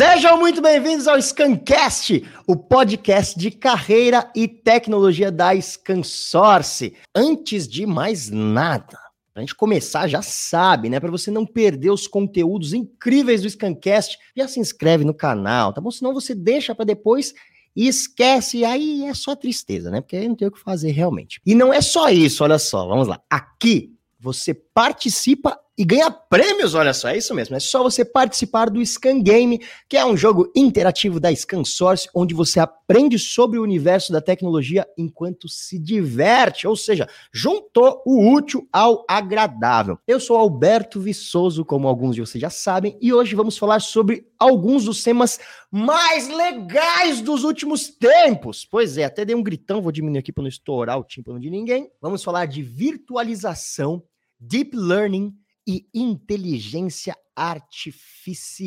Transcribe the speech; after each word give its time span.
Sejam 0.00 0.38
muito 0.38 0.62
bem-vindos 0.62 1.06
ao 1.06 1.20
Scancast, 1.20 2.24
o 2.46 2.56
podcast 2.56 3.38
de 3.38 3.50
carreira 3.50 4.32
e 4.34 4.48
tecnologia 4.48 5.30
da 5.30 5.54
Scansource. 5.60 6.94
Antes 7.14 7.68
de 7.68 7.84
mais 7.84 8.30
nada, 8.30 8.98
a 9.34 9.40
gente 9.40 9.54
começar, 9.54 10.08
já 10.08 10.22
sabe, 10.22 10.88
né? 10.88 10.98
Para 10.98 11.10
você 11.10 11.30
não 11.30 11.44
perder 11.44 11.90
os 11.90 12.06
conteúdos 12.06 12.72
incríveis 12.72 13.42
do 13.42 13.50
Scancast, 13.50 14.18
já 14.34 14.48
se 14.48 14.58
inscreve 14.58 15.04
no 15.04 15.12
canal, 15.12 15.70
tá 15.70 15.82
bom? 15.82 15.90
Senão 15.90 16.14
você 16.14 16.34
deixa 16.34 16.74
para 16.74 16.86
depois 16.86 17.34
e 17.76 17.86
esquece, 17.86 18.56
e 18.56 18.64
aí 18.64 19.04
é 19.04 19.12
só 19.12 19.36
tristeza, 19.36 19.90
né? 19.90 20.00
Porque 20.00 20.16
aí 20.16 20.26
não 20.26 20.34
tem 20.34 20.48
o 20.48 20.50
que 20.50 20.60
fazer 20.60 20.92
realmente. 20.92 21.42
E 21.44 21.54
não 21.54 21.74
é 21.74 21.82
só 21.82 22.08
isso, 22.08 22.42
olha 22.42 22.58
só, 22.58 22.86
vamos 22.86 23.06
lá. 23.06 23.20
Aqui 23.28 23.92
você 24.18 24.54
participa 24.80 25.60
e 25.76 25.84
ganha 25.84 26.10
prêmios, 26.10 26.74
olha 26.74 26.94
só, 26.94 27.08
é 27.08 27.18
isso 27.18 27.34
mesmo. 27.34 27.54
É 27.54 27.60
só 27.60 27.82
você 27.82 28.02
participar 28.02 28.70
do 28.70 28.84
Scan 28.84 29.20
Game, 29.20 29.60
que 29.86 29.96
é 29.96 30.04
um 30.04 30.16
jogo 30.16 30.50
interativo 30.56 31.20
da 31.20 31.34
Scan 31.34 31.64
Source, 31.64 32.08
onde 32.14 32.34
você 32.34 32.58
aprende 32.60 33.18
sobre 33.18 33.58
o 33.58 33.62
universo 33.62 34.10
da 34.10 34.22
tecnologia 34.22 34.86
enquanto 34.96 35.50
se 35.50 35.78
diverte, 35.78 36.66
ou 36.66 36.74
seja, 36.76 37.06
juntou 37.30 38.02
o 38.06 38.32
útil 38.32 38.66
ao 38.72 39.04
agradável. 39.06 39.98
Eu 40.06 40.18
sou 40.18 40.36
Alberto 40.36 40.98
Viçoso, 40.98 41.62
como 41.62 41.86
alguns 41.86 42.14
de 42.14 42.22
vocês 42.22 42.40
já 42.40 42.50
sabem, 42.50 42.96
e 43.00 43.12
hoje 43.12 43.34
vamos 43.34 43.58
falar 43.58 43.80
sobre 43.80 44.26
alguns 44.38 44.86
dos 44.86 45.02
temas 45.02 45.38
mais 45.70 46.26
legais 46.28 47.20
dos 47.20 47.44
últimos 47.44 47.88
tempos. 47.88 48.64
Pois 48.64 48.96
é, 48.96 49.04
até 49.04 49.24
dei 49.26 49.36
um 49.36 49.42
gritão, 49.42 49.82
vou 49.82 49.92
diminuir 49.92 50.20
aqui 50.20 50.32
para 50.32 50.42
não 50.42 50.48
estourar 50.48 50.98
o 50.98 51.04
tímpano 51.04 51.38
de 51.38 51.50
ninguém. 51.50 51.90
Vamos 52.00 52.24
falar 52.24 52.46
de 52.46 52.62
virtualização, 52.62 54.02
deep 54.40 54.76
learning, 54.76 55.36
e 55.66 55.88
inteligência 55.94 57.16
artificial. 57.34 58.66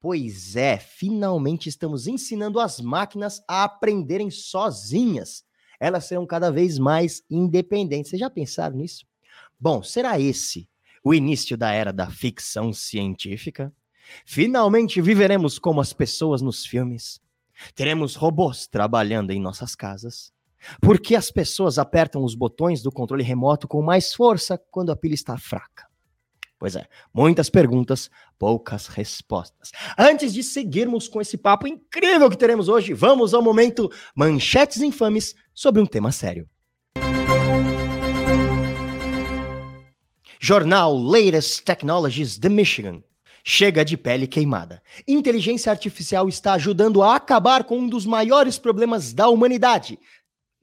Pois 0.00 0.56
é, 0.56 0.78
finalmente 0.78 1.68
estamos 1.68 2.06
ensinando 2.06 2.58
as 2.60 2.80
máquinas 2.80 3.42
a 3.48 3.64
aprenderem 3.64 4.30
sozinhas. 4.30 5.44
Elas 5.78 6.06
serão 6.06 6.26
cada 6.26 6.50
vez 6.50 6.78
mais 6.78 7.22
independentes. 7.30 8.10
Vocês 8.10 8.20
já 8.20 8.30
pensaram 8.30 8.76
nisso? 8.76 9.06
Bom, 9.58 9.82
será 9.82 10.18
esse 10.18 10.68
o 11.04 11.14
início 11.14 11.56
da 11.56 11.72
era 11.72 11.92
da 11.92 12.10
ficção 12.10 12.72
científica? 12.72 13.72
Finalmente 14.24 15.00
viveremos 15.00 15.58
como 15.58 15.80
as 15.80 15.92
pessoas 15.92 16.40
nos 16.42 16.64
filmes? 16.66 17.20
Teremos 17.74 18.14
robôs 18.14 18.66
trabalhando 18.66 19.30
em 19.30 19.40
nossas 19.40 19.74
casas? 19.74 20.32
Por 20.80 21.00
que 21.00 21.14
as 21.14 21.30
pessoas 21.30 21.78
apertam 21.78 22.24
os 22.24 22.34
botões 22.34 22.82
do 22.82 22.90
controle 22.90 23.22
remoto 23.22 23.68
com 23.68 23.82
mais 23.82 24.14
força 24.14 24.60
quando 24.70 24.90
a 24.90 24.96
pilha 24.96 25.14
está 25.14 25.36
fraca? 25.38 25.86
Pois 26.58 26.74
é, 26.74 26.86
muitas 27.12 27.50
perguntas, 27.50 28.10
poucas 28.38 28.86
respostas. 28.86 29.72
Antes 29.98 30.32
de 30.32 30.42
seguirmos 30.42 31.06
com 31.06 31.20
esse 31.20 31.36
papo 31.36 31.66
incrível 31.66 32.30
que 32.30 32.38
teremos 32.38 32.68
hoje, 32.68 32.94
vamos 32.94 33.34
ao 33.34 33.42
momento 33.42 33.90
Manchetes 34.14 34.80
Infames 34.80 35.34
sobre 35.54 35.82
um 35.82 35.86
tema 35.86 36.10
sério. 36.10 36.48
Jornal 40.40 40.96
Latest 40.96 41.62
Technologies 41.62 42.38
de 42.38 42.48
Michigan. 42.48 43.02
Chega 43.48 43.84
de 43.84 43.96
pele 43.96 44.26
queimada. 44.26 44.82
Inteligência 45.06 45.70
artificial 45.70 46.28
está 46.28 46.54
ajudando 46.54 47.02
a 47.02 47.14
acabar 47.14 47.64
com 47.64 47.78
um 47.78 47.88
dos 47.88 48.04
maiores 48.04 48.58
problemas 48.58 49.12
da 49.12 49.28
humanidade, 49.28 49.98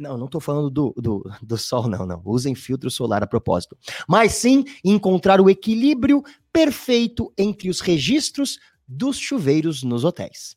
não, 0.03 0.17
não 0.17 0.25
estou 0.25 0.41
falando 0.41 0.69
do, 0.69 0.93
do, 0.97 1.31
do 1.41 1.57
sol, 1.57 1.87
não, 1.87 2.05
não. 2.05 2.21
Usem 2.25 2.53
filtro 2.53 2.91
solar 2.91 3.23
a 3.23 3.27
propósito. 3.27 3.77
Mas 4.07 4.33
sim 4.33 4.65
encontrar 4.83 5.39
o 5.39 5.49
equilíbrio 5.49 6.21
perfeito 6.51 7.33
entre 7.37 7.69
os 7.69 7.79
registros 7.79 8.59
dos 8.87 9.17
chuveiros 9.17 9.81
nos 9.81 10.03
hotéis. 10.03 10.55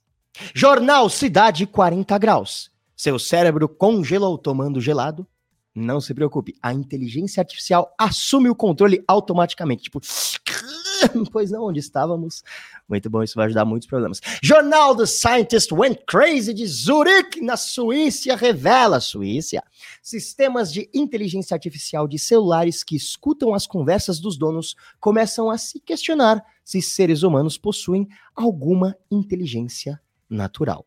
Jornal 0.54 1.08
Cidade 1.08 1.66
40 1.66 2.18
Graus. 2.18 2.70
Seu 2.96 3.18
cérebro 3.18 3.68
congelou 3.68 4.36
tomando 4.36 4.80
gelado? 4.80 5.26
Não 5.76 6.00
se 6.00 6.14
preocupe, 6.14 6.54
a 6.62 6.72
inteligência 6.72 7.38
artificial 7.38 7.94
assume 7.98 8.48
o 8.48 8.54
controle 8.54 9.04
automaticamente. 9.06 9.82
Tipo, 9.82 10.00
pois 11.30 11.50
não, 11.50 11.64
onde 11.64 11.80
estávamos? 11.80 12.42
Muito 12.88 13.10
bom, 13.10 13.22
isso 13.22 13.34
vai 13.34 13.44
ajudar 13.44 13.66
muitos 13.66 13.86
problemas. 13.86 14.18
Jornal 14.42 14.96
The 14.96 15.04
Scientist 15.04 15.70
Went 15.72 15.98
Crazy 16.06 16.54
de 16.54 16.66
Zurich, 16.66 17.42
na 17.42 17.58
Suíça, 17.58 18.34
revela, 18.34 19.00
Suíça, 19.00 19.62
sistemas 20.02 20.72
de 20.72 20.88
inteligência 20.94 21.54
artificial 21.54 22.08
de 22.08 22.18
celulares 22.18 22.82
que 22.82 22.96
escutam 22.96 23.52
as 23.52 23.66
conversas 23.66 24.18
dos 24.18 24.38
donos 24.38 24.74
começam 24.98 25.50
a 25.50 25.58
se 25.58 25.78
questionar 25.78 26.42
se 26.64 26.80
seres 26.80 27.22
humanos 27.22 27.58
possuem 27.58 28.08
alguma 28.34 28.96
inteligência 29.10 30.00
natural. 30.26 30.86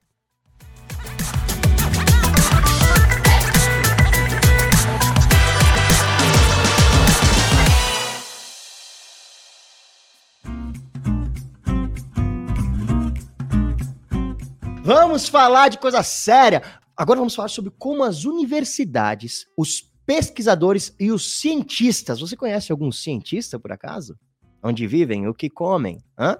Vamos 14.91 15.29
falar 15.29 15.69
de 15.69 15.77
coisa 15.77 16.01
séria. 16.01 16.63
Agora 16.97 17.19
vamos 17.19 17.35
falar 17.35 17.47
sobre 17.47 17.71
como 17.77 18.03
as 18.03 18.25
universidades, 18.25 19.45
os 19.55 19.83
pesquisadores 20.03 20.95
e 20.99 21.11
os 21.11 21.39
cientistas. 21.39 22.21
Você 22.21 22.35
conhece 22.35 22.71
algum 22.71 22.91
cientista, 22.91 23.59
por 23.59 23.71
acaso? 23.71 24.17
Onde 24.63 24.87
vivem? 24.87 25.27
O 25.27 25.33
que 25.35 25.47
comem? 25.47 25.99
Hã? 26.17 26.37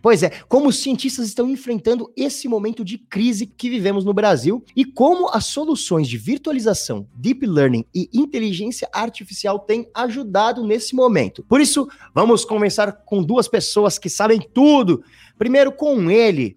Pois 0.00 0.22
é, 0.22 0.30
como 0.48 0.68
os 0.68 0.76
cientistas 0.76 1.26
estão 1.26 1.50
enfrentando 1.50 2.08
esse 2.16 2.46
momento 2.46 2.84
de 2.84 2.98
crise 2.98 3.48
que 3.48 3.68
vivemos 3.68 4.04
no 4.04 4.14
Brasil 4.14 4.64
e 4.76 4.84
como 4.84 5.28
as 5.30 5.46
soluções 5.46 6.06
de 6.06 6.16
virtualização, 6.16 7.08
deep 7.16 7.44
learning 7.44 7.84
e 7.92 8.08
inteligência 8.14 8.88
artificial 8.92 9.58
têm 9.58 9.90
ajudado 9.92 10.64
nesse 10.64 10.94
momento. 10.94 11.42
Por 11.48 11.60
isso, 11.60 11.88
vamos 12.14 12.44
começar 12.44 12.92
com 12.92 13.24
duas 13.24 13.48
pessoas 13.48 13.98
que 13.98 14.08
sabem 14.08 14.38
tudo. 14.38 15.02
Primeiro, 15.36 15.72
com 15.72 16.08
ele, 16.08 16.56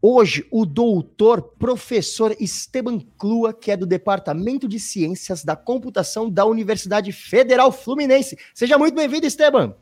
Hoje, 0.00 0.46
o 0.50 0.64
doutor 0.64 1.42
professor 1.42 2.34
Esteban 2.38 3.00
Clua, 3.18 3.52
que 3.52 3.70
é 3.70 3.76
do 3.76 3.84
Departamento 3.84 4.68
de 4.68 4.78
Ciências 4.78 5.42
da 5.42 5.56
Computação 5.56 6.30
da 6.30 6.44
Universidade 6.44 7.10
Federal 7.10 7.72
Fluminense. 7.72 8.38
Seja 8.54 8.78
muito 8.78 8.94
bem-vindo, 8.94 9.26
Esteban. 9.26 9.74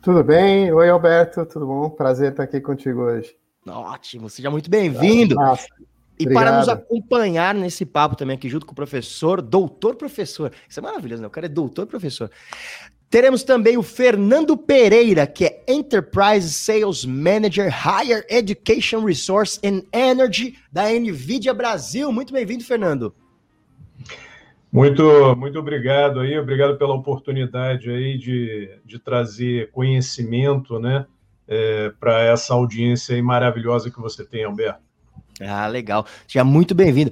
Tudo 0.00 0.24
bem? 0.24 0.72
Oi, 0.72 0.88
Alberto, 0.88 1.44
tudo 1.44 1.66
bom? 1.66 1.90
Prazer 1.90 2.30
estar 2.30 2.44
aqui 2.44 2.60
contigo 2.60 3.02
hoje. 3.02 3.36
Ótimo, 3.66 4.30
seja 4.30 4.50
muito 4.50 4.70
bem-vindo. 4.70 5.36
E 6.18 6.26
para 6.32 6.58
nos 6.58 6.68
acompanhar 6.68 7.54
nesse 7.54 7.84
papo 7.84 8.16
também 8.16 8.36
aqui 8.36 8.48
junto 8.48 8.64
com 8.64 8.72
o 8.72 8.76
professor, 8.76 9.42
doutor 9.42 9.96
professor. 9.96 10.52
Isso 10.68 10.80
é 10.80 10.82
maravilhoso, 10.82 11.20
né? 11.20 11.28
O 11.28 11.30
cara 11.30 11.46
é 11.46 11.48
doutor 11.48 11.86
professor. 11.86 12.30
Teremos 13.12 13.42
também 13.42 13.76
o 13.76 13.82
Fernando 13.82 14.56
Pereira, 14.56 15.26
que 15.26 15.44
é 15.44 15.62
Enterprise 15.68 16.48
Sales 16.48 17.04
Manager 17.04 17.70
Higher 17.70 18.24
Education 18.26 19.04
Resource 19.04 19.60
and 19.62 19.82
Energy 19.92 20.56
da 20.72 20.84
NVIDIA 20.88 21.52
Brasil. 21.52 22.10
Muito 22.10 22.32
bem-vindo, 22.32 22.64
Fernando. 22.64 23.14
Muito, 24.72 25.36
muito 25.36 25.58
obrigado 25.58 26.20
aí, 26.20 26.38
obrigado 26.38 26.78
pela 26.78 26.94
oportunidade 26.94 27.90
aí 27.90 28.16
de, 28.16 28.78
de 28.82 28.98
trazer 28.98 29.70
conhecimento, 29.72 30.78
né, 30.78 31.04
é, 31.46 31.92
para 32.00 32.22
essa 32.22 32.54
audiência 32.54 33.14
aí 33.14 33.20
maravilhosa 33.20 33.90
que 33.90 34.00
você 34.00 34.24
tem, 34.24 34.44
Alberto. 34.44 34.80
Ah, 35.40 35.66
legal. 35.66 36.06
Seja 36.26 36.44
muito 36.44 36.74
bem-vindo. 36.74 37.10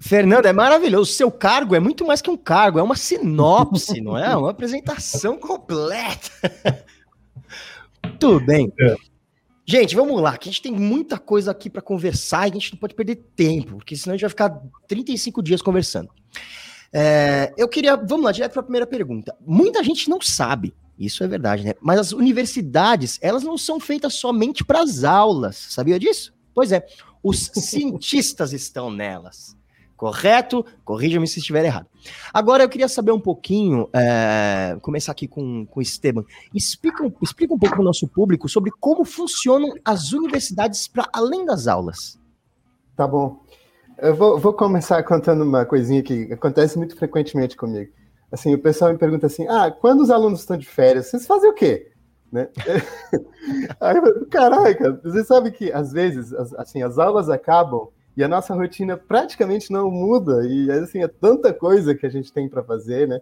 Fernando, 0.00 0.46
é 0.46 0.52
maravilhoso. 0.52 1.12
Seu 1.12 1.30
cargo 1.30 1.74
é 1.74 1.80
muito 1.80 2.06
mais 2.06 2.22
que 2.22 2.30
um 2.30 2.36
cargo, 2.36 2.78
é 2.78 2.82
uma 2.82 2.96
sinopse, 2.96 4.00
não 4.00 4.16
é? 4.16 4.34
Uma 4.36 4.50
apresentação 4.50 5.38
completa. 5.38 6.30
Tudo 8.18 8.40
bem. 8.40 8.72
É. 8.80 8.96
Gente, 9.66 9.94
vamos 9.94 10.20
lá, 10.22 10.38
que 10.38 10.48
a 10.48 10.52
gente 10.52 10.62
tem 10.62 10.72
muita 10.72 11.18
coisa 11.18 11.50
aqui 11.50 11.68
para 11.68 11.82
conversar 11.82 12.46
e 12.46 12.50
a 12.50 12.54
gente 12.54 12.72
não 12.72 12.78
pode 12.78 12.94
perder 12.94 13.16
tempo, 13.36 13.76
porque 13.76 13.94
senão 13.94 14.14
a 14.14 14.16
gente 14.16 14.22
vai 14.22 14.30
ficar 14.30 14.62
35 14.86 15.42
dias 15.42 15.60
conversando. 15.60 16.08
É, 16.90 17.52
eu 17.54 17.68
queria, 17.68 17.94
vamos 17.94 18.24
lá, 18.24 18.32
direto 18.32 18.52
para 18.52 18.60
a 18.60 18.64
primeira 18.64 18.86
pergunta. 18.86 19.36
Muita 19.46 19.84
gente 19.84 20.08
não 20.08 20.22
sabe, 20.22 20.74
isso 20.98 21.22
é 21.22 21.28
verdade, 21.28 21.64
né? 21.64 21.74
Mas 21.82 22.00
as 22.00 22.12
universidades, 22.12 23.18
elas 23.20 23.42
não 23.42 23.58
são 23.58 23.78
feitas 23.78 24.14
somente 24.14 24.64
para 24.64 24.80
as 24.80 25.04
aulas, 25.04 25.56
sabia 25.56 25.98
disso? 25.98 26.32
Pois 26.54 26.72
é, 26.72 26.86
os 27.22 27.50
cientistas 27.54 28.52
estão 28.52 28.90
nelas. 28.90 29.56
Correto? 29.98 30.64
Corrija-me 30.84 31.26
se 31.26 31.40
estiver 31.40 31.64
errado. 31.64 31.88
Agora 32.32 32.62
eu 32.62 32.68
queria 32.68 32.86
saber 32.86 33.10
um 33.10 33.18
pouquinho, 33.18 33.88
é, 33.92 34.78
começar 34.80 35.10
aqui 35.10 35.26
com, 35.26 35.66
com 35.66 35.80
o 35.80 35.82
Esteban. 35.82 36.24
Explica, 36.54 37.04
explica 37.20 37.52
um 37.52 37.58
pouco 37.58 37.74
para 37.74 37.82
o 37.82 37.84
nosso 37.84 38.06
público 38.06 38.48
sobre 38.48 38.70
como 38.78 39.04
funcionam 39.04 39.74
as 39.84 40.12
universidades 40.12 40.86
para 40.86 41.08
além 41.12 41.44
das 41.44 41.66
aulas. 41.66 42.16
Tá 42.96 43.08
bom. 43.08 43.42
Eu 43.98 44.14
vou, 44.14 44.38
vou, 44.38 44.52
começar 44.52 45.02
contando 45.02 45.42
uma 45.42 45.64
coisinha 45.64 46.00
que 46.00 46.32
acontece 46.32 46.78
muito 46.78 46.96
frequentemente 46.96 47.56
comigo. 47.56 47.90
Assim, 48.30 48.54
o 48.54 48.58
pessoal 48.58 48.92
me 48.92 48.98
pergunta 48.98 49.26
assim: 49.26 49.48
ah, 49.48 49.68
quando 49.68 50.00
os 50.00 50.10
alunos 50.10 50.40
estão 50.40 50.56
de 50.56 50.66
férias, 50.66 51.06
vocês 51.06 51.26
fazem 51.26 51.50
o 51.50 51.54
quê? 51.54 51.87
Né? 52.30 52.48
Aí, 53.80 54.26
caraca, 54.30 55.00
você 55.02 55.24
sabe 55.24 55.50
que 55.50 55.72
às 55.72 55.92
vezes 55.92 56.32
assim, 56.34 56.82
as 56.82 56.98
aulas 56.98 57.30
acabam 57.30 57.88
e 58.16 58.24
a 58.24 58.28
nossa 58.28 58.52
rotina 58.52 58.96
praticamente 58.96 59.72
não 59.72 59.90
muda, 59.90 60.44
e 60.44 60.70
assim, 60.72 61.02
é 61.02 61.08
tanta 61.08 61.54
coisa 61.54 61.94
que 61.94 62.04
a 62.04 62.08
gente 62.08 62.32
tem 62.32 62.48
para 62.48 62.64
fazer, 62.64 63.06
né? 63.06 63.20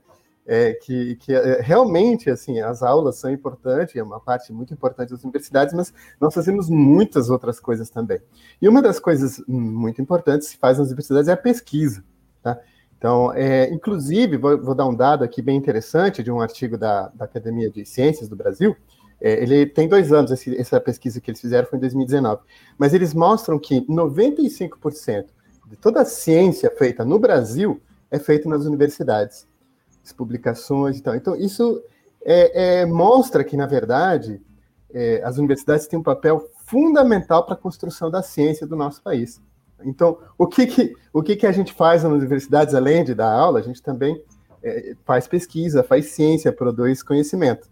É, 0.49 0.75
que, 0.75 1.17
que 1.17 1.35
é, 1.35 1.61
realmente 1.61 2.31
assim 2.31 2.61
as 2.61 2.81
aulas 2.81 3.17
são 3.17 3.31
importantes, 3.31 3.97
é 3.97 4.03
uma 4.03 4.21
parte 4.21 4.53
muito 4.53 4.73
importante 4.73 5.11
das 5.11 5.25
universidades, 5.25 5.75
mas 5.75 5.93
nós 6.21 6.33
fazemos 6.33 6.71
muitas 6.71 7.29
outras 7.29 7.61
coisas 7.61 7.91
também. 7.91 8.21
E 8.63 8.69
uma 8.69 8.81
das 8.81 9.01
coisas 9.01 9.43
muito 9.47 10.01
importantes 10.01 10.47
que 10.47 10.55
se 10.55 10.59
faz 10.59 10.79
nas 10.79 10.87
universidades 10.87 11.29
é 11.29 11.33
a 11.33 11.37
pesquisa. 11.37 12.05
Tá? 12.43 12.59
Então, 12.97 13.33
é, 13.35 13.69
inclusive, 13.71 14.37
vou, 14.37 14.61
vou, 14.63 14.75
dar 14.75 14.87
um 14.87 14.95
dado 14.95 15.23
aqui 15.25 15.43
bem 15.43 15.57
interessante 15.57 16.23
de 16.23 16.31
um 16.31 16.41
artigo 16.41 16.79
da, 16.79 17.09
da 17.09 17.25
Academia 17.27 17.71
de 17.71 17.85
Ciências 17.85 18.29
do 18.29 18.37
Brasil, 18.37 18.75
é, 19.21 19.43
ele 19.43 19.67
tem 19.67 19.89
dois 19.89 20.13
anos, 20.13 20.31
esse, 20.31 20.57
essa 20.59 20.81
pesquisa 20.81 21.21
que 21.21 21.31
eles 21.31 21.41
fizeram 21.41 21.67
foi 21.69 21.79
em 21.79 21.81
2019. 21.81 22.43
Mas 22.77 22.93
eles 22.93 23.15
mostram 23.15 23.59
que 23.59 23.81
95% 23.87 25.27
de 25.67 25.77
toda 25.77 26.03
a 26.03 26.05
ciência 26.05 26.71
feita 26.77 27.05
no 27.05 27.19
Brasil 27.19 27.81
é 28.11 28.19
feita 28.19 28.49
nas 28.49 28.65
universidades. 28.65 29.47
As 30.05 30.13
publicações 30.13 30.99
e 30.99 31.03
tal. 31.03 31.17
Então, 31.17 31.35
isso 31.35 31.83
é, 32.25 32.81
é, 32.81 32.87
mostra 32.87 33.43
que, 33.43 33.57
na 33.57 33.67
verdade, 33.67 34.41
é, 34.93 35.21
as 35.25 35.39
universidades 35.39 35.87
têm 35.87 35.99
um 35.99 36.03
papel 36.03 36.49
fundamental 36.65 37.45
para 37.45 37.55
a 37.55 37.59
construção 37.59 38.11
da 38.11 38.23
ciência 38.23 38.67
do 38.67 38.77
nosso 38.77 39.03
país. 39.03 39.41
Então, 39.85 40.19
o 40.39 40.47
que, 40.47 40.67
que, 40.67 40.95
o 41.13 41.23
que, 41.23 41.37
que 41.37 41.47
a 41.47 41.53
gente 41.53 41.73
faz 41.73 42.03
nas 42.03 42.13
universidades, 42.13 42.75
além 42.75 43.05
de 43.05 43.15
dar 43.15 43.31
aula, 43.33 43.59
a 43.59 43.63
gente 43.63 43.83
também 43.83 44.23
é, 44.63 44.95
faz 45.05 45.27
pesquisa, 45.27 45.83
faz 45.83 46.07
ciência, 46.07 46.53
produz 46.53 47.03
conhecimento. 47.03 47.69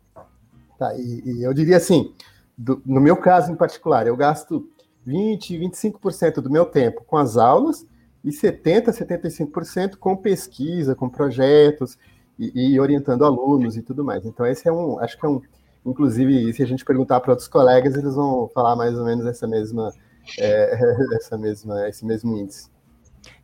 Tá? 0.79 0.94
E, 0.97 1.23
e 1.25 1.43
eu 1.43 1.55
diria 1.55 1.76
assim, 1.76 2.12
do, 2.56 2.82
no 2.85 3.00
meu 3.00 3.17
caso 3.17 3.50
em 3.50 3.56
particular, 3.56 4.06
eu 4.06 4.17
gasto 4.17 4.69
20, 5.05 5.59
25% 5.59 6.41
do 6.41 6.50
meu 6.50 6.65
tempo 6.65 7.05
com 7.05 7.17
as 7.17 7.37
aulas 7.37 7.87
e 8.25 8.32
70, 8.32 8.91
75% 8.91 9.97
com 9.97 10.17
pesquisa, 10.17 10.94
com 10.94 11.09
projetos 11.09 11.99
e, 12.38 12.73
e, 12.73 12.81
orientando 12.81 13.25
alunos 13.25 13.76
e 13.76 13.82
tudo 13.82 14.05
mais. 14.05 14.25
Então 14.25 14.47
esse 14.47 14.67
é 14.67 14.73
um, 14.73 14.99
acho 14.99 15.19
que 15.19 15.26
é 15.26 15.29
um, 15.29 15.43
inclusive 15.85 16.53
se 16.53 16.62
a 16.62 16.67
gente 16.67 16.85
perguntar 16.85 17.20
para 17.20 17.32
outros 17.32 17.49
colegas, 17.49 17.94
eles 17.94 18.15
vão 18.15 18.49
falar 18.55 18.75
mais 18.77 18.97
ou 18.97 19.05
menos 19.05 19.27
essa 19.27 19.47
mesma, 19.47 19.93
é, 20.38 20.79
essa 21.17 21.37
mesma, 21.37 21.88
esse 21.88 22.05
mesmo 22.05 22.37
índice. 22.37 22.73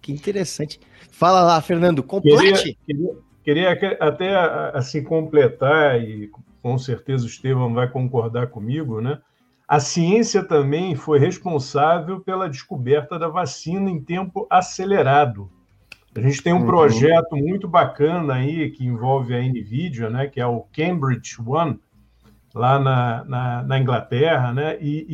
Que 0.00 0.12
interessante. 0.12 0.81
Fala 1.11 1.43
lá, 1.43 1.61
Fernando, 1.61 2.03
complete. 2.03 2.79
Queria, 2.87 3.17
queria, 3.44 3.76
queria 3.76 3.99
até 4.00 4.35
assim 4.75 5.03
completar 5.03 6.00
e 6.00 6.31
com 6.62 6.77
certeza 6.79 7.25
o 7.25 7.29
Estevam 7.29 7.73
vai 7.73 7.89
concordar 7.89 8.49
comigo, 8.49 9.01
né? 9.01 9.19
A 9.67 9.79
ciência 9.79 10.43
também 10.43 10.97
foi 10.97 11.21
responsável 11.21 12.21
pela 12.21 12.49
descoberta 12.49 13.19
da 13.19 13.29
vacina 13.29 13.89
em 13.89 14.03
tempo 14.03 14.47
acelerado. 14.51 15.49
A 16.12 16.21
gente 16.21 16.43
tem 16.43 16.53
um 16.53 16.62
uhum. 16.62 16.67
projeto 16.67 17.37
muito 17.37 17.69
bacana 17.69 18.35
aí 18.35 18.69
que 18.71 18.85
envolve 18.85 19.33
a 19.33 19.41
NVIDIA, 19.41 20.11
né, 20.11 20.27
que 20.27 20.41
é 20.41 20.47
o 20.47 20.67
Cambridge 20.73 21.37
One, 21.47 21.79
lá 22.53 22.81
na, 22.81 23.25
na, 23.25 23.62
na 23.62 23.79
Inglaterra, 23.79 24.53
né, 24.53 24.77
e, 24.81 25.07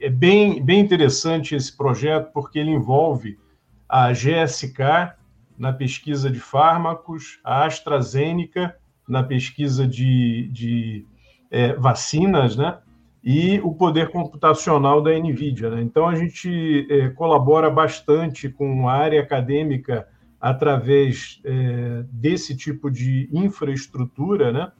e, 0.00 0.04
é 0.04 0.10
bem, 0.10 0.60
bem 0.60 0.80
interessante 0.80 1.54
esse 1.54 1.76
projeto 1.76 2.32
porque 2.32 2.58
ele 2.58 2.72
envolve 2.72 3.38
a 3.88 4.10
GSK 4.10 5.14
na 5.56 5.72
pesquisa 5.72 6.28
de 6.28 6.40
fármacos, 6.40 7.38
a 7.44 7.64
AstraZeneca 7.64 8.74
na 9.10 9.22
pesquisa 9.22 9.86
de, 9.86 10.48
de 10.52 11.04
é, 11.50 11.74
vacinas, 11.74 12.56
né? 12.56 12.78
E 13.22 13.60
o 13.60 13.74
poder 13.74 14.08
computacional 14.10 15.02
da 15.02 15.10
NVIDIA. 15.10 15.68
Né? 15.68 15.82
Então, 15.82 16.08
a 16.08 16.14
gente 16.14 16.86
é, 16.88 17.10
colabora 17.10 17.68
bastante 17.68 18.48
com 18.48 18.88
a 18.88 18.94
área 18.94 19.20
acadêmica 19.20 20.08
através 20.40 21.38
é, 21.44 22.04
desse 22.10 22.56
tipo 22.56 22.90
de 22.90 23.28
infraestrutura, 23.30 24.50
né? 24.50 24.72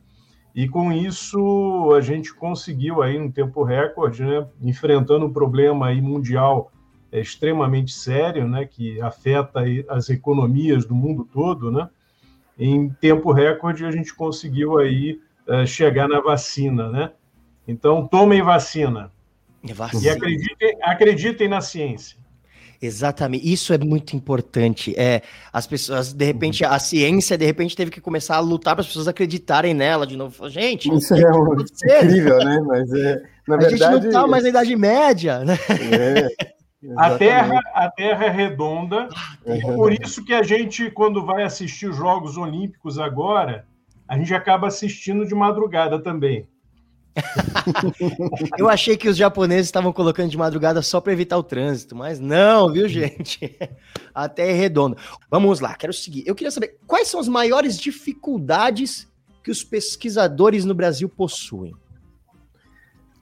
E 0.54 0.68
com 0.68 0.90
isso 0.90 1.92
a 1.94 2.00
gente 2.00 2.34
conseguiu 2.34 3.02
aí 3.02 3.20
um 3.20 3.30
tempo 3.30 3.62
recorde, 3.62 4.24
né? 4.24 4.46
Enfrentando 4.62 5.26
um 5.26 5.32
problema 5.32 5.88
aí 5.88 6.00
mundial 6.00 6.72
é, 7.12 7.20
extremamente 7.20 7.92
sério, 7.92 8.48
né? 8.48 8.64
Que 8.64 9.00
afeta 9.02 9.60
as 9.88 10.08
economias 10.08 10.86
do 10.86 10.94
mundo 10.94 11.28
todo, 11.30 11.70
né? 11.70 11.88
Em 12.60 12.90
tempo 12.90 13.32
recorde 13.32 13.86
a 13.86 13.90
gente 13.90 14.14
conseguiu 14.14 14.78
aí 14.78 15.18
uh, 15.48 15.66
chegar 15.66 16.06
na 16.06 16.20
vacina, 16.20 16.90
né? 16.90 17.10
Então, 17.66 18.06
tomem 18.06 18.42
vacina. 18.42 19.10
vacina. 19.74 20.02
E 20.04 20.08
acreditem, 20.10 20.76
acreditem 20.82 21.48
na 21.48 21.62
ciência. 21.62 22.20
Exatamente, 22.82 23.50
isso 23.50 23.72
é 23.74 23.78
muito 23.78 24.16
importante. 24.16 24.94
É, 24.96 25.22
as 25.52 25.66
pessoas, 25.66 26.14
de 26.14 26.24
repente, 26.24 26.64
a 26.64 26.78
ciência, 26.78 27.36
de 27.36 27.44
repente, 27.44 27.76
teve 27.76 27.90
que 27.90 28.00
começar 28.00 28.36
a 28.36 28.40
lutar 28.40 28.74
para 28.74 28.80
as 28.80 28.86
pessoas 28.86 29.06
acreditarem 29.06 29.74
nela 29.74 30.06
de 30.06 30.16
novo. 30.16 30.48
Gente, 30.48 30.92
isso 30.94 31.14
é 31.14 31.30
um, 31.30 31.60
incrível, 31.60 32.38
né? 32.38 32.60
Mas 32.66 32.92
é, 32.92 33.22
na 33.46 33.56
a 33.56 33.58
verdade, 33.58 33.78
gente 33.78 34.02
não 34.02 34.08
está 34.08 34.26
mais 34.26 34.42
na 34.44 34.48
Idade 34.48 34.76
Média, 34.76 35.44
né? 35.44 35.58
É. 35.92 36.59
A 36.96 37.18
terra, 37.18 37.60
a 37.74 37.90
terra 37.90 38.24
é 38.24 38.30
redonda, 38.30 39.08
é 39.44 39.58
e 39.58 39.60
por 39.60 39.92
isso 39.92 40.24
que 40.24 40.32
a 40.32 40.42
gente, 40.42 40.90
quando 40.90 41.24
vai 41.24 41.42
assistir 41.42 41.86
os 41.86 41.96
Jogos 41.96 42.38
Olímpicos 42.38 42.98
agora, 42.98 43.66
a 44.08 44.16
gente 44.16 44.34
acaba 44.34 44.66
assistindo 44.66 45.26
de 45.26 45.34
madrugada 45.34 46.02
também. 46.02 46.48
Eu 48.58 48.68
achei 48.68 48.96
que 48.96 49.08
os 49.08 49.16
japoneses 49.16 49.66
estavam 49.66 49.92
colocando 49.92 50.30
de 50.30 50.38
madrugada 50.38 50.80
só 50.80 51.00
para 51.00 51.12
evitar 51.12 51.36
o 51.36 51.42
trânsito, 51.42 51.94
mas 51.94 52.18
não, 52.18 52.72
viu, 52.72 52.88
gente? 52.88 53.58
A 54.14 54.28
terra 54.28 54.50
é 54.50 54.54
redonda. 54.54 54.96
Vamos 55.30 55.60
lá, 55.60 55.74
quero 55.74 55.92
seguir. 55.92 56.24
Eu 56.26 56.34
queria 56.34 56.50
saber 56.50 56.78
quais 56.86 57.08
são 57.08 57.20
as 57.20 57.28
maiores 57.28 57.78
dificuldades 57.78 59.08
que 59.42 59.50
os 59.50 59.62
pesquisadores 59.62 60.64
no 60.64 60.74
Brasil 60.74 61.08
possuem. 61.08 61.74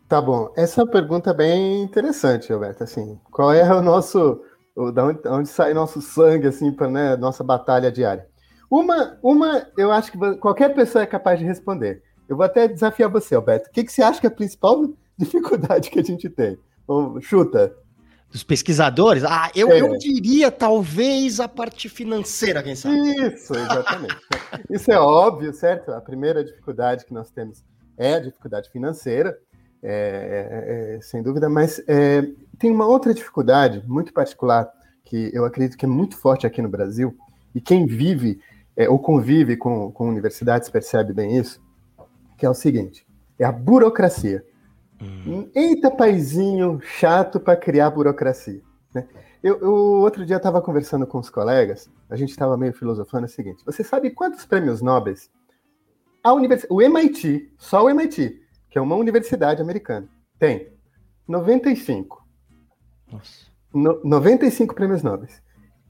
Tá 0.09 0.23
bom. 0.23 0.51
Essa 0.57 0.87
pergunta 0.87 1.31
é 1.31 1.35
bem 1.35 1.83
interessante, 1.83 2.51
Roberto. 2.51 2.83
Assim, 2.83 3.21
qual 3.31 3.53
é 3.53 3.63
o 3.75 3.83
nosso, 3.83 4.41
o, 4.75 4.91
da 4.91 5.05
onde, 5.05 5.21
onde 5.29 5.49
sai 5.49 5.75
nosso 5.75 6.01
sangue, 6.01 6.47
assim, 6.47 6.73
para 6.73 6.89
né, 6.89 7.17
nossa 7.17 7.45
batalha 7.45 7.93
diária? 7.93 8.27
Uma, 8.71 9.19
uma, 9.23 9.67
eu 9.77 9.93
acho 9.93 10.11
que 10.11 10.37
qualquer 10.37 10.75
pessoa 10.75 11.03
é 11.03 11.07
capaz 11.07 11.39
de 11.39 11.45
responder. 11.45 12.03
Eu 12.27 12.37
vou 12.37 12.45
até 12.45 12.67
desafiar 12.67 13.11
você, 13.11 13.35
Alberto. 13.35 13.69
O 13.69 13.73
que, 13.73 13.85
que 13.85 13.93
você 13.93 14.03
acha 14.03 14.19
que 14.19 14.27
é 14.27 14.31
a 14.31 14.35
principal 14.35 14.89
dificuldade 15.19 15.91
que 15.91 15.99
a 15.99 16.05
gente 16.05 16.29
tem? 16.31 16.59
chuta. 17.21 17.75
Dos 18.31 18.43
pesquisadores? 18.43 19.25
Ah, 19.25 19.51
eu, 19.55 19.71
é. 19.71 19.81
eu 19.81 19.97
diria 19.99 20.51
talvez 20.51 21.39
a 21.39 21.49
parte 21.49 21.89
financeira, 21.89 22.63
quem 22.63 22.75
sabe? 22.75 22.97
Isso, 22.97 23.55
exatamente. 23.55 24.17
Isso 24.71 24.91
é 24.91 24.99
óbvio, 24.99 25.53
certo? 25.53 25.93
A 25.93 26.01
primeira 26.01 26.43
dificuldade 26.43 27.05
que 27.05 27.13
nós 27.13 27.31
temos 27.31 27.63
é 27.97 28.15
a 28.15 28.21
dificuldade 28.21 28.71
financeira. 28.71 29.39
É, 29.83 29.87
é, 30.51 30.97
é, 30.97 31.01
sem 31.01 31.23
dúvida, 31.23 31.49
mas 31.49 31.81
é, 31.87 32.29
tem 32.59 32.71
uma 32.71 32.87
outra 32.87 33.15
dificuldade 33.15 33.83
muito 33.87 34.13
particular 34.13 34.69
que 35.05 35.31
eu 35.33 35.45
acredito 35.45 35.79
que 35.79 35.85
é 35.85 35.89
muito 35.89 36.17
forte 36.17 36.47
aqui 36.47 36.61
no 36.61 36.69
Brasil, 36.69 37.17
e 37.55 37.61
quem 37.61 37.87
vive 37.87 38.41
é, 38.77 38.89
ou 38.89 38.99
convive 38.99 39.57
com, 39.57 39.91
com 39.91 40.09
universidades 40.09 40.69
percebe 40.69 41.13
bem 41.13 41.37
isso, 41.37 41.61
que 42.37 42.45
é 42.45 42.51
o 42.51 42.55
seguinte: 42.55 43.07
é 43.39 43.45
a 43.45 43.53
burocracia. 43.53 44.45
Hum. 45.01 45.49
Eita, 45.55 45.91
paizinho 45.91 46.81
chato 46.83 47.39
para 47.39 47.57
criar 47.57 47.91
burocracia. 47.91 48.61
Né? 48.93 49.07
Eu, 49.43 49.61
eu, 49.61 49.73
outro 49.73 50.27
dia 50.27 50.37
estava 50.37 50.61
conversando 50.61 51.07
com 51.07 51.19
os 51.19 51.31
colegas, 51.31 51.89
a 52.11 52.17
gente 52.17 52.31
estava 52.31 52.57
meio 52.57 52.73
filosofando 52.73 53.27
o 53.27 53.31
seguinte: 53.31 53.65
você 53.65 53.83
sabe 53.83 54.11
quantos 54.11 54.45
prêmios 54.45 54.83
Nobel 54.83 55.15
a 56.23 56.33
univers... 56.33 56.67
o 56.69 56.83
MIT, 56.83 57.53
só 57.57 57.85
o 57.85 57.91
MIT, 57.91 58.41
que 58.71 58.79
é 58.79 58.81
uma 58.81 58.97
universidade 58.97 59.63
americana, 59.63 60.09
tem 60.39 60.73
95. 61.27 62.25
Nossa. 63.11 63.49
No, 63.73 64.01
95 64.03 64.75
prêmios 64.75 65.03
Nobel. 65.03 65.29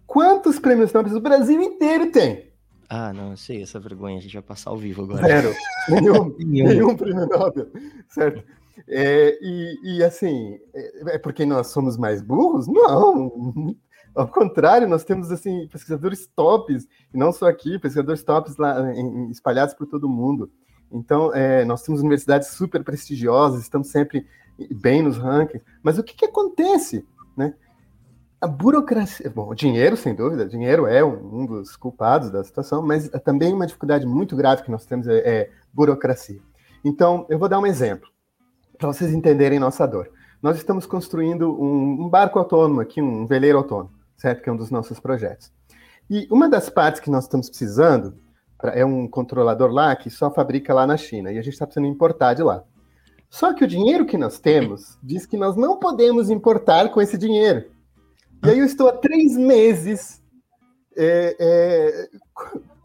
Quantos 0.07 0.59
prêmios 0.59 0.93
Nobel 0.93 1.17
o 1.17 1.21
Brasil 1.21 1.61
inteiro 1.61 2.11
tem? 2.11 2.49
Ah, 2.89 3.13
não, 3.13 3.37
sei, 3.37 3.63
essa 3.63 3.79
vergonha, 3.79 4.19
a 4.19 4.21
gente 4.21 4.33
vai 4.33 4.43
passar 4.43 4.71
ao 4.71 4.77
vivo 4.77 5.03
agora. 5.03 5.27
Zero. 5.27 5.55
nenhum, 5.89 6.35
nenhum 6.39 6.97
prêmio 6.97 7.27
Nobel, 7.27 7.69
certo? 8.09 8.43
É, 8.87 9.37
e, 9.43 9.97
e, 9.97 10.05
assim, 10.05 10.59
é, 10.75 11.15
é 11.15 11.19
porque 11.19 11.45
nós 11.45 11.69
somos 11.69 11.97
mais 11.97 12.23
burros? 12.23 12.67
Não, 12.69 13.75
ao 14.15 14.29
contrário, 14.29 14.89
nós 14.89 15.05
temos 15.05 15.31
assim 15.31 15.69
pesquisadores 15.69 16.27
tops, 16.35 16.89
e 17.13 17.17
não 17.17 17.33
só 17.33 17.47
aqui, 17.47 17.79
pesquisadores 17.79 18.23
tops 18.23 18.57
lá 18.57 18.93
em, 18.93 19.31
espalhados 19.31 19.75
por 19.75 19.87
todo 19.87 20.05
o 20.05 20.09
mundo. 20.09 20.51
Então, 20.91 21.35
é, 21.35 21.65
nós 21.65 21.83
temos 21.83 22.01
universidades 22.01 22.49
super 22.49 22.83
prestigiosas, 22.83 23.63
estamos 23.63 23.89
sempre 23.89 24.27
bem 24.75 25.03
nos 25.03 25.19
rankings, 25.19 25.65
mas 25.83 25.99
o 25.99 26.03
que, 26.03 26.15
que 26.15 26.25
acontece? 26.25 27.07
Né? 27.37 27.55
A 28.41 28.47
burocracia, 28.47 29.31
bom, 29.31 29.55
dinheiro, 29.55 29.97
sem 29.97 30.15
dúvida, 30.15 30.47
dinheiro 30.47 30.87
é 30.87 31.05
um, 31.05 31.41
um, 31.41 31.47
dos 31.47 31.77
culpados 31.77 32.31
da 32.31 32.43
situação, 32.43 32.83
mas 32.83 33.09
também 33.25 33.53
uma 33.53 33.67
dificuldade 33.67 34.07
muito 34.07 34.35
grave 34.37 34.63
que 34.63 34.71
nós 34.71 34.87
temos 34.87 35.07
é, 35.07 35.19
é 35.19 35.51
burocracia. 35.73 36.41
Então, 36.85 37.27
eu 37.29 37.39
vou 37.39 37.49
dar 37.49 37.59
um 37.59 37.67
exemplo. 37.67 38.09
para 38.79 38.89
vocês 38.89 39.13
entenderem 39.13 39.59
nossa 39.59 39.87
dor. 39.87 40.11
Nós 40.41 40.57
estamos 40.57 40.87
construindo 40.87 41.51
um, 41.61 42.05
um 42.05 42.09
barco 42.09 42.39
autônomo 42.39 42.81
aqui, 42.81 43.03
um 43.03 43.27
veleiro 43.27 43.59
autônomo, 43.59 43.91
certo? 44.17 44.43
Que 44.43 44.49
é 44.49 44.53
um 44.53 44.57
dos 44.57 44.71
nossos 44.71 45.01
projetos. 45.01 45.53
E 46.09 46.27
uma 46.31 46.49
das 46.49 46.71
partes 46.71 47.01
que 47.01 47.11
nós 47.11 47.25
estamos 47.25 47.49
precisando 47.49 48.15
é 48.63 48.85
um 48.85 49.09
controlador 49.09 49.71
lá 49.71 49.95
que 49.95 50.11
só 50.11 50.31
fabrica 50.31 50.75
lá 50.75 50.87
na 50.87 50.97
China, 50.97 51.31
e 51.31 51.39
a 51.39 51.43
gente 51.43 51.55
está 51.55 51.67
precisando 51.67 51.87
importar 51.87 52.35
de 52.35 52.43
lá. 52.43 52.65
Só 53.31 53.53
que 53.53 53.65
o 53.65 53.69
dinheiro 53.69 54.07
que 54.07 54.17
nós 54.17 54.39
temos 54.41 54.99
diz 55.03 55.27
que 55.27 55.37
nós 55.37 55.57
não 55.57 55.79
podemos 55.79 56.31
importar 56.31 56.89
com 56.91 57.01
esse 57.01 57.19
dinheiro. 57.19 57.71
E 58.45 58.51
aí 58.51 58.59
eu 58.59 58.65
estou 58.65 58.89
há 58.89 58.93
três 58.93 59.37
meses 59.37 60.23
é, 60.97 61.37
é, 61.39 62.09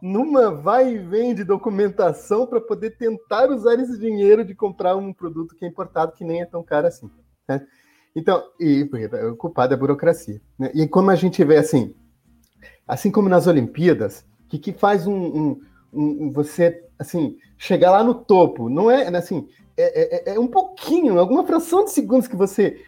numa 0.01 0.51
vai 0.51 0.93
e 0.93 0.99
vem 0.99 1.33
de 1.33 1.43
documentação 1.43 2.45
para 2.45 2.59
poder 2.59 2.97
tentar 2.97 3.49
usar 3.49 3.75
esse 3.75 3.97
dinheiro 3.97 4.43
de 4.43 4.53
comprar 4.53 4.95
um 4.95 5.13
produto 5.13 5.55
que 5.55 5.63
é 5.63 5.67
importado 5.67 6.11
que 6.11 6.25
nem 6.25 6.41
é 6.41 6.45
tão 6.45 6.61
caro 6.61 6.87
assim. 6.87 7.09
Né? 7.47 7.65
Então, 8.15 8.43
e 8.59 8.83
o 9.31 9.35
culpado 9.35 9.73
é 9.73 9.77
a 9.77 9.79
burocracia. 9.79 10.41
Né? 10.59 10.71
E 10.75 10.87
como 10.87 11.09
a 11.09 11.15
gente 11.15 11.43
vê 11.43 11.57
assim, 11.57 11.95
assim 12.87 13.09
como 13.09 13.29
nas 13.29 13.47
Olimpíadas, 13.47 14.25
que, 14.49 14.57
que 14.57 14.73
faz 14.73 15.07
um, 15.07 15.15
um, 15.15 15.61
um, 15.93 16.31
você 16.31 16.83
assim 16.97 17.37
chegar 17.57 17.91
lá 17.91 18.03
no 18.03 18.13
topo, 18.13 18.69
não 18.69 18.89
é 18.89 19.07
assim, 19.15 19.47
é, 19.77 20.31
é, 20.31 20.35
é, 20.35 20.39
um 20.39 20.47
pouquinho, 20.47 21.19
alguma 21.19 21.45
fração 21.45 21.83
de 21.83 21.91
segundos 21.91 22.27
que 22.27 22.35
você 22.35 22.81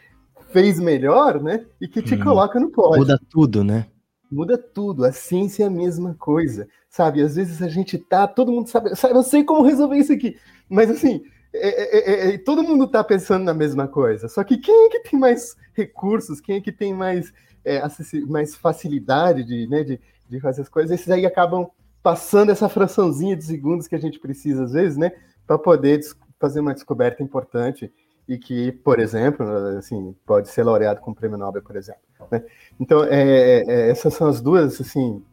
fez 0.50 0.80
melhor, 0.80 1.42
né? 1.42 1.66
E 1.82 1.88
que 1.88 2.02
te 2.02 2.16
hum, 2.16 2.24
coloca 2.24 2.60
no 2.60 2.70
pódio. 2.72 3.00
Muda 3.00 3.20
tudo, 3.30 3.64
né? 3.64 3.88
Muda 4.32 4.58
tudo. 4.58 5.04
A 5.06 5.12
ciência 5.12 5.64
é 5.64 5.68
a 5.68 5.72
mesma 5.72 6.16
coisa, 6.16 6.68
sabe? 6.90 7.22
Às 7.22 7.36
vezes 7.36 7.62
a 7.62 7.68
gente 7.68 7.98
tá, 7.98 8.28
todo 8.28 8.52
mundo 8.52 8.70
sabe, 8.70 8.96
sabe 8.96 9.16
eu 9.16 9.24
sei 9.24 9.44
como 9.44 9.64
resolver 9.64 9.98
isso 9.98 10.14
aqui, 10.14 10.38
mas 10.70 10.90
assim, 10.90 11.24
é, 11.54 11.68
é, 11.68 11.98
é, 11.98 12.36
é 12.36 12.38
todo 12.38 12.64
mundo 12.64 12.88
tá 12.88 13.04
pensando 13.04 13.44
na 13.44 13.54
mesma 13.54 13.88
coisa. 13.88 14.28
Só 14.28 14.44
que 14.44 14.58
quem 14.58 14.88
é 14.88 14.90
que 14.90 15.00
tem 15.00 15.20
mais 15.20 15.56
recursos? 15.74 16.40
Quem 16.40 16.58
é 16.58 16.62
que 16.62 16.72
tem 16.72 16.94
mais, 16.94 17.34
é, 17.64 17.82
mais 18.28 18.56
facilidade 18.56 19.44
de, 19.44 19.68
né, 19.68 19.84
de, 19.84 20.00
de 20.30 20.40
fazer 20.40 20.62
as 20.62 20.70
coisas? 20.70 20.92
Esses 20.92 21.10
aí 21.10 21.26
acabam 21.26 21.68
passando 22.02 22.52
essa 22.52 22.70
fraçãozinha 22.70 23.36
de 23.36 23.44
segundos 23.44 23.88
que 23.88 23.96
a 23.96 24.00
gente 24.00 24.20
precisa, 24.20 24.64
às 24.64 24.74
vezes, 24.74 24.98
né? 24.98 25.12
Para 25.48 25.58
poder 25.58 26.00
fazer 26.40 26.60
uma 26.60 26.74
descoberta 26.74 27.24
importante 27.24 27.92
e 28.28 28.38
que, 28.38 28.72
por 28.72 29.00
exemplo, 29.00 29.46
assim, 29.78 30.16
pode 30.26 30.50
ser 30.50 30.64
laureado 30.64 31.00
com 31.00 31.12
o 31.12 31.16
prêmio 31.16 31.38
Nobel, 31.38 31.62
por 31.62 31.76
exemplo. 31.76 32.02
Né? 32.32 32.44
Então, 32.80 33.04
é, 33.04 33.64
é, 33.68 33.90
essas 33.90 34.14
são 34.14 34.28
as 34.28 34.42
duas 34.42 34.82
assim, 34.82 35.24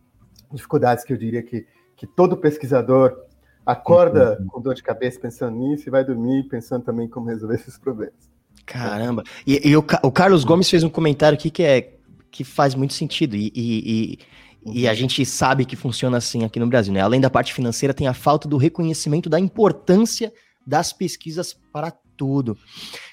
dificuldades 0.53 1.05
que 1.05 1.13
eu 1.13 1.17
diria 1.17 1.43
que, 1.43 1.67
que 1.97 2.07
todo 2.07 2.37
pesquisador 2.37 3.17
acorda 3.65 4.39
uhum. 4.41 4.47
com 4.47 4.61
dor 4.61 4.75
de 4.75 4.83
cabeça 4.83 5.19
pensando 5.21 5.57
nisso 5.57 5.89
e 5.89 5.91
vai 5.91 6.05
dormir 6.05 6.49
pensando 6.49 6.85
também 6.85 7.09
como 7.09 7.29
resolver 7.29 7.55
esses 7.55 7.79
problemas. 7.79 8.31
Caramba! 8.67 9.23
E, 9.47 9.69
e 9.69 9.77
o, 9.77 9.85
o, 10.03 10.13
Carlos 10.13 10.45
Gomes 10.45 10.69
fez 10.69 10.83
um 10.83 10.89
comentário 10.89 11.37
aqui 11.37 11.51
que, 11.51 11.63
é, 11.63 11.95
que 12.31 12.45
faz 12.45 12.75
muito 12.75 12.95
sentido 12.95 13.37
e, 13.37 13.53
e, 13.55 14.19
e, 14.65 14.87
a 14.87 14.95
gente 14.95 15.25
sabe 15.27 15.65
que 15.65 15.77
funciona 15.77 16.17
assim 16.19 16.45
aqui 16.45 16.61
no 16.61 16.67
Brasil. 16.67 16.93
Né? 16.93 17.01
Além 17.01 17.21
da 17.21 17.31
parte 17.31 17.53
financeira, 17.53 17.93
tem 17.93 18.07
a 18.07 18.15
falta 18.15 18.49
do 18.49 18.57
reconhecimento 18.57 19.29
da 19.29 19.41
importância 19.41 20.33
das 20.67 20.93
pesquisas 20.93 21.57
para 21.73 21.91
tudo. 22.17 22.57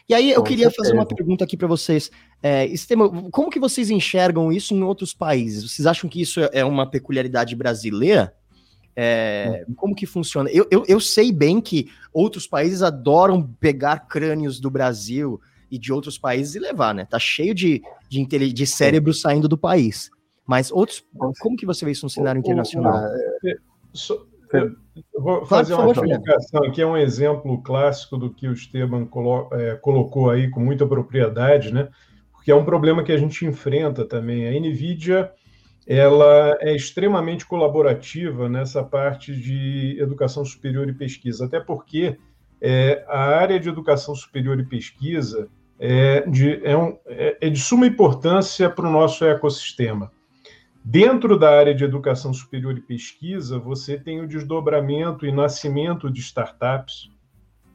E 0.08 0.14
aí 0.14 0.32
eu 0.32 0.42
Com 0.42 0.48
queria 0.48 0.66
certeza. 0.66 0.90
fazer 0.90 0.94
uma 0.98 1.06
pergunta 1.06 1.44
aqui 1.44 1.58
para 1.58 1.68
vocês. 1.68 2.12
É, 2.42 2.68
como 3.32 3.50
que 3.50 3.60
vocês 3.60 3.90
enxergam 3.90 4.52
isso 4.52 4.74
em 4.74 4.84
outros 4.84 5.14
países? 5.14 5.72
Vocês 5.72 5.86
acham 5.86 6.10
que 6.10 6.22
isso 6.22 6.40
é 6.54 6.64
uma 6.64 6.90
peculiaridade 6.90 7.56
brasileira? 7.56 8.34
É, 8.96 9.64
uhum. 9.68 9.76
como 9.76 9.96
que 9.96 10.06
funciona? 10.06 10.50
Eu, 10.52 10.68
eu, 10.70 10.84
eu, 10.88 11.00
sei 11.00 11.32
bem 11.32 11.62
que 11.62 11.90
outros 12.14 12.46
países 12.46 12.82
adoram 12.82 13.42
pegar 13.60 14.08
crânios 14.08 14.60
do 14.60 14.70
Brasil 14.70 15.40
e 15.72 15.80
de 15.80 15.94
outros 15.94 16.18
países 16.18 16.56
e 16.56 16.60
levar, 16.60 16.94
né? 16.94 17.06
Tá 17.06 17.18
cheio 17.18 17.56
de, 17.56 17.82
de, 18.10 18.26
de 18.26 18.68
cérebro 18.68 19.14
saindo 19.14 19.48
do 19.48 19.58
país. 19.58 20.12
Mas 20.50 20.72
outros, 20.72 21.06
como 21.40 21.56
que 21.56 21.64
você 21.64 21.86
vê 21.86 21.92
isso 21.92 22.08
no 22.08 22.10
cenário 22.10 22.40
internacional? 22.40 22.98
É, 24.52 24.64
eu 25.14 25.22
vou 25.22 25.46
fazer 25.46 25.76
uma 25.76 25.92
explicação 25.92 26.64
aqui, 26.64 26.82
é 26.82 26.88
um 26.88 26.98
exemplo 26.98 27.62
clássico 27.62 28.18
do 28.18 28.34
que 28.34 28.48
o 28.48 28.54
Esteban 28.54 29.06
colo 29.06 29.48
é, 29.54 29.76
colocou 29.76 30.32
aí 30.32 30.50
com 30.50 30.60
muita 30.60 30.88
propriedade, 30.88 31.72
né? 31.72 31.90
Porque 32.32 32.50
é 32.50 32.56
um 32.56 32.66
problema 32.66 33.04
que 33.04 33.12
a 33.12 33.18
gente 33.18 33.46
enfrenta 33.46 34.04
também. 34.04 34.48
A 34.48 34.60
NVIDIA 34.60 35.32
ela 35.86 36.58
é 36.62 36.76
extremamente 36.76 37.46
colaborativa 37.46 38.50
nessa 38.50 38.84
parte 38.84 39.36
de 39.36 40.00
educação 40.00 40.44
superior 40.44 40.90
e 40.90 40.94
pesquisa, 40.94 41.46
até 41.46 41.60
porque 41.60 42.18
é, 42.60 43.06
a 43.08 43.20
área 43.20 43.60
de 43.60 43.70
educação 43.70 44.16
superior 44.16 44.60
e 44.60 44.66
pesquisa 44.66 45.48
é 45.78 46.28
de, 46.28 46.60
é 46.66 46.76
um, 46.76 46.98
é, 47.06 47.38
é 47.40 47.50
de 47.52 47.60
suma 47.60 47.86
importância 47.86 48.68
para 48.68 48.90
o 48.90 48.92
nosso 48.92 49.24
ecossistema. 49.24 50.12
Dentro 50.84 51.38
da 51.38 51.58
área 51.58 51.76
de 51.76 51.84
educação 51.84 52.34
superior 52.34 52.78
e 52.78 52.82
pesquisa, 52.82 53.60
você 53.60 53.98
tem 53.98 54.22
o 54.22 54.28
desdobramento 54.28 55.26
e 55.26 55.32
nascimento 55.32 56.10
de 56.10 56.22
startups 56.22 57.12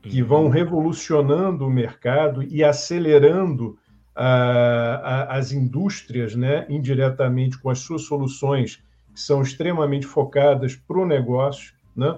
que 0.02 0.22
uhum. 0.22 0.28
vão 0.28 0.48
revolucionando 0.48 1.66
o 1.66 1.70
mercado 1.70 2.42
e 2.42 2.64
acelerando 2.64 3.78
as 4.16 5.50
indústrias, 5.50 6.36
né, 6.36 6.66
indiretamente 6.68 7.58
com 7.58 7.68
as 7.68 7.80
suas 7.80 8.02
soluções 8.02 8.80
que 9.12 9.20
são 9.20 9.42
extremamente 9.42 10.06
focadas 10.06 10.76
para 10.76 10.98
o 10.98 11.06
negócio. 11.06 11.74
Né? 11.96 12.16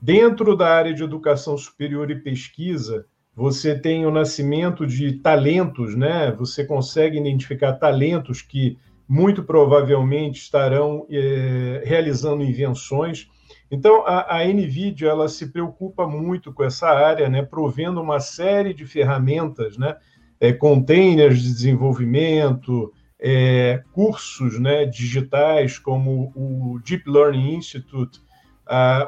Dentro 0.00 0.56
da 0.56 0.68
área 0.68 0.94
de 0.94 1.02
educação 1.02 1.56
superior 1.58 2.10
e 2.10 2.16
pesquisa, 2.16 3.06
você 3.34 3.78
tem 3.78 4.06
o 4.06 4.10
nascimento 4.10 4.86
de 4.86 5.12
talentos, 5.14 5.94
né? 5.94 6.32
Você 6.32 6.64
consegue 6.64 7.18
identificar 7.18 7.74
talentos 7.74 8.40
que 8.40 8.78
muito 9.08 9.42
provavelmente 9.42 10.40
estarão 10.40 11.06
é, 11.10 11.82
realizando 11.84 12.42
invenções. 12.42 13.28
Então, 13.70 14.04
a, 14.06 14.38
a 14.38 14.44
NVIDIA 14.44 15.08
ela 15.08 15.28
se 15.28 15.52
preocupa 15.52 16.06
muito 16.06 16.52
com 16.52 16.64
essa 16.64 16.88
área, 16.88 17.28
né, 17.28 17.42
provendo 17.42 18.00
uma 18.00 18.20
série 18.20 18.74
de 18.74 18.84
ferramentas, 18.84 19.76
né, 19.76 19.96
é, 20.40 20.52
containers 20.52 21.42
de 21.42 21.52
desenvolvimento, 21.52 22.92
é, 23.18 23.82
cursos 23.92 24.58
né, 24.60 24.84
digitais, 24.84 25.78
como 25.78 26.32
o 26.34 26.78
Deep 26.84 27.08
Learning 27.08 27.54
Institute, 27.54 28.20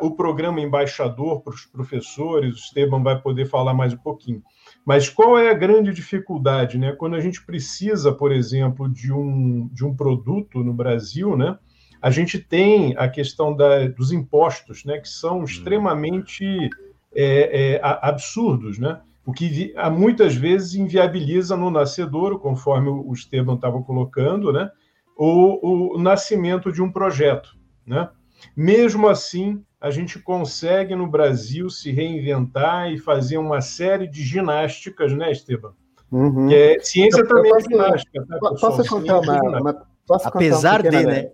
o 0.00 0.12
programa 0.12 0.60
Embaixador 0.60 1.42
para 1.42 1.52
os 1.52 1.64
professores, 1.66 2.54
o 2.54 2.58
Esteban 2.58 3.02
vai 3.02 3.20
poder 3.20 3.44
falar 3.46 3.74
mais 3.74 3.92
um 3.92 3.96
pouquinho. 3.98 4.40
Mas 4.88 5.06
qual 5.06 5.38
é 5.38 5.50
a 5.50 5.54
grande 5.54 5.92
dificuldade, 5.92 6.78
né? 6.78 6.92
Quando 6.92 7.14
a 7.14 7.20
gente 7.20 7.44
precisa, 7.44 8.10
por 8.10 8.32
exemplo, 8.32 8.88
de 8.88 9.12
um, 9.12 9.68
de 9.70 9.84
um 9.84 9.94
produto 9.94 10.64
no 10.64 10.72
Brasil, 10.72 11.36
né? 11.36 11.58
A 12.00 12.10
gente 12.10 12.38
tem 12.38 12.96
a 12.96 13.06
questão 13.06 13.54
da, 13.54 13.86
dos 13.88 14.12
impostos, 14.12 14.86
né? 14.86 14.96
Que 14.96 15.06
são 15.10 15.40
hum. 15.40 15.44
extremamente 15.44 16.70
é, 17.14 17.74
é, 17.74 17.80
absurdos, 17.82 18.78
né? 18.78 18.98
O 19.26 19.32
que 19.34 19.74
muitas 19.92 20.34
vezes 20.34 20.74
inviabiliza 20.74 21.54
no 21.54 21.70
nascedouro, 21.70 22.38
conforme 22.38 22.88
o 22.88 23.12
Esteban 23.12 23.56
estava 23.56 23.82
colocando, 23.82 24.50
né? 24.50 24.70
O, 25.14 25.96
o 25.96 25.98
nascimento 25.98 26.72
de 26.72 26.80
um 26.80 26.90
projeto, 26.90 27.50
né? 27.86 28.08
Mesmo 28.56 29.06
assim, 29.06 29.62
a 29.80 29.90
gente 29.90 30.18
consegue 30.18 30.94
no 30.94 31.06
Brasil 31.06 31.70
se 31.70 31.92
reinventar 31.92 32.90
e 32.90 32.98
fazer 32.98 33.38
uma 33.38 33.60
série 33.60 34.08
de 34.08 34.22
ginásticas, 34.22 35.12
né, 35.12 35.30
Esteban? 35.30 35.72
Uhum. 36.10 36.50
É, 36.50 36.78
ciência 36.80 37.20
eu, 37.20 37.28
também 37.28 37.50
eu 37.50 37.56
é 37.56 37.62
posso, 37.62 37.68
é 37.68 37.70
ginástica. 37.70 38.26
Tá, 38.26 38.38
posso 38.38 38.88
contar 38.88 39.20
uma, 39.20 39.60
uma, 39.60 39.86
posso 40.06 40.28
Apesar 40.28 40.82
contar 40.82 41.00
de, 41.00 41.06
né? 41.06 41.30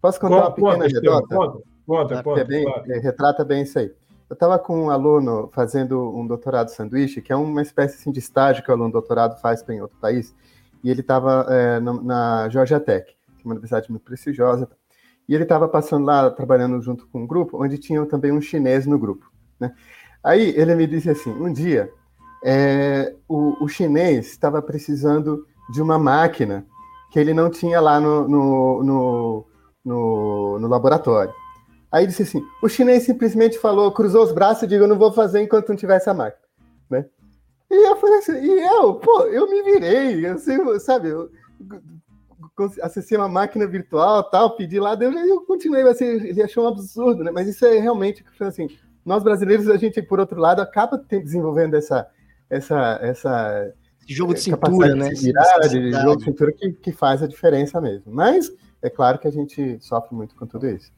Posso 0.00 0.20
contar 0.20 0.34
conta, 0.36 0.46
uma 0.46 0.54
pequena 0.54 0.72
conta, 0.72 0.84
anedota? 0.84 1.36
Conta, 1.36 1.62
conta, 1.86 2.14
tá, 2.16 2.22
conta. 2.22 2.40
É 2.40 2.44
bem, 2.44 2.64
claro. 2.64 2.92
é, 2.92 2.98
retrata 2.98 3.44
bem 3.44 3.62
isso 3.62 3.78
aí. 3.78 3.92
Eu 4.28 4.34
estava 4.34 4.58
com 4.58 4.84
um 4.84 4.90
aluno 4.90 5.50
fazendo 5.52 6.16
um 6.16 6.26
doutorado 6.26 6.68
sanduíche, 6.68 7.20
que 7.20 7.32
é 7.32 7.36
uma 7.36 7.62
espécie 7.62 7.96
assim, 7.96 8.12
de 8.12 8.20
estágio 8.20 8.62
que 8.62 8.70
o 8.70 8.74
aluno 8.74 8.92
doutorado 8.92 9.40
faz 9.40 9.68
em 9.68 9.80
outro 9.80 9.98
país, 9.98 10.34
e 10.82 10.90
ele 10.90 11.00
estava 11.00 11.46
é, 11.50 11.80
na 11.80 12.48
Georgia 12.48 12.80
Tech, 12.80 13.06
que 13.06 13.12
é 13.12 13.44
uma 13.44 13.54
universidade 13.54 13.90
muito 13.90 14.04
prestigiosa. 14.04 14.68
E 15.30 15.34
ele 15.34 15.44
estava 15.44 15.68
passando 15.68 16.06
lá, 16.06 16.28
trabalhando 16.28 16.82
junto 16.82 17.06
com 17.06 17.22
um 17.22 17.26
grupo, 17.26 17.62
onde 17.62 17.78
tinha 17.78 18.04
também 18.04 18.32
um 18.32 18.40
chinês 18.40 18.84
no 18.84 18.98
grupo. 18.98 19.30
Né? 19.60 19.72
Aí 20.24 20.52
ele 20.56 20.74
me 20.74 20.88
disse 20.88 21.08
assim: 21.08 21.30
um 21.30 21.52
dia, 21.52 21.88
é, 22.44 23.14
o, 23.28 23.62
o, 23.62 23.68
chinês 23.68 24.26
estava 24.26 24.60
precisando 24.60 25.46
de 25.72 25.80
uma 25.80 26.00
máquina 26.00 26.66
que 27.12 27.18
ele 27.20 27.32
não 27.32 27.48
tinha 27.48 27.80
lá 27.80 28.00
no, 28.00 28.26
no, 28.26 28.82
no, 28.82 29.46
no, 29.84 30.58
no 30.58 30.66
laboratório. 30.66 31.32
Aí 31.92 32.08
disse 32.08 32.24
assim: 32.24 32.42
o 32.60 32.68
chinês 32.68 33.04
simplesmente 33.04 33.56
falou, 33.56 33.92
cruzou 33.92 34.24
os 34.24 34.32
braços 34.32 34.64
e 34.64 34.66
disse: 34.66 34.82
Eu 34.82 34.88
não 34.88 34.98
vou 34.98 35.12
fazer 35.12 35.40
enquanto 35.40 35.68
não 35.68 35.76
tiver 35.76 35.94
essa 35.94 36.12
máquina. 36.12 36.42
Né? 36.90 37.06
E 37.70 37.88
eu 37.88 37.94
falei 37.98 38.18
assim: 38.18 38.32
e 38.32 38.66
eu, 38.66 38.94
pô, 38.94 39.20
eu 39.26 39.48
me 39.48 39.62
virei, 39.62 40.36
sei, 40.38 40.58
sabe, 40.80 41.10
eu, 41.10 41.30
acessei 42.82 43.16
uma 43.16 43.28
máquina 43.28 43.66
virtual, 43.66 44.24
tal, 44.30 44.56
pedi 44.56 44.78
lá, 44.78 44.94
eu, 45.00 45.12
eu 45.12 45.40
continuei, 45.42 45.82
assim, 45.82 46.04
ele 46.04 46.42
achou 46.42 46.64
um 46.64 46.68
absurdo, 46.68 47.22
né? 47.24 47.30
Mas 47.30 47.48
isso 47.48 47.64
é 47.64 47.78
realmente 47.78 48.24
assim, 48.40 48.68
nós 49.04 49.22
brasileiros, 49.22 49.68
a 49.68 49.76
gente, 49.76 50.00
por 50.02 50.20
outro 50.20 50.38
lado, 50.38 50.60
acaba 50.60 51.02
desenvolvendo 51.08 51.74
essa, 51.74 52.06
essa, 52.48 52.98
essa 53.02 53.72
esse 54.02 54.14
jogo 54.14 54.34
de 54.34 54.40
cintura, 54.40 54.94
né? 54.94 55.08
De 55.10 55.20
virar, 55.20 55.58
de 55.60 55.92
jogo 55.92 56.16
de 56.16 56.24
cintura 56.24 56.52
que, 56.52 56.72
que 56.72 56.92
faz 56.92 57.22
a 57.22 57.26
diferença 57.26 57.80
mesmo. 57.80 58.12
Mas 58.12 58.50
é 58.82 58.90
claro 58.90 59.18
que 59.18 59.28
a 59.28 59.30
gente 59.30 59.78
sofre 59.80 60.14
muito 60.14 60.34
com 60.34 60.46
tudo 60.46 60.68
isso. 60.68 60.92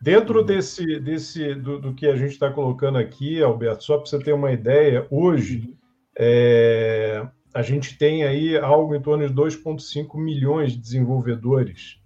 Dentro 0.00 0.42
desse, 0.42 0.98
desse 0.98 1.54
do, 1.54 1.78
do 1.78 1.94
que 1.94 2.06
a 2.06 2.16
gente 2.16 2.32
está 2.32 2.50
colocando 2.50 2.98
aqui, 2.98 3.42
Alberto, 3.42 3.84
só 3.84 3.98
para 3.98 4.06
você 4.06 4.18
ter 4.18 4.32
uma 4.32 4.50
ideia, 4.50 5.06
hoje 5.10 5.76
é, 6.18 7.26
a 7.52 7.62
gente 7.62 7.98
tem 7.98 8.24
aí 8.24 8.56
algo 8.56 8.94
em 8.94 9.00
torno 9.00 9.26
de 9.26 9.34
2,5 9.34 10.16
milhões 10.16 10.72
de 10.72 10.78
desenvolvedores 10.78 12.00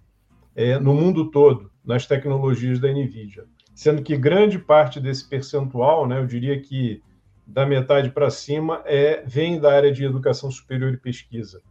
é, 0.55 0.79
no 0.79 0.93
mundo 0.93 1.29
todo 1.29 1.71
nas 1.83 2.07
tecnologias 2.07 2.79
da 2.79 2.91
NVIDIA. 2.91 3.45
Sendo 3.73 4.01
que 4.01 4.17
grande 4.17 4.57
parte 4.57 4.99
desse 4.99 5.27
percentual, 5.27 6.07
né, 6.07 6.19
eu 6.19 6.25
diria 6.25 6.59
que 6.59 7.01
da 7.45 7.65
metade 7.65 8.09
para 8.09 8.29
cima, 8.29 8.81
é, 8.85 9.23
vem 9.25 9.59
da 9.59 9.71
área 9.71 9.91
de 9.91 10.03
educação 10.03 10.49
superior 10.49 10.93
e 10.93 10.97
pesquisa. 10.97 11.61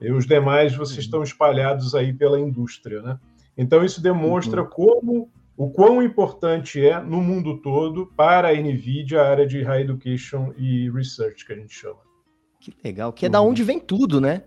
E 0.00 0.12
os 0.12 0.26
demais, 0.26 0.74
vocês 0.76 0.98
uhum. 0.98 1.04
estão 1.04 1.22
espalhados 1.22 1.94
aí 1.94 2.12
pela 2.12 2.38
indústria. 2.38 3.02
Né? 3.02 3.18
Então, 3.56 3.84
isso 3.84 4.00
demonstra 4.00 4.62
uhum. 4.62 4.68
como 4.68 5.30
o 5.56 5.70
quão 5.70 6.02
importante 6.02 6.84
é 6.84 7.00
no 7.00 7.20
mundo 7.20 7.58
todo 7.60 8.06
para 8.16 8.48
a 8.48 8.52
NVIDIA 8.52 9.22
a 9.22 9.28
área 9.28 9.46
de 9.46 9.62
High 9.62 9.82
Education 9.82 10.52
e 10.56 10.90
Research, 10.90 11.44
que 11.44 11.52
a 11.52 11.56
gente 11.56 11.74
chama. 11.74 12.03
Que 12.64 12.74
legal, 12.82 13.12
que 13.12 13.26
é 13.26 13.28
da 13.28 13.42
onde 13.42 13.62
vem 13.62 13.78
tudo, 13.78 14.22
né? 14.22 14.42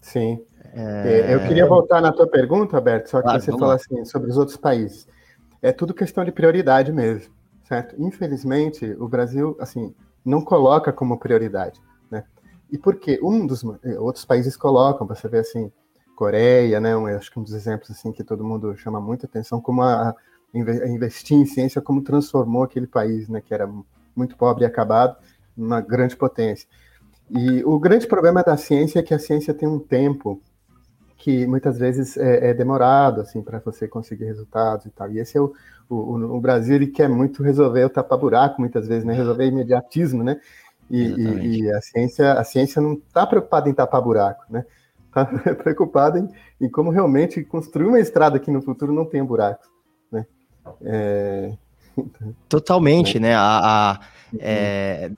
Sim. 0.00 0.44
É... 0.74 1.32
Eu 1.32 1.40
queria 1.46 1.66
voltar 1.66 2.00
na 2.00 2.10
tua 2.10 2.26
pergunta, 2.26 2.76
Alberto, 2.76 3.08
só 3.10 3.18
que 3.18 3.24
claro, 3.24 3.40
você 3.40 3.52
falou 3.52 3.70
assim 3.70 4.04
sobre 4.04 4.28
os 4.28 4.36
outros 4.36 4.56
países. 4.56 5.06
É 5.62 5.70
tudo 5.70 5.94
questão 5.94 6.24
de 6.24 6.32
prioridade 6.32 6.92
mesmo, 6.92 7.32
certo? 7.62 7.94
Infelizmente, 7.96 8.84
o 8.98 9.06
Brasil, 9.06 9.56
assim, 9.60 9.94
não 10.24 10.40
coloca 10.40 10.92
como 10.92 11.16
prioridade, 11.16 11.80
né? 12.10 12.24
E 12.72 12.76
por 12.76 12.96
quê? 12.96 13.20
Um 13.22 13.46
dos 13.46 13.62
outros 13.98 14.24
países 14.24 14.56
colocam, 14.56 15.06
você 15.06 15.28
vê 15.28 15.38
assim, 15.38 15.70
Coreia, 16.16 16.80
né? 16.80 16.96
Um, 16.96 17.06
acho 17.06 17.30
que 17.30 17.38
um 17.38 17.44
dos 17.44 17.54
exemplos 17.54 17.88
assim 17.92 18.10
que 18.10 18.24
todo 18.24 18.42
mundo 18.42 18.76
chama 18.76 19.00
muita 19.00 19.26
atenção, 19.26 19.60
como 19.60 19.82
a, 19.82 20.08
a 20.10 20.88
investir 20.88 21.36
em 21.36 21.46
ciência, 21.46 21.80
como 21.80 22.02
transformou 22.02 22.64
aquele 22.64 22.88
país, 22.88 23.28
né? 23.28 23.40
Que 23.40 23.54
era 23.54 23.70
muito 24.16 24.36
pobre 24.36 24.64
e 24.64 24.66
acabado, 24.66 25.16
numa 25.56 25.80
grande 25.80 26.16
potência. 26.16 26.68
E 27.30 27.62
o 27.64 27.78
grande 27.78 28.06
problema 28.06 28.42
da 28.42 28.56
ciência 28.56 29.00
é 29.00 29.02
que 29.02 29.12
a 29.12 29.18
ciência 29.18 29.52
tem 29.52 29.68
um 29.68 29.78
tempo 29.78 30.40
que 31.18 31.46
muitas 31.46 31.78
vezes 31.78 32.16
é, 32.16 32.50
é 32.50 32.54
demorado 32.54 33.20
assim 33.20 33.42
para 33.42 33.58
você 33.58 33.88
conseguir 33.88 34.24
resultados 34.24 34.86
e 34.86 34.90
tal. 34.90 35.10
E 35.10 35.18
esse 35.18 35.36
é 35.36 35.40
o, 35.40 35.52
o, 35.90 36.36
o 36.36 36.40
Brasil 36.40 36.76
ele 36.76 36.86
quer 36.86 37.08
muito 37.08 37.42
resolver 37.42 37.84
o 37.84 37.90
tapa 37.90 38.16
buraco 38.16 38.60
muitas 38.60 38.86
vezes, 38.86 39.04
né? 39.04 39.14
Resolver 39.14 39.46
imediatismo, 39.46 40.22
né? 40.22 40.40
E, 40.90 41.02
e, 41.02 41.60
e, 41.60 41.70
a 41.70 41.82
ciência 41.82 42.32
a 42.32 42.44
ciência 42.44 42.80
não 42.80 42.94
está 42.94 43.26
preocupada 43.26 43.68
em 43.68 43.74
tapar 43.74 44.00
buraco, 44.00 44.44
né? 44.48 44.64
está 45.08 45.26
preocupado 45.54 46.18
em, 46.18 46.28
em, 46.60 46.70
como 46.70 46.90
realmente 46.90 47.42
construir 47.44 47.88
uma 47.88 48.00
estrada 48.00 48.38
que 48.38 48.50
no 48.50 48.62
futuro 48.62 48.92
não 48.92 49.04
tenha 49.04 49.24
buracos. 49.24 49.68
Né? 50.10 50.24
É... 50.82 51.52
Totalmente, 52.48 53.18
né? 53.18 53.34
A, 53.34 53.90
a 53.92 54.00
é, 54.38 55.10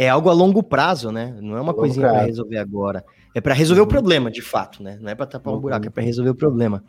é, 0.00 0.08
algo 0.08 0.30
a 0.30 0.32
longo 0.32 0.62
prazo, 0.62 1.12
né? 1.12 1.36
Não 1.42 1.58
é 1.58 1.60
uma 1.60 1.74
coisinha 1.74 2.08
para 2.08 2.22
resolver 2.22 2.56
agora. 2.56 3.04
É 3.34 3.40
para 3.40 3.52
resolver 3.52 3.82
uhum. 3.82 3.86
o 3.86 3.90
problema, 3.90 4.30
de 4.30 4.40
fato, 4.40 4.82
né? 4.82 4.98
Não 4.98 5.10
é 5.10 5.14
para 5.14 5.26
tapar 5.26 5.52
um 5.52 5.56
uhum. 5.56 5.60
buraco, 5.60 5.86
é 5.86 5.90
para 5.90 6.02
resolver 6.02 6.30
o 6.30 6.34
problema. 6.34 6.82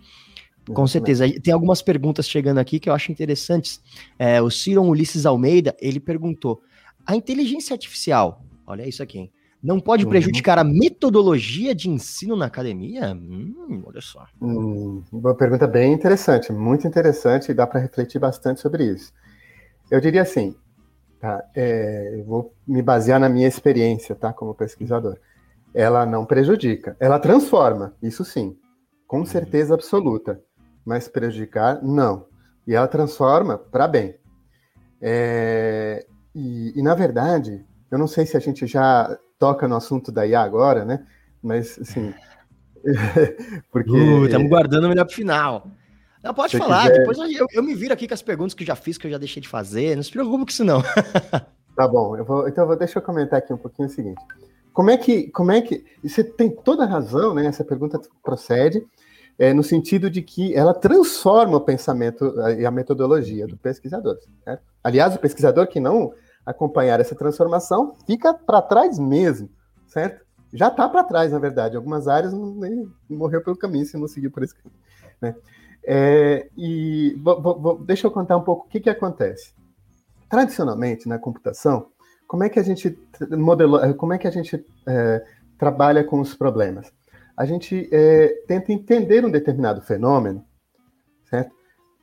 Com 0.74 0.88
certeza. 0.88 1.26
Tem 1.42 1.54
algumas 1.54 1.82
perguntas 1.82 2.26
chegando 2.26 2.60
aqui 2.60 2.80
que 2.80 2.90
eu 2.90 2.94
acho 2.94 3.12
interessantes. 3.12 3.82
É, 4.18 4.42
o 4.42 4.50
Ciron 4.50 4.88
Ulisses 4.88 5.26
Almeida, 5.26 5.76
ele 5.82 6.00
perguntou: 6.00 6.62
a 7.06 7.14
inteligência 7.14 7.74
artificial, 7.74 8.46
olha 8.66 8.88
isso 8.88 9.04
aqui, 9.04 9.20
hein? 9.20 9.32
não 9.62 9.78
pode 9.78 10.06
uhum. 10.06 10.10
prejudicar 10.10 10.58
a 10.58 10.64
metodologia 10.64 11.76
de 11.76 11.90
ensino 11.90 12.38
na 12.38 12.46
academia? 12.46 13.14
Hum, 13.14 13.84
olha 13.86 14.00
só. 14.00 14.26
Hum, 14.42 15.04
uma 15.12 15.36
pergunta 15.36 15.68
bem 15.68 15.92
interessante, 15.92 16.54
muito 16.54 16.88
interessante, 16.88 17.52
e 17.52 17.54
dá 17.54 17.68
para 17.68 17.82
refletir 17.82 18.20
bastante 18.20 18.62
sobre 18.62 18.86
isso. 18.86 19.12
Eu 19.92 20.00
diria 20.00 20.22
assim, 20.22 20.56
tá, 21.22 21.44
é, 21.56 22.16
eu 22.20 22.26
vou 22.26 22.54
me 22.68 22.82
basear 22.82 23.20
na 23.20 23.30
minha 23.30 23.48
experiência, 23.48 24.16
tá, 24.16 24.34
como 24.34 24.56
pesquisador. 24.56 25.18
Ela 25.74 26.06
não 26.06 26.26
prejudica, 26.26 26.98
ela 27.00 27.20
transforma, 27.20 27.94
isso 28.02 28.26
sim, 28.26 28.58
com 29.08 29.20
uhum. 29.20 29.26
certeza 29.26 29.76
absoluta, 29.76 30.42
mas 30.84 31.08
prejudicar, 31.08 31.82
não. 31.84 32.26
E 32.68 32.74
ela 32.74 32.88
transforma 32.88 33.58
para 33.58 33.88
bem. 33.88 34.16
É, 35.00 36.06
e, 36.34 36.78
e, 36.78 36.82
na 36.82 36.96
verdade, 36.96 37.66
eu 37.90 37.98
não 37.98 38.08
sei 38.08 38.26
se 38.26 38.36
a 38.36 38.40
gente 38.40 38.66
já 38.66 39.18
toca 39.38 39.68
no 39.68 39.76
assunto 39.76 40.12
da 40.12 40.26
IA 40.26 40.42
agora, 40.42 40.84
né? 40.84 41.06
Mas, 41.42 41.78
assim. 41.80 42.14
porque. 43.72 43.92
Estamos 44.26 44.48
uh, 44.48 44.50
guardando 44.50 44.86
o 44.86 44.90
melhor 44.90 45.06
para 45.06 45.16
final. 45.16 45.68
Não, 46.24 46.34
pode 46.34 46.58
falar, 46.58 46.84
quiser... 46.84 47.00
depois 47.00 47.18
eu, 47.18 47.48
eu, 47.52 47.64
me 47.64 47.74
viro 47.74 47.94
aqui 47.94 48.08
com 48.08 48.14
as 48.14 48.22
perguntas 48.22 48.54
que 48.54 48.64
eu 48.64 48.68
já 48.68 48.76
fiz, 48.76 48.98
que 48.98 49.08
eu 49.08 49.12
já 49.12 49.18
deixei 49.18 49.42
de 49.42 49.48
fazer. 49.48 49.96
Não 49.96 50.04
se 50.04 50.12
preocupe 50.12 50.46
com 50.46 50.50
isso, 50.50 50.64
não. 50.64 50.82
tá 51.76 51.88
bom, 51.88 52.16
eu 52.16 52.24
vou, 52.24 52.48
então 52.48 52.68
vou, 52.68 52.76
deixa 52.76 53.00
eu 53.00 53.04
comentar 53.04 53.40
aqui 53.40 53.52
um 53.52 53.58
pouquinho 53.58 53.88
o 53.88 53.92
seguinte. 53.92 54.22
Como 54.74 54.90
é 54.90 54.98
que. 54.98 55.30
Como 55.32 55.52
é 55.52 55.62
que. 55.62 55.84
Você 56.04 56.24
tem 56.24 56.50
toda 56.50 56.84
a 56.84 56.88
razão, 56.88 57.34
né? 57.34 57.46
Essa 57.46 57.64
pergunta 57.64 58.00
procede. 58.24 58.86
É, 59.40 59.54
no 59.54 59.64
sentido 59.64 60.10
de 60.10 60.22
que 60.22 60.54
ela 60.54 60.74
transforma 60.74 61.58
o 61.58 61.62
pensamento 61.62 62.36
e 62.60 62.66
a 62.66 62.70
metodologia 62.70 63.48
do 63.48 63.58
pesquisador. 63.58 64.18
Certo? 64.44 64.62
Aliás, 64.84 65.16
o 65.16 65.20
pesquisador 65.20 65.68
que 65.68 65.80
não 65.80 66.14
acompanhar 66.46 67.00
essa 67.00 67.16
transformação, 67.16 67.94
fica 68.06 68.34
para 68.34 68.62
trás 68.62 69.00
mesmo, 69.00 69.50
certo? 69.88 70.26
Já 70.54 70.68
está 70.68 70.88
para 70.90 71.04
trás, 71.04 71.32
na 71.32 71.40
verdade. 71.40 71.78
Algumas 71.78 72.08
áreas 72.08 72.34
morreu 73.10 73.42
pelo 73.42 73.58
caminho 73.58 73.86
se 73.86 73.98
não 73.98 74.08
seguir 74.08 74.30
por 74.30 74.44
esse 74.44 74.54
caminho. 74.54 74.80
Né? 75.22 75.36
É, 75.86 76.48
e 76.58 77.16
deixa 77.86 78.08
eu 78.08 78.12
contar 78.12 78.38
um 78.38 78.44
pouco 78.44 78.66
o 78.66 78.70
que, 78.70 78.80
que 78.80 78.90
acontece. 78.90 79.54
Tradicionalmente, 80.30 81.10
na 81.10 81.20
computação, 81.20 81.88
como 82.28 82.44
é 82.44 82.50
que 82.50 82.60
a 82.60 82.64
gente 82.64 82.98
modelou, 83.32 83.94
como 83.96 84.14
é 84.14 84.18
que 84.18 84.28
a 84.28 84.32
gente 84.32 84.64
é, 84.88 85.24
trabalha 85.58 86.04
com 86.04 86.20
os 86.20 86.36
problemas? 86.36 86.92
A 87.36 87.46
gente 87.46 87.90
é, 87.92 88.28
tenta 88.48 88.72
entender 88.72 89.26
um 89.26 89.32
determinado 89.32 89.82
fenômeno, 89.82 90.46
certo? 91.30 91.52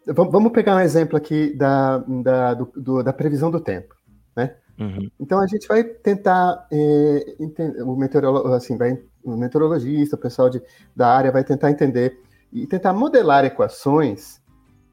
Vamos 0.06 0.52
pegar 0.52 0.76
um 0.76 0.80
exemplo 0.80 1.16
aqui 1.16 1.54
da, 1.54 1.98
da, 1.98 2.54
do, 2.54 2.72
do, 2.74 3.02
da 3.02 3.12
previsão 3.12 3.50
do 3.50 3.60
tempo 3.60 3.98
né? 4.38 4.54
Uhum. 4.78 5.10
Então 5.18 5.40
a 5.40 5.46
gente 5.48 5.66
vai 5.66 5.82
tentar 5.82 6.66
entender, 7.40 7.82
o 7.82 7.96
meteorolo, 7.96 8.52
assim, 8.54 8.76
vai, 8.76 8.96
o 9.24 9.36
meteorologista, 9.36 10.14
o 10.14 10.18
pessoal 10.18 10.48
de, 10.48 10.62
da 10.94 11.08
área 11.08 11.32
vai 11.32 11.42
tentar 11.42 11.70
entender 11.70 12.20
e 12.52 12.66
tentar 12.66 12.92
modelar 12.92 13.44
equações 13.44 14.40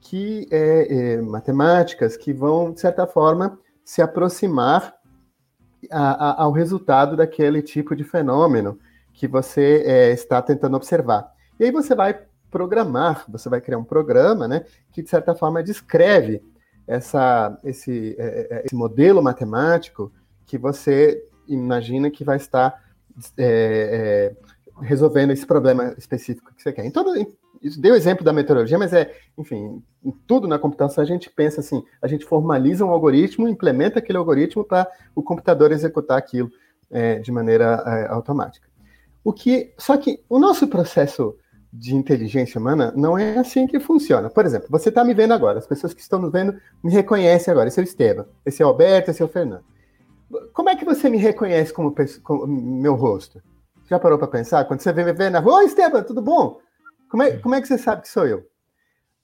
que 0.02 0.48
é, 0.52 1.14
é, 1.16 1.22
matemáticas 1.22 2.16
que 2.16 2.32
vão 2.32 2.72
de 2.72 2.80
certa 2.80 3.08
forma 3.08 3.58
se 3.84 4.02
aproximar 4.02 4.94
a, 5.92 6.30
a, 6.30 6.44
ao 6.44 6.52
resultado 6.52 7.16
daquele 7.16 7.62
tipo 7.62 7.96
de 7.96 8.04
fenômeno 8.04 8.80
que 9.14 9.28
você 9.28 9.84
é, 9.86 10.12
está 10.12 10.42
tentando 10.42 10.76
observar. 10.76 11.32
E 11.60 11.66
aí 11.66 11.72
você 11.72 11.96
vai 11.96 12.20
programar, 12.52 13.26
você 13.28 13.50
vai 13.50 13.62
criar 13.62 13.78
um 13.78 13.84
programa, 13.84 14.48
né, 14.48 14.66
que 14.92 15.02
de 15.02 15.10
certa 15.10 15.34
forma 15.34 15.64
descreve 15.64 16.44
essa, 16.88 17.58
esse, 17.64 18.16
é, 18.20 18.48
é, 18.50 18.66
esse 18.66 18.76
modelo 18.76 19.22
matemático 19.22 20.12
que 20.46 20.58
você 20.58 21.24
imagina 21.48 22.12
que 22.12 22.24
vai 22.24 22.38
estar 22.38 22.82
é, 23.38 24.36
resolvendo 24.82 25.32
esse 25.32 25.46
problema 25.46 25.96
específico 25.98 26.54
que 26.54 26.62
você 26.62 26.72
quer. 26.72 26.86
Então, 26.86 27.04
isso 27.66 27.82
deu 27.82 27.96
exemplo 27.96 28.24
da 28.24 28.32
meteorologia, 28.32 28.78
mas 28.78 28.94
é, 28.94 29.12
enfim, 29.36 29.82
tudo 30.28 30.48
na 30.48 30.60
computação 30.60 31.04
a 31.04 31.08
gente 31.08 31.32
pensa 31.32 31.62
assim, 31.62 31.84
a 32.00 32.08
gente 32.08 32.24
formaliza 32.24 32.86
um 32.86 32.92
algoritmo, 32.92 33.50
implementa 33.50 33.98
aquele 33.98 34.20
algoritmo 34.20 34.64
para 34.64 34.88
o 35.16 35.24
computador 35.24 35.72
executar 35.72 36.16
aquilo 36.16 36.52
é, 36.92 37.18
de 37.18 37.32
maneira 37.32 37.84
é, 37.86 38.14
automática. 38.14 38.68
O 39.24 39.34
que, 39.34 39.74
só 39.80 39.98
que 39.98 40.24
o 40.30 40.38
nosso 40.38 40.68
processo 40.68 41.36
de 41.74 41.96
inteligência 41.96 42.60
humana 42.60 42.94
não 42.96 43.18
é 43.18 43.40
assim 43.40 43.66
que 43.66 43.80
funciona. 43.80 44.30
Por 44.30 44.46
exemplo, 44.46 44.68
você 44.70 44.90
está 44.90 45.04
me 45.04 45.16
vendo 45.16 45.34
agora, 45.34 45.58
as 45.58 45.66
pessoas 45.66 45.92
que 45.92 46.02
estão 46.02 46.20
nos 46.20 46.32
vendo 46.32 46.56
me 46.84 46.92
reconhecem 46.92 47.52
agora. 47.52 47.68
Esse 47.68 47.80
é 47.80 47.84
o 47.84 47.84
Esteban, 47.84 48.26
esse 48.46 48.62
é 48.62 48.66
o 48.66 48.70
Alberto, 48.70 49.10
esse 49.10 49.24
é 49.24 49.26
o 49.26 49.28
Fernando. 49.28 49.64
Como 50.54 50.70
é 50.70 50.76
que 50.76 50.86
você 50.86 51.10
me 51.10 51.18
reconhece 51.18 51.74
como, 51.74 51.94
como 52.24 52.48
meu 52.48 52.94
rosto? 52.94 53.42
Já 53.90 54.00
parou 54.00 54.20
para 54.20 54.28
pensar? 54.28 54.66
Quando 54.66 54.82
você 54.82 54.94
vem 54.94 55.06
me 55.06 55.14
ver 55.14 55.32
na 55.32 55.40
rua, 55.40 55.58
oi 55.58 55.66
Esteban, 55.66 56.04
tudo 56.04 56.22
bom? 56.22 56.60
Como 57.16 57.24
é, 57.24 57.38
como 57.38 57.56
é 57.56 57.62
que 57.62 57.68
você 57.70 57.78
sabe 57.78 58.02
que 58.02 58.10
sou 58.10 58.28
eu? 58.28 58.46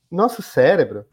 Nosso 0.10 0.42
cérebro 0.42 1.04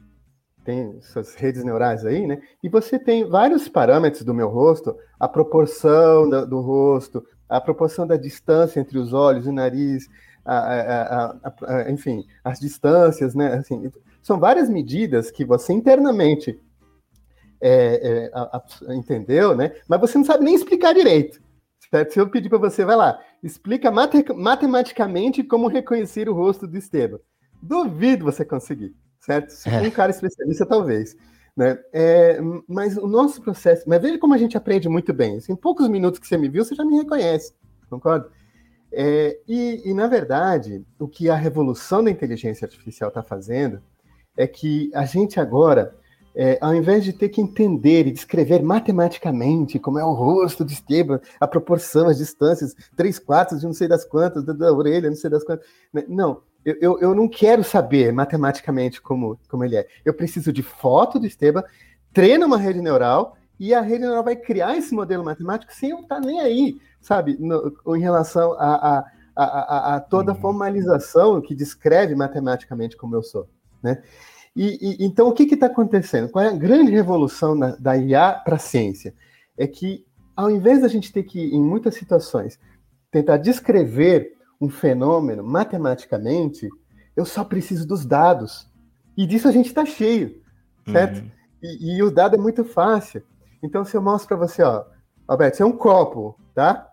tem 0.64 1.00
suas 1.00 1.34
redes 1.34 1.64
neurais 1.64 2.06
aí, 2.06 2.24
né? 2.24 2.40
E 2.62 2.68
você 2.68 3.00
tem 3.00 3.28
vários 3.28 3.68
parâmetros 3.68 4.22
do 4.22 4.32
meu 4.32 4.48
rosto, 4.48 4.96
a 5.18 5.26
proporção 5.26 6.30
do, 6.30 6.46
do 6.46 6.60
rosto, 6.60 7.26
a 7.48 7.60
proporção 7.60 8.06
da 8.06 8.16
distância 8.16 8.78
entre 8.78 8.96
os 8.96 9.12
olhos 9.12 9.44
e 9.44 9.48
o 9.48 9.52
nariz, 9.52 10.08
a, 10.44 10.56
a, 10.56 11.36
a, 11.62 11.90
enfim, 11.90 12.24
as 12.44 12.60
distâncias, 12.60 13.34
né? 13.34 13.54
Assim, 13.54 13.90
são 14.22 14.38
várias 14.38 14.70
medidas 14.70 15.32
que 15.32 15.44
você 15.44 15.72
internamente 15.72 16.60
é, 17.60 18.30
é, 18.88 18.94
entendeu, 18.94 19.52
né? 19.56 19.72
Mas 19.88 20.00
você 20.00 20.16
não 20.16 20.24
sabe 20.24 20.44
nem 20.44 20.54
explicar 20.54 20.94
direito. 20.94 21.42
Certo? 21.90 22.12
Se 22.12 22.20
eu 22.20 22.28
pedir 22.28 22.48
para 22.48 22.58
você, 22.58 22.84
vai 22.84 22.96
lá, 22.96 23.18
explica 23.42 23.90
mate, 23.90 24.24
matematicamente 24.34 25.42
como 25.42 25.68
reconhecer 25.68 26.28
o 26.28 26.34
rosto 26.34 26.66
do 26.66 26.76
Esteban. 26.76 27.18
Duvido 27.62 28.24
você 28.24 28.44
conseguir, 28.44 28.94
certo? 29.20 29.50
Se 29.50 29.70
for 29.70 29.82
um 29.82 29.90
cara 29.90 30.10
especialista, 30.10 30.66
talvez. 30.66 31.16
Né? 31.56 31.78
É, 31.92 32.38
mas 32.68 32.96
o 32.96 33.08
nosso 33.08 33.40
processo, 33.42 33.88
mas 33.88 34.00
veja 34.00 34.18
como 34.18 34.34
a 34.34 34.38
gente 34.38 34.56
aprende 34.56 34.88
muito 34.88 35.12
bem. 35.12 35.38
Assim, 35.38 35.52
em 35.52 35.56
poucos 35.56 35.88
minutos 35.88 36.20
que 36.20 36.26
você 36.26 36.36
me 36.36 36.48
viu, 36.48 36.64
você 36.64 36.74
já 36.74 36.84
me 36.84 36.96
reconhece, 36.96 37.52
concorda? 37.88 38.30
É, 38.92 39.38
e, 39.46 39.82
e, 39.90 39.94
na 39.94 40.06
verdade, 40.06 40.84
o 40.98 41.08
que 41.08 41.28
a 41.28 41.34
revolução 41.34 42.02
da 42.02 42.10
inteligência 42.10 42.64
artificial 42.64 43.08
está 43.08 43.22
fazendo 43.22 43.82
é 44.36 44.46
que 44.46 44.90
a 44.94 45.04
gente 45.04 45.40
agora, 45.40 45.94
é, 46.38 46.56
ao 46.60 46.74
invés 46.74 47.02
de 47.02 47.12
ter 47.12 47.28
que 47.28 47.40
entender 47.40 48.06
e 48.06 48.12
descrever 48.12 48.62
matematicamente 48.62 49.78
como 49.78 49.98
é 49.98 50.04
o 50.04 50.12
rosto 50.12 50.64
de 50.64 50.72
Esteban, 50.72 51.20
a 51.40 51.48
proporção, 51.48 52.08
as 52.08 52.18
distâncias, 52.18 52.76
três 52.96 53.18
quartos 53.18 53.60
de 53.60 53.66
não 53.66 53.72
sei 53.72 53.88
das 53.88 54.04
quantas, 54.04 54.44
da, 54.44 54.52
da 54.52 54.72
orelha, 54.72 55.10
não 55.10 55.16
sei 55.16 55.28
das 55.28 55.42
quantas. 55.42 55.66
Né? 55.92 56.04
Não, 56.08 56.40
eu, 56.64 56.76
eu, 56.80 57.00
eu, 57.00 57.14
não 57.14 57.28
quero 57.28 57.64
saber 57.64 58.12
matematicamente 58.12 59.02
como, 59.02 59.38
como 59.48 59.64
ele 59.64 59.76
é. 59.76 59.86
Eu 60.04 60.14
preciso 60.14 60.52
de 60.52 60.62
foto 60.62 61.18
do 61.18 61.26
Esteban, 61.26 61.64
treina 62.12 62.46
uma 62.46 62.56
rede 62.56 62.80
neural 62.80 63.36
e 63.58 63.74
a 63.74 63.80
rede 63.80 64.02
neural 64.02 64.22
vai 64.22 64.36
criar 64.36 64.76
esse 64.76 64.94
modelo 64.94 65.24
matemático 65.24 65.74
sem 65.74 65.90
eu 65.90 66.00
estar 66.00 66.20
nem 66.20 66.40
aí 66.40 66.78
sabe, 67.00 67.36
no, 67.38 67.74
em 67.96 68.00
relação 68.00 68.52
a, 68.54 68.98
a, 68.98 69.04
a, 69.36 69.96
a 69.96 70.00
toda 70.00 70.32
a 70.32 70.34
uhum. 70.34 70.40
formalização 70.40 71.40
que 71.40 71.54
descreve 71.54 72.14
matematicamente 72.14 72.96
como 72.96 73.14
eu 73.14 73.22
sou, 73.22 73.48
né? 73.82 74.02
E, 74.58 74.76
e 74.82 75.06
então, 75.06 75.28
o 75.28 75.32
que 75.32 75.44
está 75.44 75.66
acontecendo? 75.66 76.28
Qual 76.28 76.44
é 76.44 76.48
a 76.48 76.56
grande 76.56 76.90
revolução 76.90 77.56
da, 77.56 77.76
da 77.76 77.96
IA 77.96 78.32
para 78.32 78.56
a 78.56 78.58
ciência? 78.58 79.14
É 79.56 79.68
que, 79.68 80.04
ao 80.34 80.50
invés 80.50 80.80
da 80.82 80.88
gente 80.88 81.12
ter 81.12 81.22
que, 81.22 81.40
em 81.40 81.62
muitas 81.62 81.94
situações, 81.94 82.58
tentar 83.08 83.36
descrever 83.36 84.32
um 84.60 84.68
fenômeno 84.68 85.44
matematicamente, 85.44 86.68
eu 87.14 87.24
só 87.24 87.44
preciso 87.44 87.86
dos 87.86 88.04
dados. 88.04 88.68
E 89.16 89.24
disso 89.28 89.46
a 89.46 89.52
gente 89.52 89.66
está 89.66 89.86
cheio, 89.86 90.42
certo? 90.90 91.20
Uhum. 91.20 91.30
E, 91.62 91.96
e, 91.96 92.02
o 92.02 92.10
dado 92.10 92.34
é 92.34 92.38
muito 92.38 92.64
fácil. 92.64 93.22
Então, 93.62 93.84
se 93.84 93.96
eu 93.96 94.02
mostro 94.02 94.26
para 94.26 94.48
você, 94.48 94.64
ó, 94.64 94.84
Alberto, 95.28 95.54
isso 95.54 95.62
é 95.62 95.66
um 95.66 95.76
copo, 95.76 96.36
tá? 96.52 96.90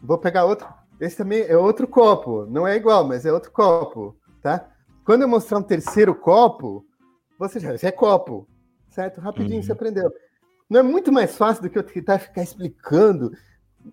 Vou 0.00 0.16
pegar 0.16 0.46
outro. 0.46 0.66
Esse 0.98 1.18
também 1.18 1.42
é 1.42 1.58
outro 1.58 1.86
copo. 1.86 2.46
Não 2.46 2.66
é 2.66 2.74
igual, 2.74 3.06
mas 3.06 3.26
é 3.26 3.32
outro 3.32 3.50
copo, 3.50 4.16
tá? 4.40 4.66
Quando 5.06 5.22
eu 5.22 5.28
mostrar 5.28 5.58
um 5.58 5.62
terceiro 5.62 6.16
copo, 6.16 6.84
você 7.38 7.60
já 7.60 7.76
é 7.80 7.92
copo, 7.92 8.48
certo? 8.90 9.20
Rapidinho, 9.20 9.58
uhum. 9.58 9.62
você 9.62 9.70
aprendeu. 9.70 10.12
Não 10.68 10.80
é 10.80 10.82
muito 10.82 11.12
mais 11.12 11.36
fácil 11.36 11.62
do 11.62 11.70
que 11.70 11.78
eu 11.78 11.84
tentar 11.84 12.18
ficar 12.18 12.42
explicando, 12.42 13.30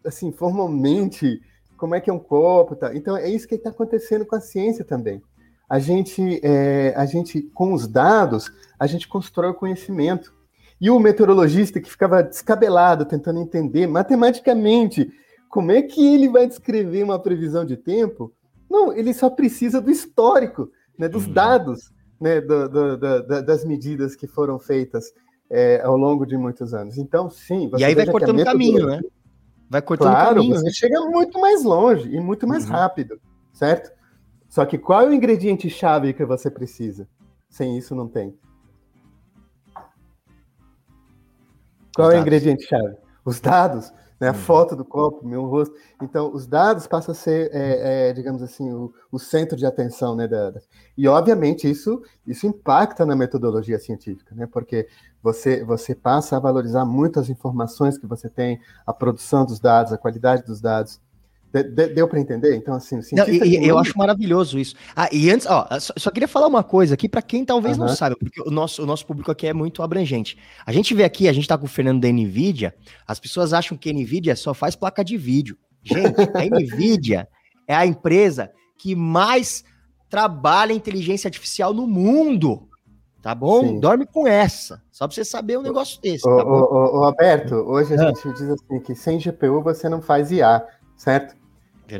assim, 0.04 0.32
formalmente, 0.32 1.40
como 1.78 1.94
é 1.94 2.02
que 2.02 2.10
é 2.10 2.14
um 2.14 2.20
copo, 2.20 2.76
tá? 2.76 2.96
Então 2.96 3.16
é 3.16 3.30
isso 3.30 3.48
que 3.48 3.54
está 3.54 3.70
acontecendo 3.70 4.26
com 4.26 4.36
a 4.36 4.42
ciência 4.42 4.84
também. 4.84 5.22
A 5.70 5.78
gente, 5.78 6.40
é, 6.44 6.96
a 6.98 7.06
gente, 7.06 7.44
com 7.54 7.74
os 7.74 7.88
dados, 7.88 8.52
a 8.80 8.88
gente 8.88 9.08
constrói 9.08 9.52
o 9.52 9.56
conhecimento. 9.56 10.34
E 10.82 10.90
o 10.90 11.00
meteorologista 11.00 11.80
que 11.80 11.92
ficava 11.92 12.24
descabelado 12.24 13.06
tentando 13.06 13.40
entender 13.40 13.86
matematicamente 13.86 15.14
como 15.48 15.72
é 15.72 15.84
que 15.84 16.04
ele 16.16 16.28
vai 16.28 16.48
descrever 16.48 17.04
uma 17.04 17.20
previsão 17.20 17.64
de 17.64 17.78
tempo? 17.78 18.34
Não, 18.68 18.92
ele 18.92 19.14
só 19.14 19.30
precisa 19.30 19.80
do 19.80 19.92
histórico, 19.92 20.72
né, 20.98 21.08
dos 21.08 21.26
uhum. 21.26 21.34
dados, 21.34 21.92
né, 22.20 22.42
do, 22.42 22.70
do, 22.70 22.98
do, 22.98 23.44
das 23.44 23.66
medidas 23.66 24.16
que 24.16 24.28
foram 24.28 24.60
feitas 24.60 25.12
é, 25.50 25.82
ao 25.82 25.98
longo 25.98 26.26
de 26.26 26.38
muitos 26.38 26.74
anos. 26.74 26.98
Então, 26.98 27.30
sim. 27.30 27.70
e 27.78 27.84
aí 27.84 27.94
vai 27.94 28.06
cortando 28.06 28.40
o 28.40 28.46
caminho, 28.46 28.88
né? 28.88 29.02
Vai 29.70 29.82
cortando 29.82 30.12
claro, 30.12 30.36
caminho. 30.36 30.56
Você 30.56 30.66
né? 30.66 30.72
chega 30.72 31.02
muito 31.02 31.40
mais 31.40 31.64
longe 31.64 32.10
e 32.10 32.20
muito 32.20 32.48
mais 32.48 32.66
uhum. 32.66 32.72
rápido, 32.72 33.20
certo? 33.52 33.92
Só 34.50 34.66
que 34.66 34.78
qual 34.78 35.02
é 35.02 35.08
o 35.08 35.14
ingrediente 35.14 35.70
chave 35.70 36.14
que 36.14 36.26
você 36.26 36.50
precisa? 36.50 37.08
Sem 37.50 37.78
isso 37.78 37.96
não 37.96 38.08
tem. 38.08 38.38
Qual 41.96 42.08
Os 42.08 42.14
é 42.14 42.18
o 42.18 42.22
ingrediente 42.22 42.64
chave? 42.66 42.96
Os 43.26 43.40
dados 43.40 43.92
né? 44.24 44.30
A 44.30 44.32
uhum. 44.32 44.38
foto 44.38 44.74
do 44.74 44.86
copo, 44.86 45.28
meu 45.28 45.46
rosto. 45.46 45.76
Então, 46.02 46.34
os 46.34 46.48
dados 46.48 46.88
passam 46.88 47.12
a 47.12 47.16
ser, 47.16 47.50
é, 47.54 48.10
é, 48.10 48.14
digamos 48.14 48.42
assim, 48.42 48.72
o, 48.72 48.94
o, 49.12 49.20
centro 49.20 49.58
de 49.58 49.66
atenção, 49.66 50.16
né? 50.16 50.30
Da, 50.30 50.50
da... 50.50 50.62
E, 50.98 51.06
obviamente, 51.10 51.70
isso, 51.70 52.02
isso 52.26 52.48
impacta 52.48 53.06
na 53.06 53.18
metodologia 53.18 53.78
científica, 53.78 54.34
né? 54.34 54.48
Porque 54.48 54.88
você, 55.22 55.62
você 55.66 55.94
passa 55.94 56.38
a 56.38 56.40
valorizar 56.40 56.86
muito 56.86 57.20
as 57.20 57.30
informações 57.30 57.98
que 57.98 58.08
você 58.08 58.30
tem, 58.30 58.62
a 58.88 58.94
produção 58.94 59.46
dos 59.46 59.60
dados, 59.60 59.92
a 59.92 59.98
qualidade 59.98 60.46
dos 60.46 60.62
dados. 60.62 61.02
Deu 61.94 62.08
para 62.08 62.20
entender? 62.20 62.56
Então, 62.56 62.74
assim, 62.74 63.00
não, 63.12 63.30
e, 63.30 63.68
eu 63.68 63.78
acho 63.78 63.96
maravilhoso 63.96 64.58
isso. 64.58 64.76
Ah, 64.96 65.08
e 65.12 65.30
antes, 65.30 65.46
ó, 65.46 65.68
só, 65.80 65.94
só 65.96 66.10
queria 66.10 66.28
falar 66.28 66.48
uma 66.48 66.64
coisa 66.64 66.96
aqui 66.96 67.08
para 67.08 67.22
quem 67.22 67.46
talvez 67.46 67.78
uhum. 67.78 67.86
não 67.86 67.96
saiba, 67.96 68.16
porque 68.20 68.42
o 68.42 68.50
nosso, 68.50 68.82
o 68.82 68.86
nosso 68.88 69.06
público 69.06 69.32
aqui 69.32 69.46
é 69.46 69.54
muito 69.54 69.84
abrangente. 69.84 70.36
A 70.66 70.72
gente 70.72 70.96
vê 70.96 71.04
aqui, 71.04 71.28
a 71.28 71.34
gente 71.34 71.48
tá 71.48 71.56
com 71.56 71.66
o 71.66 71.70
Fernando 71.70 72.02
da 72.02 72.08
Nvidia, 72.08 72.74
as 73.08 73.20
pessoas 73.20 73.54
acham 73.54 73.78
que 73.78 73.92
a 73.92 73.94
Nvidia 73.94 74.36
só 74.36 74.52
faz 74.52 74.76
placa 74.76 75.04
de 75.04 75.16
vídeo. 75.16 75.56
Gente, 75.84 76.16
a 76.22 76.44
Nvidia 76.60 77.28
é 77.68 77.76
a 77.76 77.86
empresa 77.86 78.50
que 78.76 78.96
mais 78.96 79.64
trabalha 80.10 80.74
inteligência 80.74 81.28
artificial 81.28 81.72
no 81.72 81.86
mundo. 81.86 82.68
Tá 83.22 83.36
bom? 83.36 83.62
Sim. 83.62 83.80
Dorme 83.80 84.08
com 84.08 84.28
essa. 84.28 84.82
Só 84.92 85.08
para 85.08 85.14
você 85.14 85.24
saber 85.24 85.58
um 85.58 85.62
negócio 85.62 86.02
desse. 86.02 86.28
Ô, 86.28 86.36
tá 86.36 86.44
ô, 86.44 86.50
ô, 86.50 86.98
ô, 86.98 87.06
Roberto, 87.06 87.54
hoje 87.54 87.94
a 87.94 88.02
ah. 88.02 88.08
gente 88.08 88.34
diz 88.34 88.50
assim 88.50 88.80
que 88.80 88.96
sem 88.96 89.20
GPU 89.20 89.62
você 89.62 89.88
não 89.88 90.02
faz 90.02 90.32
IA, 90.32 90.66
certo? 90.98 91.43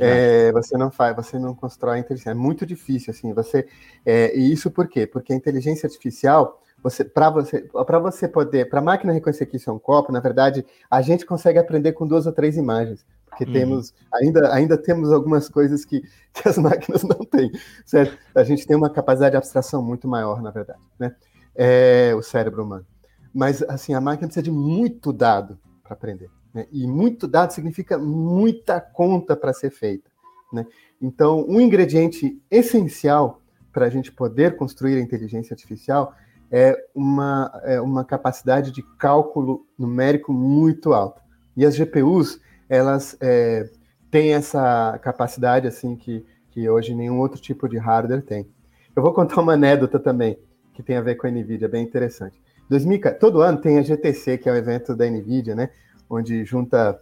É, 0.02 0.52
você 0.52 0.76
não 0.76 0.90
faz, 0.90 1.14
você 1.14 1.38
não 1.38 1.54
constrói 1.54 1.98
inteligência. 1.98 2.30
É 2.30 2.34
muito 2.34 2.64
difícil, 2.64 3.10
assim. 3.10 3.32
Você 3.32 3.66
é, 4.04 4.36
e 4.36 4.52
isso 4.52 4.70
por 4.70 4.88
quê? 4.88 5.06
Porque 5.06 5.32
a 5.32 5.36
inteligência 5.36 5.86
artificial, 5.86 6.60
você, 6.82 7.04
para 7.04 7.30
você, 7.30 7.60
para 7.86 7.98
você 7.98 8.28
poder, 8.28 8.68
para 8.68 8.80
a 8.80 8.82
máquina 8.82 9.12
reconhecer 9.12 9.46
que 9.46 9.56
isso 9.56 9.70
é 9.70 9.72
um 9.72 9.78
copo, 9.78 10.12
na 10.12 10.20
verdade, 10.20 10.64
a 10.90 11.00
gente 11.00 11.24
consegue 11.24 11.58
aprender 11.58 11.92
com 11.92 12.06
duas 12.06 12.26
ou 12.26 12.32
três 12.32 12.56
imagens, 12.56 13.06
porque 13.26 13.44
uhum. 13.44 13.52
temos 13.52 13.94
ainda, 14.12 14.52
ainda 14.52 14.76
temos 14.76 15.12
algumas 15.12 15.48
coisas 15.48 15.84
que, 15.84 16.02
que 16.34 16.48
as 16.48 16.58
máquinas 16.58 17.02
não 17.02 17.24
têm, 17.24 17.50
certo? 17.86 18.18
A 18.34 18.44
gente 18.44 18.66
tem 18.66 18.76
uma 18.76 18.90
capacidade 18.90 19.32
de 19.32 19.36
abstração 19.36 19.82
muito 19.82 20.06
maior, 20.06 20.42
na 20.42 20.50
verdade, 20.50 20.80
né? 20.98 21.14
É, 21.54 22.12
o 22.16 22.22
cérebro 22.22 22.64
humano. 22.64 22.84
Mas 23.32 23.62
assim, 23.62 23.94
a 23.94 24.00
máquina 24.00 24.28
precisa 24.28 24.42
de 24.42 24.50
muito 24.50 25.12
dado 25.12 25.58
para 25.82 25.94
aprender. 25.94 26.28
Né? 26.54 26.66
E 26.70 26.86
muito 26.86 27.26
dado 27.26 27.52
significa 27.52 27.98
muita 27.98 28.80
conta 28.80 29.36
para 29.36 29.52
ser 29.52 29.70
feita. 29.70 30.08
Né? 30.52 30.64
Então, 31.02 31.44
um 31.48 31.60
ingrediente 31.60 32.40
essencial 32.50 33.42
para 33.72 33.86
a 33.86 33.90
gente 33.90 34.12
poder 34.12 34.56
construir 34.56 34.96
a 34.96 35.00
inteligência 35.00 35.52
artificial 35.52 36.14
é 36.50 36.76
uma, 36.94 37.50
é 37.64 37.80
uma 37.80 38.04
capacidade 38.04 38.70
de 38.70 38.82
cálculo 38.96 39.66
numérico 39.76 40.32
muito 40.32 40.92
alta. 40.94 41.20
E 41.56 41.66
as 41.66 41.76
GPUs, 41.76 42.40
elas 42.68 43.16
é, 43.20 43.68
têm 44.10 44.34
essa 44.34 44.96
capacidade 45.02 45.66
assim 45.66 45.96
que, 45.96 46.24
que 46.50 46.68
hoje 46.68 46.94
nenhum 46.94 47.18
outro 47.18 47.40
tipo 47.40 47.68
de 47.68 47.76
hardware 47.76 48.22
tem. 48.22 48.48
Eu 48.94 49.02
vou 49.02 49.12
contar 49.12 49.40
uma 49.40 49.54
anedota 49.54 49.98
também, 49.98 50.38
que 50.72 50.82
tem 50.82 50.96
a 50.96 51.00
ver 51.00 51.16
com 51.16 51.26
a 51.26 51.30
NVIDIA, 51.30 51.68
bem 51.68 51.82
interessante. 51.82 52.40
2000, 52.70 53.18
todo 53.18 53.40
ano 53.40 53.58
tem 53.58 53.78
a 53.78 53.82
GTC, 53.82 54.38
que 54.38 54.48
é 54.48 54.52
o 54.52 54.56
evento 54.56 54.94
da 54.94 55.04
NVIDIA, 55.10 55.54
né? 55.54 55.70
Onde 56.08 56.44
junta, 56.44 57.00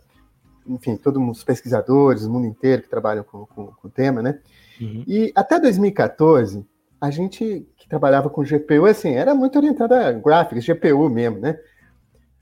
enfim, 0.66 0.96
todos 0.96 1.22
os 1.28 1.44
pesquisadores, 1.44 2.24
o 2.24 2.30
mundo 2.30 2.46
inteiro 2.46 2.82
que 2.82 2.88
trabalham 2.88 3.24
com, 3.24 3.46
com, 3.46 3.66
com 3.66 3.88
o 3.88 3.90
tema, 3.90 4.22
né? 4.22 4.40
Uhum. 4.80 5.04
E 5.06 5.32
até 5.34 5.60
2014, 5.60 6.66
a 7.00 7.10
gente 7.10 7.66
que 7.76 7.88
trabalhava 7.88 8.30
com 8.30 8.44
GPU, 8.44 8.86
assim, 8.86 9.10
era 9.10 9.34
muito 9.34 9.56
orientado 9.56 9.94
a 9.94 10.12
gráficos, 10.12 10.64
GPU 10.64 11.08
mesmo, 11.08 11.38
né? 11.38 11.58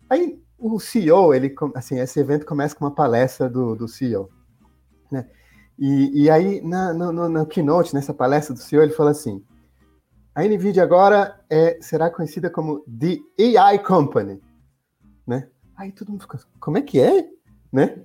Aí 0.08 0.40
o 0.58 0.78
CEO, 0.78 1.32
ele, 1.32 1.54
assim, 1.74 1.98
esse 1.98 2.20
evento 2.20 2.44
começa 2.44 2.76
com 2.76 2.84
uma 2.84 2.94
palestra 2.94 3.48
do, 3.48 3.74
do 3.74 3.88
CEO, 3.88 4.28
né? 5.10 5.26
E, 5.78 6.24
e 6.24 6.30
aí, 6.30 6.60
na, 6.60 6.92
no, 6.92 7.28
no 7.28 7.46
keynote, 7.46 7.94
nessa 7.94 8.12
palestra 8.12 8.54
do 8.54 8.60
CEO, 8.60 8.82
ele 8.82 8.92
fala 8.92 9.12
assim, 9.12 9.42
a 10.34 10.44
NVIDIA 10.44 10.82
agora 10.82 11.40
é, 11.48 11.78
será 11.80 12.10
conhecida 12.10 12.50
como 12.50 12.84
The 12.86 13.56
AI 13.58 13.78
Company, 13.78 14.40
né? 15.26 15.48
Aí 15.80 15.90
todo 15.90 16.10
mundo 16.10 16.20
fica, 16.20 16.38
como 16.60 16.76
é 16.76 16.82
que 16.82 17.00
é? 17.00 17.26
Né? 17.72 18.02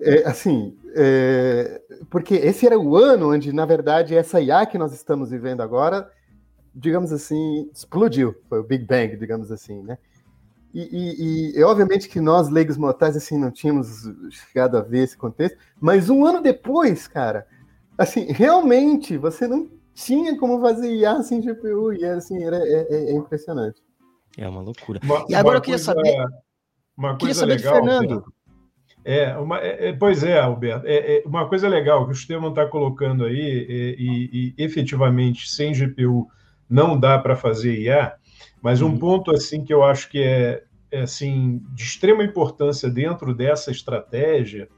É, 0.00 0.26
assim, 0.26 0.74
é, 0.96 1.78
porque 2.08 2.34
esse 2.34 2.64
era 2.64 2.78
o 2.78 2.96
ano 2.96 3.34
onde, 3.34 3.52
na 3.52 3.66
verdade, 3.66 4.16
essa 4.16 4.40
IA 4.40 4.64
que 4.64 4.78
nós 4.78 4.94
estamos 4.94 5.28
vivendo 5.28 5.60
agora, 5.60 6.10
digamos 6.74 7.12
assim, 7.12 7.68
explodiu. 7.70 8.34
Foi 8.48 8.60
o 8.60 8.64
Big 8.64 8.82
Bang, 8.86 9.14
digamos 9.18 9.52
assim, 9.52 9.82
né? 9.82 9.98
E, 10.72 11.52
e, 11.52 11.58
e, 11.58 11.62
obviamente 11.62 12.08
que 12.08 12.18
nós, 12.18 12.48
leigos 12.48 12.78
mortais, 12.78 13.14
assim, 13.14 13.36
não 13.36 13.50
tínhamos 13.50 14.10
chegado 14.30 14.78
a 14.78 14.80
ver 14.80 15.04
esse 15.04 15.16
contexto, 15.16 15.58
mas 15.78 16.08
um 16.08 16.24
ano 16.24 16.40
depois, 16.40 17.06
cara, 17.06 17.46
assim, 17.98 18.32
realmente 18.32 19.18
você 19.18 19.46
não 19.46 19.68
tinha 19.92 20.34
como 20.38 20.62
fazer 20.62 20.94
IA 20.94 21.22
sem 21.22 21.42
GPU, 21.42 21.92
e 21.92 22.06
assim, 22.06 22.42
era, 22.42 22.56
é, 22.56 22.86
é, 22.88 23.10
é 23.10 23.12
impressionante. 23.12 23.82
É 24.38 24.48
uma 24.48 24.62
loucura. 24.62 24.98
Uma, 25.02 25.26
e 25.28 25.34
agora 25.34 25.58
eu 25.58 25.60
queria 25.60 25.76
coisa, 25.76 25.92
saber. 25.92 26.47
Uma 26.98 27.16
coisa 27.16 27.46
queria 27.46 27.58
saber 27.60 27.70
legal, 27.70 27.74
Fernando. 27.74 28.24
É, 29.04 29.38
uma, 29.38 29.58
é, 29.60 29.88
é, 29.88 29.92
pois 29.92 30.24
é, 30.24 30.38
Alberto. 30.38 30.86
É, 30.86 31.18
é, 31.18 31.22
uma 31.24 31.48
coisa 31.48 31.68
legal 31.68 32.04
que 32.04 32.10
o 32.10 32.12
Estevam 32.12 32.50
está 32.50 32.66
colocando 32.66 33.24
aí, 33.24 33.38
e, 33.38 33.96
e, 33.98 34.54
e, 34.58 34.64
efetivamente, 34.64 35.48
sem 35.48 35.72
GPU 35.72 36.26
não 36.68 36.98
dá 36.98 37.18
para 37.18 37.36
fazer 37.36 37.80
IA, 37.80 38.14
mas 38.60 38.82
um 38.82 38.88
uhum. 38.88 38.98
ponto 38.98 39.30
assim 39.30 39.64
que 39.64 39.72
eu 39.72 39.84
acho 39.84 40.10
que 40.10 40.22
é, 40.22 40.64
é, 40.90 41.02
assim 41.02 41.62
de 41.72 41.84
extrema 41.84 42.22
importância 42.22 42.90
dentro 42.90 43.34
dessa 43.34 43.70
estratégia 43.70 44.68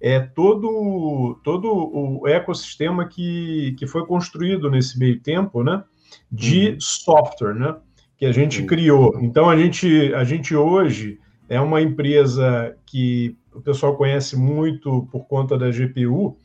é 0.00 0.18
todo 0.18 1.38
todo 1.44 1.68
o 1.72 2.26
ecossistema 2.26 3.06
que, 3.06 3.76
que 3.78 3.86
foi 3.86 4.04
construído 4.06 4.70
nesse 4.70 4.98
meio 4.98 5.20
tempo, 5.20 5.62
né, 5.62 5.84
de 6.32 6.70
uhum. 6.70 6.80
software, 6.80 7.54
né, 7.54 7.76
que 8.18 8.26
a 8.26 8.32
gente 8.32 8.62
uhum. 8.62 8.66
criou. 8.66 9.18
Então 9.20 9.48
a 9.48 9.56
gente 9.56 10.12
a 10.14 10.24
gente 10.24 10.56
hoje 10.56 11.20
é 11.48 11.60
uma 11.60 11.80
empresa 11.80 12.76
que 12.86 13.36
o 13.54 13.60
pessoal 13.60 13.96
conhece 13.96 14.36
muito 14.36 15.08
por 15.10 15.26
conta 15.26 15.56
da 15.56 15.70
GPU, 15.70 16.36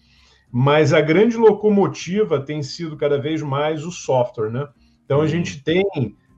mas 0.52 0.94
a 0.94 1.02
grande 1.02 1.38
locomotiva 1.38 2.40
tem 2.40 2.62
sido 2.62 2.96
cada 2.98 3.20
vez 3.20 3.42
mais 3.42 3.86
o 3.86 3.92
software, 3.92 4.50
né? 4.50 4.68
Então 5.06 5.20
a 5.20 5.22
uhum. 5.22 5.28
gente 5.28 5.64
tem 5.64 5.86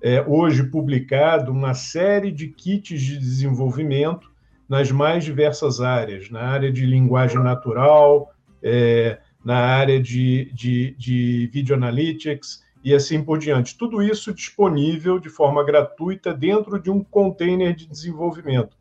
é, 0.01 0.21
hoje 0.27 0.63
publicado 0.63 1.51
uma 1.51 1.73
série 1.73 2.31
de 2.31 2.47
kits 2.47 3.01
de 3.01 3.17
desenvolvimento 3.17 4.31
nas 4.67 4.91
mais 4.91 5.23
diversas 5.23 5.81
áreas, 5.81 6.29
na 6.29 6.41
área 6.41 6.71
de 6.71 6.85
linguagem 6.85 7.41
natural, 7.41 8.31
é, 8.61 9.19
na 9.43 9.57
área 9.57 10.01
de, 10.01 10.51
de, 10.53 10.95
de 10.97 11.49
video 11.51 11.75
analytics 11.75 12.62
e 12.83 12.93
assim 12.93 13.23
por 13.23 13.37
diante. 13.39 13.77
Tudo 13.77 14.01
isso 14.01 14.33
disponível 14.33 15.19
de 15.19 15.29
forma 15.29 15.63
gratuita 15.63 16.33
dentro 16.33 16.79
de 16.79 16.91
um 16.91 17.03
container 17.03 17.73
de 17.73 17.87
desenvolvimento. 17.87 18.75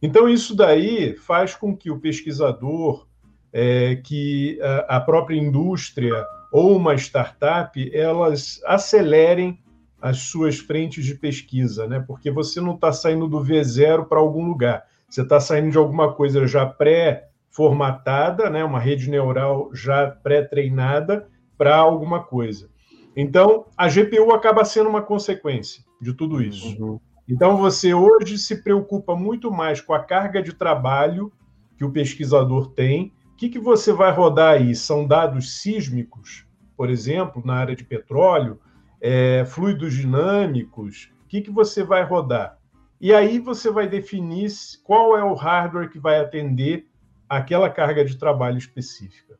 Então, 0.00 0.28
isso 0.28 0.56
daí 0.56 1.14
faz 1.16 1.54
com 1.54 1.76
que 1.76 1.90
o 1.90 1.98
pesquisador, 1.98 3.06
é, 3.52 3.96
que 3.96 4.58
a, 4.62 4.96
a 4.96 5.00
própria 5.00 5.36
indústria 5.36 6.24
ou 6.50 6.76
uma 6.76 6.94
startup, 6.94 7.96
elas 7.96 8.60
acelerem 8.64 9.58
as 10.00 10.18
suas 10.18 10.58
frentes 10.58 11.04
de 11.04 11.14
pesquisa, 11.14 11.86
né? 11.86 12.02
Porque 12.04 12.30
você 12.30 12.60
não 12.60 12.74
está 12.74 12.92
saindo 12.92 13.28
do 13.28 13.40
V0 13.40 14.06
para 14.06 14.18
algum 14.18 14.46
lugar. 14.46 14.84
Você 15.08 15.22
está 15.22 15.38
saindo 15.38 15.70
de 15.70 15.78
alguma 15.78 16.12
coisa 16.12 16.46
já 16.46 16.66
pré-formatada, 16.66 18.50
né? 18.50 18.64
Uma 18.64 18.80
rede 18.80 19.08
neural 19.08 19.70
já 19.72 20.08
pré-treinada 20.10 21.28
para 21.56 21.76
alguma 21.76 22.22
coisa. 22.24 22.71
Então, 23.16 23.66
a 23.76 23.88
GPU 23.88 24.32
acaba 24.32 24.64
sendo 24.64 24.88
uma 24.88 25.02
consequência 25.02 25.84
de 26.00 26.12
tudo 26.14 26.42
isso. 26.42 26.82
Uhum. 26.82 27.00
Então, 27.28 27.56
você 27.56 27.94
hoje 27.94 28.38
se 28.38 28.62
preocupa 28.62 29.14
muito 29.14 29.50
mais 29.50 29.80
com 29.80 29.92
a 29.92 30.02
carga 30.02 30.42
de 30.42 30.52
trabalho 30.52 31.32
que 31.76 31.84
o 31.84 31.90
pesquisador 31.90 32.70
tem. 32.72 33.12
O 33.32 33.36
que, 33.36 33.48
que 33.48 33.58
você 33.58 33.92
vai 33.92 34.12
rodar 34.12 34.54
aí? 34.54 34.74
São 34.74 35.06
dados 35.06 35.60
sísmicos, 35.60 36.46
por 36.76 36.90
exemplo, 36.90 37.42
na 37.44 37.54
área 37.54 37.76
de 37.76 37.84
petróleo, 37.84 38.60
é, 39.00 39.44
fluidos 39.44 39.94
dinâmicos, 39.94 41.12
o 41.24 41.28
que, 41.28 41.40
que 41.40 41.50
você 41.50 41.82
vai 41.82 42.04
rodar? 42.04 42.58
E 43.00 43.12
aí 43.12 43.40
você 43.40 43.68
vai 43.70 43.88
definir 43.88 44.48
qual 44.84 45.16
é 45.16 45.24
o 45.24 45.34
hardware 45.34 45.90
que 45.90 45.98
vai 45.98 46.20
atender 46.20 46.86
aquela 47.28 47.68
carga 47.68 48.04
de 48.04 48.16
trabalho 48.16 48.58
específica. 48.58 49.36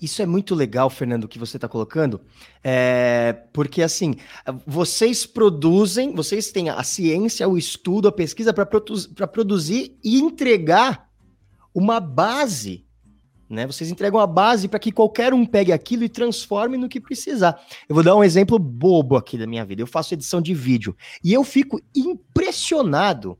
Isso 0.00 0.20
é 0.22 0.26
muito 0.26 0.54
legal, 0.54 0.90
Fernando, 0.90 1.28
que 1.28 1.38
você 1.38 1.56
está 1.56 1.68
colocando, 1.68 2.20
é, 2.62 3.32
porque 3.52 3.82
assim, 3.82 4.14
vocês 4.66 5.26
produzem, 5.26 6.14
vocês 6.14 6.50
têm 6.50 6.68
a 6.70 6.82
ciência, 6.82 7.48
o 7.48 7.58
estudo, 7.58 8.08
a 8.08 8.12
pesquisa 8.12 8.52
para 8.52 8.66
produ 8.66 8.94
produzir 9.32 9.96
e 10.02 10.18
entregar 10.18 11.08
uma 11.74 12.00
base 12.00 12.84
né? 13.50 13.66
Vocês 13.66 13.90
entregam 13.90 14.20
a 14.20 14.28
base 14.28 14.68
para 14.68 14.78
que 14.78 14.92
qualquer 14.92 15.34
um 15.34 15.44
pegue 15.44 15.72
aquilo 15.72 16.04
e 16.04 16.08
transforme 16.08 16.78
no 16.78 16.88
que 16.88 17.00
precisar. 17.00 17.60
Eu 17.88 17.96
vou 17.96 18.04
dar 18.04 18.14
um 18.14 18.22
exemplo 18.22 18.56
bobo 18.60 19.16
aqui 19.16 19.36
da 19.36 19.46
minha 19.46 19.64
vida. 19.64 19.82
Eu 19.82 19.88
faço 19.88 20.14
edição 20.14 20.40
de 20.40 20.54
vídeo 20.54 20.96
e 21.22 21.32
eu 21.32 21.42
fico 21.42 21.80
impressionado 21.94 23.36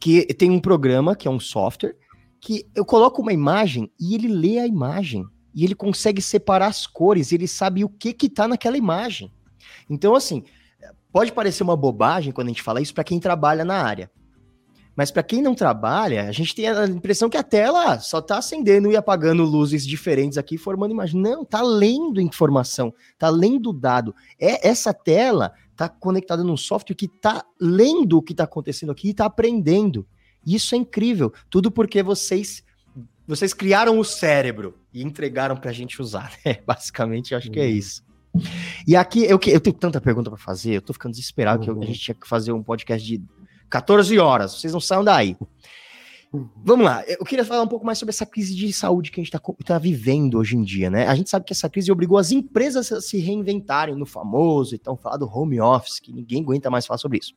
que 0.00 0.24
tem 0.34 0.50
um 0.50 0.58
programa 0.58 1.14
que 1.14 1.28
é 1.28 1.30
um 1.30 1.38
software 1.38 1.94
que 2.40 2.66
eu 2.74 2.84
coloco 2.84 3.20
uma 3.20 3.32
imagem 3.32 3.92
e 4.00 4.14
ele 4.14 4.26
lê 4.26 4.58
a 4.58 4.66
imagem 4.66 5.24
e 5.54 5.64
ele 5.64 5.74
consegue 5.74 6.22
separar 6.22 6.66
as 6.66 6.86
cores, 6.86 7.32
ele 7.32 7.46
sabe 7.46 7.84
o 7.84 7.88
que 7.88 8.12
que 8.12 8.28
tá 8.28 8.48
naquela 8.48 8.76
imagem. 8.76 9.32
Então 9.88 10.14
assim, 10.14 10.42
pode 11.12 11.32
parecer 11.32 11.62
uma 11.62 11.76
bobagem 11.76 12.32
quando 12.32 12.48
a 12.48 12.50
gente 12.50 12.62
fala 12.62 12.80
isso 12.80 12.94
para 12.94 13.04
quem 13.04 13.20
trabalha 13.20 13.64
na 13.64 13.82
área. 13.82 14.10
Mas 14.94 15.10
para 15.10 15.22
quem 15.22 15.40
não 15.40 15.54
trabalha, 15.54 16.28
a 16.28 16.32
gente 16.32 16.54
tem 16.54 16.68
a 16.68 16.86
impressão 16.86 17.30
que 17.30 17.36
a 17.36 17.42
tela 17.42 17.98
só 17.98 18.18
está 18.18 18.36
acendendo 18.36 18.92
e 18.92 18.96
apagando 18.96 19.42
luzes 19.42 19.86
diferentes 19.86 20.36
aqui, 20.36 20.58
formando 20.58 20.92
imagem. 20.92 21.18
Não, 21.18 21.44
tá 21.44 21.62
lendo 21.62 22.20
informação, 22.20 22.92
tá 23.18 23.30
lendo 23.30 23.72
dado. 23.72 24.14
É 24.38 24.68
essa 24.68 24.92
tela 24.92 25.52
tá 25.74 25.88
conectada 25.88 26.44
num 26.44 26.58
software 26.58 26.94
que 26.94 27.08
tá 27.08 27.42
lendo 27.58 28.18
o 28.18 28.22
que 28.22 28.32
está 28.32 28.44
acontecendo 28.44 28.92
aqui 28.92 29.08
e 29.08 29.14
tá 29.14 29.24
aprendendo. 29.24 30.06
Isso 30.46 30.74
é 30.74 30.78
incrível. 30.78 31.32
Tudo 31.48 31.70
porque 31.70 32.02
vocês 32.02 32.62
vocês 33.26 33.54
criaram 33.54 33.98
o 33.98 34.04
cérebro 34.04 34.81
e 34.92 35.02
entregaram 35.02 35.56
para 35.56 35.70
a 35.70 35.74
gente 35.74 36.00
usar. 36.00 36.32
É, 36.44 36.60
basicamente, 36.66 37.34
acho 37.34 37.50
que 37.50 37.60
é 37.60 37.64
uhum. 37.64 37.70
isso. 37.70 38.04
E 38.86 38.96
aqui 38.96 39.24
eu, 39.24 39.38
eu 39.46 39.60
tenho 39.60 39.76
tanta 39.76 40.00
pergunta 40.00 40.30
para 40.30 40.38
fazer, 40.38 40.72
eu 40.72 40.82
tô 40.82 40.92
ficando 40.92 41.12
desesperado 41.12 41.58
uhum. 41.58 41.64
que 41.64 41.70
a 41.70 41.74
uhum. 41.74 41.82
gente 41.82 42.00
tinha 42.00 42.14
que 42.14 42.26
fazer 42.26 42.52
um 42.52 42.62
podcast 42.62 43.06
de 43.06 43.22
14 43.68 44.18
horas, 44.18 44.52
vocês 44.54 44.72
não 44.72 44.80
saiam 44.80 45.04
daí. 45.04 45.36
Vamos 46.64 46.86
lá, 46.86 47.04
eu 47.06 47.26
queria 47.26 47.44
falar 47.44 47.62
um 47.62 47.68
pouco 47.68 47.84
mais 47.84 47.98
sobre 47.98 48.10
essa 48.10 48.24
crise 48.24 48.54
de 48.54 48.72
saúde 48.72 49.10
que 49.10 49.20
a 49.20 49.22
gente 49.22 49.34
está 49.34 49.54
tá 49.66 49.78
vivendo 49.78 50.38
hoje 50.38 50.56
em 50.56 50.62
dia, 50.62 50.88
né? 50.88 51.06
A 51.06 51.14
gente 51.14 51.28
sabe 51.28 51.44
que 51.44 51.52
essa 51.52 51.68
crise 51.68 51.92
obrigou 51.92 52.16
as 52.16 52.32
empresas 52.32 52.90
a 52.90 53.02
se 53.02 53.18
reinventarem 53.18 53.94
no 53.94 54.06
famoso, 54.06 54.74
então 54.74 54.96
falar 54.96 55.18
do 55.18 55.28
home 55.28 55.60
office, 55.60 56.00
que 56.00 56.10
ninguém 56.10 56.42
aguenta 56.42 56.70
mais 56.70 56.86
falar 56.86 56.96
sobre 56.96 57.18
isso. 57.18 57.34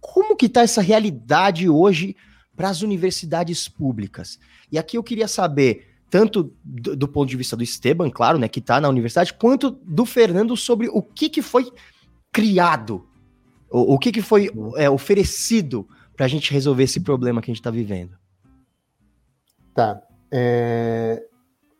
Como 0.00 0.36
que 0.36 0.46
está 0.46 0.62
essa 0.62 0.80
realidade 0.80 1.68
hoje 1.68 2.14
para 2.54 2.68
as 2.68 2.82
universidades 2.82 3.68
públicas? 3.68 4.38
E 4.70 4.78
aqui 4.78 4.96
eu 4.96 5.02
queria 5.02 5.26
saber, 5.26 5.91
tanto 6.12 6.52
do, 6.62 6.94
do, 6.94 7.08
ponto 7.08 7.30
de 7.30 7.38
vista 7.38 7.56
do 7.56 7.62
Esteban, 7.62 8.10
claro, 8.10 8.38
né, 8.38 8.46
que 8.46 8.58
está 8.58 8.78
na 8.78 8.88
universidade, 8.90 9.32
quanto 9.32 9.70
do 9.70 10.04
Fernando 10.04 10.54
sobre 10.58 10.86
o 10.90 11.00
que, 11.00 11.30
que 11.30 11.40
foi 11.40 11.72
criado 12.30 13.08
o, 13.70 13.94
o 13.94 13.98
que, 13.98 14.12
que 14.12 14.20
foi 14.20 14.50
é, 14.76 14.90
oferecido 14.90 15.88
para 16.14 16.26
a 16.26 16.28
gente 16.28 16.52
resolver 16.52 16.82
esse 16.82 17.00
problema 17.00 17.40
que 17.40 17.50
a 17.50 17.54
gente 17.54 17.60
está 17.60 17.70
vivendo? 17.70 18.18
Tá. 19.74 20.02
É... 20.30 21.24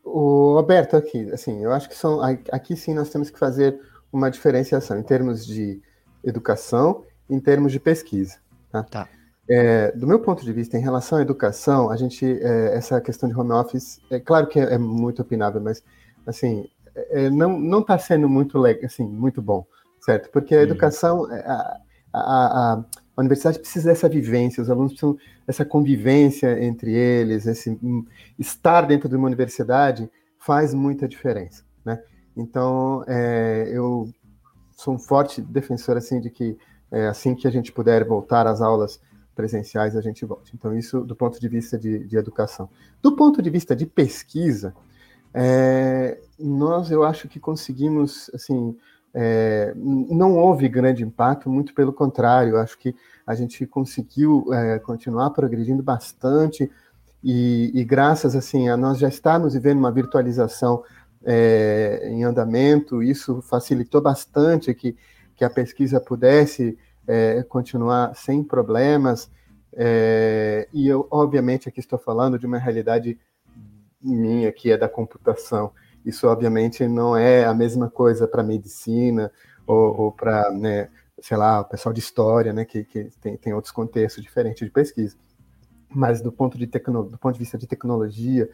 O 0.03 0.55
Roberto, 0.55 0.97
aqui, 0.97 1.31
assim, 1.31 1.63
eu 1.63 1.71
acho 1.71 1.87
que 1.87 1.95
são. 1.95 2.19
Aqui 2.51 2.75
sim 2.75 2.93
nós 2.93 3.09
temos 3.09 3.29
que 3.29 3.37
fazer 3.37 3.79
uma 4.11 4.29
diferenciação 4.29 4.97
em 4.97 5.03
termos 5.03 5.45
de 5.45 5.81
educação 6.23 7.05
em 7.29 7.39
termos 7.39 7.71
de 7.71 7.79
pesquisa. 7.79 8.37
Tá? 8.69 8.83
tá. 8.83 9.07
É, 9.49 9.91
do 9.91 10.07
meu 10.07 10.19
ponto 10.19 10.43
de 10.43 10.53
vista, 10.53 10.77
em 10.77 10.81
relação 10.81 11.17
à 11.17 11.21
educação, 11.21 11.89
a 11.89 11.97
gente, 11.97 12.25
é, 12.25 12.75
essa 12.75 13.01
questão 13.01 13.27
de 13.27 13.37
home 13.37 13.51
office, 13.51 13.99
é 14.09 14.19
claro 14.19 14.47
que 14.47 14.59
é, 14.59 14.75
é 14.75 14.77
muito 14.77 15.21
opinável, 15.21 15.59
mas 15.61 15.83
assim, 16.25 16.65
é, 16.95 17.29
não 17.29 17.79
está 17.79 17.97
sendo 17.97 18.29
muito, 18.29 18.63
assim, 18.65 19.05
muito 19.05 19.41
bom 19.41 19.65
certo? 20.03 20.29
Porque 20.29 20.53
a 20.53 20.57
uhum. 20.57 20.63
educação, 20.63 21.31
é, 21.31 21.39
a, 21.47 21.79
a, 22.13 22.73
a, 22.73 22.85
universidade 23.17 23.59
precisa 23.59 23.89
dessa 23.89 24.09
vivência, 24.09 24.61
os 24.61 24.69
alunos 24.69 24.91
precisam 24.91 25.17
dessa 25.47 25.63
convivência 25.63 26.63
entre 26.63 26.93
eles, 26.93 27.45
esse 27.45 27.69
um, 27.81 28.05
estar 28.37 28.81
dentro 28.81 29.07
de 29.07 29.15
uma 29.15 29.27
universidade 29.27 30.09
faz 30.37 30.73
muita 30.73 31.07
diferença, 31.07 31.63
né? 31.85 32.01
Então, 32.35 33.03
é, 33.07 33.69
eu 33.71 34.09
sou 34.75 34.95
um 34.95 34.99
forte 34.99 35.41
defensor 35.41 35.95
assim 35.95 36.19
de 36.19 36.29
que 36.29 36.57
é, 36.91 37.07
assim 37.07 37.33
que 37.33 37.47
a 37.47 37.51
gente 37.51 37.71
puder 37.71 38.03
voltar 38.03 38.45
às 38.45 38.61
aulas 38.61 38.99
presenciais, 39.35 39.95
a 39.95 40.01
gente 40.01 40.25
volte. 40.25 40.51
Então, 40.55 40.77
isso 40.77 41.01
do 41.01 41.15
ponto 41.15 41.39
de 41.39 41.47
vista 41.47 41.77
de, 41.77 41.99
de 42.05 42.17
educação. 42.17 42.69
Do 43.01 43.15
ponto 43.15 43.41
de 43.41 43.49
vista 43.49 43.75
de 43.75 43.85
pesquisa, 43.85 44.73
é, 45.33 46.19
nós, 46.39 46.91
eu 46.91 47.03
acho 47.03 47.27
que 47.27 47.39
conseguimos, 47.39 48.29
assim, 48.33 48.77
é, 49.13 49.73
não 49.75 50.37
houve 50.37 50.67
grande 50.67 51.03
impacto, 51.03 51.49
muito 51.49 51.73
pelo 51.73 51.93
contrário, 51.93 52.57
acho 52.57 52.77
que 52.77 52.95
a 53.25 53.35
gente 53.35 53.65
conseguiu 53.65 54.45
é, 54.53 54.79
continuar 54.79 55.29
progredindo 55.29 55.83
bastante 55.83 56.69
e, 57.23 57.71
e, 57.73 57.83
graças 57.85 58.35
assim 58.35 58.67
a 58.67 58.75
nós 58.75 58.97
já 58.97 59.07
estarmos 59.07 59.53
vivendo 59.53 59.77
uma 59.77 59.91
virtualização 59.91 60.83
é, 61.23 62.09
em 62.09 62.23
andamento, 62.23 63.01
isso 63.01 63.41
facilitou 63.41 64.01
bastante 64.01 64.73
que, 64.73 64.95
que 65.35 65.45
a 65.45 65.49
pesquisa 65.49 66.01
pudesse 66.01 66.77
é, 67.07 67.43
continuar 67.43 68.15
sem 68.15 68.43
problemas. 68.43 69.29
É, 69.73 70.67
e 70.73 70.87
eu, 70.87 71.07
obviamente, 71.09 71.67
aqui 71.67 71.79
estou 71.79 71.99
falando 71.99 72.37
de 72.37 72.45
uma 72.45 72.57
realidade 72.57 73.19
minha, 74.01 74.51
que 74.51 74.71
é 74.71 74.77
da 74.77 74.89
computação. 74.89 75.71
Isso, 76.05 76.27
obviamente, 76.27 76.87
não 76.87 77.15
é 77.15 77.45
a 77.45 77.53
mesma 77.53 77.89
coisa 77.89 78.27
para 78.27 78.43
medicina 78.43 79.31
ou, 79.65 80.01
ou 80.01 80.11
para 80.11 80.51
né, 80.51 80.89
sei 81.21 81.37
lá, 81.37 81.61
o 81.61 81.65
pessoal 81.65 81.93
de 81.93 82.01
história, 82.01 82.51
né, 82.51 82.65
que, 82.65 82.83
que 82.83 83.09
tem, 83.21 83.37
tem 83.37 83.53
outros 83.53 83.71
contextos 83.71 84.21
diferentes 84.21 84.65
de 84.65 84.69
pesquisa. 84.69 85.15
Mas 85.89 86.21
do 86.21 86.31
ponto 86.31 86.57
de, 86.57 86.67
tecno, 86.67 87.03
do 87.03 87.17
ponto 87.17 87.33
de 87.33 87.39
vista 87.39 87.57
de 87.57 87.65
tecnologia, 87.65 88.49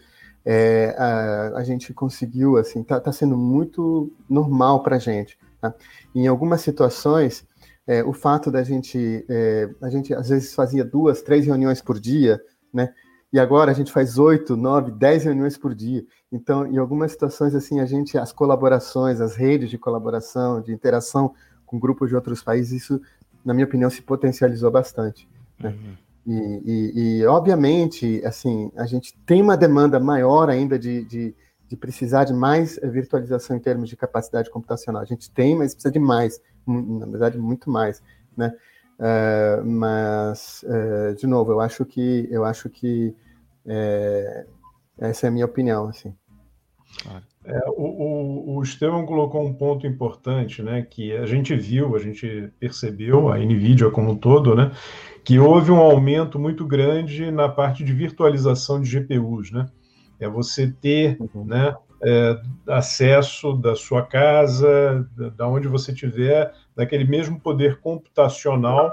é, 0.46 0.96
a, 0.98 1.58
a, 1.58 1.64
gente 1.64 1.94
conseguiu, 1.94 2.58
assim, 2.58 2.82
está 2.82 3.00
tá 3.00 3.12
sendo 3.12 3.36
muito 3.36 4.14
normal 4.30 4.84
para 4.84 4.98
a 4.98 5.00
gente. 5.00 5.38
Tá? 5.60 5.74
Em 6.14 6.28
algumas 6.28 6.62
situações, 6.62 7.48
é, 7.90 8.04
o 8.04 8.14
fato 8.14 8.52
da 8.52 8.62
gente, 8.62 9.26
é, 9.28 9.68
a 9.82 9.90
gente 9.90 10.14
às 10.14 10.30
vezes 10.30 10.54
fazia 10.54 10.86
duas, 10.86 11.24
três 11.24 11.48
reuniões 11.48 11.82
por 11.82 12.00
dia, 12.00 12.40
né? 12.72 12.94
E 13.34 13.40
agora 13.40 13.72
a 13.72 13.74
gente 13.74 13.92
faz 13.92 14.20
oito, 14.20 14.56
nove, 14.56 14.92
dez 14.92 15.24
reuniões 15.24 15.58
por 15.58 15.74
dia. 15.74 16.06
Então, 16.32 16.68
em 16.68 16.78
algumas 16.78 17.12
situações, 17.12 17.56
assim, 17.56 17.80
a 17.80 17.88
gente, 17.88 18.16
as 18.16 18.32
colaborações, 18.32 19.20
as 19.20 19.36
redes 19.36 19.72
de 19.72 19.78
colaboração, 19.80 20.62
de 20.62 20.72
interação 20.72 21.34
com 21.66 21.80
grupos 21.80 22.10
de 22.10 22.16
outros 22.16 22.44
países, 22.44 22.84
isso, 22.84 23.02
na 23.44 23.56
minha 23.56 23.66
opinião, 23.66 23.90
se 23.90 24.04
potencializou 24.04 24.70
bastante. 24.70 25.28
Né? 25.60 25.70
Uhum. 25.70 25.98
E, 26.28 26.62
e, 26.66 27.20
e, 27.22 27.26
obviamente, 27.26 28.22
assim, 28.24 28.72
a 28.78 28.86
gente 28.86 29.18
tem 29.26 29.42
uma 29.42 29.58
demanda 29.58 30.00
maior 30.00 30.48
ainda 30.48 30.78
de, 30.78 31.04
de, 31.06 31.36
de, 31.68 31.76
precisar 31.76 32.26
de 32.26 32.34
mais 32.34 32.80
virtualização 32.84 33.58
em 33.58 33.60
termos 33.60 33.90
de 33.90 33.98
capacidade 33.98 34.52
computacional. 34.52 35.02
A 35.02 35.06
gente 35.06 35.32
tem, 35.32 35.56
mas 35.56 35.74
precisa 35.74 35.92
de 35.92 36.00
mais, 36.00 36.40
na 36.70 37.06
verdade, 37.06 37.38
muito 37.38 37.70
mais, 37.70 38.02
né? 38.36 38.54
Uh, 39.00 39.66
mas, 39.66 40.64
uh, 40.66 41.16
de 41.16 41.26
novo, 41.26 41.52
eu 41.52 41.62
acho 41.62 41.86
que 41.86 42.28
eu 42.30 42.44
acho 42.44 42.70
que 42.70 43.16
é, 43.66 44.46
essa 44.98 45.28
é 45.28 45.30
a 45.30 45.32
minha 45.32 45.46
opinião, 45.46 45.88
assim. 45.88 46.14
É, 47.46 47.60
o, 47.70 47.84
o, 47.84 48.58
o 48.58 48.64
Estevão 48.64 49.06
colocou 49.06 49.46
um 49.46 49.54
ponto 49.54 49.88
importante, 49.88 50.62
né, 50.62 50.82
que 50.82 51.16
a 51.16 51.26
gente 51.26 51.56
viu, 51.56 51.96
a 51.96 52.00
gente 52.00 52.52
percebeu, 52.60 53.32
a 53.32 53.38
NVIDIA 53.38 53.90
como 53.92 54.12
um 54.12 54.18
todo, 54.18 54.56
né, 54.56 54.72
que 55.24 55.40
houve 55.40 55.72
um 55.72 55.78
aumento 55.78 56.38
muito 56.38 56.66
grande 56.66 57.32
na 57.32 57.48
parte 57.48 57.84
de 57.84 57.94
virtualização 57.94 58.82
de 58.82 58.90
GPUs, 58.90 59.52
né, 59.52 59.68
é 60.20 60.28
você 60.28 60.68
ter, 60.70 61.18
uhum. 61.20 61.46
né, 61.46 61.76
é, 62.02 62.42
acesso 62.68 63.54
da 63.54 63.76
sua 63.76 64.04
casa, 64.04 65.08
da, 65.36 65.48
onde 65.48 65.68
você 65.68 65.92
estiver, 65.92 66.54
daquele 66.76 67.04
mesmo 67.04 67.40
poder 67.40 67.80
computacional, 67.80 68.92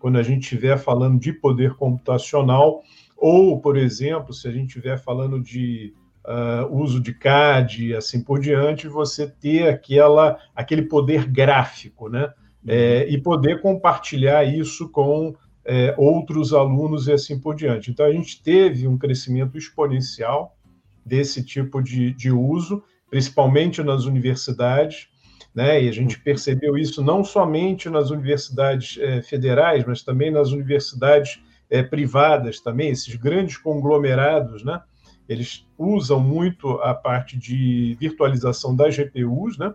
quando 0.00 0.18
a 0.18 0.22
gente 0.22 0.42
estiver 0.42 0.78
falando 0.78 1.18
de 1.18 1.32
poder 1.32 1.74
computacional, 1.74 2.82
ou, 3.16 3.60
por 3.60 3.76
exemplo, 3.76 4.32
se 4.32 4.46
a 4.46 4.52
gente 4.52 4.68
estiver 4.68 4.98
falando 4.98 5.40
de 5.40 5.92
uh, 6.24 6.72
uso 6.72 7.00
de 7.00 7.12
CAD 7.14 7.88
e 7.88 7.94
assim 7.94 8.22
por 8.22 8.38
diante, 8.38 8.86
você 8.86 9.26
ter 9.26 9.68
aquela, 9.68 10.38
aquele 10.54 10.82
poder 10.82 11.26
gráfico, 11.26 12.08
né? 12.08 12.32
É, 12.66 13.04
uhum. 13.04 13.14
e 13.14 13.22
poder 13.22 13.62
compartilhar 13.62 14.44
isso 14.44 14.90
com 14.90 15.34
é, 15.64 15.94
outros 15.96 16.52
alunos 16.52 17.06
e 17.06 17.12
assim 17.12 17.38
por 17.38 17.54
diante. 17.54 17.90
Então, 17.90 18.04
a 18.04 18.12
gente 18.12 18.42
teve 18.42 18.86
um 18.86 18.98
crescimento 18.98 19.56
exponencial 19.56 20.56
desse 21.08 21.42
tipo 21.42 21.82
de, 21.82 22.12
de 22.12 22.30
uso, 22.30 22.82
principalmente 23.10 23.82
nas 23.82 24.04
universidades, 24.04 25.08
né? 25.54 25.82
E 25.82 25.88
a 25.88 25.92
gente 25.92 26.20
percebeu 26.20 26.76
isso 26.76 27.02
não 27.02 27.24
somente 27.24 27.88
nas 27.88 28.10
universidades 28.10 28.98
é, 29.00 29.22
federais, 29.22 29.84
mas 29.86 30.02
também 30.02 30.30
nas 30.30 30.50
universidades 30.50 31.42
é, 31.70 31.82
privadas 31.82 32.60
também, 32.60 32.90
esses 32.90 33.14
grandes 33.16 33.56
conglomerados, 33.56 34.62
né? 34.62 34.80
eles 35.28 35.66
usam 35.76 36.18
muito 36.18 36.70
a 36.80 36.94
parte 36.94 37.36
de 37.36 37.96
virtualização 38.00 38.74
das 38.74 38.96
GPUs, 38.96 39.58
né? 39.58 39.74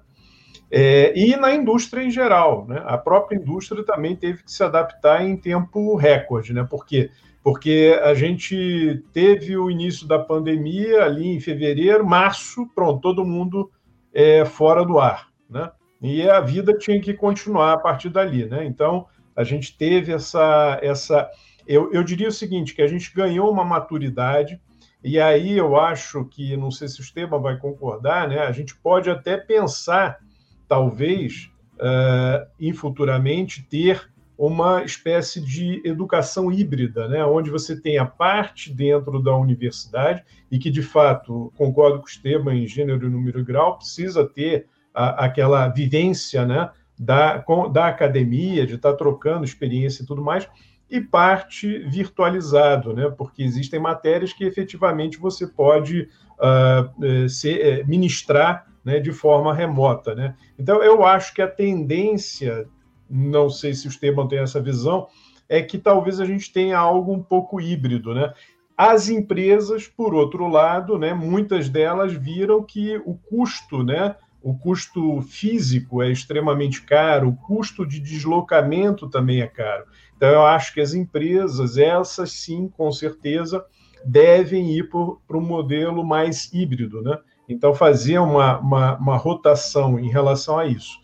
É, 0.72 1.14
e 1.16 1.36
na 1.36 1.54
indústria 1.54 2.02
em 2.02 2.10
geral, 2.10 2.68
né? 2.68 2.82
A 2.86 2.98
própria 2.98 3.38
indústria 3.38 3.84
também 3.84 4.16
teve 4.16 4.44
que 4.44 4.52
se 4.52 4.64
adaptar 4.64 5.24
em 5.24 5.38
tempo 5.38 5.96
recorde, 5.96 6.52
né? 6.52 6.64
Por 6.68 6.86
quê? 6.86 7.12
Porque 7.44 8.00
a 8.02 8.14
gente 8.14 9.04
teve 9.12 9.58
o 9.58 9.70
início 9.70 10.08
da 10.08 10.18
pandemia 10.18 11.04
ali 11.04 11.28
em 11.28 11.40
fevereiro, 11.40 12.06
março, 12.06 12.66
pronto, 12.74 13.02
todo 13.02 13.26
mundo 13.26 13.70
é, 14.14 14.46
fora 14.46 14.86
do 14.86 14.98
ar, 14.98 15.28
né? 15.50 15.70
E 16.02 16.30
a 16.30 16.40
vida 16.40 16.78
tinha 16.78 17.00
que 17.00 17.14
continuar 17.14 17.74
a 17.74 17.78
partir 17.78 18.10
dali, 18.10 18.46
né? 18.46 18.66
Então 18.66 19.08
a 19.36 19.44
gente 19.44 19.78
teve 19.78 20.14
essa 20.14 20.80
essa 20.82 21.30
eu, 21.68 21.92
eu 21.92 22.04
diria 22.04 22.28
o 22.28 22.32
seguinte, 22.32 22.74
que 22.74 22.82
a 22.82 22.88
gente 22.88 23.14
ganhou 23.14 23.50
uma 23.52 23.64
maturidade 23.64 24.60
e 25.04 25.20
aí 25.20 25.58
eu 25.58 25.78
acho 25.78 26.24
que, 26.26 26.56
não 26.56 26.72
sei 26.72 26.88
se 26.88 27.02
o 27.02 27.04
Esteban 27.04 27.40
vai 27.40 27.58
concordar, 27.58 28.28
né? 28.28 28.40
A 28.40 28.52
gente 28.54 28.74
pode 28.76 29.10
até 29.10 29.36
pensar, 29.36 30.18
talvez, 30.66 31.52
uh, 31.74 32.48
em 32.58 32.72
futuramente 32.72 33.64
ter 33.64 34.10
uma 34.38 34.84
espécie 34.84 35.40
de 35.40 35.82
educação 35.86 36.52
híbrida, 36.52 37.08
né? 37.08 37.24
onde 37.24 37.50
você 37.50 37.80
tem 37.80 37.98
a 37.98 38.06
parte 38.06 38.74
dentro 38.74 39.22
da 39.22 39.36
universidade 39.36 40.24
e 40.52 40.58
que, 40.58 40.72
de 40.72 40.82
fato, 40.82 41.54
concordo 41.56 42.00
com 42.00 42.06
o 42.06 42.10
Esteban 42.10 42.56
em 42.56 42.68
gênero, 42.68 43.10
número 43.10 43.40
e 43.40 43.44
grau, 43.44 43.78
precisa 43.78 44.28
ter 44.28 44.68
a, 44.94 45.26
aquela 45.26 45.68
vivência 45.68 46.46
né? 46.46 46.70
da, 46.98 47.40
com, 47.40 47.72
da 47.72 47.88
academia, 47.88 48.66
de 48.66 48.76
estar 48.76 48.94
trocando 48.94 49.46
experiência 49.46 50.04
e 50.04 50.06
tudo 50.06 50.22
mais, 50.22 50.48
e 50.90 51.00
parte 51.00 51.80
virtualizado, 51.90 52.94
né? 52.94 53.10
porque 53.10 53.44
existem 53.44 53.80
matérias 53.80 54.34
que 54.34 54.44
efetivamente 54.44 55.18
você 55.18 55.48
pode 55.48 56.10
uh, 56.40 57.30
ser, 57.30 57.84
uh, 57.84 57.88
ministrar 57.88 58.68
né, 58.84 59.00
de 59.00 59.12
forma 59.12 59.54
remota. 59.54 60.14
Né? 60.14 60.36
Então, 60.58 60.84
eu 60.84 61.04
acho 61.06 61.34
que 61.34 61.42
a 61.42 61.48
tendência, 61.48 62.68
não 63.10 63.50
sei 63.50 63.74
se 63.74 63.88
o 63.88 63.90
Esteban 63.90 64.28
tem 64.28 64.40
essa 64.40 64.62
visão, 64.62 65.08
é 65.48 65.62
que 65.62 65.78
talvez 65.78 66.20
a 66.20 66.26
gente 66.26 66.52
tenha 66.52 66.78
algo 66.78 67.14
um 67.14 67.22
pouco 67.22 67.60
híbrido. 67.60 68.14
Né? 68.14 68.34
As 68.78 69.10
empresas, 69.10 69.88
por 69.88 70.14
outro 70.14 70.48
lado, 70.48 70.98
né, 70.98 71.14
muitas 71.14 71.70
delas 71.70 72.14
viram 72.14 72.64
que 72.64 72.98
o 73.06 73.16
custo, 73.16 73.84
né, 73.84 74.16
o 74.42 74.54
custo 74.54 75.22
físico 75.22 76.02
é 76.02 76.12
extremamente 76.12 76.82
caro, 76.82 77.30
o 77.30 77.36
custo 77.36 77.86
de 77.86 78.00
deslocamento 78.00 79.10
também 79.10 79.42
é 79.42 79.48
caro. 79.48 79.86
Então, 80.18 80.30
eu 80.30 80.46
acho 80.46 80.74
que 80.74 80.82
as 80.82 80.94
empresas, 80.94 81.78
essas 81.78 82.32
sim, 82.32 82.68
com 82.68 82.92
certeza, 82.92 83.66
devem 84.06 84.72
ir 84.72 84.90
para 84.90 85.38
um 85.38 85.42
modelo 85.42 86.04
mais 86.04 86.52
híbrido, 86.54 87.02
né? 87.02 87.18
Então, 87.48 87.74
fazer 87.74 88.20
uma, 88.20 88.60
uma, 88.60 88.98
uma, 88.98 89.18
rotação 89.18 90.00
em 90.00 90.10
relação 90.10 90.58
a 90.58 90.66
isso. 90.66 91.00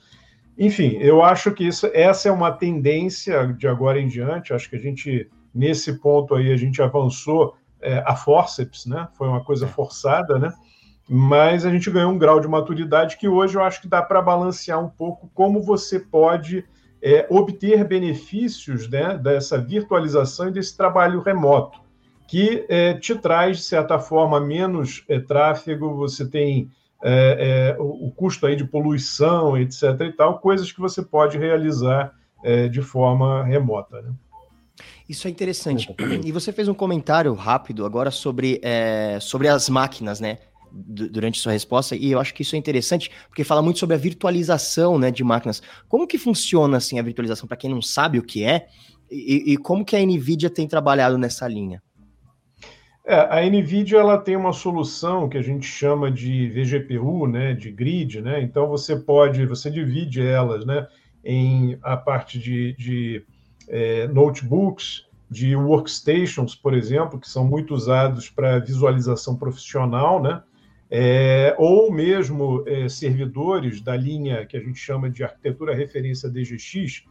Enfim, 0.60 0.98
eu 1.00 1.24
acho 1.24 1.54
que 1.54 1.66
isso, 1.66 1.90
essa 1.94 2.28
é 2.28 2.32
uma 2.32 2.52
tendência 2.52 3.48
de 3.54 3.66
agora 3.66 3.98
em 3.98 4.10
diante. 4.10 4.54
Acho 4.54 4.70
que 4.70 4.76
a 4.76 4.80
gente, 4.80 5.30
nesse 5.56 6.02
ponto 6.02 6.36
aí, 6.36 6.52
a 6.52 6.58
gente 6.58 6.82
avançou 6.82 7.56
é, 7.82 8.04
a 8.06 8.14
forceps, 8.14 8.86
né? 8.86 9.08
Foi 9.18 9.30
uma 9.30 9.42
coisa 9.42 9.66
forçada, 9.66 10.38
né? 10.38 10.54
Mas 11.08 11.66
a 11.66 11.72
gente 11.72 11.90
ganhou 11.90 12.12
um 12.12 12.18
grau 12.18 12.42
de 12.42 12.48
maturidade 12.50 13.16
que 13.16 13.28
hoje 13.28 13.56
eu 13.56 13.64
acho 13.64 13.82
que 13.82 13.88
dá 13.88 14.02
para 14.02 14.22
balancear 14.22 14.84
um 14.84 14.90
pouco 14.90 15.32
como 15.34 15.64
você 15.64 15.98
pode 15.98 16.66
é, 17.02 17.26
obter 17.30 17.86
benefícios 17.86 18.90
né, 18.90 19.18
dessa 19.18 19.58
virtualização 19.58 20.50
e 20.50 20.52
desse 20.52 20.76
trabalho 20.76 21.22
remoto, 21.22 21.80
que 22.28 22.66
é, 22.68 22.94
te 22.94 23.16
traz, 23.16 23.58
de 23.58 23.64
certa 23.64 23.98
forma, 23.98 24.42
menos 24.42 25.06
é, 25.08 25.20
tráfego, 25.20 25.96
você 25.96 26.30
tem 26.30 26.70
é, 27.04 27.76
é, 27.78 27.82
o, 27.82 28.08
o, 28.08 28.12
custo 28.12 28.46
aí 28.46 28.56
de 28.56 28.66
poluição, 28.66 29.58
etc. 29.58 29.84
e 30.02 30.12
tal, 30.12 30.40
coisas 30.40 30.72
que 30.72 30.80
você 30.80 31.02
pode 31.02 31.38
realizar 31.38 32.14
é, 32.44 32.68
de 32.68 32.82
forma 32.82 33.44
remota. 33.44 34.02
Né? 34.02 34.12
Isso 35.08 35.28
é 35.28 35.32
interessante. 35.32 35.96
E 36.24 36.32
você 36.32 36.52
fez 36.52 36.68
um 36.68 36.74
comentário 36.74 37.34
rápido 37.34 37.86
agora 37.86 38.12
sobre, 38.12 38.62
sobre 39.22 39.48
as 39.48 39.68
máquinas, 39.70 40.20
né? 40.20 40.38
durante 40.72 41.40
sua 41.40 41.52
resposta, 41.52 41.96
e 41.96 42.12
eu 42.12 42.20
acho 42.20 42.32
que 42.32 42.44
isso 42.44 42.56
é 42.56 42.60
interessante, 42.60 43.10
porque 43.28 43.44
fala 43.44 43.60
muito 43.60 43.80
sobre 43.80 43.96
a 43.96 44.00
virtualização 44.00 45.00
né, 45.00 45.10
de 45.10 45.24
máquinas. 45.24 45.64
Como 45.88 46.06
que 46.06 46.18
funciona 46.18 46.78
assim 46.78 47.00
a 47.00 47.02
virtualização, 47.02 47.48
para 47.48 47.58
quem 47.58 47.72
não 47.72 47.82
sabe 47.82 48.20
o 48.20 48.24
que 48.24 48.44
é, 48.44 48.68
e, 49.12 49.54
e, 49.54 49.58
como 49.58 49.84
que 49.84 49.96
a 49.96 50.06
NVIDIA 50.06 50.50
tem 50.50 50.68
trabalhado 50.68 51.18
nessa 51.18 51.48
linha? 51.48 51.82
É, 53.10 53.40
a 53.40 53.50
NVIDIA 53.50 53.98
ela 53.98 54.20
tem 54.20 54.36
uma 54.36 54.54
solução 54.54 55.28
que 55.28 55.38
a 55.38 55.42
gente 55.42 55.66
chama 55.66 56.12
de 56.12 56.48
VGPU, 56.50 57.26
né, 57.28 57.54
de 57.54 57.72
grid, 57.72 58.22
né? 58.22 58.40
Então 58.42 58.68
você 58.68 58.96
pode, 58.96 59.46
você 59.48 59.72
divide 59.72 60.22
elas, 60.22 60.64
né, 60.64 60.88
em 61.26 61.78
a 61.82 61.98
parte 61.98 62.38
de, 62.38 62.74
de 62.78 63.26
é, 63.68 64.08
notebooks, 64.08 65.08
de 65.30 65.56
workstations, 65.56 66.54
por 66.54 66.76
exemplo, 66.76 67.20
que 67.20 67.28
são 67.28 67.44
muito 67.44 67.74
usados 67.74 68.30
para 68.30 68.60
visualização 68.60 69.36
profissional, 69.36 70.22
né? 70.22 70.44
é, 70.90 71.56
ou 71.58 71.92
mesmo 71.92 72.64
é, 72.66 72.90
servidores 72.90 73.80
da 73.80 73.96
linha 73.96 74.46
que 74.46 74.58
a 74.58 74.60
gente 74.60 74.80
chama 74.80 75.10
de 75.10 75.24
arquitetura 75.24 75.76
referência 75.76 76.30
DGX, 76.30 77.04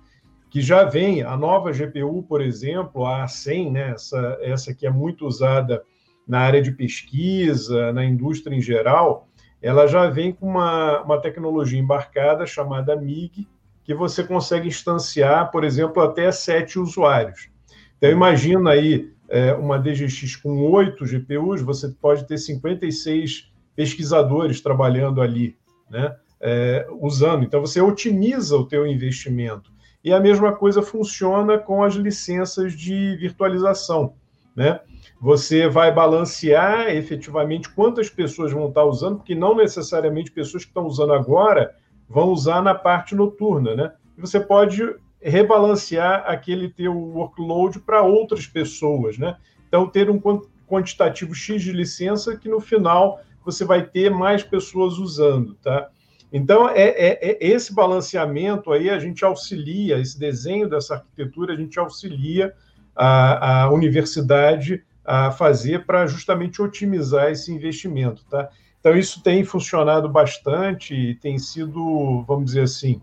que 0.50 0.60
já 0.60 0.84
vem, 0.84 1.22
a 1.22 1.36
nova 1.36 1.72
GPU, 1.72 2.22
por 2.22 2.40
exemplo, 2.40 3.06
a 3.06 3.24
A100, 3.24 3.72
né, 3.72 3.90
essa, 3.90 4.38
essa 4.40 4.74
que 4.74 4.86
é 4.86 4.90
muito 4.90 5.26
usada 5.26 5.82
na 6.26 6.40
área 6.40 6.60
de 6.60 6.72
pesquisa, 6.72 7.92
na 7.92 8.04
indústria 8.04 8.54
em 8.54 8.60
geral, 8.60 9.28
ela 9.60 9.86
já 9.86 10.08
vem 10.08 10.32
com 10.32 10.46
uma, 10.46 11.02
uma 11.02 11.20
tecnologia 11.20 11.78
embarcada 11.78 12.46
chamada 12.46 12.94
MIG, 12.96 13.48
que 13.82 13.94
você 13.94 14.22
consegue 14.22 14.68
instanciar, 14.68 15.50
por 15.50 15.64
exemplo, 15.64 16.02
até 16.02 16.30
sete 16.30 16.78
usuários. 16.78 17.48
Então, 17.96 18.10
imagina 18.10 18.70
aí 18.70 19.10
é, 19.28 19.52
uma 19.54 19.78
DGX 19.78 20.36
com 20.36 20.70
oito 20.70 21.06
GPUs, 21.06 21.62
você 21.62 21.88
pode 21.88 22.26
ter 22.26 22.38
56 22.38 23.50
pesquisadores 23.74 24.60
trabalhando 24.60 25.20
ali, 25.20 25.56
né? 25.90 26.14
É, 26.40 26.86
usando. 27.00 27.42
Então, 27.44 27.60
você 27.60 27.80
otimiza 27.80 28.56
o 28.56 28.66
teu 28.66 28.86
investimento. 28.86 29.72
E 30.08 30.12
a 30.14 30.18
mesma 30.18 30.54
coisa 30.54 30.80
funciona 30.80 31.58
com 31.58 31.82
as 31.82 31.92
licenças 31.92 32.72
de 32.72 33.14
virtualização, 33.16 34.14
né? 34.56 34.80
Você 35.20 35.68
vai 35.68 35.92
balancear 35.92 36.88
efetivamente 36.88 37.68
quantas 37.68 38.08
pessoas 38.08 38.50
vão 38.50 38.68
estar 38.68 38.84
usando, 38.84 39.18
porque 39.18 39.34
não 39.34 39.54
necessariamente 39.54 40.32
pessoas 40.32 40.64
que 40.64 40.70
estão 40.70 40.86
usando 40.86 41.12
agora 41.12 41.74
vão 42.08 42.30
usar 42.30 42.62
na 42.62 42.74
parte 42.74 43.14
noturna, 43.14 43.74
né? 43.74 43.92
E 44.16 44.20
você 44.22 44.40
pode 44.40 44.82
rebalancear 45.20 46.24
aquele 46.26 46.70
teu 46.70 46.96
workload 46.96 47.80
para 47.80 48.00
outras 48.00 48.46
pessoas, 48.46 49.18
né? 49.18 49.36
Então, 49.68 49.86
ter 49.86 50.08
um 50.08 50.18
quantitativo 50.66 51.34
X 51.34 51.60
de 51.60 51.70
licença 51.70 52.34
que 52.34 52.48
no 52.48 52.60
final 52.60 53.20
você 53.44 53.62
vai 53.62 53.82
ter 53.82 54.10
mais 54.10 54.42
pessoas 54.42 54.96
usando, 54.96 55.54
tá? 55.56 55.90
Então, 56.32 56.68
é, 56.68 56.88
é, 56.88 57.30
é, 57.30 57.38
esse 57.40 57.74
balanceamento 57.74 58.70
aí 58.70 58.90
a 58.90 58.98
gente 58.98 59.24
auxilia, 59.24 59.98
esse 59.98 60.18
desenho 60.18 60.68
dessa 60.68 60.94
arquitetura, 60.94 61.54
a 61.54 61.56
gente 61.56 61.78
auxilia 61.78 62.52
a, 62.94 63.62
a 63.62 63.70
universidade 63.70 64.84
a 65.04 65.30
fazer 65.30 65.86
para 65.86 66.06
justamente 66.06 66.60
otimizar 66.60 67.30
esse 67.30 67.50
investimento, 67.50 68.24
tá? 68.28 68.48
Então, 68.78 68.96
isso 68.96 69.22
tem 69.22 69.42
funcionado 69.42 70.08
bastante 70.08 70.94
e 70.94 71.14
tem 71.14 71.38
sido, 71.38 72.22
vamos 72.26 72.46
dizer 72.46 72.62
assim, 72.62 73.00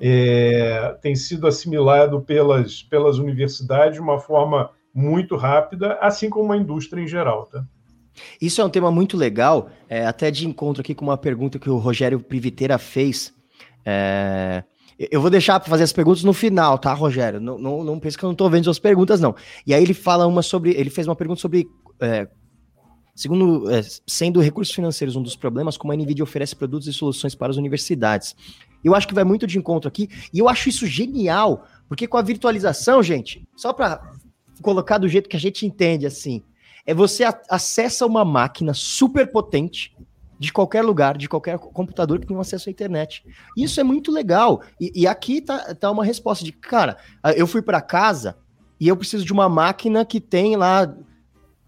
é, 0.00 0.96
tem 1.02 1.14
sido 1.14 1.46
assimilado 1.46 2.22
pelas, 2.22 2.82
pelas 2.84 3.18
universidades 3.18 3.94
de 3.94 4.00
uma 4.00 4.18
forma 4.18 4.70
muito 4.94 5.36
rápida, 5.36 5.94
assim 6.00 6.30
como 6.30 6.52
a 6.52 6.56
indústria 6.56 7.02
em 7.02 7.08
geral, 7.08 7.46
tá? 7.46 7.64
Isso 8.40 8.60
é 8.60 8.64
um 8.64 8.70
tema 8.70 8.90
muito 8.90 9.16
legal, 9.16 9.70
é, 9.88 10.04
até 10.06 10.30
de 10.30 10.46
encontro 10.46 10.80
aqui 10.80 10.94
com 10.94 11.04
uma 11.04 11.18
pergunta 11.18 11.58
que 11.58 11.70
o 11.70 11.76
Rogério 11.76 12.20
Priviteira 12.20 12.78
fez. 12.78 13.32
É, 13.84 14.62
eu 14.98 15.20
vou 15.20 15.30
deixar 15.30 15.58
para 15.58 15.70
fazer 15.70 15.84
as 15.84 15.92
perguntas 15.92 16.22
no 16.22 16.34
final, 16.34 16.78
tá, 16.78 16.92
Rogério? 16.92 17.40
Não, 17.40 17.58
não, 17.58 17.82
não 17.82 17.98
que 17.98 18.08
eu 18.08 18.26
não 18.26 18.32
estou 18.32 18.50
vendo 18.50 18.64
suas 18.64 18.78
perguntas, 18.78 19.20
não. 19.20 19.34
E 19.66 19.72
aí 19.72 19.82
ele 19.82 19.94
fala 19.94 20.26
uma 20.26 20.42
sobre. 20.42 20.72
Ele 20.72 20.90
fez 20.90 21.06
uma 21.08 21.16
pergunta 21.16 21.40
sobre. 21.40 21.66
É, 22.00 22.28
segundo, 23.14 23.70
é, 23.70 23.80
sendo 24.06 24.40
recursos 24.40 24.74
financeiros 24.74 25.16
um 25.16 25.22
dos 25.22 25.36
problemas, 25.36 25.78
como 25.78 25.92
a 25.92 25.96
NVIDIA 25.96 26.22
oferece 26.22 26.54
produtos 26.54 26.86
e 26.86 26.92
soluções 26.92 27.34
para 27.34 27.50
as 27.50 27.56
universidades. 27.56 28.36
Eu 28.84 28.94
acho 28.94 29.08
que 29.08 29.14
vai 29.14 29.24
muito 29.24 29.46
de 29.46 29.58
encontro 29.58 29.88
aqui, 29.88 30.08
e 30.32 30.38
eu 30.38 30.48
acho 30.48 30.68
isso 30.68 30.86
genial, 30.86 31.66
porque 31.88 32.06
com 32.06 32.16
a 32.16 32.22
virtualização, 32.22 33.02
gente, 33.02 33.46
só 33.54 33.72
para 33.72 34.00
colocar 34.62 34.98
do 34.98 35.08
jeito 35.08 35.28
que 35.28 35.36
a 35.36 35.40
gente 35.40 35.66
entende 35.66 36.06
assim, 36.06 36.42
é 36.86 36.94
você 36.94 37.24
acessa 37.48 38.06
uma 38.06 38.24
máquina 38.24 38.74
super 38.74 39.30
potente 39.30 39.96
de 40.38 40.52
qualquer 40.52 40.82
lugar, 40.82 41.18
de 41.18 41.28
qualquer 41.28 41.58
computador 41.58 42.18
que 42.18 42.26
tenha 42.26 42.40
acesso 42.40 42.68
à 42.68 42.72
internet. 42.72 43.22
Isso 43.56 43.78
é 43.78 43.84
muito 43.84 44.10
legal. 44.10 44.62
E, 44.80 45.02
e 45.02 45.06
aqui 45.06 45.42
tá, 45.42 45.74
tá 45.74 45.90
uma 45.90 46.04
resposta 46.04 46.44
de, 46.44 46.52
cara, 46.52 46.96
eu 47.36 47.46
fui 47.46 47.60
para 47.60 47.82
casa 47.82 48.38
e 48.80 48.88
eu 48.88 48.96
preciso 48.96 49.24
de 49.24 49.32
uma 49.32 49.48
máquina 49.48 50.04
que 50.04 50.18
tem 50.18 50.56
lá 50.56 50.94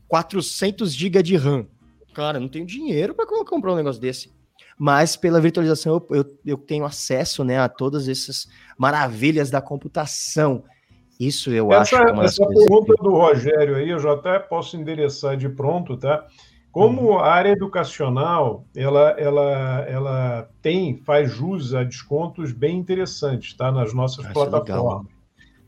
400 0.08 0.92
GB 0.94 1.22
de 1.22 1.36
RAM. 1.36 1.66
Cara, 2.14 2.40
não 2.40 2.48
tenho 2.48 2.64
dinheiro 2.64 3.14
para 3.14 3.26
comprar 3.44 3.72
um 3.72 3.76
negócio 3.76 4.00
desse 4.00 4.32
mas 4.78 5.14
pela 5.14 5.40
virtualização 5.40 5.94
eu, 5.94 6.16
eu, 6.16 6.38
eu, 6.44 6.58
tenho 6.58 6.84
acesso 6.84 7.44
né, 7.44 7.58
a 7.58 7.68
todas 7.68 8.08
essas 8.08 8.48
maravilhas 8.76 9.48
da 9.48 9.60
computação. 9.60 10.64
Isso 11.26 11.52
eu 11.52 11.72
essa, 11.72 11.80
acho 11.82 12.04
que 12.04 12.10
é 12.10 12.12
uma 12.12 12.24
Essa 12.24 12.46
pergunta 12.46 12.94
do 13.00 13.10
Rogério 13.10 13.76
aí, 13.76 13.90
eu 13.90 13.98
já 14.00 14.12
até 14.12 14.40
posso 14.40 14.76
endereçar 14.76 15.36
de 15.36 15.48
pronto, 15.48 15.96
tá? 15.96 16.26
Como 16.72 17.10
uhum. 17.10 17.18
a 17.18 17.28
área 17.28 17.50
educacional, 17.50 18.64
ela, 18.74 19.10
ela, 19.10 19.84
ela 19.86 20.48
tem, 20.60 20.96
faz 20.96 21.30
jus 21.30 21.74
a 21.74 21.84
descontos 21.84 22.50
bem 22.50 22.76
interessantes, 22.76 23.54
tá? 23.54 23.70
Nas 23.70 23.94
nossas 23.94 24.24
Acho 24.24 24.34
plataformas. 24.34 25.06
Legal. 25.06 25.06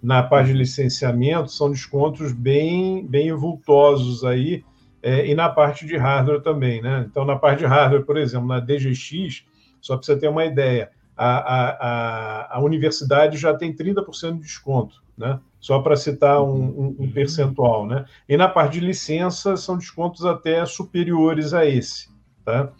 Na 0.02 0.22
parte 0.24 0.46
de 0.46 0.52
uhum. 0.52 0.58
licenciamento, 0.58 1.52
são 1.52 1.70
descontos 1.70 2.32
bem, 2.32 3.06
bem 3.06 3.32
vultosos 3.32 4.24
aí, 4.24 4.64
é, 5.00 5.26
e 5.26 5.34
na 5.34 5.48
parte 5.48 5.86
de 5.86 5.96
hardware 5.96 6.42
também, 6.42 6.82
né? 6.82 7.06
Então, 7.08 7.24
na 7.24 7.36
parte 7.36 7.60
de 7.60 7.66
hardware, 7.66 8.04
por 8.04 8.16
exemplo, 8.16 8.48
na 8.48 8.58
DGX, 8.58 9.44
só 9.80 9.96
para 9.96 10.04
você 10.04 10.16
ter 10.16 10.28
uma 10.28 10.46
ideia, 10.46 10.90
a, 11.16 11.36
a, 11.36 11.70
a, 11.70 12.56
a 12.56 12.60
universidade 12.60 13.36
já 13.36 13.54
tem 13.54 13.72
30% 13.72 14.36
de 14.36 14.40
desconto, 14.40 15.03
né? 15.16 15.40
Só 15.60 15.80
para 15.80 15.96
citar 15.96 16.42
um, 16.42 16.64
um, 16.64 16.96
um, 17.00 17.10
percentual, 17.10 17.86
né? 17.86 18.04
E 18.28 18.36
na 18.36 18.48
parte 18.48 18.78
de 18.78 18.86
licença 18.86 19.56
são 19.56 19.78
descontos 19.78 20.24
até 20.24 20.64
superiores 20.66 21.54
a 21.54 21.64
esse, 21.64 22.08
tá? 22.44 22.70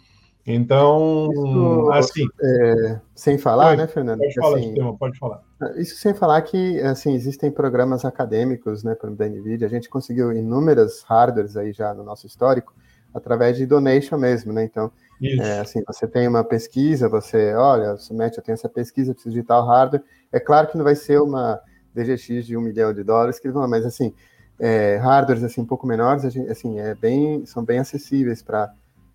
Então, 0.47 1.29
Isso, 1.33 1.91
assim. 1.91 2.27
É, 2.39 2.99
sem 3.15 3.37
falar, 3.37 3.69
pode, 3.69 3.81
né, 3.81 3.87
Fernando? 3.87 4.19
Pode 4.19 4.33
falar, 4.35 4.57
assim, 4.57 4.73
tema, 4.75 4.95
pode 4.95 5.17
falar. 5.17 5.41
Isso 5.77 5.95
sem 5.95 6.13
falar 6.13 6.41
que, 6.43 6.79
assim, 6.81 7.13
existem 7.13 7.49
programas 7.49 8.05
acadêmicos, 8.05 8.83
né, 8.83 8.95
da 9.17 9.27
NVIDIA, 9.27 9.65
a 9.65 9.69
gente 9.69 9.89
conseguiu 9.89 10.31
inúmeras 10.31 11.01
hardwares 11.01 11.57
aí 11.57 11.73
já 11.73 11.95
no 11.95 12.03
nosso 12.03 12.27
histórico, 12.27 12.75
através 13.11 13.57
de 13.57 13.65
donation 13.65 14.17
mesmo, 14.17 14.53
né, 14.53 14.63
então, 14.63 14.91
é, 15.23 15.59
assim, 15.61 15.81
você 15.87 16.07
tem 16.07 16.27
uma 16.27 16.43
pesquisa, 16.43 17.09
você, 17.09 17.55
olha, 17.55 17.97
submete, 17.97 18.37
eu 18.37 18.43
tenho 18.43 18.53
essa 18.53 18.69
pesquisa, 18.69 19.13
preciso 19.13 19.33
de 19.33 19.41
tal 19.41 19.65
hardware, 19.65 20.03
é 20.31 20.39
claro 20.39 20.67
que 20.67 20.77
não 20.77 20.83
vai 20.83 20.95
ser 20.95 21.19
uma 21.21 21.59
DGX 21.95 22.45
de 22.45 22.57
um 22.57 22.61
milhão 22.61 22.93
de 22.93 23.03
dólares 23.03 23.39
que 23.39 23.47
eles 23.47 23.55
vão, 23.55 23.67
mas, 23.67 23.85
assim, 23.85 24.13
é, 24.59 24.97
hardwares, 24.97 25.43
assim, 25.43 25.61
um 25.61 25.65
pouco 25.65 25.87
menores, 25.87 26.25
assim, 26.25 26.79
é 26.79 26.93
bem, 26.93 27.45
são 27.45 27.63
bem 27.63 27.79
acessíveis 27.79 28.41
para 28.41 28.73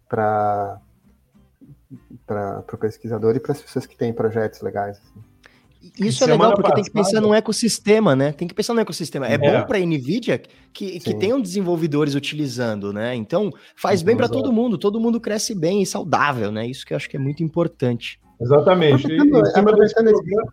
para 0.09 0.81
o 2.73 2.79
pesquisador 2.79 3.37
e 3.37 3.41
para 3.41 3.53
as 3.53 3.63
pessoas 3.63 3.87
que 3.87 3.97
têm 3.97 4.13
projetos 4.13 4.61
legais. 4.61 4.99
Assim. 4.99 5.31
Isso 5.99 6.23
é 6.25 6.27
legal, 6.27 6.51
porque 6.51 6.63
passada... 6.63 6.75
tem 6.75 6.85
que 6.85 6.91
pensar 6.91 7.21
no 7.21 7.33
ecossistema, 7.33 8.15
né? 8.15 8.33
Tem 8.33 8.47
que 8.47 8.55
pensar 8.55 8.75
no 8.75 8.81
ecossistema. 8.81 9.27
É, 9.27 9.35
é. 9.35 9.39
bom 9.39 9.63
para 9.67 9.79
a 9.79 9.81
NVIDIA 9.81 10.41
que, 10.73 11.01
que 11.01 11.15
tenham 11.15 11.41
desenvolvedores 11.41 12.15
utilizando, 12.15 12.93
né? 12.93 13.15
Então, 13.15 13.51
faz 13.75 14.03
bem 14.03 14.17
para 14.17 14.29
todo 14.29 14.53
mundo, 14.53 14.77
todo 14.77 15.01
mundo 15.01 15.21
cresce 15.21 15.55
bem 15.55 15.83
e 15.83 15.87
saudável, 15.87 16.53
né? 16.53 16.67
Isso 16.67 16.85
que 16.85 16.93
eu 16.93 16.97
acho 16.97 17.09
que 17.09 17.17
é 17.17 17.21
muito 17.21 17.43
importante. 17.43 18.21
Exatamente. 18.41 19.07
E, 19.07 19.17
em, 19.17 19.45
cima 19.47 19.73
desse 19.73 19.95
programa, 19.95 20.53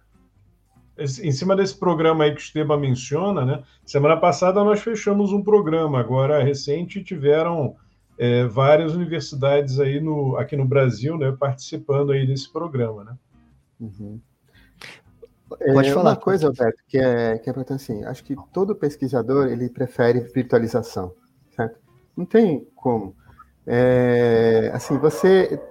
em 0.98 1.32
cima 1.32 1.56
desse 1.56 1.76
programa 1.76 2.24
aí 2.24 2.32
que 2.32 2.38
o 2.38 2.44
Esteban 2.44 2.78
menciona, 2.78 3.46
né? 3.46 3.64
Semana 3.86 4.18
passada 4.18 4.64
nós 4.64 4.82
fechamos 4.82 5.32
um 5.32 5.44
programa, 5.44 6.00
agora 6.00 6.44
recente 6.44 7.04
tiveram 7.04 7.76
é, 8.18 8.46
várias 8.46 8.96
universidades 8.96 9.80
aí 9.80 10.00
no, 10.00 10.36
aqui 10.38 10.56
no 10.56 10.66
Brasil, 10.66 11.18
né, 11.18 11.36
participando 11.40 12.12
aí 12.12 12.26
desse 12.26 12.52
programa, 12.52 13.04
né? 13.04 13.18
Uhum. 13.80 14.20
Pode 15.48 15.90
é, 15.90 15.94
falar. 15.94 16.12
Uma 16.12 16.16
coisa, 16.16 16.48
Alberto, 16.48 16.82
que 16.88 16.98
é, 16.98 17.38
que 17.38 17.50
é 17.50 17.52
importante 17.52 17.82
assim, 17.82 18.04
acho 18.04 18.24
que 18.24 18.36
todo 18.52 18.76
pesquisador, 18.76 19.48
ele 19.48 19.70
prefere 19.70 20.20
virtualização, 20.20 21.14
certo? 21.56 21.80
Não 22.16 22.26
tem 22.26 22.68
como. 22.76 23.16
É, 23.66 24.72
assim, 24.74 24.98
você 24.98 25.62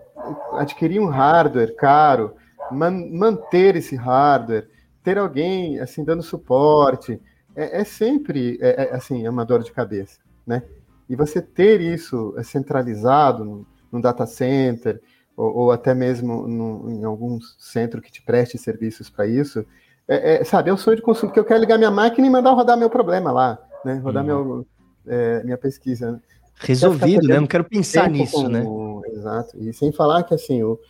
adquirir 0.53 1.01
um 1.01 1.07
hardware 1.07 1.75
caro, 1.77 2.35
man, 2.71 2.93
manter 3.11 3.77
esse 3.77 3.97
hardware, 3.97 4.69
ter 5.07 5.19
alguém, 5.19 5.79
assim, 5.79 6.03
dando 6.03 6.21
suporte, 6.21 7.21
é, 7.55 7.83
é 7.83 7.85
sempre, 7.85 8.59
é, 8.61 8.89
é, 8.89 8.95
assim, 8.97 9.25
é 9.25 9.31
uma 9.31 9.45
dor 9.45 9.63
de 9.63 9.71
cabeça, 9.71 10.19
né? 10.45 10.65
E 11.09 11.15
você 11.15 11.41
ter 11.41 11.81
isso 11.81 12.35
é, 12.37 12.43
centralizado 12.43 13.65
no, 13.93 14.03
data 14.03 14.27
center, 14.27 15.01
ou, 15.37 15.59
ou 15.59 15.71
até 15.71 15.95
mesmo 15.95 16.49
em 16.91 17.05
algum 17.05 17.39
centro 17.57 18.03
que 18.03 18.11
te 18.11 18.21
preste 18.21 18.59
serviços 18.59 19.09
para 19.09 19.29
isso, 19.29 19.65
é, 20.09 20.41
é, 20.41 20.45
sabe, 20.45 20.71
é 20.71 20.73
o 20.73 20.77
sonho 20.77 20.97
de 20.97 21.03
consumo, 21.03 21.29
porque 21.29 21.39
eu 21.39 21.45
quero 21.45 21.61
ligar 21.61 21.79
minha 21.79 21.91
máquina 21.91 22.27
e 22.27 22.31
mandar 22.31 22.51
rodar 22.51 22.77
meu 22.77 22.91
problema 22.91 23.31
lá, 23.31 23.61
né? 23.85 24.01
Rodar 24.03 24.25
uhum. 24.25 24.45
meu, 24.45 24.67
é, 25.07 25.45
minha 25.45 25.57
pesquisa. 25.57 26.21
Resolvido, 26.57 27.29
né? 27.29 27.39
Não 27.39 27.47
quero 27.47 27.63
pensar 27.63 28.11
nisso, 28.11 28.49
né? 28.49 28.65
Exato. 29.13 29.57
E 29.57 29.73
sem 29.73 29.93
falar 29.93 30.25
que 30.25 30.35
assim, 30.35 30.65
o 30.65 30.81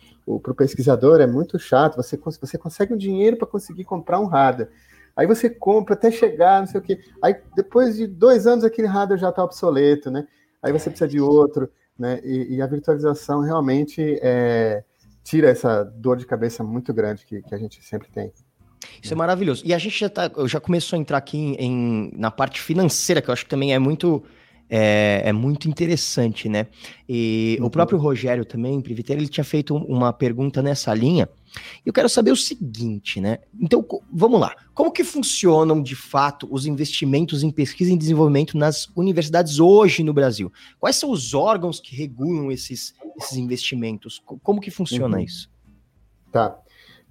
para 0.41 0.51
o 0.51 0.55
pesquisador 0.55 1.21
é 1.21 1.27
muito 1.27 1.57
chato. 1.57 1.95
Você, 1.95 2.17
você 2.17 2.57
consegue 2.57 2.93
um 2.93 2.97
dinheiro 2.97 3.37
para 3.37 3.47
conseguir 3.47 3.85
comprar 3.85 4.19
um 4.19 4.25
hardware. 4.25 4.69
Aí 5.15 5.25
você 5.25 5.49
compra 5.49 5.95
até 5.95 6.11
chegar, 6.11 6.59
não 6.59 6.67
sei 6.67 6.79
o 6.79 6.83
quê. 6.83 6.99
Aí 7.23 7.35
depois 7.55 7.95
de 7.95 8.05
dois 8.05 8.45
anos 8.45 8.63
aquele 8.63 8.87
hardware 8.87 9.19
já 9.19 9.29
está 9.29 9.43
obsoleto, 9.43 10.11
né? 10.11 10.27
Aí 10.61 10.71
você 10.71 10.89
precisa 10.89 11.07
de 11.07 11.19
outro, 11.19 11.69
né? 11.97 12.19
E, 12.23 12.55
e 12.55 12.61
a 12.61 12.67
virtualização 12.67 13.41
realmente 13.41 14.19
é, 14.21 14.83
tira 15.23 15.49
essa 15.49 15.83
dor 15.83 16.17
de 16.17 16.25
cabeça 16.25 16.63
muito 16.63 16.93
grande 16.93 17.25
que, 17.25 17.41
que 17.41 17.55
a 17.55 17.57
gente 17.57 17.83
sempre 17.83 18.09
tem. 18.11 18.31
Isso 19.01 19.13
é 19.13 19.15
maravilhoso. 19.15 19.63
E 19.65 19.73
a 19.73 19.77
gente 19.77 19.99
já, 19.99 20.09
tá, 20.09 20.29
já 20.45 20.59
começou 20.59 20.97
a 20.97 20.99
entrar 20.99 21.17
aqui 21.17 21.37
em, 21.37 21.55
em, 21.55 22.11
na 22.15 22.29
parte 22.29 22.61
financeira, 22.61 23.21
que 23.21 23.29
eu 23.29 23.33
acho 23.33 23.43
que 23.43 23.49
também 23.49 23.73
é 23.73 23.79
muito 23.79 24.23
é, 24.69 25.21
é, 25.25 25.31
muito 25.31 25.69
interessante, 25.69 26.49
né? 26.49 26.67
E 27.07 27.57
uhum. 27.59 27.67
o 27.67 27.69
próprio 27.69 27.97
Rogério 27.97 28.43
também, 28.43 28.81
Priviteiro, 28.81 29.21
ele 29.21 29.29
tinha 29.29 29.43
feito 29.43 29.75
uma 29.75 30.11
pergunta 30.11 30.61
nessa 30.61 30.93
linha. 30.93 31.29
Eu 31.85 31.93
quero 31.93 32.09
saber 32.09 32.31
o 32.31 32.35
seguinte, 32.35 33.21
né? 33.21 33.39
Então, 33.59 33.85
vamos 34.11 34.39
lá. 34.39 34.55
Como 34.73 34.91
que 34.91 35.03
funcionam, 35.03 35.81
de 35.81 35.95
fato, 35.95 36.47
os 36.51 36.65
investimentos 36.65 37.43
em 37.43 37.49
pesquisa 37.49 37.91
e 37.91 37.97
desenvolvimento 37.97 38.57
nas 38.57 38.89
universidades 38.95 39.59
hoje 39.59 40.03
no 40.03 40.13
Brasil? 40.13 40.51
Quais 40.79 40.97
são 40.97 41.09
os 41.09 41.33
órgãos 41.33 41.79
que 41.79 41.95
regulam 41.95 42.51
esses, 42.51 42.93
esses 43.17 43.37
investimentos? 43.37 44.21
Como 44.43 44.59
que 44.59 44.69
funciona 44.69 45.17
uhum. 45.17 45.23
isso? 45.23 45.49
Tá. 46.31 46.57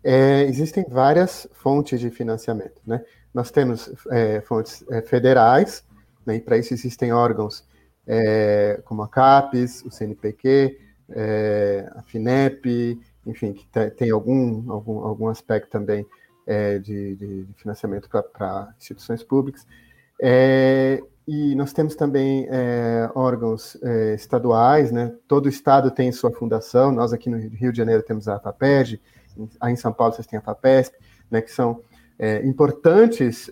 É, 0.05 0.43
existem 0.45 0.85
várias 0.89 1.49
fontes 1.53 1.99
de 1.99 2.11
financiamento, 2.11 2.81
né? 2.87 3.03
Nós 3.35 3.51
temos 3.51 3.91
é, 4.11 4.41
fontes 4.41 4.85
é, 4.89 5.03
federais, 5.03 5.85
né, 6.27 6.37
e 6.37 6.41
para 6.41 6.59
isso 6.59 6.75
existem 6.75 7.13
órgãos 7.13 7.65
é, 8.07 8.81
como 8.85 9.03
a 9.03 9.09
CAPES, 9.09 9.83
o 9.85 9.91
CNPq, 9.91 10.79
é, 11.11 11.91
a 11.95 12.03
FINEP, 12.03 12.99
enfim, 13.27 13.53
que 13.53 13.67
tem 13.97 14.11
algum, 14.11 14.71
algum, 14.71 14.99
algum 15.01 15.29
aspecto 15.29 15.71
também 15.71 16.07
é, 16.47 16.79
de, 16.79 17.17
de, 17.17 17.47
financiamento 17.57 18.09
para 18.09 18.73
instituições 18.79 19.23
públicas. 19.23 19.67
É, 20.23 21.03
e 21.27 21.57
nós 21.57 21.73
temos 21.73 21.97
também 21.97 22.47
é, 22.49 23.11
órgãos 23.15 23.77
é, 23.83 24.15
estaduais, 24.15 24.93
né? 24.93 25.13
todo 25.27 25.49
estado 25.49 25.91
tem 25.91 26.13
sua 26.13 26.31
fundação, 26.31 26.93
nós 26.93 27.13
aqui 27.13 27.29
no 27.29 27.37
Rio 27.37 27.73
de 27.73 27.79
Janeiro 27.79 28.03
temos 28.03 28.29
a 28.29 28.39
FAPEG, 28.39 29.01
aí 29.61 29.73
em 29.73 29.77
São 29.77 29.93
Paulo 29.93 30.15
vocês 30.15 30.27
têm 30.27 30.39
a 30.39 30.43
FAPESP, 30.43 30.97
né, 31.31 31.43
que 31.43 31.51
são 31.51 31.83
importantes 32.45 33.51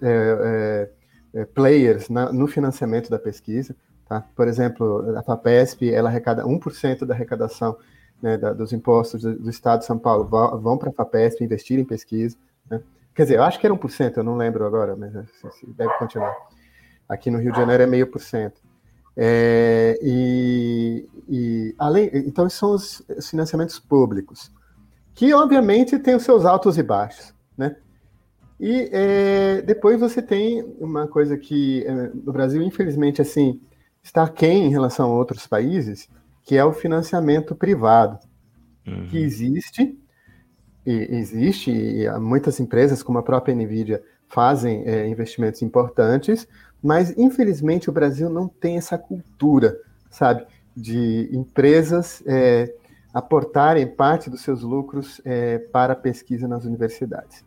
players 1.54 2.08
na, 2.08 2.32
no 2.32 2.46
financiamento 2.46 3.10
da 3.10 3.18
pesquisa. 3.18 3.74
Tá? 4.08 4.24
Por 4.36 4.46
exemplo, 4.46 5.16
a 5.16 5.22
FAPESP 5.22 5.92
ela 5.92 6.08
arrecada 6.08 6.44
1% 6.44 7.04
da 7.04 7.14
arrecadação 7.14 7.76
né, 8.22 8.36
da, 8.36 8.52
dos 8.52 8.72
impostos 8.72 9.22
do, 9.22 9.34
do, 9.38 9.50
Estado 9.50 9.80
de 9.80 9.86
São 9.86 9.98
Paulo, 9.98 10.24
vão, 10.24 10.60
vão 10.60 10.78
para 10.78 10.90
a 10.90 10.92
FAPESP 10.92 11.44
investir 11.44 11.78
em 11.78 11.84
pesquisa. 11.84 12.36
Né? 12.70 12.80
Quer 13.14 13.24
dizer, 13.24 13.36
eu 13.36 13.42
acho 13.42 13.58
que 13.58 13.66
era 13.66 13.74
1%, 13.74 14.16
eu 14.16 14.24
não 14.24 14.36
lembro 14.36 14.66
agora, 14.66 14.96
mas 14.96 15.14
assim, 15.16 15.72
deve 15.76 15.92
continuar. 15.98 16.34
Aqui 17.08 17.30
no 17.30 17.38
Rio 17.38 17.52
de 17.52 17.58
Janeiro 17.58 17.82
é 17.82 17.86
meio 17.86 18.06
por 18.06 18.20
cento. 18.20 18.62
É, 19.16 19.98
e, 20.02 21.08
e, 21.28 21.74
além, 21.78 22.10
então, 22.14 22.48
são 22.50 22.72
os 22.72 23.02
financiamentos 23.28 23.78
públicos, 23.78 24.50
que 25.14 25.32
obviamente 25.32 25.98
têm 25.98 26.16
os 26.16 26.24
seus 26.24 26.44
altos 26.44 26.76
e 26.78 26.82
baixos. 26.82 27.34
Né? 27.56 27.76
E 28.66 28.88
é, 28.92 29.60
depois 29.60 30.00
você 30.00 30.22
tem 30.22 30.62
uma 30.80 31.06
coisa 31.06 31.36
que 31.36 31.84
é, 31.84 31.92
no 32.14 32.32
Brasil, 32.32 32.62
infelizmente, 32.62 33.20
assim, 33.20 33.60
está 34.02 34.26
quem 34.26 34.64
em 34.64 34.70
relação 34.70 35.10
a 35.10 35.14
outros 35.14 35.46
países, 35.46 36.08
que 36.42 36.56
é 36.56 36.64
o 36.64 36.72
financiamento 36.72 37.54
privado, 37.54 38.18
uhum. 38.86 39.06
que 39.08 39.18
existe, 39.18 39.98
e 40.86 40.92
existe, 41.10 41.70
e 41.70 42.10
muitas 42.18 42.58
empresas, 42.58 43.02
como 43.02 43.18
a 43.18 43.22
própria 43.22 43.54
NVIDIA, 43.54 44.02
fazem 44.28 44.82
é, 44.86 45.06
investimentos 45.08 45.60
importantes, 45.60 46.48
mas 46.82 47.14
infelizmente 47.18 47.90
o 47.90 47.92
Brasil 47.92 48.30
não 48.30 48.48
tem 48.48 48.78
essa 48.78 48.96
cultura, 48.96 49.76
sabe, 50.08 50.46
de 50.74 51.28
empresas 51.36 52.22
é, 52.26 52.74
aportarem 53.12 53.86
parte 53.86 54.30
dos 54.30 54.40
seus 54.40 54.62
lucros 54.62 55.20
é, 55.22 55.58
para 55.58 55.92
a 55.92 55.96
pesquisa 55.96 56.48
nas 56.48 56.64
universidades. 56.64 57.44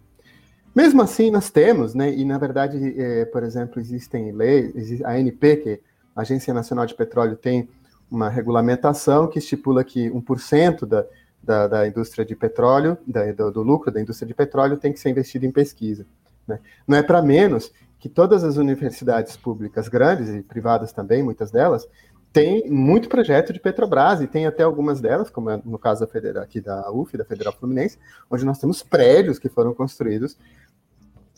Mesmo 0.78 1.02
assim, 1.02 1.32
nós 1.32 1.50
temos, 1.50 1.96
né, 1.96 2.14
e 2.14 2.24
na 2.24 2.38
verdade, 2.38 2.78
é, 3.02 3.26
por 3.26 3.42
exemplo, 3.42 3.82
existem 3.82 4.32
leis, 4.32 5.02
a 5.02 5.14
ANP, 5.14 5.58
que 5.58 5.70
é 5.70 5.80
a 6.16 6.22
Agência 6.22 6.54
Nacional 6.54 6.86
de 6.86 6.94
Petróleo, 6.94 7.36
tem 7.36 7.68
uma 8.12 8.30
regulamentação 8.30 9.28
que 9.28 9.40
estipula 9.40 9.84
que 9.84 10.08
1% 10.12 10.86
da, 10.86 11.04
da, 11.42 11.68
da 11.68 11.88
indústria 11.88 12.24
de 12.24 12.36
petróleo, 12.36 12.96
da, 13.08 13.32
do, 13.32 13.50
do, 13.50 13.64
lucro 13.64 13.92
da 13.92 14.00
indústria 14.00 14.28
de 14.28 14.36
petróleo, 14.36 14.78
tem 14.78 14.94
que 14.94 15.00
ser 15.00 15.10
investido 15.10 15.48
em 15.48 15.52
pesquisa. 15.52 16.06
Né? 16.48 16.60
Não 16.88 16.96
é 16.96 17.02
para 17.02 17.24
menos 17.24 17.72
que 17.98 18.08
todas 18.08 18.44
as 18.44 18.58
universidades 18.58 19.36
públicas 19.36 19.88
grandes 19.88 20.30
e 20.30 20.44
privadas 20.44 20.94
também, 20.94 21.24
muitas 21.24 21.50
delas, 21.50 21.88
têm 22.32 22.70
muito 22.70 23.10
projeto 23.10 23.52
de 23.52 23.60
Petrobras, 23.60 24.22
e 24.22 24.28
tem 24.28 24.46
até 24.46 24.62
algumas 24.62 25.02
delas, 25.02 25.28
como 25.32 25.50
é 25.50 25.60
no 25.66 25.80
caso 25.80 26.02
da 26.02 26.08
Federal, 26.08 26.44
aqui 26.44 26.62
da 26.62 26.92
UF, 26.92 27.18
da 27.18 27.26
Federal 27.26 27.52
Fluminense, 27.52 27.98
onde 28.30 28.46
nós 28.46 28.60
temos 28.60 28.84
prédios 28.84 29.40
que 29.40 29.50
foram 29.50 29.74
construídos 29.74 30.38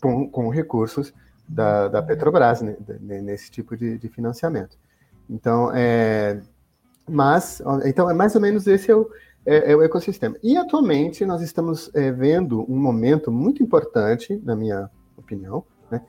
com, 0.00 0.28
com 0.28 0.48
recursos 0.48 1.12
da, 1.48 1.88
da 1.88 2.02
Petrobras 2.02 2.62
né, 2.62 2.76
nesse 3.20 3.50
tipo 3.50 3.76
de, 3.76 3.98
de, 3.98 4.08
financiamento. 4.08 4.78
Então, 5.28 5.70
é, 5.74 6.40
mas, 7.08 7.60
então 7.84 8.08
é 8.08 8.14
mais 8.14 8.34
ou 8.34 8.40
menos 8.40 8.66
esse 8.66 8.90
é 8.90 8.96
o, 8.96 9.10
é, 9.44 9.72
é 9.72 9.76
o 9.76 9.82
ecossistema. 9.82 10.36
E 10.42 10.56
atualmente 10.56 11.26
nós 11.26 11.42
estamos 11.42 11.90
é, 11.94 12.10
vendo 12.12 12.64
um 12.70 12.76
momento 12.76 13.32
muito 13.32 13.62
importante, 13.62 14.40
na 14.44 14.54
minha 14.54 14.88
opinião, 15.16 15.64
né, 15.90 16.02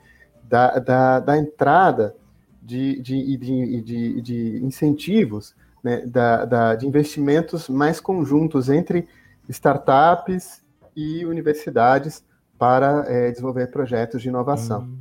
da, 0.44 0.78
da, 0.78 1.20
da, 1.20 1.36
entrada 1.36 2.14
de, 2.62 3.00
de, 3.00 3.36
de, 3.36 3.82
de, 3.82 4.20
de 4.20 4.64
incentivos, 4.64 5.54
né, 5.82 6.06
da, 6.06 6.44
da, 6.44 6.74
de 6.76 6.86
investimentos 6.86 7.68
mais 7.68 8.00
conjuntos 8.00 8.68
entre 8.68 9.08
startups 9.48 10.62
e 10.94 11.24
universidades 11.24 12.24
para 12.62 13.04
é, 13.08 13.28
desenvolver 13.32 13.72
projetos 13.72 14.22
de 14.22 14.28
inovação. 14.28 14.82
Uhum. 14.82 14.98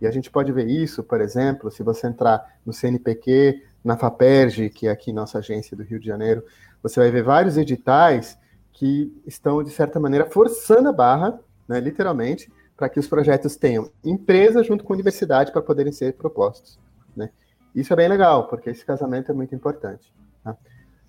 E 0.00 0.06
a 0.06 0.10
gente 0.12 0.30
pode 0.30 0.52
ver 0.52 0.68
isso, 0.68 1.02
por 1.02 1.20
exemplo, 1.20 1.68
se 1.68 1.82
você 1.82 2.06
entrar 2.06 2.60
no 2.64 2.72
CNPq, 2.72 3.60
na 3.82 3.96
FAPERJ, 3.96 4.70
que 4.70 4.86
é 4.86 4.92
aqui 4.92 5.12
nossa 5.12 5.38
agência 5.38 5.76
do 5.76 5.82
Rio 5.82 5.98
de 5.98 6.06
Janeiro, 6.06 6.44
você 6.80 7.00
vai 7.00 7.10
ver 7.10 7.24
vários 7.24 7.56
editais 7.56 8.38
que 8.70 9.12
estão, 9.26 9.64
de 9.64 9.70
certa 9.70 9.98
maneira, 9.98 10.26
forçando 10.26 10.88
a 10.88 10.92
barra, 10.92 11.40
né, 11.66 11.80
literalmente, 11.80 12.52
para 12.76 12.88
que 12.88 13.00
os 13.00 13.08
projetos 13.08 13.56
tenham 13.56 13.90
empresa 14.04 14.62
junto 14.62 14.84
com 14.84 14.92
universidade 14.92 15.50
para 15.50 15.62
poderem 15.62 15.92
ser 15.92 16.12
propostos. 16.12 16.78
Né? 17.16 17.30
Isso 17.74 17.92
é 17.92 17.96
bem 17.96 18.06
legal, 18.06 18.46
porque 18.46 18.70
esse 18.70 18.86
casamento 18.86 19.32
é 19.32 19.34
muito 19.34 19.52
importante. 19.56 20.14
Tá? 20.44 20.56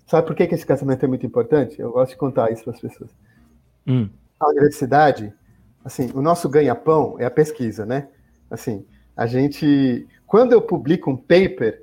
Sabe 0.08 0.26
por 0.26 0.34
que, 0.34 0.48
que 0.48 0.56
esse 0.56 0.66
casamento 0.66 1.04
é 1.04 1.08
muito 1.08 1.24
importante? 1.24 1.80
Eu 1.80 1.92
gosto 1.92 2.10
de 2.10 2.16
contar 2.16 2.50
isso 2.50 2.64
para 2.64 2.72
as 2.72 2.80
pessoas. 2.80 3.10
Hum. 3.86 4.10
A 4.40 4.48
universidade 4.48 5.32
assim, 5.88 6.10
o 6.14 6.20
nosso 6.20 6.50
ganha-pão 6.50 7.16
é 7.18 7.24
a 7.24 7.30
pesquisa, 7.30 7.86
né? 7.86 8.08
Assim, 8.50 8.84
a 9.16 9.26
gente, 9.26 10.06
quando 10.26 10.52
eu 10.52 10.60
publico 10.60 11.10
um 11.10 11.16
paper 11.16 11.82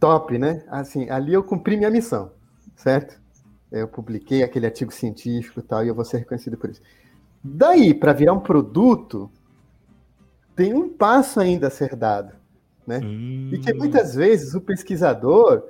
top, 0.00 0.36
né? 0.36 0.64
Assim, 0.66 1.08
ali 1.08 1.32
eu 1.32 1.44
cumpri 1.44 1.76
minha 1.76 1.90
missão, 1.90 2.32
certo? 2.74 3.20
Eu 3.70 3.86
publiquei 3.86 4.42
aquele 4.42 4.66
artigo 4.66 4.92
científico 4.92 5.60
e 5.60 5.62
tal, 5.62 5.84
e 5.84 5.88
eu 5.88 5.94
vou 5.94 6.04
ser 6.04 6.18
reconhecido 6.18 6.56
por 6.58 6.70
isso. 6.70 6.82
Daí, 7.42 7.94
para 7.94 8.12
virar 8.12 8.32
um 8.32 8.40
produto, 8.40 9.30
tem 10.56 10.74
um 10.74 10.88
passo 10.88 11.38
ainda 11.38 11.68
a 11.68 11.70
ser 11.70 11.94
dado, 11.94 12.34
né? 12.84 12.98
Hum. 12.98 13.50
E 13.52 13.58
que 13.58 13.72
muitas 13.72 14.16
vezes 14.16 14.54
o 14.54 14.60
pesquisador 14.60 15.62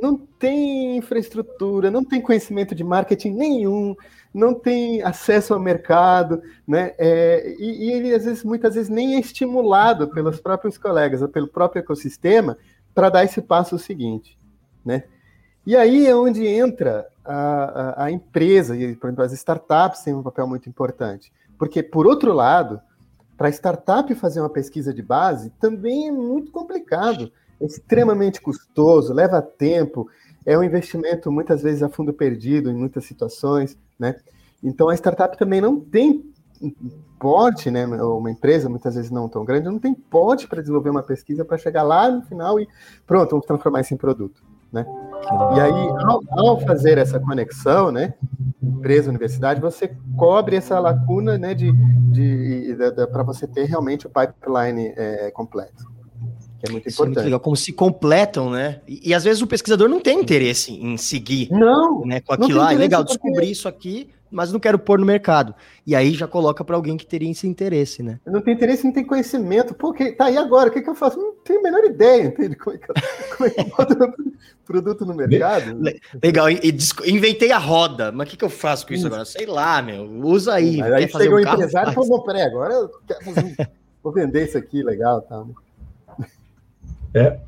não 0.00 0.16
tem 0.16 0.96
infraestrutura, 0.96 1.90
não 1.90 2.04
tem 2.04 2.20
conhecimento 2.20 2.74
de 2.74 2.82
marketing 2.82 3.30
nenhum, 3.30 3.94
não 4.32 4.52
tem 4.52 5.00
acesso 5.02 5.54
ao 5.54 5.60
mercado, 5.60 6.42
né? 6.66 6.92
É, 6.98 7.54
e, 7.58 7.86
e, 7.86 7.92
ele 7.92 8.12
às 8.12 8.24
vezes, 8.24 8.42
muitas 8.42 8.74
vezes, 8.74 8.90
nem 8.90 9.14
é 9.14 9.20
estimulado 9.20 10.08
pelos 10.08 10.40
próprios 10.40 10.76
colegas 10.76 11.22
ou 11.22 11.28
pelo 11.28 11.46
próprio 11.46 11.80
ecossistema 11.80 12.58
para 12.92 13.08
dar 13.08 13.24
esse 13.24 13.40
passo 13.40 13.78
seguinte, 13.78 14.36
né? 14.84 15.04
E 15.66 15.76
aí 15.76 16.06
é 16.06 16.14
onde 16.14 16.46
entra 16.46 17.06
a, 17.24 17.34
a, 17.34 18.04
a 18.04 18.10
empresa, 18.10 18.76
e 18.76 18.94
por 18.96 19.06
exemplo, 19.06 19.24
as 19.24 19.32
startups 19.32 20.02
têm 20.02 20.12
um 20.12 20.22
papel 20.22 20.46
muito 20.46 20.68
importante, 20.68 21.32
porque 21.56 21.82
por 21.82 22.06
outro 22.06 22.32
lado, 22.32 22.80
para 23.36 23.48
startup 23.48 24.12
fazer 24.14 24.40
uma 24.40 24.50
pesquisa 24.50 24.92
de 24.92 25.02
base 25.02 25.50
também 25.60 26.08
é 26.08 26.12
muito 26.12 26.52
complicado, 26.52 27.32
extremamente 27.60 28.40
custoso, 28.40 29.12
leva 29.12 29.40
tempo, 29.40 30.08
é 30.44 30.58
um 30.58 30.62
investimento 30.62 31.30
muitas 31.30 31.62
vezes 31.62 31.82
a 31.82 31.88
fundo 31.88 32.12
perdido 32.12 32.70
em 32.70 32.74
muitas 32.74 33.04
situações, 33.04 33.76
né? 33.98 34.16
Então 34.62 34.88
a 34.88 34.94
startup 34.94 35.36
também 35.38 35.60
não 35.60 35.80
tem 35.80 36.24
porte, 37.18 37.70
né? 37.70 37.86
Uma 37.86 38.30
empresa 38.30 38.68
muitas 38.68 38.94
vezes 38.94 39.10
não 39.10 39.28
tão 39.28 39.44
grande 39.44 39.66
não 39.66 39.78
tem 39.78 39.94
porte 39.94 40.46
para 40.46 40.60
desenvolver 40.60 40.90
uma 40.90 41.02
pesquisa 41.02 41.44
para 41.44 41.58
chegar 41.58 41.82
lá 41.82 42.10
no 42.10 42.22
final 42.22 42.60
e 42.60 42.68
pronto, 43.06 43.30
vamos 43.30 43.46
transformar 43.46 43.80
isso 43.80 43.94
em 43.94 43.98
produto, 43.98 44.42
né? 44.72 44.86
E 45.56 45.60
aí 45.60 45.88
ao, 46.04 46.22
ao 46.30 46.60
fazer 46.60 46.98
essa 46.98 47.18
conexão, 47.18 47.90
né? 47.90 48.14
Empresa, 48.62 49.10
universidade, 49.10 49.60
você 49.60 49.94
cobre 50.16 50.56
essa 50.56 50.78
lacuna, 50.78 51.38
né? 51.38 51.54
De, 51.54 51.72
de, 51.72 52.74
de 52.74 53.06
para 53.06 53.22
você 53.22 53.46
ter 53.46 53.64
realmente 53.64 54.06
o 54.06 54.10
pipeline 54.10 54.92
é, 54.96 55.30
completo 55.30 55.93
é 56.68 56.72
muito 56.72 56.88
Isso 56.88 56.96
importante. 56.96 57.16
É 57.16 57.20
muito 57.20 57.24
legal, 57.24 57.40
como 57.40 57.56
se 57.56 57.72
completam, 57.72 58.50
né? 58.50 58.80
E, 58.86 59.10
e, 59.10 59.14
às 59.14 59.24
vezes 59.24 59.42
o 59.42 59.46
pesquisador 59.46 59.88
não 59.88 60.00
tem 60.00 60.20
interesse 60.20 60.72
em 60.72 60.96
seguir 60.96 61.50
não, 61.50 62.04
né, 62.04 62.20
com 62.20 62.32
aquilo 62.32 62.58
lá. 62.58 62.68
Ah, 62.68 62.74
é 62.74 62.76
legal 62.76 63.04
descobrir 63.04 63.50
isso 63.50 63.68
aqui, 63.68 64.08
mas 64.30 64.52
não 64.52 64.58
quero 64.58 64.78
pôr 64.78 64.98
no 64.98 65.06
mercado. 65.06 65.54
E 65.86 65.94
aí 65.94 66.12
já 66.12 66.26
coloca 66.26 66.64
para 66.64 66.74
alguém 66.74 66.96
que 66.96 67.06
teria 67.06 67.30
esse 67.30 67.46
interesse, 67.46 68.02
né? 68.02 68.18
Não 68.26 68.40
tem 68.40 68.54
interesse, 68.54 68.84
não 68.84 68.92
tem 68.92 69.04
conhecimento. 69.04 69.74
Pô, 69.74 69.92
que, 69.92 70.12
tá 70.12 70.26
aí 70.26 70.36
agora, 70.36 70.68
o 70.68 70.72
que, 70.72 70.82
que 70.82 70.90
eu 70.90 70.94
faço? 70.94 71.18
Não 71.18 71.32
tenho 71.44 71.60
a 71.60 71.62
menor 71.62 71.84
ideia, 71.84 72.24
entende? 72.24 72.56
Como 72.56 72.74
é 72.74 72.78
que 72.78 72.90
eu, 72.90 72.94
como 73.36 73.48
é 73.48 73.50
que 73.50 74.34
produto 74.64 75.06
no 75.06 75.14
mercado? 75.14 75.78
Legal, 76.22 76.50
inventei 76.50 77.52
a 77.52 77.58
roda, 77.58 78.10
mas 78.10 78.26
o 78.26 78.30
que, 78.30 78.36
que 78.36 78.44
eu 78.44 78.50
faço 78.50 78.86
com 78.86 78.94
isso, 78.94 79.06
agora? 79.06 79.24
Sei 79.24 79.46
lá, 79.46 79.80
meu, 79.80 80.04
usa 80.24 80.54
aí. 80.54 80.78
Mas 80.78 80.92
aí 80.92 81.08
chegou 81.08 81.38
um 81.38 81.40
o 81.40 81.40
empresário 81.40 81.92
e 81.92 81.94
falou, 81.94 82.24
peraí, 82.24 82.42
agora 82.42 82.74
eu 82.74 82.90
vou 84.02 84.12
vender 84.12 84.46
isso 84.46 84.58
aqui, 84.58 84.82
legal, 84.82 85.22
tá? 85.22 85.44
É, 87.14 87.38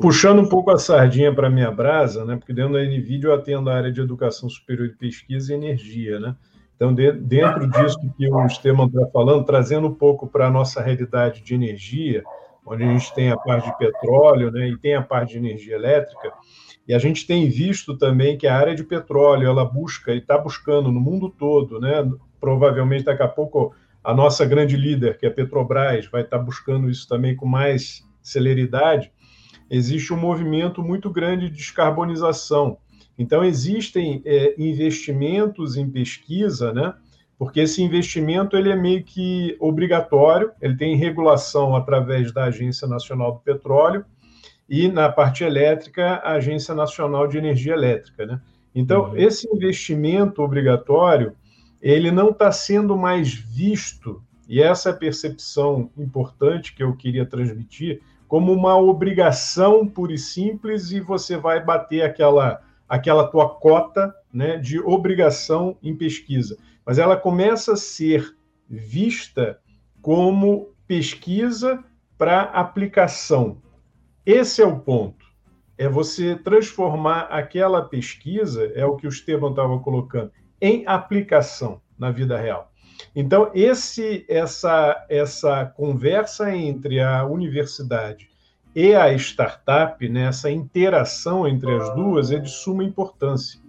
puxando 0.00 0.40
um 0.40 0.48
pouco 0.48 0.70
a 0.70 0.78
sardinha 0.78 1.34
para 1.34 1.50
minha 1.50 1.70
brasa, 1.70 2.24
né? 2.24 2.36
Porque 2.36 2.52
dentro 2.52 2.74
da 2.74 2.82
NVIDIA 2.82 3.28
eu 3.28 3.34
atendo 3.34 3.70
a 3.70 3.74
área 3.74 3.92
de 3.92 4.00
educação 4.00 4.48
superior 4.48 4.88
de 4.88 4.96
pesquisa 4.96 5.52
e 5.52 5.56
energia, 5.56 6.18
né? 6.18 6.36
Então, 6.76 6.94
de, 6.94 7.12
dentro 7.12 7.68
disso 7.70 7.98
que 8.16 8.28
o 8.28 8.46
Esteban 8.46 8.86
está 8.86 9.06
falando, 9.12 9.44
trazendo 9.44 9.86
um 9.86 9.94
pouco 9.94 10.26
para 10.26 10.46
a 10.46 10.50
nossa 10.50 10.82
realidade 10.82 11.42
de 11.42 11.54
energia, 11.54 12.24
onde 12.66 12.82
a 12.82 12.86
gente 12.86 13.14
tem 13.14 13.30
a 13.30 13.36
parte 13.36 13.66
de 13.70 13.78
petróleo, 13.78 14.50
né? 14.50 14.68
E 14.68 14.78
tem 14.78 14.94
a 14.94 15.02
parte 15.02 15.32
de 15.32 15.38
energia 15.38 15.76
elétrica. 15.76 16.32
E 16.86 16.92
a 16.92 16.98
gente 16.98 17.26
tem 17.26 17.48
visto 17.48 17.96
também 17.96 18.36
que 18.36 18.46
a 18.46 18.56
área 18.56 18.74
de 18.74 18.84
petróleo 18.84 19.48
ela 19.48 19.64
busca 19.64 20.12
e 20.12 20.18
está 20.18 20.36
buscando 20.36 20.90
no 20.90 21.00
mundo 21.00 21.30
todo, 21.30 21.80
né? 21.80 22.10
Provavelmente 22.40 23.04
daqui 23.04 23.22
a 23.22 23.28
pouco 23.28 23.74
a 24.02 24.12
nossa 24.12 24.44
grande 24.44 24.76
líder, 24.76 25.16
que 25.16 25.24
é 25.24 25.30
a 25.30 25.32
Petrobras, 25.32 26.06
vai 26.06 26.20
estar 26.20 26.38
tá 26.38 26.44
buscando 26.44 26.90
isso 26.90 27.08
também 27.08 27.34
com 27.34 27.46
mais 27.46 28.04
celeridade 28.24 29.12
existe 29.70 30.12
um 30.12 30.18
movimento 30.18 30.82
muito 30.82 31.10
grande 31.10 31.48
de 31.48 31.56
descarbonização. 31.56 32.78
Então, 33.18 33.44
existem 33.44 34.22
é, 34.24 34.54
investimentos 34.58 35.76
em 35.76 35.88
pesquisa, 35.88 36.72
né? 36.72 36.94
porque 37.38 37.60
esse 37.60 37.82
investimento 37.82 38.56
ele 38.56 38.70
é 38.70 38.76
meio 38.76 39.02
que 39.04 39.56
obrigatório, 39.60 40.52
ele 40.60 40.76
tem 40.76 40.96
regulação 40.96 41.74
através 41.76 42.32
da 42.32 42.44
Agência 42.44 42.86
Nacional 42.86 43.32
do 43.32 43.40
Petróleo 43.40 44.04
e, 44.68 44.88
na 44.88 45.08
parte 45.08 45.44
elétrica, 45.44 46.14
a 46.16 46.32
Agência 46.32 46.74
Nacional 46.74 47.26
de 47.26 47.38
Energia 47.38 47.74
Elétrica. 47.74 48.26
Né? 48.26 48.40
Então, 48.74 49.10
uhum. 49.10 49.16
esse 49.16 49.48
investimento 49.52 50.42
obrigatório, 50.42 51.34
ele 51.80 52.10
não 52.10 52.30
está 52.30 52.50
sendo 52.50 52.96
mais 52.96 53.32
visto, 53.32 54.22
e 54.48 54.60
essa 54.60 54.90
é 54.90 54.92
a 54.92 54.96
percepção 54.96 55.90
importante 55.96 56.74
que 56.74 56.82
eu 56.82 56.96
queria 56.96 57.26
transmitir, 57.26 58.00
como 58.34 58.52
uma 58.52 58.76
obrigação 58.76 59.86
pura 59.86 60.12
e 60.12 60.18
simples 60.18 60.90
e 60.90 60.98
você 60.98 61.36
vai 61.36 61.64
bater 61.64 62.02
aquela 62.02 62.60
aquela 62.88 63.28
tua 63.28 63.48
cota 63.48 64.12
né, 64.32 64.56
de 64.56 64.80
obrigação 64.80 65.78
em 65.80 65.94
pesquisa. 65.94 66.58
Mas 66.84 66.98
ela 66.98 67.16
começa 67.16 67.74
a 67.74 67.76
ser 67.76 68.36
vista 68.68 69.60
como 70.02 70.74
pesquisa 70.84 71.84
para 72.18 72.40
aplicação. 72.40 73.62
Esse 74.26 74.60
é 74.60 74.66
o 74.66 74.80
ponto. 74.80 75.24
É 75.78 75.88
você 75.88 76.34
transformar 76.34 77.28
aquela 77.30 77.82
pesquisa, 77.82 78.64
é 78.74 78.84
o 78.84 78.96
que 78.96 79.06
o 79.06 79.10
Esteban 79.10 79.50
estava 79.50 79.78
colocando, 79.78 80.32
em 80.60 80.84
aplicação 80.88 81.80
na 81.96 82.10
vida 82.10 82.36
real. 82.36 82.73
Então, 83.14 83.50
esse, 83.54 84.24
essa, 84.28 85.06
essa 85.08 85.64
conversa 85.66 86.54
entre 86.54 87.00
a 87.00 87.24
universidade 87.24 88.28
e 88.74 88.94
a 88.94 89.12
startup, 89.14 90.08
né, 90.08 90.26
essa 90.26 90.50
interação 90.50 91.46
entre 91.46 91.72
as 91.74 91.94
duas 91.94 92.32
é 92.32 92.38
de 92.38 92.50
suma 92.50 92.82
importância. 92.82 93.60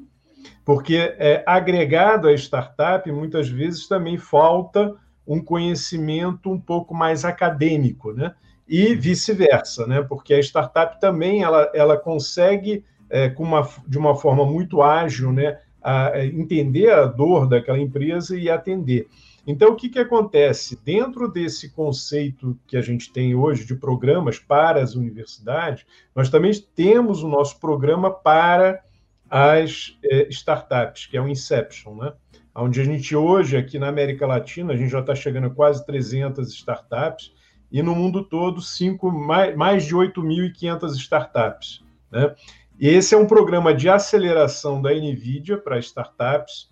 Porque 0.64 1.16
é, 1.20 1.44
agregado 1.46 2.28
à 2.28 2.34
startup, 2.34 3.10
muitas 3.12 3.48
vezes 3.48 3.88
também 3.88 4.18
falta 4.18 4.96
um 5.28 5.40
conhecimento 5.40 6.52
um 6.52 6.60
pouco 6.60 6.94
mais 6.94 7.24
acadêmico, 7.24 8.12
né? 8.14 8.34
E 8.68 8.96
vice-versa, 8.96 9.86
né? 9.86 10.02
Porque 10.02 10.34
a 10.34 10.40
startup 10.40 11.00
também 11.00 11.44
ela, 11.44 11.72
ela 11.74 11.98
consegue, 11.98 12.84
é, 13.10 13.30
com 13.30 13.44
uma, 13.44 13.68
de 13.88 13.98
uma 13.98 14.16
forma 14.16 14.44
muito 14.44 14.82
ágil, 14.82 15.32
né, 15.32 15.60
a, 15.86 16.08
a 16.08 16.26
entender 16.26 16.92
a 16.92 17.06
dor 17.06 17.48
daquela 17.48 17.78
empresa 17.78 18.36
e 18.36 18.50
atender. 18.50 19.08
Então, 19.46 19.70
o 19.70 19.76
que, 19.76 19.88
que 19.88 20.00
acontece? 20.00 20.80
Dentro 20.84 21.28
desse 21.32 21.70
conceito 21.70 22.58
que 22.66 22.76
a 22.76 22.82
gente 22.82 23.14
tem 23.14 23.36
hoje 23.36 23.64
de 23.64 23.76
programas 23.76 24.40
para 24.40 24.82
as 24.82 24.96
universidades, 24.96 25.86
nós 26.16 26.28
também 26.28 26.52
temos 26.76 27.22
o 27.22 27.28
nosso 27.28 27.60
programa 27.60 28.10
para 28.10 28.84
as 29.30 29.96
é, 30.04 30.28
startups, 30.30 31.06
que 31.06 31.16
é 31.16 31.22
o 31.22 31.28
Inception, 31.28 31.96
né? 31.96 32.14
Onde 32.56 32.82
a 32.82 32.84
gente 32.84 33.16
hoje, 33.16 33.56
aqui 33.56 33.78
na 33.78 33.90
América 33.90 34.26
Latina, 34.26 34.74
a 34.74 34.78
gente 34.78 34.90
já 34.90 35.02
está 35.02 35.14
chegando 35.14 35.48
a 35.48 35.50
quase 35.52 35.86
300 35.86 36.52
startups, 36.52 37.32
e 37.72 37.84
no 37.84 37.94
mundo 37.94 38.24
todo, 38.24 38.62
cinco, 38.62 39.12
mais, 39.12 39.56
mais 39.56 39.86
de 39.86 39.94
8.500 39.94 40.96
startups. 40.96 41.84
Né? 42.10 42.34
E 42.80 42.90
esse 42.90 43.16
é 43.16 43.18
um 43.18 43.28
programa 43.28 43.74
de 43.74 43.90
aceleração 43.90 44.82
da 44.82 44.94
NVIDIA 44.94 45.58
para 45.58 45.80
startups, 45.80 46.70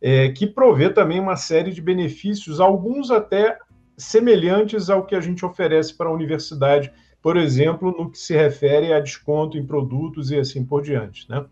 é, 0.00 0.28
que 0.30 0.46
provê 0.46 0.90
também 0.90 1.18
uma 1.18 1.36
série 1.36 1.72
de 1.72 1.80
benefícios, 1.80 2.60
alguns 2.60 3.10
até 3.10 3.58
semelhantes 3.96 4.90
ao 4.90 5.06
que 5.06 5.14
a 5.14 5.20
gente 5.20 5.44
oferece 5.44 5.96
para 5.96 6.08
a 6.08 6.12
universidade, 6.12 6.92
por 7.22 7.36
exemplo, 7.36 7.90
no 7.96 8.10
que 8.10 8.18
se 8.18 8.34
refere 8.34 8.92
a 8.92 9.00
desconto 9.00 9.56
em 9.56 9.66
produtos 9.66 10.30
e 10.30 10.38
assim 10.38 10.64
por 10.64 10.82
diante. 10.82 11.28
Né? 11.30 11.44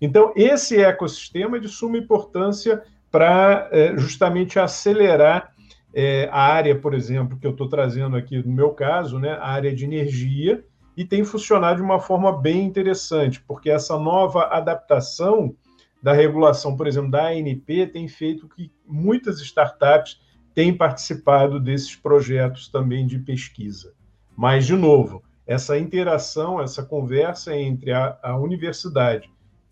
Então, 0.00 0.32
esse 0.36 0.80
ecossistema 0.80 1.56
é 1.56 1.60
de 1.60 1.68
suma 1.68 1.98
importância 1.98 2.82
para 3.10 3.68
é, 3.72 3.96
justamente 3.96 4.58
acelerar 4.58 5.52
é, 5.92 6.28
a 6.30 6.40
área, 6.40 6.78
por 6.78 6.94
exemplo, 6.94 7.38
que 7.38 7.46
eu 7.46 7.50
estou 7.50 7.68
trazendo 7.68 8.16
aqui 8.16 8.38
no 8.46 8.52
meu 8.52 8.70
caso, 8.70 9.18
né, 9.18 9.32
a 9.32 9.48
área 9.48 9.74
de 9.74 9.84
energia, 9.84 10.64
e 10.98 11.04
tem 11.04 11.22
funcionado 11.22 11.76
de 11.76 11.82
uma 11.82 12.00
forma 12.00 12.36
bem 12.36 12.64
interessante, 12.64 13.40
porque 13.46 13.70
essa 13.70 13.96
nova 13.96 14.48
adaptação 14.48 15.54
da 16.02 16.12
regulação, 16.12 16.76
por 16.76 16.88
exemplo, 16.88 17.12
da 17.12 17.28
ANP, 17.28 17.86
tem 17.92 18.08
feito 18.08 18.48
que 18.48 18.72
muitas 18.84 19.40
startups 19.40 20.20
têm 20.52 20.76
participado 20.76 21.60
desses 21.60 21.94
projetos 21.94 22.66
também 22.66 23.06
de 23.06 23.16
pesquisa. 23.20 23.94
Mas, 24.36 24.66
de 24.66 24.74
novo, 24.74 25.22
essa 25.46 25.78
interação, 25.78 26.60
essa 26.60 26.82
conversa 26.82 27.56
entre 27.56 27.92
a, 27.92 28.18
a 28.20 28.36
universidade 28.36 29.30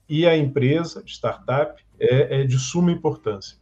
e 0.09 0.29
a 0.29 0.37
empresa, 0.37 1.03
startup, 1.05 1.83
é, 1.99 2.43
é, 2.43 2.45
de 2.45 2.57
suma 2.57 2.93
importância. 2.93 3.59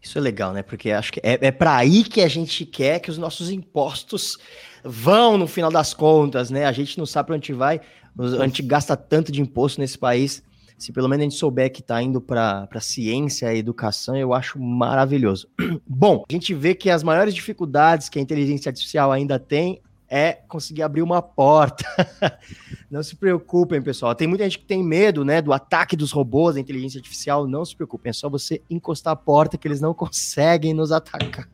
Isso 0.00 0.16
é 0.16 0.20
legal, 0.20 0.52
né? 0.52 0.62
Porque 0.62 0.92
acho 0.92 1.12
que 1.12 1.20
é, 1.24 1.48
é 1.48 1.50
para 1.50 1.74
aí 1.74 2.04
que 2.04 2.20
a 2.20 2.28
gente 2.28 2.64
quer 2.64 3.00
que 3.00 3.10
os 3.10 3.18
nossos 3.18 3.50
impostos 3.50 4.38
vão 4.84 5.38
no 5.38 5.46
final 5.46 5.70
das 5.70 5.94
contas, 5.94 6.50
né? 6.50 6.66
A 6.66 6.72
gente 6.72 6.98
não 6.98 7.06
sabe 7.06 7.28
para 7.28 7.36
onde 7.36 7.52
vai, 7.52 7.80
a 8.18 8.46
gente 8.46 8.62
gasta 8.62 8.96
tanto 8.96 9.32
de 9.32 9.40
imposto 9.40 9.80
nesse 9.80 9.98
país 9.98 10.42
se 10.76 10.92
pelo 10.92 11.08
menos 11.08 11.22
a 11.22 11.24
gente 11.24 11.38
souber 11.38 11.72
que 11.72 11.80
está 11.80 12.02
indo 12.02 12.20
para 12.20 12.68
ciência 12.80 13.52
e 13.54 13.58
educação, 13.58 14.16
eu 14.16 14.34
acho 14.34 14.58
maravilhoso. 14.58 15.48
Bom, 15.86 16.24
a 16.28 16.32
gente 16.32 16.52
vê 16.52 16.74
que 16.74 16.90
as 16.90 17.02
maiores 17.02 17.34
dificuldades 17.34 18.08
que 18.08 18.18
a 18.18 18.22
inteligência 18.22 18.68
artificial 18.68 19.12
ainda 19.12 19.38
tem 19.38 19.80
é 20.08 20.32
conseguir 20.32 20.82
abrir 20.82 21.02
uma 21.02 21.22
porta. 21.22 21.84
não 22.90 23.02
se 23.02 23.16
preocupem, 23.16 23.80
pessoal. 23.80 24.14
Tem 24.14 24.28
muita 24.28 24.44
gente 24.44 24.58
que 24.58 24.66
tem 24.66 24.82
medo, 24.82 25.24
né, 25.24 25.40
do 25.40 25.52
ataque 25.52 25.96
dos 25.96 26.12
robôs, 26.12 26.54
da 26.54 26.60
inteligência 26.60 26.98
artificial. 26.98 27.46
Não 27.46 27.64
se 27.64 27.74
preocupem, 27.74 28.10
é 28.10 28.12
só 28.12 28.28
você 28.28 28.60
encostar 28.68 29.12
a 29.12 29.16
porta 29.16 29.56
que 29.56 29.66
eles 29.66 29.80
não 29.80 29.94
conseguem 29.94 30.74
nos 30.74 30.92
atacar. 30.92 31.48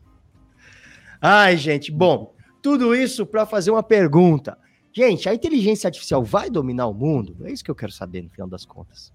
Ai, 1.20 1.56
gente, 1.56 1.92
bom, 1.92 2.34
tudo 2.62 2.94
isso 2.94 3.26
para 3.26 3.46
fazer 3.46 3.70
uma 3.70 3.82
pergunta. 3.82 4.56
Gente, 4.92 5.28
a 5.28 5.34
inteligência 5.34 5.88
artificial 5.88 6.22
vai 6.22 6.50
dominar 6.50 6.86
o 6.86 6.94
mundo? 6.94 7.36
É 7.44 7.52
isso 7.52 7.64
que 7.64 7.70
eu 7.70 7.74
quero 7.74 7.92
saber, 7.92 8.22
no 8.22 8.30
final 8.30 8.48
das 8.48 8.64
contas. 8.64 9.12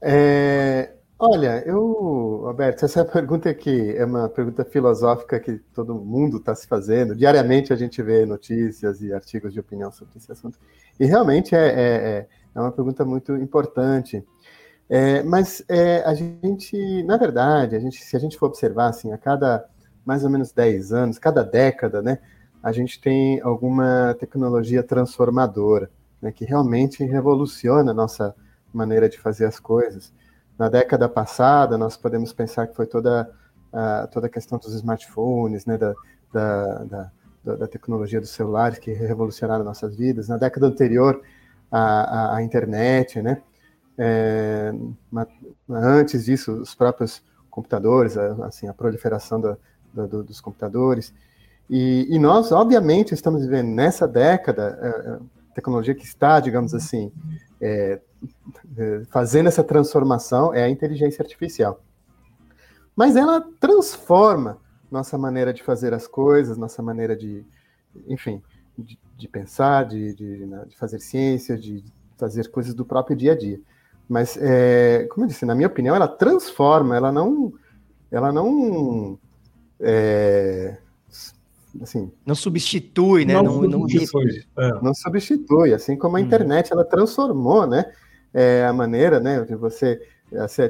É, 0.00 0.92
olha, 1.18 1.62
eu, 1.66 2.42
Roberto, 2.44 2.84
essa 2.84 3.02
pergunta 3.04 3.48
aqui 3.48 3.96
é 3.96 4.04
uma 4.04 4.28
pergunta 4.28 4.62
filosófica 4.64 5.40
que 5.40 5.58
todo 5.74 5.94
mundo 5.94 6.36
está 6.36 6.54
se 6.54 6.66
fazendo. 6.66 7.16
Diariamente 7.16 7.72
a 7.72 7.76
gente 7.76 8.02
vê 8.02 8.26
notícias 8.26 9.00
e 9.00 9.12
artigos 9.12 9.54
de 9.54 9.60
opinião 9.60 9.90
sobre 9.90 10.18
esse 10.18 10.30
assunto. 10.30 10.58
E 11.00 11.06
realmente 11.06 11.54
é, 11.54 11.66
é, 11.66 11.72
é, 11.72 12.28
é 12.54 12.60
uma 12.60 12.72
pergunta 12.72 13.04
muito 13.06 13.34
importante. 13.36 14.22
É, 14.86 15.22
mas 15.22 15.64
é, 15.66 16.02
a 16.04 16.12
gente, 16.12 17.02
na 17.04 17.16
verdade, 17.16 17.74
a 17.74 17.80
gente, 17.80 18.04
se 18.04 18.14
a 18.14 18.20
gente 18.20 18.36
for 18.36 18.46
observar, 18.46 18.88
assim, 18.88 19.10
a 19.12 19.16
cada 19.16 19.66
mais 20.04 20.24
ou 20.24 20.30
menos 20.30 20.52
10 20.52 20.92
anos, 20.92 21.18
cada 21.18 21.42
década, 21.42 22.02
né, 22.02 22.18
a 22.62 22.72
gente 22.72 23.00
tem 23.00 23.40
alguma 23.40 24.14
tecnologia 24.18 24.82
transformadora, 24.82 25.90
né, 26.20 26.32
que 26.32 26.44
realmente 26.44 27.04
revoluciona 27.04 27.90
a 27.90 27.94
nossa 27.94 28.34
maneira 28.72 29.08
de 29.08 29.18
fazer 29.18 29.46
as 29.46 29.60
coisas. 29.60 30.12
Na 30.58 30.68
década 30.68 31.08
passada, 31.08 31.76
nós 31.76 31.96
podemos 31.96 32.32
pensar 32.32 32.66
que 32.66 32.74
foi 32.74 32.86
toda 32.86 33.30
a, 33.72 34.06
toda 34.06 34.26
a 34.28 34.30
questão 34.30 34.58
dos 34.58 34.72
smartphones, 34.74 35.66
né, 35.66 35.76
da, 35.76 35.94
da, 36.32 37.10
da, 37.44 37.56
da 37.56 37.66
tecnologia 37.66 38.20
dos 38.20 38.30
celulares 38.30 38.78
que 38.78 38.92
revolucionaram 38.92 39.64
nossas 39.64 39.96
vidas. 39.96 40.28
Na 40.28 40.36
década 40.36 40.66
anterior, 40.66 41.20
a, 41.70 41.80
a, 41.80 42.36
a 42.36 42.42
internet, 42.42 43.20
né? 43.20 43.42
É, 43.98 44.72
antes 45.68 46.24
disso, 46.24 46.52
os 46.52 46.74
próprios 46.74 47.22
computadores, 47.50 48.16
assim, 48.16 48.66
a 48.68 48.74
proliferação 48.74 49.40
da, 49.40 49.56
da, 49.94 50.06
dos 50.06 50.40
computadores. 50.40 51.14
E, 51.68 52.06
e, 52.10 52.18
nós, 52.18 52.52
obviamente, 52.52 53.14
estamos 53.14 53.42
vivendo 53.42 53.68
nessa 53.68 54.06
década, 54.06 54.78
é, 54.82 54.88
é, 54.88 55.18
tecnologia 55.54 55.94
que 55.94 56.04
está, 56.04 56.40
digamos 56.40 56.74
assim, 56.74 57.10
é, 57.60 58.00
fazendo 59.08 59.48
essa 59.48 59.64
transformação 59.64 60.52
é 60.52 60.64
a 60.64 60.68
inteligência 60.68 61.22
artificial. 61.22 61.80
Mas 62.94 63.16
ela 63.16 63.40
transforma 63.58 64.58
nossa 64.90 65.18
maneira 65.18 65.52
de 65.52 65.62
fazer 65.62 65.92
as 65.92 66.06
coisas, 66.06 66.56
nossa 66.56 66.82
maneira 66.82 67.16
de, 67.16 67.44
enfim, 68.06 68.42
de, 68.78 68.98
de 69.16 69.28
pensar, 69.28 69.84
de, 69.84 70.14
de, 70.14 70.46
né, 70.46 70.64
de, 70.68 70.76
fazer 70.76 71.00
ciência, 71.00 71.56
de 71.56 71.84
fazer 72.16 72.48
coisas 72.50 72.74
do 72.74 72.84
próprio 72.84 73.16
dia 73.16 73.32
a 73.32 73.36
dia. 73.38 73.60
Mas, 74.08 74.36
é, 74.36 75.06
como 75.10 75.24
eu 75.24 75.28
disse, 75.28 75.46
na 75.46 75.54
minha 75.54 75.66
opinião, 75.66 75.96
ela 75.96 76.06
transforma, 76.06 76.96
ela 76.96 77.10
não, 77.10 77.52
ela 78.10 78.32
não, 78.32 79.18
é, 79.80 80.76
assim, 81.82 82.10
não 82.24 82.34
substitui, 82.34 83.24
né? 83.24 83.34
Não, 83.34 83.62
não, 83.62 83.80
substitui, 83.80 84.44
não, 84.56 84.64
é. 84.64 84.82
não 84.82 84.94
substitui, 84.94 85.74
assim 85.74 85.96
como 85.96 86.16
a 86.16 86.20
hum. 86.20 86.22
internet 86.22 86.72
ela 86.72 86.84
transformou, 86.84 87.66
né? 87.66 87.92
É, 88.32 88.64
a 88.66 88.72
maneira, 88.72 89.20
né, 89.20 89.42
de 89.42 89.54
você 89.54 90.00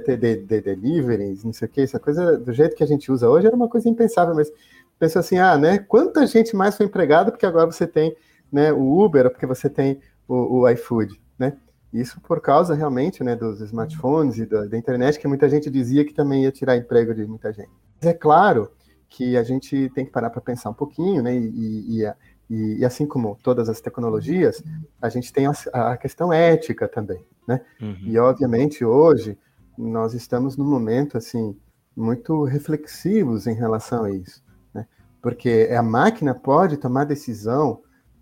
ter 0.04 0.18
de, 0.18 0.36
de 0.36 0.60
deliveries, 0.60 1.44
não 1.44 1.52
sei 1.52 1.66
o 1.66 1.70
que, 1.70 1.80
essa 1.80 1.98
coisa 1.98 2.36
do 2.36 2.52
jeito 2.52 2.76
que 2.76 2.84
a 2.84 2.86
gente 2.86 3.10
usa 3.10 3.28
hoje 3.28 3.46
era 3.46 3.56
uma 3.56 3.68
coisa 3.68 3.88
impensável, 3.88 4.34
mas 4.34 4.52
pensa 4.98 5.20
assim, 5.20 5.38
ah, 5.38 5.56
né? 5.56 5.78
Quanta 5.78 6.26
gente 6.26 6.54
mais 6.54 6.76
foi 6.76 6.86
empregada 6.86 7.30
porque 7.30 7.46
agora 7.46 7.66
você 7.66 7.86
tem, 7.86 8.14
né, 8.52 8.72
o 8.72 9.02
Uber, 9.02 9.30
porque 9.30 9.46
você 9.46 9.70
tem 9.70 9.98
o, 10.28 10.60
o 10.60 10.68
iFood, 10.68 11.18
né? 11.38 11.54
Isso 11.92 12.20
por 12.20 12.40
causa 12.40 12.74
realmente, 12.74 13.22
né, 13.22 13.36
dos 13.36 13.60
smartphones 13.60 14.36
e 14.38 14.46
da, 14.46 14.66
da 14.66 14.76
internet 14.76 15.18
que 15.18 15.28
muita 15.28 15.48
gente 15.48 15.70
dizia 15.70 16.04
que 16.04 16.12
também 16.12 16.42
ia 16.42 16.52
tirar 16.52 16.76
emprego 16.76 17.14
de 17.14 17.24
muita 17.24 17.52
gente. 17.52 17.70
Mas 18.00 18.10
é 18.10 18.14
claro 18.14 18.70
que 19.08 19.36
a 19.36 19.42
gente 19.42 19.90
tem 19.94 20.04
que 20.04 20.10
parar 20.10 20.30
para 20.30 20.40
pensar 20.40 20.70
um 20.70 20.74
pouquinho, 20.74 21.22
né? 21.22 21.36
E, 21.36 22.00
e, 22.00 22.14
e, 22.50 22.78
e, 22.78 22.84
assim 22.84 23.06
como 23.06 23.38
todas 23.42 23.68
as 23.68 23.80
tecnologias, 23.80 24.62
a 25.00 25.08
gente 25.08 25.32
tem 25.32 25.46
a, 25.46 25.52
a 25.72 25.96
questão 25.96 26.32
ética 26.32 26.88
também, 26.88 27.24
né? 27.46 27.60
Uhum. 27.80 27.96
E 28.02 28.18
obviamente 28.18 28.84
hoje 28.84 29.38
nós 29.76 30.14
estamos 30.14 30.56
num 30.56 30.68
momento 30.68 31.16
assim 31.16 31.56
muito 31.96 32.44
reflexivos 32.44 33.46
em 33.46 33.54
relação 33.54 34.04
a 34.04 34.10
isso, 34.10 34.42
né? 34.72 34.86
Porque 35.22 35.68
a 35.76 35.82
máquina 35.82 36.34
pode 36.34 36.76
tomar 36.76 37.04
decisão 37.04 37.80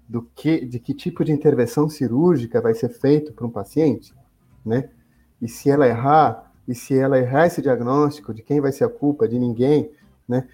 do 0.09 0.23
que, 0.35 0.65
de 0.67 0.79
que 0.79 0.93
tipo 0.93 1.25
de 1.25 1.33
intervenção 1.33 1.89
cirúrgica 1.89 2.61
vai 2.61 2.75
ser 2.75 2.91
feito 2.91 3.33
para 3.33 3.47
um 3.47 3.51
paciente, 3.51 4.15
né? 4.65 4.91
E 5.41 5.49
se 5.49 5.71
ela 5.71 5.89
errar, 5.89 6.53
e 6.69 6.75
se 6.75 6.97
ela 6.97 7.19
errar 7.19 7.47
esse 7.47 7.63
diagnóstico, 7.63 8.33
de 8.33 8.43
quem 8.43 8.61
vai 8.61 8.71
ser 8.71 8.85
a 8.85 8.89
culpa? 8.89 9.27
De 9.27 9.39
ninguém, 9.39 9.91
né? 10.29 10.47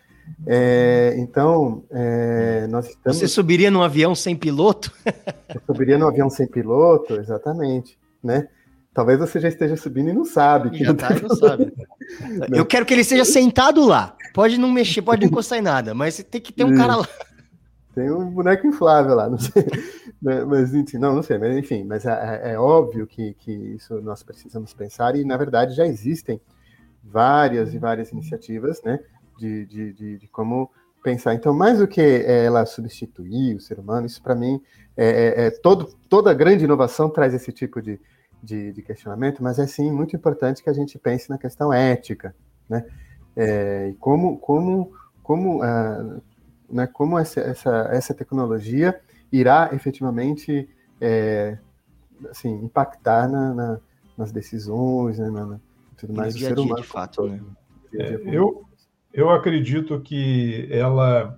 É, 0.47 1.15
então, 1.19 1.85
é, 1.91 2.67
nós 2.69 2.89
estamos... 2.89 3.19
Você 3.19 3.29
subiria 3.29 3.71
num 3.71 3.83
avião 3.83 4.15
sem 4.15 4.37
piloto? 4.37 4.93
Eu 5.55 5.61
subiria 5.67 5.99
num 5.99 6.07
avião 6.07 6.31
sem 6.31 6.47
piloto, 6.47 7.15
exatamente, 7.15 7.99
né? 8.23 8.49
Talvez 8.93 9.19
você 9.19 9.39
já 9.39 9.49
esteja 9.49 9.77
subindo 9.77 10.11
e 10.11 10.13
não 10.13 10.25
sabe. 10.25 10.77
Já 10.77 10.93
tá 10.93 11.15
e 11.15 11.23
não 11.23 11.37
sabe. 11.37 11.73
Eu 12.53 12.67
quero 12.67 12.85
que 12.85 12.93
ele 12.93 13.05
seja 13.05 13.25
sentado 13.25 13.85
lá. 13.87 14.17
Pode 14.35 14.59
não 14.59 14.71
mexer, 14.73 15.03
pode 15.03 15.21
não 15.21 15.29
encostar 15.29 15.59
em 15.59 15.63
nada, 15.63 15.95
mas 15.95 16.23
tem 16.29 16.41
que 16.41 16.53
ter 16.53 16.65
um 16.65 16.77
cara 16.77 16.97
lá. 16.97 17.09
Tem 17.95 18.11
um 18.11 18.31
boneco 18.31 18.67
inflável 18.67 19.15
lá, 19.15 19.29
não 19.29 19.39
sei. 19.39 19.65
Né, 20.21 20.45
mas, 20.45 20.75
enfim, 20.75 20.99
não, 20.99 21.15
não 21.15 21.23
sei, 21.23 21.39
mas 21.39 21.57
enfim, 21.57 21.85
mas 21.85 22.05
é, 22.05 22.41
é, 22.43 22.53
é 22.53 22.59
óbvio 22.59 23.07
que, 23.07 23.35
que 23.35 23.53
isso 23.53 24.01
nós 24.01 24.23
precisamos 24.23 24.75
pensar, 24.75 25.15
e 25.15 25.25
na 25.25 25.37
verdade 25.37 25.75
já 25.75 25.87
existem 25.87 26.41
várias 27.05 27.73
e 27.73 27.79
várias 27.79 28.11
iniciativas, 28.11 28.83
né? 28.83 28.99
De, 29.39 29.65
de, 29.67 29.93
de, 29.93 30.19
de 30.19 30.29
como 30.29 30.71
pensar. 31.03 31.35
Então, 31.35 31.55
mais 31.55 31.79
do 31.79 31.87
que 31.87 32.01
ela 32.01 32.67
substituir 32.67 33.57
o 33.57 33.61
ser 33.61 33.79
humano, 33.79 34.07
isso 34.07 34.23
para 34.23 34.35
mim 34.35 34.61
é, 34.97 35.07
é, 35.07 35.47
é, 35.47 35.51
todo, 35.51 35.95
toda 36.09 36.35
grande 36.35 36.65
inovação 36.65 37.09
traz 37.09 37.33
esse 37.33 37.53
tipo 37.53 37.81
de, 37.81 38.01
de, 38.43 38.73
de, 38.73 38.83
questionamento, 38.83 39.43
mas 39.43 39.59
é 39.59 39.67
sim 39.67 39.91
muito 39.91 40.15
importante 40.17 40.63
que 40.63 40.69
a 40.69 40.73
gente 40.73 40.99
pense 40.99 41.31
na 41.31 41.39
questão 41.39 41.73
ética, 41.73 42.35
né? 42.69 42.85
É, 43.37 43.91
e 43.91 43.95
como 43.95 44.37
como 44.39 44.93
como 45.23 45.63
uh, 45.63 46.21
né, 46.69 46.87
como 46.89 47.19
essa, 47.19 47.41
essa, 47.41 47.89
essa 47.93 48.13
tecnologia 48.13 49.01
irá 49.31 49.71
efetivamente 49.73 50.69
é, 51.01 51.57
assim 52.29 52.51
impactar 52.65 53.29
na, 53.29 53.55
na, 53.55 53.81
nas 54.17 54.33
decisões, 54.33 55.19
né, 55.19 55.31
na, 55.31 55.47
na 55.47 55.61
tudo 55.97 56.15
mais 56.15 56.35
do 56.35 56.41
ser 56.41 56.59
humano. 56.59 56.83
De 56.83 56.87
fato, 56.87 57.29
né? 57.29 57.41
É, 57.95 58.21
eu 58.25 58.68
eu 59.19 59.31
acredito 59.31 59.99
que 60.01 60.69
ela, 60.71 61.37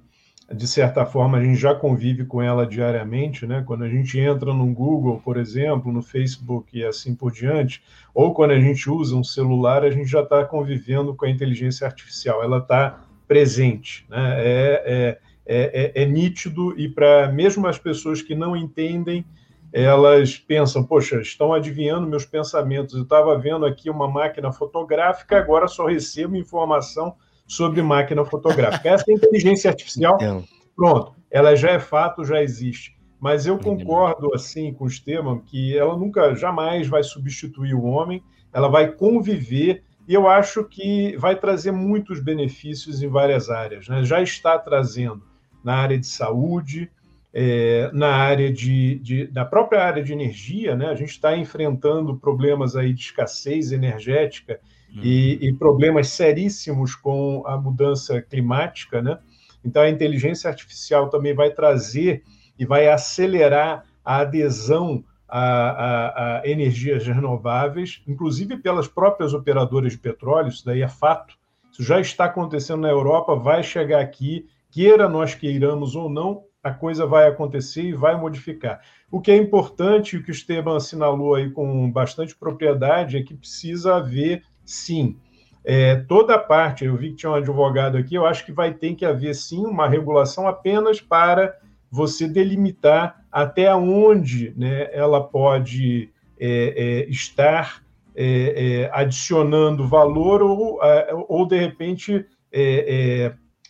de 0.53 0.69
certa 0.69 1.07
forma, 1.07 1.39
a 1.39 1.43
gente 1.43 1.59
já 1.59 1.75
convive 1.75 2.27
com 2.27 2.43
ela 2.43 2.67
diariamente, 2.67 3.47
né? 3.47 3.65
Quando 3.67 3.85
a 3.85 3.89
gente 3.89 4.21
entra 4.21 4.53
no 4.53 4.67
Google, 4.67 5.19
por 5.25 5.39
exemplo, 5.39 5.91
no 5.91 6.03
Facebook 6.03 6.79
e 6.79 6.85
assim 6.85 7.15
por 7.15 7.33
diante, 7.33 7.83
ou 8.15 8.35
quando 8.35 8.51
a 8.51 8.61
gente 8.61 8.91
usa 8.91 9.17
um 9.17 9.25
celular, 9.25 9.83
a 9.83 9.91
gente 9.91 10.11
já 10.11 10.21
está 10.21 10.45
convivendo 10.45 11.15
com 11.15 11.25
a 11.25 11.31
inteligência 11.31 11.87
artificial. 11.87 12.43
Ela 12.43 12.59
está 12.59 13.03
presente, 13.27 14.05
né? 14.11 14.35
É, 14.37 14.83
é, 14.85 15.19
é, 15.47 15.93
é, 15.97 16.03
é 16.03 16.07
nítido 16.07 16.79
e 16.79 16.87
para 16.87 17.33
mesmo 17.33 17.67
as 17.67 17.79
pessoas 17.79 18.21
que 18.21 18.35
não 18.35 18.55
entendem 18.55 19.25
elas 19.73 20.37
pensam, 20.37 20.85
poxa, 20.85 21.21
estão 21.21 21.53
adivinhando 21.53 22.07
meus 22.07 22.27
pensamentos. 22.27 22.93
Eu 22.95 23.05
estava 23.05 23.39
vendo 23.39 23.65
aqui 23.65 23.89
uma 23.89 24.09
máquina 24.09 24.53
fotográfica, 24.53 25.39
agora 25.39 25.69
só 25.69 25.87
recebo 25.87 26.37
informação 26.37 27.15
sobre 27.51 27.83
máquina 27.83 28.25
fotográfica. 28.25 28.89
Essa 28.89 29.11
é 29.11 29.13
inteligência 29.13 29.69
artificial, 29.69 30.15
então. 30.21 30.45
pronto, 30.77 31.17
ela 31.29 31.57
já 31.57 31.71
é 31.71 31.81
fato, 31.81 32.25
já 32.25 32.41
existe. 32.41 32.97
Mas 33.21 33.45
eu 33.45 33.59
concordo 33.59 34.33
assim 34.33 34.73
com 34.73 34.85
o 34.85 34.87
Estevam 34.87 35.41
que 35.41 35.77
ela 35.77 35.97
nunca, 35.97 36.35
jamais 36.37 36.87
vai 36.87 37.03
substituir 37.03 37.75
o 37.75 37.83
homem, 37.83 38.23
ela 38.53 38.69
vai 38.69 38.93
conviver 38.93 39.83
e 40.09 40.15
eu 40.15 40.29
acho 40.29 40.65
que 40.65 41.17
vai 41.17 41.37
trazer 41.37 41.73
muitos 41.73 42.21
benefícios 42.21 43.03
em 43.03 43.09
várias 43.09 43.51
áreas. 43.51 43.89
Né? 43.89 44.05
Já 44.05 44.23
está 44.23 44.57
trazendo 44.59 45.23
na 45.63 45.75
área 45.75 45.99
de 45.99 46.07
saúde, 46.07 46.89
é, 47.35 47.91
na 47.93 48.15
área 48.15 48.53
de, 48.53 49.01
de, 49.01 49.27
da 49.27 49.45
própria 49.45 49.85
área 49.85 50.03
de 50.03 50.13
energia, 50.13 50.75
né? 50.75 50.87
A 50.87 50.95
gente 50.95 51.11
está 51.11 51.37
enfrentando 51.37 52.17
problemas 52.17 52.75
aí 52.75 52.93
de 52.93 53.03
escassez 53.03 53.71
energética 53.71 54.59
uhum. 54.95 55.03
e, 55.03 55.53
problemas 55.59 56.09
seríssimos 56.09 56.95
com 56.95 57.43
a 57.47 57.57
mudança 57.57 58.21
climática, 58.23 59.01
né? 59.03 59.19
Então, 59.65 59.83
a 59.83 59.91
inteligência 59.91 60.49
artificial 60.49 61.09
também 61.11 61.35
vai 61.35 61.51
trazer 61.51 62.23
e 62.59 62.65
vai 62.65 62.89
acelerar 62.89 63.85
a 64.05 64.19
adesão 64.19 65.05
a, 65.29 65.41
a, 65.41 66.41
a, 66.41 66.49
energias 66.49 67.07
renováveis, 67.07 68.03
inclusive 68.07 68.57
pelas 68.57 68.89
próprias 68.89 69.33
operadoras 69.33 69.93
de 69.93 69.99
petróleo, 69.99 70.49
isso 70.49 70.65
daí 70.65 70.83
é 70.83 70.89
fato. 70.89 71.35
Isso 71.71 71.85
já 71.85 72.01
está 72.01 72.25
acontecendo 72.25 72.81
na 72.81 72.89
Europa, 72.89 73.37
vai 73.37 73.63
chegar 73.63 74.01
aqui, 74.01 74.47
queira 74.71 75.09
nós 75.09 75.35
queiramos 75.35 75.95
ou 75.95 76.11
não, 76.11 76.43
a 76.63 76.73
coisa 76.73 77.07
vai 77.07 77.27
acontecer 77.29 77.83
e 77.83 77.93
vai 77.93 78.21
modificar. 78.21 78.81
O 79.11 79.21
que 79.21 79.31
é 79.31 79.37
importante, 79.37 80.17
o 80.17 80.23
que 80.23 80.31
o 80.31 80.33
Esteban 80.33 80.77
assinalou 80.77 81.35
aí 81.35 81.51
com 81.51 81.91
bastante 81.91 82.37
propriedade, 82.37 83.17
é 83.17 83.23
que 83.23 83.35
precisa 83.35 83.97
haver 83.97 84.43
sim. 84.71 85.17
É, 85.65 85.97
toda 85.97 86.35
a 86.35 86.39
parte, 86.39 86.85
eu 86.85 86.97
vi 86.97 87.11
que 87.11 87.17
tinha 87.17 87.31
um 87.31 87.35
advogado 87.35 87.99
aqui, 87.99 88.15
eu 88.15 88.25
acho 88.25 88.47
que 88.47 88.53
vai 88.53 88.73
ter 88.73 88.95
que 88.95 89.05
haver 89.05 89.35
sim 89.35 89.67
uma 89.67 89.89
regulação 89.89 90.49
apenas 90.49 91.01
para 91.01 91.55
você 91.91 92.27
delimitar 92.27 93.25
até 93.31 93.75
onde 93.75 94.55
né, 94.57 94.89
ela 94.93 95.23
pode 95.23 96.11
é, 96.39 97.05
é, 97.05 97.11
estar 97.11 97.83
é, 98.15 98.85
é, 98.85 98.91
adicionando 98.93 99.87
valor 99.87 100.43
ou, 100.43 100.83
é, 100.83 101.11
ou 101.29 101.47
de 101.47 101.59
repente, 101.59 102.25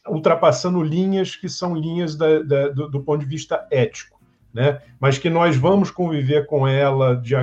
ultrapassando 0.09 0.83
linhas 0.83 1.35
que 1.35 1.49
são 1.49 1.75
linhas 1.75 2.15
da, 2.15 2.43
da, 2.43 2.69
do, 2.69 2.89
do, 2.89 3.03
ponto 3.03 3.21
de 3.21 3.27
vista 3.27 3.67
ético. 3.71 4.21
Né? 4.53 4.81
Mas 4.99 5.19
que 5.19 5.29
nós 5.29 5.57
vamos 5.57 5.91
conviver 5.91 6.47
com 6.47 6.67
ela 6.67 7.15
de, 7.17 7.35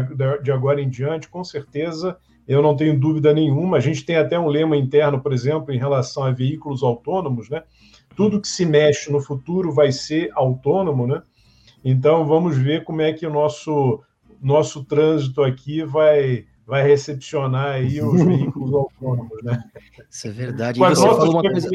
de 0.42 0.52
agora 0.52 0.82
em 0.82 0.90
diante, 0.90 1.28
com 1.28 1.44
certeza, 1.44 2.18
eu 2.48 2.62
não 2.62 2.76
tenho 2.76 2.98
dúvida 2.98 3.34
nenhuma. 3.34 3.78
A 3.78 3.80
gente 3.82 4.06
tem 4.06 4.16
até 4.16 4.40
um 4.40 4.48
lema 4.48 4.78
interno, 4.78 5.20
por 5.20 5.34
exemplo, 5.34 5.74
em 5.74 5.78
relação 5.78 6.24
a 6.24 6.32
veículos 6.32 6.82
autônomos, 6.82 7.50
né? 7.50 7.64
Tudo 8.16 8.42
que 8.42 8.48
se 8.48 8.66
mexe 8.66 9.12
no 9.12 9.20
futuro 9.20 9.72
vai 9.72 9.92
ser 9.92 10.32
autônomo, 10.34 11.06
né? 11.06 11.22
Então 11.84 12.26
vamos 12.26 12.58
ver 12.58 12.84
como 12.84 13.02
é 13.02 13.14
que 13.14 13.26
o 13.26 13.32
nosso 13.32 14.02
nosso 14.42 14.84
trânsito 14.86 15.44
aqui 15.44 15.84
vai 15.84 16.46
vai 16.66 16.86
recepcionar 16.86 17.76
aí 17.76 18.02
os 18.02 18.22
veículos 18.24 18.74
autônomos, 18.74 19.44
né? 19.44 19.64
Isso 20.10 20.28
é 20.28 20.32
verdade. 20.32 20.80
E 20.80 20.84
você, 20.84 21.02
falou 21.02 21.32
uma 21.32 21.42
coisa... 21.42 21.70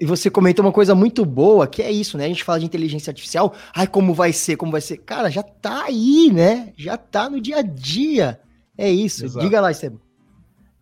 e 0.00 0.06
você 0.06 0.30
comentou 0.30 0.64
uma 0.64 0.72
coisa 0.72 0.94
muito 0.94 1.26
boa, 1.26 1.66
que 1.66 1.82
é 1.82 1.90
isso, 1.90 2.16
né? 2.16 2.24
A 2.24 2.28
gente 2.28 2.42
fala 2.42 2.58
de 2.58 2.64
inteligência 2.64 3.10
artificial, 3.10 3.52
ai, 3.74 3.86
como 3.86 4.14
vai 4.14 4.32
ser, 4.32 4.56
como 4.56 4.72
vai 4.72 4.80
ser. 4.80 4.96
Cara, 4.98 5.30
já 5.30 5.42
tá 5.42 5.84
aí, 5.84 6.30
né? 6.32 6.72
Já 6.76 6.96
tá 6.96 7.28
no 7.28 7.38
dia 7.38 7.58
a 7.58 7.62
dia. 7.62 8.40
É 8.76 8.88
isso. 8.90 9.24
Exato. 9.24 9.44
Diga 9.44 9.60
lá, 9.60 9.70
Esteban. 9.70 9.98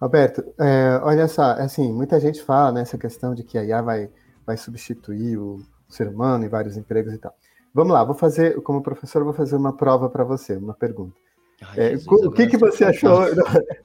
Roberto, 0.01 0.45
é, 0.59 1.01
olha 1.05 1.29
só, 1.29 1.53
assim, 1.53 1.93
muita 1.93 2.19
gente 2.19 2.43
fala 2.43 2.73
nessa 2.73 2.99
questão 2.99 3.35
de 3.35 3.45
que 3.45 3.57
a 3.57 3.65
IA 3.65 3.81
vai, 3.81 4.11
vai 4.45 4.57
substituir 4.57 5.39
o 5.39 5.61
ser 5.89 6.09
humano 6.09 6.45
em 6.45 6.49
vários 6.49 6.77
empregos 6.77 7.13
e 7.15 7.19
tal. 7.19 7.33
Vamos 7.73 7.93
lá, 7.93 8.03
vou 8.03 8.15
fazer, 8.15 8.61
como 8.63 8.83
professor, 8.83 9.23
vou 9.23 9.33
fazer 9.33 9.55
uma 9.55 9.77
prova 9.77 10.11
para 10.11 10.25
você, 10.25 10.57
uma 10.57 10.75
pergunta. 10.75 11.15
Ai, 11.63 11.79
é, 11.79 11.91
Jesus, 11.91 12.27
o 12.27 12.31
que, 12.33 12.49
que 12.49 12.57
você 12.57 12.85
achou? 12.85 13.21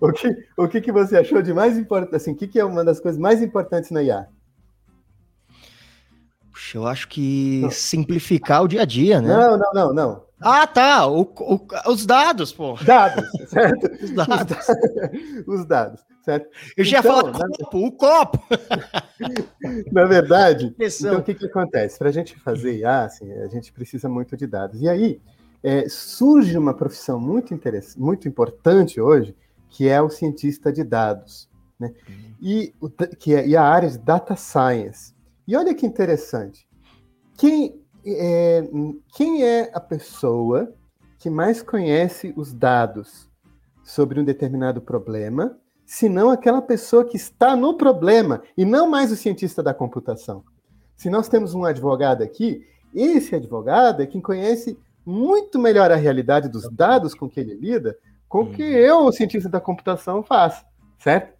o 0.01 0.11
que, 0.11 0.35
o 0.57 0.67
que, 0.67 0.81
que 0.81 0.91
você 0.91 1.17
achou 1.17 1.41
de 1.41 1.53
mais 1.53 1.77
importante? 1.77 2.15
Assim, 2.15 2.31
o 2.31 2.35
que, 2.35 2.47
que 2.47 2.59
é 2.59 2.65
uma 2.65 2.83
das 2.83 2.99
coisas 2.99 3.19
mais 3.19 3.41
importantes 3.41 3.91
na 3.91 4.01
IA? 4.01 4.27
Puxa, 6.51 6.79
eu 6.79 6.87
acho 6.87 7.07
que 7.07 7.61
não. 7.61 7.69
simplificar 7.69 8.63
o 8.63 8.67
dia 8.67 8.81
a 8.81 8.85
dia, 8.85 9.21
né? 9.21 9.29
Não, 9.29 9.57
não, 9.57 9.71
não, 9.73 9.93
não. 9.93 10.26
Ah, 10.39 10.67
tá. 10.67 11.07
O, 11.07 11.21
o, 11.21 11.67
os 11.91 12.05
dados, 12.05 12.53
pô. 12.53 12.75
Dados, 12.83 13.27
certo? 13.49 13.89
Os 14.03 14.11
dados. 14.11 14.57
Os 15.47 15.65
dados, 15.65 16.05
certo? 16.23 16.49
Eu 16.75 16.83
já 16.83 16.99
então, 16.99 17.15
ia 17.15 17.21
falar 17.21 17.31
na... 17.31 17.47
copo, 17.57 17.87
o 17.87 17.91
copo. 17.91 18.43
na 19.91 20.05
verdade, 20.05 20.75
então 20.79 21.19
o 21.19 21.23
que, 21.23 21.33
que 21.33 21.45
acontece? 21.45 21.97
Para 21.97 22.09
a 22.09 22.11
gente 22.11 22.37
fazer 22.39 22.77
IA, 22.77 23.05
assim, 23.05 23.31
a 23.31 23.47
gente 23.47 23.71
precisa 23.71 24.07
muito 24.07 24.37
de 24.37 24.45
dados. 24.45 24.81
E 24.81 24.87
aí 24.87 25.21
é, 25.63 25.89
surge 25.89 26.57
uma 26.57 26.73
profissão 26.73 27.19
muito, 27.19 27.53
interessante, 27.53 27.99
muito 27.99 28.27
importante 28.27 29.01
hoje, 29.01 29.35
que 29.69 29.87
é 29.87 30.01
o 30.01 30.09
cientista 30.09 30.71
de 30.71 30.83
dados. 30.83 31.49
Né? 31.79 31.93
Uhum. 32.07 32.35
E, 32.41 32.73
que 33.19 33.33
é, 33.33 33.47
e 33.47 33.55
a 33.55 33.63
área 33.63 33.89
de 33.89 33.97
data 33.97 34.35
science. 34.35 35.13
E 35.47 35.55
olha 35.55 35.73
que 35.73 35.85
interessante. 35.85 36.67
Quem 37.37 37.81
é, 38.15 38.63
quem 39.15 39.43
é 39.43 39.71
a 39.73 39.79
pessoa 39.79 40.73
que 41.19 41.29
mais 41.29 41.61
conhece 41.61 42.33
os 42.35 42.53
dados 42.53 43.29
sobre 43.83 44.19
um 44.19 44.23
determinado 44.23 44.81
problema, 44.81 45.57
se 45.85 46.07
não 46.07 46.29
aquela 46.29 46.61
pessoa 46.61 47.05
que 47.05 47.17
está 47.17 47.55
no 47.55 47.75
problema 47.75 48.41
e 48.57 48.65
não 48.65 48.89
mais 48.89 49.11
o 49.11 49.15
cientista 49.15 49.63
da 49.63 49.73
computação? 49.73 50.43
Se 50.95 51.09
nós 51.09 51.27
temos 51.27 51.53
um 51.53 51.63
advogado 51.63 52.23
aqui, 52.23 52.65
esse 52.93 53.35
advogado 53.35 54.01
é 54.01 54.05
quem 54.05 54.21
conhece 54.21 54.77
muito 55.05 55.57
melhor 55.57 55.91
a 55.91 55.95
realidade 55.95 56.49
dos 56.49 56.69
dados 56.69 57.13
com 57.13 57.29
que 57.29 57.39
ele 57.39 57.53
lida, 57.53 57.97
com 58.27 58.41
o 58.41 58.51
que 58.51 58.63
uhum. 58.63 58.77
eu, 58.77 58.97
o 59.05 59.11
cientista 59.11 59.47
da 59.47 59.61
computação, 59.61 60.21
faço, 60.21 60.65
certo? 60.99 61.37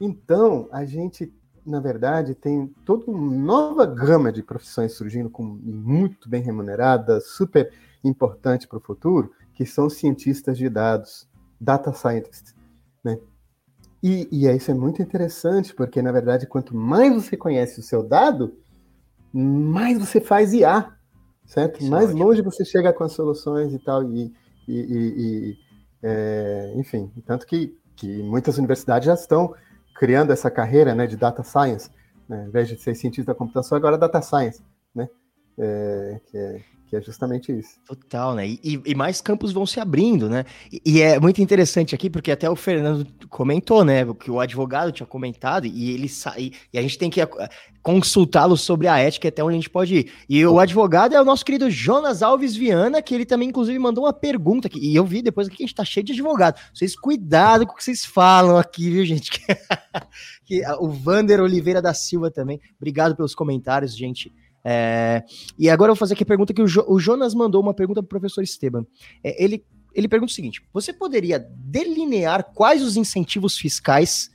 Então, 0.00 0.68
a 0.72 0.84
gente 0.84 1.32
na 1.66 1.80
verdade, 1.80 2.34
tem 2.34 2.68
toda 2.84 3.10
uma 3.10 3.20
nova 3.20 3.84
gama 3.84 4.32
de 4.32 4.42
profissões 4.42 4.92
surgindo 4.92 5.28
com 5.28 5.42
muito 5.42 6.28
bem 6.28 6.42
remuneradas, 6.42 7.28
super 7.30 7.72
importante 8.04 8.68
para 8.68 8.78
o 8.78 8.80
futuro, 8.80 9.32
que 9.52 9.66
são 9.66 9.90
cientistas 9.90 10.56
de 10.56 10.68
dados, 10.68 11.28
data 11.60 11.92
scientists, 11.92 12.54
né? 13.02 13.18
E, 14.02 14.28
e 14.30 14.46
isso 14.46 14.70
é 14.70 14.74
muito 14.74 15.02
interessante, 15.02 15.74
porque, 15.74 16.00
na 16.00 16.12
verdade, 16.12 16.46
quanto 16.46 16.76
mais 16.76 17.12
você 17.12 17.36
conhece 17.36 17.80
o 17.80 17.82
seu 17.82 18.02
dado, 18.02 18.56
mais 19.32 19.98
você 19.98 20.20
faz 20.20 20.52
IA, 20.52 20.94
certo? 21.44 21.78
Isso 21.78 21.88
é 21.88 21.90
mais 21.90 22.10
é 22.10 22.14
longe 22.14 22.42
você 22.42 22.64
chega 22.64 22.92
com 22.92 23.02
as 23.02 23.12
soluções 23.12 23.72
e 23.74 23.78
tal, 23.78 24.04
e, 24.04 24.32
e, 24.68 24.78
e 24.78 25.58
é, 26.02 26.72
enfim, 26.76 27.10
tanto 27.24 27.46
que, 27.46 27.76
que 27.96 28.22
muitas 28.22 28.58
universidades 28.58 29.06
já 29.06 29.14
estão 29.14 29.54
criando 29.98 30.32
essa 30.32 30.50
carreira 30.50 30.94
né, 30.94 31.06
de 31.06 31.16
data 31.16 31.42
science, 31.42 31.90
né, 32.28 32.42
ao 32.42 32.48
invés 32.48 32.68
de 32.68 32.76
ser 32.76 32.94
cientista 32.94 33.32
da 33.32 33.38
computação, 33.38 33.76
agora 33.76 33.98
data 33.98 34.20
science, 34.20 34.62
né? 34.94 35.08
É, 35.58 36.20
que, 36.26 36.36
é, 36.36 36.60
que 36.88 36.96
é 36.96 37.00
justamente 37.00 37.52
isso. 37.52 37.80
Total, 37.84 38.34
né? 38.34 38.46
E, 38.46 38.80
e 38.84 38.94
mais 38.94 39.20
campos 39.20 39.52
vão 39.52 39.66
se 39.66 39.80
abrindo, 39.80 40.28
né? 40.28 40.44
E, 40.72 40.80
e, 40.84 41.02
é 41.02 41.18
muito 41.18 41.42
interessante 41.42 41.94
aqui, 41.94 42.08
porque 42.08 42.30
até 42.30 42.48
o 42.48 42.54
Fernando 42.54 43.06
comentou, 43.28 43.84
né? 43.84 44.04
Que 44.14 44.30
o 44.30 44.40
advogado 44.40 44.92
tinha 44.92 45.06
comentado, 45.06 45.66
e 45.66 45.90
ele 45.90 46.08
sai. 46.08 46.52
E 46.72 46.78
a 46.78 46.82
gente 46.82 46.96
tem 46.96 47.10
que 47.10 47.20
eh, 47.20 47.28
consultá-lo 47.82 48.56
sobre 48.56 48.86
a 48.86 48.98
ética 48.98 49.28
até 49.28 49.42
onde 49.42 49.54
a 49.54 49.58
gente 49.58 49.70
pode 49.70 49.96
ir. 49.96 50.12
E 50.28 50.46
o 50.46 50.60
advogado 50.60 51.14
é 51.14 51.20
o 51.20 51.24
nosso 51.24 51.44
querido 51.44 51.68
Jonas 51.70 52.22
Alves 52.22 52.54
Viana, 52.54 53.02
que 53.02 53.14
ele 53.14 53.26
também, 53.26 53.48
inclusive, 53.48 53.78
mandou 53.78 54.04
uma 54.04 54.12
pergunta 54.12 54.68
aqui. 54.68 54.78
E 54.78 54.94
eu 54.94 55.04
vi 55.04 55.22
depois 55.22 55.48
que 55.48 55.54
a 55.54 55.66
gente 55.66 55.74
tá 55.74 55.84
cheio 55.84 56.04
de 56.04 56.12
advogado. 56.12 56.60
Vocês 56.72 56.94
cuidado 56.94 57.66
com 57.66 57.72
o 57.72 57.76
que 57.76 57.84
vocês 57.84 58.04
falam 58.04 58.56
aqui, 58.56 58.90
viu, 58.90 59.04
gente? 59.04 59.30
que, 60.46 60.62
o 60.78 60.88
Vander 60.88 61.40
Oliveira 61.40 61.82
da 61.82 61.92
Silva 61.92 62.30
também. 62.30 62.60
Obrigado 62.76 63.16
pelos 63.16 63.34
comentários, 63.34 63.96
gente. 63.96 64.32
É, 64.68 65.22
e 65.56 65.70
agora 65.70 65.90
eu 65.90 65.94
vou 65.94 66.00
fazer 66.00 66.14
aqui 66.14 66.24
a 66.24 66.26
pergunta 66.26 66.52
que 66.52 66.60
o, 66.60 66.66
jo, 66.66 66.84
o 66.88 66.98
Jonas 66.98 67.34
mandou 67.34 67.62
uma 67.62 67.72
pergunta 67.72 68.02
para 68.02 68.06
o 68.06 68.08
professor 68.08 68.42
Esteban. 68.42 68.84
É, 69.22 69.42
ele, 69.42 69.64
ele 69.94 70.08
pergunta 70.08 70.32
o 70.32 70.34
seguinte: 70.34 70.60
você 70.72 70.92
poderia 70.92 71.38
delinear 71.38 72.42
quais 72.52 72.82
os 72.82 72.96
incentivos 72.96 73.56
fiscais 73.56 74.28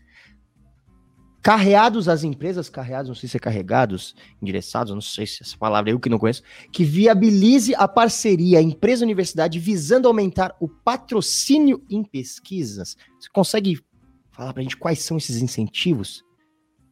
carreados 1.42 2.08
às 2.08 2.24
empresas, 2.24 2.70
carreados, 2.70 3.10
não 3.10 3.16
sei 3.16 3.28
se 3.28 3.36
é 3.36 3.40
carregados, 3.42 4.16
endereçados, 4.42 4.94
não 4.94 5.02
sei 5.02 5.28
se 5.28 5.44
essa 5.44 5.58
palavra 5.58 5.92
eu 5.92 6.00
que 6.00 6.08
não 6.08 6.20
conheço, 6.20 6.44
que 6.72 6.86
viabilize 6.86 7.76
a 7.76 7.86
parceria 7.86 8.62
empresa-universidade 8.62 9.60
visando 9.60 10.08
aumentar 10.08 10.56
o 10.62 10.70
patrocínio 10.70 11.84
em 11.90 12.06
pesquisas. 12.06 12.96
Você 13.20 13.28
consegue 13.34 13.82
falar 14.32 14.54
para 14.54 14.62
a 14.62 14.64
gente 14.64 14.78
quais 14.78 15.00
são 15.00 15.18
esses 15.18 15.42
incentivos? 15.42 16.24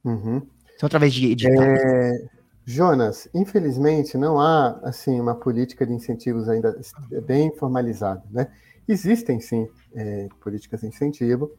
Uhum. 0.03 0.41
São 0.77 0.87
através 0.87 1.13
de 1.13 1.27
editais? 1.27 1.57
É... 1.57 2.38
Jonas, 2.69 3.27
infelizmente 3.33 4.15
não 4.15 4.39
há 4.39 4.79
assim 4.83 5.19
uma 5.19 5.33
política 5.33 5.87
de 5.87 5.91
incentivos 5.91 6.47
ainda 6.47 6.79
bem 7.25 7.51
formalizada, 7.55 8.21
né? 8.29 8.47
Existem 8.87 9.39
sim 9.39 9.67
é, 9.95 10.27
políticas 10.39 10.81
de 10.81 10.85
incentivo 10.85 11.51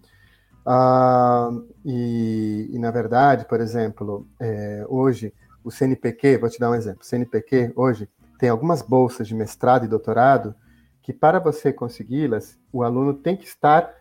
ah, 0.64 1.50
e, 1.84 2.70
e, 2.72 2.78
na 2.78 2.92
verdade, 2.92 3.44
por 3.44 3.60
exemplo, 3.60 4.24
é, 4.38 4.86
hoje 4.88 5.34
o 5.64 5.70
CNPq, 5.72 6.38
vou 6.38 6.48
te 6.48 6.60
dar 6.60 6.70
um 6.70 6.76
exemplo, 6.76 7.00
o 7.02 7.04
CNPq 7.04 7.72
hoje 7.74 8.08
tem 8.38 8.48
algumas 8.48 8.80
bolsas 8.80 9.26
de 9.26 9.34
mestrado 9.34 9.84
e 9.84 9.88
doutorado 9.88 10.54
que 11.02 11.12
para 11.12 11.40
você 11.40 11.72
consegui-las 11.72 12.56
o 12.72 12.84
aluno 12.84 13.14
tem 13.14 13.36
que 13.36 13.46
estar 13.46 13.92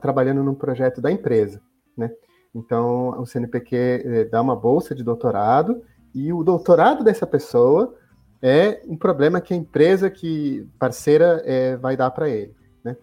trabalhando 0.00 0.42
num 0.42 0.54
projeto 0.54 1.02
da 1.02 1.12
empresa, 1.12 1.60
né? 1.94 2.10
Então 2.54 3.20
o 3.20 3.26
CNPq 3.26 3.76
é, 3.76 4.24
dá 4.24 4.40
uma 4.40 4.56
bolsa 4.56 4.94
de 4.94 5.04
doutorado 5.04 5.82
e 6.14 6.32
o 6.32 6.44
doutorado 6.44 7.02
dessa 7.02 7.26
pessoa 7.26 7.94
é 8.40 8.82
um 8.86 8.96
problema 8.96 9.40
que 9.40 9.54
a 9.54 9.56
empresa 9.56 10.10
que 10.10 10.68
parceira 10.78 11.42
é, 11.44 11.76
vai 11.76 11.96
dar 11.96 12.10
para 12.10 12.28
ele. 12.28 12.54
Né? 12.84 12.96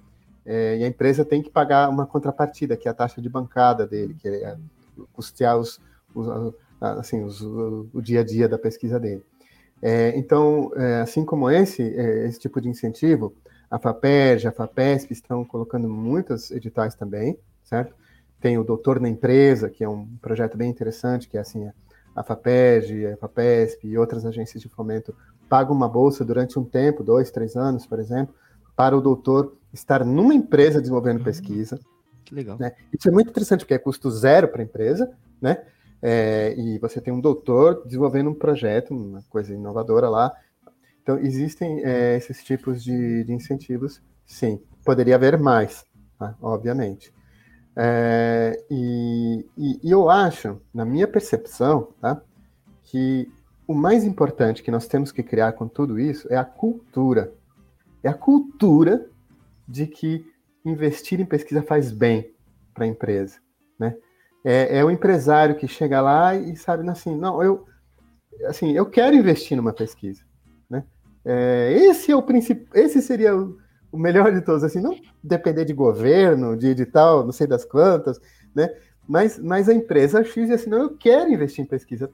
É, 0.46 0.78
e 0.78 0.84
a 0.84 0.88
empresa 0.88 1.26
tem 1.26 1.42
que 1.42 1.50
pagar 1.50 1.90
uma 1.90 2.06
contrapartida, 2.06 2.78
que 2.78 2.88
é 2.88 2.92
a 2.92 2.94
taxa 2.94 3.22
de 3.22 3.28
bancada 3.28 3.86
dele, 3.88 4.14
que 4.14 4.28
é 4.28 4.56
custear 5.12 5.58
os, 5.58 5.82
os 6.14 6.54
assim, 6.80 7.24
os, 7.24 7.42
o, 7.42 7.90
o, 7.94 8.02
dia 8.02 8.22
a 8.22 8.24
dia 8.24 8.48
da 8.48 8.58
pesquisa 8.58 9.00
dele. 9.00 9.24
É, 9.82 10.16
então, 10.16 10.72
é, 10.76 11.02
assim 11.02 11.26
como 11.26 11.50
esse, 11.50 11.82
é, 11.82 12.28
esse 12.28 12.40
tipo 12.40 12.62
de 12.62 12.70
incentivo, 12.70 13.34
a 13.70 13.80
FAPERJ, 13.80 14.48
a 14.48 14.52
FAPESP 14.52 15.12
estão 15.12 15.44
colocando 15.44 15.88
muitos 15.88 16.52
editais 16.52 16.94
também, 16.94 17.38
certo? 17.64 17.96
Tem 18.40 18.58
o 18.58 18.64
Doutor 18.64 19.00
na 19.00 19.10
Empresa, 19.10 19.70
que 19.70 19.84
é 19.84 19.90
um 19.90 20.06
projeto 20.22 20.58
bem 20.58 20.70
interessante, 20.70 21.28
que 21.28 21.38
é 21.38 21.42
assim, 21.42 21.70
a 22.16 22.24
FAPEG, 22.24 23.08
a 23.08 23.18
FAPESP 23.18 23.88
e 23.88 23.98
outras 23.98 24.26
agências 24.26 24.62
de 24.62 24.70
fomento 24.70 25.16
pagam 25.50 25.76
uma 25.76 25.88
bolsa 25.88 26.24
durante 26.24 26.58
um 26.58 26.64
tempo, 26.64 27.04
dois, 27.04 27.32
três 27.32 27.56
anos, 27.56 27.86
por 27.86 28.00
exemplo, 28.00 28.34
para 28.76 28.98
o 28.98 29.02
doutor 29.02 29.58
estar 29.74 30.06
numa 30.06 30.34
empresa 30.34 30.80
desenvolvendo 30.80 31.18
uhum. 31.18 31.24
pesquisa. 31.24 31.80
Que 32.24 32.36
legal. 32.36 32.58
Né? 32.60 32.74
Isso 32.98 33.10
é 33.10 33.12
muito 33.12 33.30
interessante, 33.30 33.60
porque 33.60 33.74
é 33.74 33.78
custo 33.78 34.10
zero 34.10 34.48
para 34.48 34.62
a 34.62 34.66
empresa, 34.66 35.12
né? 35.42 35.64
É, 36.02 36.56
e 36.58 36.80
você 36.80 37.00
tem 37.00 37.14
um 37.14 37.22
doutor 37.22 37.84
desenvolvendo 37.86 38.30
um 38.30 38.34
projeto, 38.34 38.92
uma 38.92 39.22
coisa 39.30 39.54
inovadora 39.54 40.10
lá. 40.10 40.34
Então, 41.04 41.18
existem 41.20 41.84
é, 41.84 42.16
esses 42.16 42.44
tipos 42.44 42.84
de, 42.84 43.24
de, 43.24 43.34
incentivos, 43.34 44.02
sim. 44.26 44.62
Poderia 44.84 45.16
haver 45.16 45.38
mais, 45.38 45.86
tá? 46.18 46.36
obviamente. 46.42 47.14
É, 47.76 48.64
e, 48.70 49.46
e, 49.58 49.80
e, 49.84 49.92
eu 49.92 50.10
acho, 50.10 50.62
na 50.74 50.84
minha 50.84 51.08
percepção, 51.08 51.90
tá, 52.02 52.22
que 52.84 53.32
o 53.68 53.74
mais 53.74 54.04
importante 54.04 54.62
que 54.62 54.72
nós 54.72 54.88
temos 54.88 55.12
que 55.12 55.24
criar 55.24 55.54
com 55.54 55.68
tudo 55.68 56.00
isso 56.00 56.28
é 56.32 56.36
a 56.36 56.44
cultura. 56.44 57.34
É 58.04 58.10
a 58.10 58.14
cultura 58.14 59.08
de 59.68 59.88
que 59.88 60.26
investir 60.66 61.20
em 61.20 61.26
pesquisa 61.26 61.62
faz 61.62 61.92
bem 61.92 62.34
para 62.74 62.84
a 62.84 62.88
empresa. 62.88 63.40
Né? 63.80 63.96
É, 64.44 64.80
é, 64.80 64.86
o 64.86 64.92
empresário 64.92 65.56
que 65.56 65.68
chega 65.68 66.02
lá 66.02 66.36
e 66.36 66.56
sabe 66.58 66.88
assim, 66.90 67.16
não, 67.16 67.42
eu, 67.42 67.66
assim, 68.46 68.72
eu 68.72 68.86
quero 68.86 69.16
investir 69.16 69.56
numa 69.56 69.72
pesquisa. 69.72 70.24
Né? 70.70 70.84
É, 71.24 71.72
esse 71.74 72.12
é 72.12 72.16
o 72.16 72.24
principal, 72.24 72.68
esse 72.74 73.02
seria 73.02 73.36
o, 73.36 73.58
o 73.92 73.98
melhor 73.98 74.32
de 74.32 74.42
todos, 74.42 74.64
assim, 74.64 74.80
não 74.80 74.96
depender 75.24 75.66
de 75.66 75.74
governo, 75.74 76.56
de 76.56 76.68
edital, 76.68 77.24
não 77.24 77.32
sei 77.32 77.48
das 77.48 77.66
quantas, 77.66 78.20
né? 78.56 78.70
Mas, 79.08 79.38
mas 79.40 79.68
a 79.68 79.74
empresa 79.74 80.24
X 80.24 80.34
diz 80.34 80.52
assim, 80.52 80.70
não, 80.70 80.84
eu 80.84 80.98
quero 80.98 81.32
investir 81.32 81.64
em 81.64 81.68
pesquisa. 81.68 82.10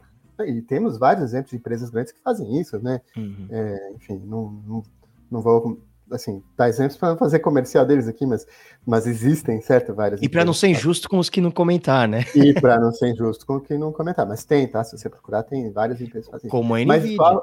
E 0.46 0.62
temos 0.62 0.98
vários 0.98 1.26
exemplos 1.26 1.52
de 1.52 1.58
empresas 1.58 1.90
grandes 1.90 2.12
que 2.12 2.22
fazem 2.22 2.60
isso, 2.60 2.80
né? 2.80 3.02
Uhum. 3.16 3.48
É, 3.50 3.92
enfim, 3.96 4.22
não, 4.26 4.52
não, 4.68 4.84
não 5.32 5.42
vou 5.42 5.80
assim, 6.12 6.42
dar 6.56 6.70
exemplos 6.70 6.98
para 6.98 7.10
não 7.10 7.18
fazer 7.18 7.40
comercial 7.40 7.86
deles 7.86 8.08
aqui, 8.08 8.26
mas, 8.26 8.46
mas 8.86 9.06
existem, 9.06 9.60
certo? 9.62 9.94
Várias. 9.94 10.22
E 10.22 10.30
para 10.30 10.46
não 10.46 10.54
ser 10.54 10.70
injusto 10.70 11.10
com 11.10 11.20
os 11.20 11.30
que 11.30 11.42
não 11.42 11.52
comentar, 11.52 12.08
né? 12.08 12.24
E 12.34 12.54
para 12.54 12.80
não 12.80 12.92
ser 12.92 13.10
injusto 13.10 13.46
com 13.46 13.60
quem 13.60 13.78
não 13.78 13.92
comentar. 13.92 14.26
Mas 14.26 14.46
tem, 14.46 14.68
tá? 14.68 14.84
Se 14.84 14.98
você 14.98 15.10
procurar, 15.10 15.44
tem 15.44 15.72
várias 15.72 16.00
empresas 16.00 16.30
fazendo. 16.30 16.50
Como 16.50 16.74
a 16.74 16.80
NVIDIA. 16.80 17.18
Mas, 17.18 17.42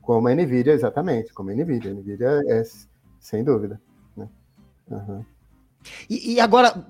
como 0.00 0.28
a 0.28 0.34
NVIDIA, 0.34 0.72
exatamente. 0.72 1.32
Como 1.32 1.50
a 1.50 1.54
NVIDIA. 1.54 1.90
A 1.90 1.94
NVIDIA 1.94 2.42
é, 2.46 2.62
sem 3.26 3.42
dúvida. 3.42 3.80
Né? 4.16 4.28
Uhum. 4.88 5.24
E, 6.08 6.34
e 6.34 6.40
agora, 6.40 6.86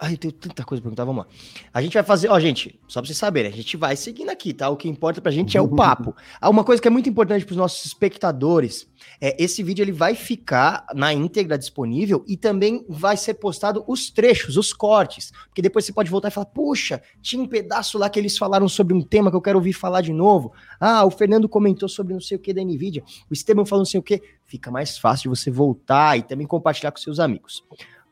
Ai, 0.00 0.14
eu 0.14 0.18
tenho 0.18 0.32
tanta 0.32 0.64
coisa 0.64 0.82
pra 0.82 0.88
perguntar, 0.88 1.04
vamos 1.04 1.24
lá. 1.24 1.30
A 1.72 1.80
gente 1.80 1.94
vai 1.94 2.02
fazer, 2.02 2.28
ó, 2.28 2.38
gente, 2.38 2.78
só 2.86 3.00
pra 3.00 3.06
vocês 3.06 3.16
saberem, 3.16 3.50
a 3.50 3.54
gente 3.54 3.76
vai 3.76 3.96
seguindo 3.96 4.28
aqui, 4.30 4.52
tá? 4.52 4.68
O 4.68 4.76
que 4.76 4.88
importa 4.88 5.20
pra 5.20 5.32
gente 5.32 5.56
é 5.56 5.60
o 5.60 5.68
papo. 5.68 6.14
Ah, 6.40 6.50
uma 6.50 6.62
coisa 6.62 6.80
que 6.80 6.86
é 6.86 6.90
muito 6.90 7.08
importante 7.08 7.44
pros 7.44 7.56
nossos 7.56 7.84
espectadores, 7.84 8.86
é 9.20 9.42
esse 9.42 9.62
vídeo 9.62 9.82
ele 9.82 9.92
vai 9.92 10.14
ficar 10.14 10.86
na 10.94 11.12
íntegra 11.12 11.58
disponível 11.58 12.24
e 12.28 12.36
também 12.36 12.84
vai 12.88 13.16
ser 13.16 13.34
postado 13.34 13.82
os 13.88 14.10
trechos, 14.10 14.56
os 14.56 14.72
cortes, 14.72 15.32
porque 15.46 15.62
depois 15.62 15.84
você 15.84 15.92
pode 15.92 16.10
voltar 16.10 16.28
e 16.28 16.30
falar, 16.30 16.46
puxa, 16.46 17.02
tinha 17.20 17.42
um 17.42 17.46
pedaço 17.46 17.98
lá 17.98 18.08
que 18.08 18.18
eles 18.18 18.38
falaram 18.38 18.68
sobre 18.68 18.94
um 18.94 19.02
tema 19.02 19.30
que 19.30 19.36
eu 19.36 19.40
quero 19.40 19.58
ouvir 19.58 19.72
falar 19.72 20.00
de 20.00 20.12
novo. 20.12 20.52
Ah, 20.78 21.04
o 21.04 21.10
Fernando 21.10 21.48
comentou 21.48 21.88
sobre 21.88 22.12
não 22.12 22.20
sei 22.20 22.36
o 22.36 22.40
que 22.40 22.52
da 22.52 22.62
NVIDIA, 22.62 23.02
o 23.28 23.34
Esteban 23.34 23.64
falou 23.64 23.80
não 23.80 23.86
sei 23.86 23.98
o 23.98 24.02
que. 24.02 24.22
Fica 24.44 24.70
mais 24.70 24.96
fácil 24.96 25.30
de 25.30 25.38
você 25.38 25.50
voltar 25.50 26.16
e 26.16 26.22
também 26.22 26.46
compartilhar 26.46 26.90
com 26.90 26.98
seus 26.98 27.18
amigos. 27.18 27.64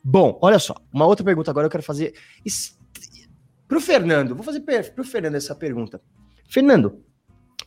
Bom, 0.08 0.38
olha 0.40 0.60
só, 0.60 0.72
uma 0.92 1.04
outra 1.04 1.24
pergunta 1.24 1.50
agora 1.50 1.66
eu 1.66 1.70
quero 1.70 1.82
fazer 1.82 2.14
para 3.66 3.76
o 3.76 3.80
Fernando. 3.80 4.36
Vou 4.36 4.44
fazer 4.44 4.60
para 4.60 5.00
o 5.00 5.04
Fernando 5.04 5.34
essa 5.34 5.52
pergunta. 5.52 6.00
Fernando, 6.48 7.02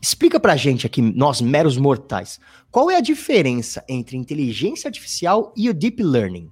explica 0.01 0.39
para 0.39 0.53
a 0.53 0.55
gente 0.55 0.87
aqui, 0.87 1.01
nós 1.01 1.41
meros 1.41 1.77
mortais, 1.77 2.39
qual 2.71 2.89
é 2.89 2.95
a 2.95 3.01
diferença 3.01 3.83
entre 3.89 4.15
inteligência 4.15 4.87
artificial 4.87 5.53
e 5.53 5.69
o 5.69 5.73
deep 5.73 6.01
learning? 6.01 6.49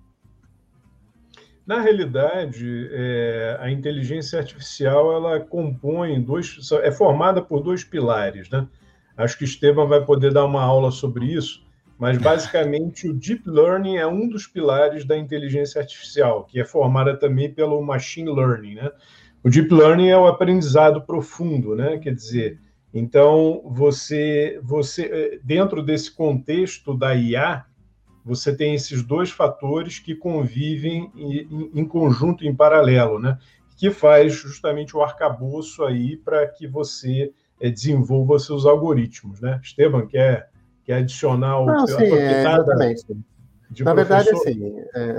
Na 1.65 1.79
realidade, 1.79 2.89
é, 2.91 3.57
a 3.61 3.71
inteligência 3.71 4.39
artificial 4.39 5.13
ela 5.13 5.39
compõe 5.39 6.21
dois, 6.21 6.69
é 6.83 6.91
formada 6.91 7.41
por 7.41 7.63
dois 7.63 7.85
pilares, 7.85 8.49
né? 8.49 8.67
Acho 9.15 9.37
que 9.37 9.45
Esteban 9.45 9.87
vai 9.87 10.03
poder 10.03 10.33
dar 10.33 10.43
uma 10.43 10.61
aula 10.61 10.91
sobre 10.91 11.27
isso. 11.27 11.65
Mas, 11.97 12.17
basicamente, 12.19 13.07
o 13.07 13.13
Deep 13.13 13.49
Learning 13.49 13.97
é 13.97 14.05
um 14.05 14.29
dos 14.29 14.45
pilares 14.45 15.03
da 15.03 15.17
inteligência 15.17 15.81
artificial, 15.81 16.43
que 16.43 16.59
é 16.59 16.65
formada 16.65 17.17
também 17.17 17.51
pelo 17.51 17.81
Machine 17.81 18.29
Learning. 18.29 18.75
Né? 18.75 18.91
O 19.43 19.49
Deep 19.49 19.73
Learning 19.73 20.09
é 20.09 20.17
o 20.17 20.27
aprendizado 20.27 21.01
profundo, 21.01 21.75
né? 21.75 21.97
quer 21.97 22.13
dizer, 22.13 22.59
então, 22.93 23.63
você, 23.65 24.59
você, 24.63 25.05
eh, 25.05 25.39
dentro 25.43 25.81
desse 25.81 26.11
contexto 26.11 26.93
da 26.93 27.15
IA, 27.15 27.65
você 28.23 28.55
tem 28.55 28.75
esses 28.75 29.01
dois 29.03 29.31
fatores 29.31 29.99
que 29.99 30.13
convivem 30.13 31.11
em, 31.15 31.71
em 31.73 31.85
conjunto, 31.85 32.45
em 32.45 32.55
paralelo, 32.55 33.19
né? 33.19 33.37
que 33.77 33.89
faz 33.91 34.33
justamente 34.33 34.97
o 34.97 35.01
arcabouço 35.01 35.83
aí 35.83 36.17
para 36.17 36.45
que 36.47 36.67
você 36.67 37.31
é, 37.59 37.69
desenvolva 37.69 38.39
seus 38.39 38.65
algoritmos. 38.65 39.39
Né? 39.39 39.59
Esteban, 39.63 40.07
quer 40.07 40.49
que 40.87 40.93
adicionar 40.93 41.59
o 41.59 41.65
Não, 41.65 41.85
sim, 41.85 42.01
é, 42.01 42.39
exatamente. 42.39 43.05
Na 43.81 43.93
verdade, 43.93 44.29
assim, 44.29 44.73
é, 44.95 45.17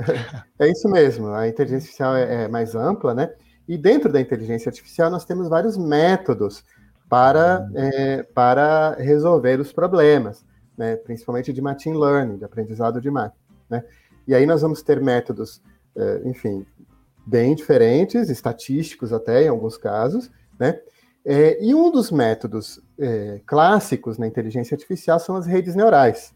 é, 0.66 0.70
isso 0.70 0.88
mesmo. 0.88 1.28
A 1.28 1.46
inteligência 1.46 1.90
artificial 1.90 2.16
é, 2.16 2.44
é, 2.44 2.48
mais 2.48 2.74
ampla, 2.74 3.14
né? 3.14 3.30
E 3.68 3.76
dentro 3.76 4.10
da 4.10 4.18
inteligência 4.18 4.70
artificial 4.70 5.10
nós 5.10 5.26
temos 5.26 5.46
vários 5.46 5.76
métodos 5.76 6.64
para, 7.06 7.68
é, 7.74 8.22
para 8.22 8.94
resolver 8.94 9.60
os 9.60 9.70
problemas, 9.70 10.42
né? 10.74 10.96
Principalmente 10.96 11.52
de 11.52 11.60
machine 11.60 11.98
learning, 11.98 12.38
de 12.38 12.46
aprendizado 12.46 12.98
de 12.98 13.10
máquina, 13.10 13.38
né? 13.68 13.84
E 14.26 14.34
aí 14.34 14.46
nós 14.46 14.62
vamos 14.62 14.82
ter 14.82 15.02
métodos, 15.02 15.60
é, 15.94 16.22
enfim, 16.24 16.64
bem 17.26 17.54
diferentes, 17.54 18.30
estatísticos 18.30 19.12
até 19.12 19.42
em 19.44 19.48
alguns 19.48 19.76
casos, 19.76 20.30
né? 20.58 20.80
É, 21.30 21.62
e 21.62 21.74
um 21.74 21.90
dos 21.90 22.10
métodos 22.10 22.80
é, 22.98 23.42
clássicos 23.44 24.16
na 24.16 24.26
inteligência 24.26 24.74
artificial 24.74 25.20
são 25.20 25.36
as 25.36 25.44
redes 25.44 25.74
neurais. 25.74 26.34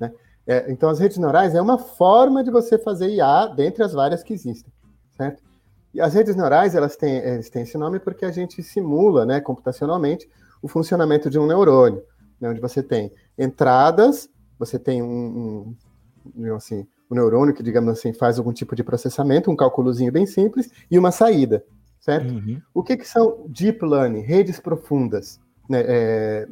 Né? 0.00 0.10
É, 0.46 0.72
então, 0.72 0.88
as 0.88 0.98
redes 0.98 1.18
neurais 1.18 1.54
é 1.54 1.60
uma 1.60 1.76
forma 1.76 2.42
de 2.42 2.50
você 2.50 2.78
fazer 2.78 3.10
IA 3.10 3.48
dentre 3.48 3.82
as 3.82 3.92
várias 3.92 4.22
que 4.22 4.32
existem, 4.32 4.72
certo? 5.18 5.42
E 5.92 6.00
as 6.00 6.14
redes 6.14 6.34
neurais, 6.34 6.74
elas 6.74 6.96
têm, 6.96 7.18
elas 7.18 7.50
têm 7.50 7.64
esse 7.64 7.76
nome 7.76 8.00
porque 8.00 8.24
a 8.24 8.30
gente 8.30 8.62
simula, 8.62 9.26
né, 9.26 9.38
computacionalmente, 9.38 10.26
o 10.62 10.68
funcionamento 10.68 11.28
de 11.28 11.38
um 11.38 11.46
neurônio, 11.46 12.02
né, 12.40 12.48
onde 12.48 12.60
você 12.60 12.82
tem 12.82 13.12
entradas, 13.38 14.30
você 14.58 14.78
tem 14.78 15.02
um, 15.02 15.76
um, 16.34 16.54
assim, 16.54 16.86
um 17.10 17.16
neurônio 17.16 17.54
que, 17.54 17.62
digamos 17.62 17.98
assim, 17.98 18.14
faz 18.14 18.38
algum 18.38 18.54
tipo 18.54 18.74
de 18.74 18.82
processamento, 18.82 19.50
um 19.50 19.56
cálculozinho 19.56 20.10
bem 20.10 20.24
simples, 20.24 20.70
e 20.90 20.98
uma 20.98 21.10
saída 21.10 21.62
certo? 22.02 22.30
Uhum. 22.30 22.60
O 22.74 22.82
que, 22.82 22.98
que 22.98 23.08
são 23.08 23.46
deep 23.48 23.82
learning, 23.82 24.20
redes 24.20 24.60
profundas, 24.60 25.40
né, 25.68 25.82
é, 25.86 26.48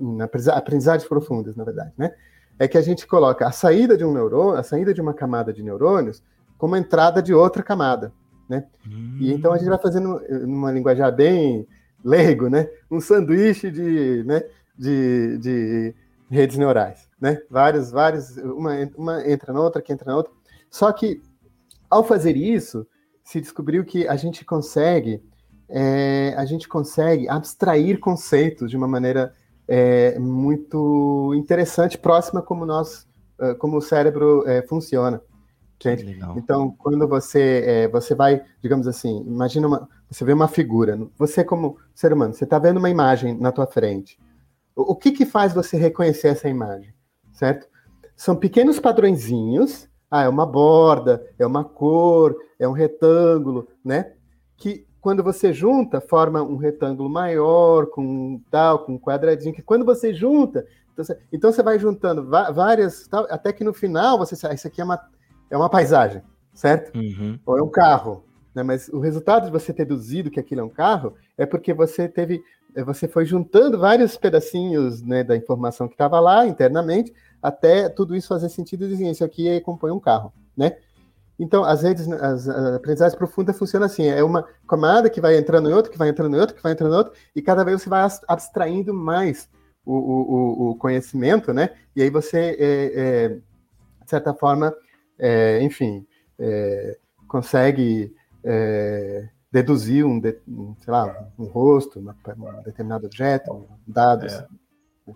aprendizagens 0.55 1.07
profundas, 1.07 1.55
na 1.57 1.65
verdade, 1.65 1.93
né? 1.99 2.15
É 2.59 2.69
que 2.69 2.79
a 2.79 2.83
gente 2.83 3.07
coloca 3.07 3.47
a 3.47 3.53
saída 3.53 3.97
de 3.97 4.05
um 4.05 4.13
neurônio, 4.13 4.59
a 4.59 4.63
saída 4.63 4.95
de 4.95 5.01
uma 5.01 5.13
camada 5.13 5.53
de 5.53 5.63
neurônios, 5.63 6.23
como 6.57 6.77
entrada 6.77 7.21
de 7.21 7.35
outra 7.35 7.63
camada, 7.63 8.13
né? 8.49 8.65
Uhum. 8.87 9.17
E 9.21 9.33
então 9.33 9.53
a 9.53 9.59
gente 9.59 9.69
vai 9.69 9.79
fazendo, 9.79 10.23
numa 10.47 10.71
linguajar 10.71 11.15
bem 11.15 11.67
leigo, 12.05 12.49
né? 12.49 12.71
Um 12.91 13.01
sanduíche 13.01 13.71
de, 13.71 14.23
né? 14.25 14.43
de, 14.81 15.37
de 15.39 15.95
redes 16.31 16.57
neurais, 16.57 17.07
né? 17.21 17.43
Vários, 17.51 17.91
vários, 17.91 18.37
uma, 18.39 18.73
uma 18.97 19.31
entra 19.31 19.53
na 19.53 19.61
outra, 19.61 19.83
que 19.83 19.93
entra 19.93 20.11
na 20.11 20.17
outra. 20.17 20.33
Só 20.71 20.91
que, 20.91 21.21
ao 21.91 22.03
fazer 22.03 22.35
isso, 22.35 22.87
se 23.23 23.41
descobriu 23.41 23.85
que 23.85 24.09
a 24.09 24.17
gente 24.17 24.43
consegue 24.43 25.23
é, 25.71 26.35
a 26.37 26.45
gente 26.45 26.69
consegue 26.69 27.29
abstrair 27.29 27.99
conceitos 27.99 28.71
de 28.71 28.77
uma 28.77 28.89
maneira 28.89 29.33
é, 29.69 30.19
muito 30.19 31.33
interessante, 31.35 31.97
próxima 31.97 32.43
como 32.43 32.67
nós, 32.67 33.07
é, 33.41 33.55
como 33.55 33.77
o 33.77 33.81
cérebro 33.81 34.47
é, 34.49 34.63
funciona. 34.63 35.23
Gente. 35.83 36.21
Então, 36.37 36.75
quando 36.77 37.09
você 37.09 37.63
é, 37.65 37.89
você 37.89 38.15
vai, 38.15 38.43
digamos 38.61 38.87
assim, 38.87 39.25
imagina 39.27 39.67
uma, 39.67 39.89
você 40.11 40.25
vê 40.25 40.33
uma 40.33 40.49
figura, 40.49 40.99
você 41.17 41.43
como 41.43 41.79
ser 41.95 42.13
humano, 42.13 42.35
você 42.35 42.45
está 42.45 42.59
vendo 42.59 42.77
uma 42.77 42.91
imagem 42.91 43.39
na 43.39 43.51
tua 43.51 43.67
frente. 43.67 44.19
O, 44.77 44.93
o 44.93 44.97
que 44.97 45.11
que 45.11 45.25
faz 45.25 45.55
você 45.55 45.79
reconhecer 45.79 46.29
essa 46.29 46.51
imagem, 46.51 46.93
certo? 47.33 47.67
São 48.15 48.37
pequenos 48.37 48.79
padrõezinhos. 48.79 49.89
Ah, 50.11 50.25
é 50.25 50.29
uma 50.29 50.45
borda, 50.45 51.25
é 51.39 51.47
uma 51.47 51.65
cor, 51.65 52.37
é 52.59 52.69
um 52.69 52.73
retângulo, 52.73 53.69
né? 53.83 54.13
Que 54.57 54.85
quando 55.01 55.23
você 55.23 55.53
junta, 55.53 56.01
forma 56.01 56.43
um 56.43 56.57
retângulo 56.57 57.09
maior, 57.09 57.87
com 57.87 58.41
tal, 58.51 58.81
com 58.81 58.95
um 58.95 58.99
quadradinho, 58.99 59.55
que 59.55 59.63
quando 59.63 59.85
você 59.85 60.13
junta, 60.13 60.67
então 60.93 61.05
você, 61.05 61.19
então 61.33 61.53
você 61.53 61.63
vai 61.63 61.79
juntando 61.79 62.29
várias, 62.29 63.07
tal, 63.09 63.27
até 63.31 63.53
que 63.53 63.65
no 63.65 63.73
final 63.73 64.19
você 64.19 64.37
sabe, 64.37 64.55
isso 64.55 64.69
aqui 64.69 64.81
é 64.81 64.85
uma, 64.85 65.01
é 65.51 65.57
uma 65.57 65.71
paisagem, 65.71 66.23
certo? 66.53 66.97
Uhum. 66.97 67.39
Ou 67.47 67.59
é 67.59 67.63
um 67.63 67.71
carro. 67.71 68.25
Né? 68.55 68.63
Mas 68.63 68.89
o 68.89 68.99
resultado 68.99 69.47
de 69.47 69.51
você 69.51 69.73
ter 69.73 69.85
deduzido 69.85 70.31
que 70.31 70.41
aquilo 70.41 70.61
é 70.61 70.65
um 70.65 70.69
carro 70.71 71.15
é 71.39 71.47
porque 71.47 71.73
você 71.73 72.09
teve, 72.09 72.43
você 72.85 73.09
foi 73.09 73.25
juntando 73.25 73.79
vários 73.79 74.17
pedacinhos 74.17 75.03
né, 75.03 75.25
da 75.25 75.37
informação 75.37 75.89
que 75.89 75.95
estava 75.95 76.21
lá 76.21 76.47
internamente, 76.47 77.13
até 77.43 77.89
tudo 77.89 78.15
isso 78.15 78.29
fazer 78.29 78.51
sentido 78.51 78.85
e 78.85 78.89
dizer, 78.89 79.11
isso 79.11 79.25
aqui 79.25 79.61
compõe 79.63 79.91
um 79.91 80.01
carro, 80.01 80.33
né? 80.55 80.77
Então, 81.41 81.65
as 81.65 81.83
redes, 81.83 82.07
as, 82.07 82.47
a 82.51 82.77
aprendizagem 82.77 83.17
profunda 83.17 83.55
funciona 83.55 83.87
assim: 83.87 84.07
é 84.07 84.23
uma 84.23 84.47
camada 84.69 85.09
que 85.09 85.23
vai 85.23 85.39
entrando 85.39 85.71
em 85.71 85.73
outra, 85.73 85.91
que 85.91 85.97
vai 85.97 86.11
entrando 86.11 86.37
em 86.37 86.39
outra, 86.39 86.55
que 86.55 86.63
vai 86.63 86.73
entrando 86.73 86.93
em 86.93 86.99
outra, 86.99 87.15
e 87.35 87.41
cada 87.41 87.65
vez 87.65 87.81
você 87.81 87.89
vai 87.89 88.07
abstraindo 88.29 88.93
mais 88.93 89.49
o, 89.83 89.95
o, 89.95 90.71
o 90.71 90.77
conhecimento, 90.77 91.55
né? 91.55 91.71
E 91.97 92.03
aí 92.03 92.11
você, 92.11 92.57
é, 92.59 92.93
é, 92.95 93.29
de 93.29 94.11
certa 94.11 94.35
forma, 94.35 94.75
é, 95.19 95.63
enfim, 95.63 96.07
é, 96.39 96.99
consegue 97.27 98.15
é, 98.45 99.27
deduzir 99.51 100.05
um, 100.05 100.21
de, 100.21 100.39
um, 100.47 100.77
sei 100.79 100.93
lá, 100.93 101.27
um 101.39 101.47
rosto, 101.47 102.01
uma, 102.01 102.15
um 102.37 102.63
determinado 102.63 103.07
objeto, 103.07 103.67
dados. 103.89 104.35
É. 104.35 104.47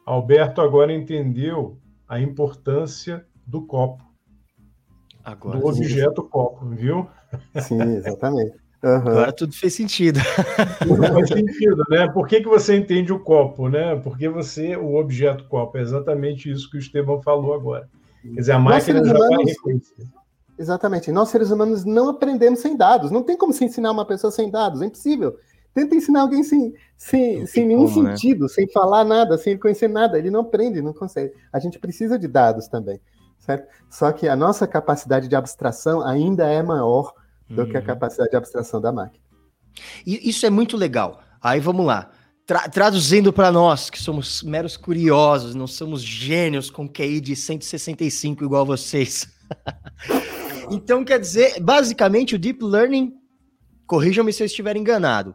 Alberto 0.07 0.63
agora 0.63 0.91
entendeu 0.91 1.77
a 2.09 2.19
importância 2.19 3.27
do 3.47 3.61
copo 3.61 4.14
Agora, 5.25 5.59
do 5.59 5.67
objeto 5.67 6.23
sim. 6.23 6.29
copo, 6.29 6.67
viu? 6.67 7.09
Sim, 7.63 7.81
exatamente. 7.97 8.53
Uhum. 8.85 8.97
Agora 8.97 9.33
tudo 9.33 9.55
fez 9.55 9.73
sentido. 9.73 10.21
Tudo 10.87 11.03
faz 11.03 11.29
sentido, 11.29 11.83
né? 11.89 12.07
Por 12.09 12.29
que, 12.29 12.43
que 12.43 12.49
você 12.49 12.77
entende 12.77 13.11
o 13.11 13.19
copo, 13.19 13.71
né? 13.71 13.97
Porque 13.97 14.29
você, 14.29 14.77
o 14.77 14.97
objeto 14.97 15.49
copo, 15.49 15.79
é 15.79 15.81
exatamente 15.81 16.51
isso 16.51 16.71
que 16.71 16.77
o 16.77 16.79
Estevão 16.79 17.23
falou 17.23 17.55
agora. 17.55 17.89
Quer 18.23 18.41
dizer, 18.41 18.53
a 18.53 18.59
máquina 18.59 19.03
já 19.03 19.15
humanos, 19.15 19.37
vai 19.37 19.45
reconhecer. 19.47 20.07
Exatamente. 20.59 21.11
Nós, 21.11 21.31
seres 21.31 21.51
humanos, 21.51 21.87
não 21.87 22.11
aprendemos 22.11 22.61
sem 22.61 22.77
dados. 22.77 23.11
Não 23.11 23.23
tem 23.23 23.39
como 23.39 23.55
se 23.55 23.65
ensinar 23.65 23.91
uma 23.91 24.05
pessoa 24.05 24.31
sem 24.31 24.51
dados, 24.51 24.83
é 24.83 24.87
impossível. 24.87 25.35
Tenta 25.73 25.97
ensinar 25.97 26.21
alguém 26.21 26.45
sem, 26.45 26.75
sem, 26.97 27.47
sem 27.47 27.67
nenhum 27.67 27.87
como, 27.87 28.03
né? 28.03 28.11
sentido, 28.17 28.43
né? 28.43 28.49
sem 28.49 28.71
falar 28.71 29.05
nada, 29.05 29.39
sem 29.39 29.59
conhecer 29.59 29.89
nada. 29.89 30.19
Ele 30.19 30.31
não 30.31 30.41
aprende, 30.41 30.83
não 30.83 30.93
consegue. 30.93 31.33
A 31.51 31.59
gente 31.59 31.79
precisa 31.79 32.19
de 32.19 32.29
dados 32.29 32.69
também 32.69 33.01
certo? 33.45 33.69
Só 33.91 34.11
que 34.13 34.29
a 34.29 34.37
nossa 34.37 34.67
capacidade 34.67 35.29
de 35.29 35.37
abstração 35.37 36.03
ainda 36.03 36.47
é 36.47 36.63
maior 36.63 37.13
do 37.49 37.67
que 37.67 37.77
a 37.77 37.81
uhum. 37.81 37.87
capacidade 37.87 38.31
de 38.31 38.37
abstração 38.37 38.81
da 38.81 38.91
máquina. 38.91 39.23
E 40.07 40.29
isso 40.29 40.47
é 40.47 40.51
muito 40.51 40.77
legal. 40.77 41.23
Aí 41.43 41.61
vamos 41.61 41.85
lá. 41.85 42.11
Tra 42.47 42.69
traduzindo 42.69 43.33
para 43.33 43.51
nós, 43.51 43.91
que 43.91 44.01
somos 44.01 44.43
meros 44.43 44.77
curiosos, 44.77 45.55
não 45.55 45.67
somos 45.67 46.03
gênios 46.03 46.71
com 46.71 46.89
QI 46.89 47.21
de 47.21 47.37
165 47.37 48.45
igual 48.45 48.65
vocês. 48.65 49.27
então, 50.71 51.05
quer 51.05 51.19
dizer, 51.19 51.61
basicamente, 51.61 52.35
o 52.35 52.39
Deep 52.39 52.63
Learning, 52.63 53.15
corrijam-me 53.87 54.33
se 54.33 54.43
eu 54.43 54.47
estiver 54.47 54.77
enganado, 54.77 55.35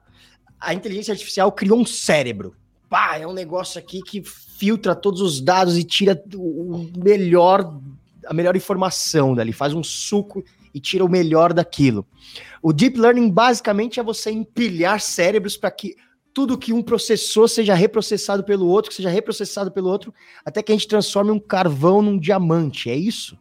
a 0.59 0.73
inteligência 0.73 1.11
artificial 1.11 1.51
criou 1.51 1.79
um 1.79 1.85
cérebro. 1.85 2.55
Pá, 2.89 3.17
é 3.17 3.25
um 3.25 3.33
negócio 3.33 3.79
aqui 3.79 4.01
que 4.01 4.23
filtra 4.23 4.95
todos 4.95 5.21
os 5.21 5.39
dados 5.39 5.77
e 5.77 5.83
tira 5.83 6.21
o 6.35 6.89
melhor, 6.97 7.79
a 8.29 8.33
melhor 8.33 8.55
informação 8.55 9.33
dali, 9.33 9.51
faz 9.51 9.73
um 9.73 9.83
suco 9.83 10.43
e 10.71 10.79
tira 10.79 11.03
o 11.03 11.09
melhor 11.09 11.51
daquilo. 11.51 12.05
O 12.61 12.71
Deep 12.71 12.99
Learning 12.99 13.27
basicamente 13.27 13.99
é 13.99 14.03
você 14.03 14.29
empilhar 14.29 15.01
cérebros 15.01 15.57
para 15.57 15.71
que 15.71 15.95
tudo 16.31 16.57
que 16.57 16.71
um 16.71 16.83
processou 16.83 17.47
seja 17.47 17.73
reprocessado 17.73 18.43
pelo 18.43 18.67
outro, 18.67 18.89
que 18.91 18.95
seja 18.95 19.09
reprocessado 19.09 19.71
pelo 19.71 19.89
outro, 19.89 20.13
até 20.45 20.61
que 20.61 20.71
a 20.71 20.75
gente 20.75 20.87
transforme 20.87 21.31
um 21.31 21.39
carvão 21.39 22.03
num 22.03 22.19
diamante. 22.19 22.87
É 22.87 22.95
isso? 22.95 23.35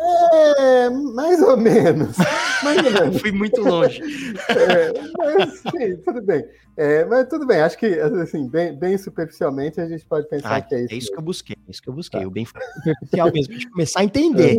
É, 0.00 0.90
mais 0.90 1.40
ou 1.42 1.56
menos. 1.56 2.16
Mais 2.62 2.84
ou 2.84 2.90
menos. 2.90 3.20
Fui 3.20 3.30
muito 3.30 3.60
longe. 3.60 4.00
É, 4.48 4.92
mas, 5.16 5.58
sim, 5.60 5.96
tudo 6.04 6.20
bem. 6.20 6.44
É, 6.76 7.04
mas 7.04 7.28
tudo 7.28 7.46
bem, 7.46 7.60
acho 7.60 7.78
que 7.78 7.86
assim, 7.86 8.48
bem, 8.48 8.76
bem 8.76 8.98
superficialmente 8.98 9.80
a 9.80 9.88
gente 9.88 10.04
pode 10.04 10.28
pensar 10.28 10.56
ah, 10.56 10.60
que 10.60 10.74
é 10.74 10.80
isso. 10.80 10.92
É 10.92 10.96
isso 10.96 11.06
mesmo. 11.06 11.12
que 11.12 11.18
eu 11.18 11.24
busquei, 11.24 11.56
é 11.56 11.70
isso 11.70 11.82
que 11.82 11.88
eu 11.88 11.94
busquei. 11.94 12.20
Tá. 12.20 12.26
O 12.26 12.30
bem 12.30 12.44
superficial 12.44 13.32
mesmo, 13.32 13.52
a 13.52 13.54
gente 13.54 13.70
começar 13.70 14.00
a 14.00 14.04
entender. 14.04 14.58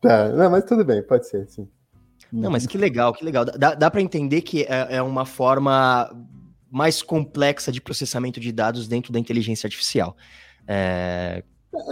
Tá, 0.00 0.28
não, 0.28 0.50
mas 0.50 0.64
tudo 0.64 0.84
bem, 0.84 1.02
pode 1.02 1.28
ser, 1.28 1.48
sim. 1.48 1.68
Não, 2.32 2.50
mas 2.50 2.66
que 2.66 2.76
legal, 2.78 3.12
que 3.12 3.24
legal. 3.24 3.44
Dá, 3.44 3.74
dá 3.74 3.90
para 3.90 4.00
entender 4.00 4.42
que 4.42 4.62
é, 4.64 4.96
é, 4.96 5.02
uma 5.02 5.24
forma 5.24 6.10
mais 6.70 7.02
complexa 7.02 7.72
de 7.72 7.80
processamento 7.80 8.40
de 8.40 8.52
dados 8.52 8.88
dentro 8.88 9.12
da 9.12 9.18
inteligência 9.18 9.66
artificial. 9.66 10.16
É... 10.66 11.42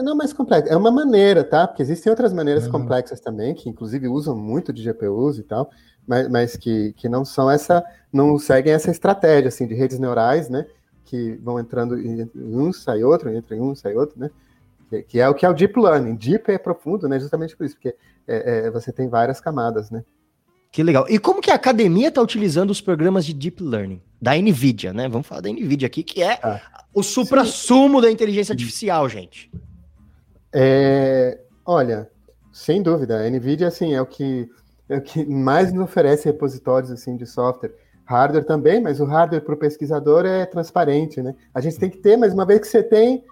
Não 0.03 0.17
mais 0.17 0.33
complexa, 0.33 0.69
é 0.69 0.77
uma 0.77 0.91
maneira, 0.91 1.45
tá? 1.45 1.67
Porque 1.67 1.83
existem 1.83 2.11
outras 2.11 2.33
maneiras 2.33 2.67
uhum. 2.67 2.73
complexas 2.73 3.21
também, 3.21 3.55
que 3.55 3.69
inclusive 3.69 4.09
usam 4.09 4.37
muito 4.37 4.73
de 4.73 4.83
GPUs 4.83 5.39
e 5.39 5.43
tal, 5.43 5.71
mas, 6.07 6.29
mas 6.29 6.57
que, 6.57 6.93
que 6.95 7.09
não 7.09 7.25
são 7.25 7.51
essa, 7.51 7.85
não 8.13 8.39
seguem 8.39 8.73
essa 8.73 8.91
estratégia 8.91 9.49
assim 9.49 9.67
de 9.67 9.75
redes 9.75 9.99
neurais, 9.99 10.49
né? 10.49 10.67
Que 11.05 11.39
vão 11.43 11.59
entrando 11.59 11.99
em 11.99 12.29
um, 12.35 12.73
sai 12.73 13.03
outro, 13.03 13.31
entra 13.31 13.57
em 13.57 13.61
um, 13.61 13.75
sai 13.75 13.95
outro, 13.95 14.19
né? 14.19 14.31
Que, 14.89 15.03
que 15.03 15.21
é 15.21 15.29
o 15.29 15.35
que 15.35 15.45
é 15.47 15.49
o 15.49 15.55
deep 15.55 15.79
learning. 15.79 16.15
Deep 16.17 16.51
é 16.51 16.59
profundo, 16.59 17.09
né? 17.09 17.19
Justamente 17.19 17.57
por 17.57 17.65
isso, 17.67 17.77
porque 17.77 17.95
é, 18.27 18.67
é, 18.67 18.71
você 18.71 18.93
tem 18.93 19.09
várias 19.09 19.41
camadas, 19.41 19.91
né? 19.91 20.05
Que 20.75 20.83
legal. 20.83 21.07
E 21.09 21.21
como 21.21 21.41
que 21.41 21.53
a 21.53 21.55
academia 21.55 22.09
está 22.09 22.21
utilizando 22.21 22.71
os 22.71 22.81
programas 22.81 23.25
de 23.25 23.33
Deep 23.33 23.63
Learning? 23.63 24.03
Da 24.21 24.35
NVIDIA, 24.37 24.93
né? 24.93 25.09
Vamos 25.09 25.25
falar 25.25 25.43
da 25.43 25.49
NVIDIA 25.49 25.87
aqui, 25.87 26.03
que 26.03 26.21
é 26.21 26.37
ah, 26.43 26.61
o 26.93 27.01
supra-sumo 27.01 28.01
da 28.01 28.11
inteligência 28.11 28.53
artificial, 28.53 29.09
gente. 29.09 29.53
É, 30.55 31.41
olha, 31.67 32.09
sem 32.53 32.83
dúvida, 32.83 33.19
a 33.19 33.29
NVIDIA, 33.29 33.69
assim, 33.69 33.95
é 33.95 34.01
o 34.01 34.07
que, 34.07 34.49
é 34.89 34.97
o 34.99 35.03
que 35.03 35.27
mais 35.27 35.73
nos 35.73 35.85
oferece 35.85 36.27
repositórios, 36.27 36.91
assim, 36.91 37.17
de 37.17 37.27
software. 37.27 37.75
Hardware 38.05 38.45
também, 38.45 38.81
mas 38.81 39.01
o 39.01 39.05
hardware 39.05 39.43
para 39.43 39.55
o 39.55 39.59
pesquisador 39.59 40.25
é 40.25 40.47
transparente, 40.47 41.21
né? 41.23 41.35
A 41.53 41.61
gente 41.61 41.79
tem 41.79 41.91
que 41.91 41.99
ter, 41.99 42.17
mas 42.17 42.33
uma 42.33 42.47
vez 42.47 42.61
que 42.61 42.69
você 42.69 42.83
tem, 42.83 43.25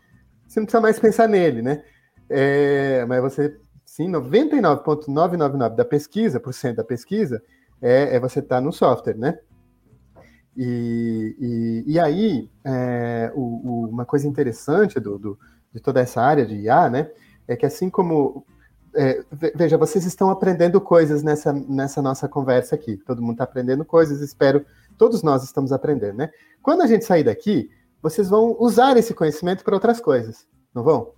você 0.49 0.59
não 0.59 0.67
precisa 0.67 0.81
mais 0.81 0.99
pensar 0.99 1.29
nele, 1.29 1.63
né? 1.63 1.83
É, 2.29 3.05
mas 3.07 3.21
você 3.21 3.55
Sim, 3.93 4.09
99,999 4.09 5.77
da 5.77 5.85
pesquisa, 5.85 6.41
por 6.41 6.55
cento 6.55 6.77
da 6.77 6.85
pesquisa, 6.85 7.43
é, 7.79 8.17
é 8.17 8.19
você 8.19 8.39
estar 8.39 8.57
tá 8.57 8.61
no 8.63 8.73
software, 8.73 9.19
né? 9.19 9.39
E, 10.57 11.37
e, 11.39 11.93
e 11.93 12.01
aí, 12.01 12.51
é, 12.65 13.31
o, 13.35 13.41
o, 13.41 13.89
uma 13.91 14.07
coisa 14.07 14.27
interessante 14.27 14.99
do, 14.99 15.19
do, 15.19 15.39
de 15.73 15.81
toda 15.81 16.01
essa 16.01 16.21
área 16.21 16.45
de 16.45 16.55
IA, 16.55 16.91
né, 16.91 17.11
é 17.47 17.57
que 17.57 17.67
assim 17.67 17.89
como. 17.91 18.45
É, 18.95 19.25
veja, 19.55 19.79
vocês 19.79 20.05
estão 20.05 20.29
aprendendo 20.29 20.79
coisas 20.79 21.23
nessa, 21.23 21.51
nessa 21.51 22.03
nossa 22.03 22.29
conversa 22.29 22.75
aqui. 22.75 22.99
Todo 22.99 23.23
mundo 23.23 23.33
está 23.33 23.45
aprendendo 23.45 23.87
coisas, 23.87 24.21
espero. 24.21 24.67
Todos 24.99 25.23
nós 25.23 25.43
estamos 25.43 25.73
aprendendo, 25.73 26.19
né? 26.19 26.31
Quando 26.63 26.83
a 26.83 26.87
gente 26.87 27.07
sair 27.07 27.25
daqui, 27.25 27.71
vocês 28.03 28.29
vão 28.29 28.55
usar 28.61 28.97
esse 28.99 29.15
conhecimento 29.15 29.65
para 29.65 29.75
outras 29.75 29.99
coisas, 29.99 30.47
não 30.75 30.83
vão? 30.83 31.15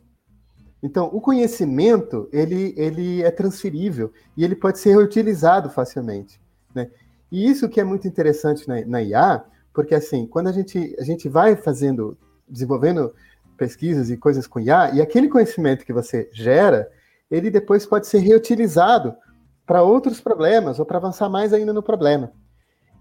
Então, 0.84 1.08
o 1.12 1.20
conhecimento, 1.20 2.28
ele, 2.30 2.74
ele 2.76 3.22
é 3.22 3.30
transferível 3.30 4.12
e 4.36 4.44
ele 4.44 4.54
pode 4.54 4.78
ser 4.78 4.90
reutilizado 4.90 5.70
facilmente, 5.70 6.40
né? 6.74 6.90
E 7.32 7.50
isso 7.50 7.68
que 7.68 7.80
é 7.80 7.84
muito 7.84 8.06
interessante 8.06 8.68
na, 8.68 8.84
na 8.86 9.02
IA, 9.02 9.44
porque 9.72 9.94
assim, 9.94 10.26
quando 10.26 10.48
a 10.48 10.52
gente, 10.52 10.94
a 10.98 11.02
gente 11.02 11.28
vai 11.28 11.56
fazendo, 11.56 12.16
desenvolvendo 12.48 13.12
pesquisas 13.56 14.10
e 14.10 14.16
coisas 14.16 14.46
com 14.46 14.60
IA, 14.60 14.94
e 14.94 15.00
aquele 15.00 15.28
conhecimento 15.28 15.84
que 15.84 15.92
você 15.92 16.28
gera, 16.32 16.90
ele 17.30 17.50
depois 17.50 17.86
pode 17.86 18.06
ser 18.06 18.18
reutilizado 18.18 19.14
para 19.66 19.82
outros 19.82 20.20
problemas 20.20 20.78
ou 20.78 20.84
para 20.84 20.98
avançar 20.98 21.28
mais 21.28 21.52
ainda 21.52 21.72
no 21.72 21.82
problema. 21.82 22.32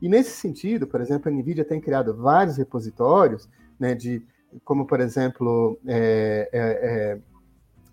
E 0.02 0.10
nesse 0.10 0.32
sentido, 0.32 0.88
por 0.88 1.02
exemplo, 1.02 1.32
a 1.32 1.34
NVIDIA 1.34 1.64
tem 1.64 1.80
criado 1.80 2.16
vários 2.16 2.58
repositórios, 2.58 3.48
né, 3.80 3.96
de, 3.96 4.26
como 4.64 4.86
por 4.86 5.00
exemplo, 5.00 5.80
é, 5.88 6.50
é, 6.52 6.60
é, 6.62 7.20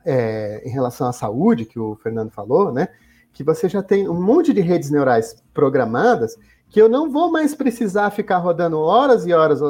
é, 0.04 0.68
em 0.68 0.70
relação 0.70 1.08
à 1.08 1.12
saúde, 1.12 1.64
que 1.64 1.78
o 1.78 1.96
Fernando 1.96 2.30
falou, 2.30 2.72
né? 2.72 2.88
Que 3.32 3.44
você 3.44 3.68
já 3.68 3.82
tem 3.82 4.08
um 4.08 4.20
monte 4.20 4.52
de 4.52 4.60
redes 4.60 4.90
neurais 4.90 5.42
programadas 5.54 6.36
que 6.68 6.80
eu 6.80 6.88
não 6.88 7.10
vou 7.10 7.30
mais 7.30 7.54
precisar 7.54 8.10
ficar 8.10 8.38
rodando 8.38 8.78
horas 8.78 9.26
e 9.26 9.32
horas 9.32 9.60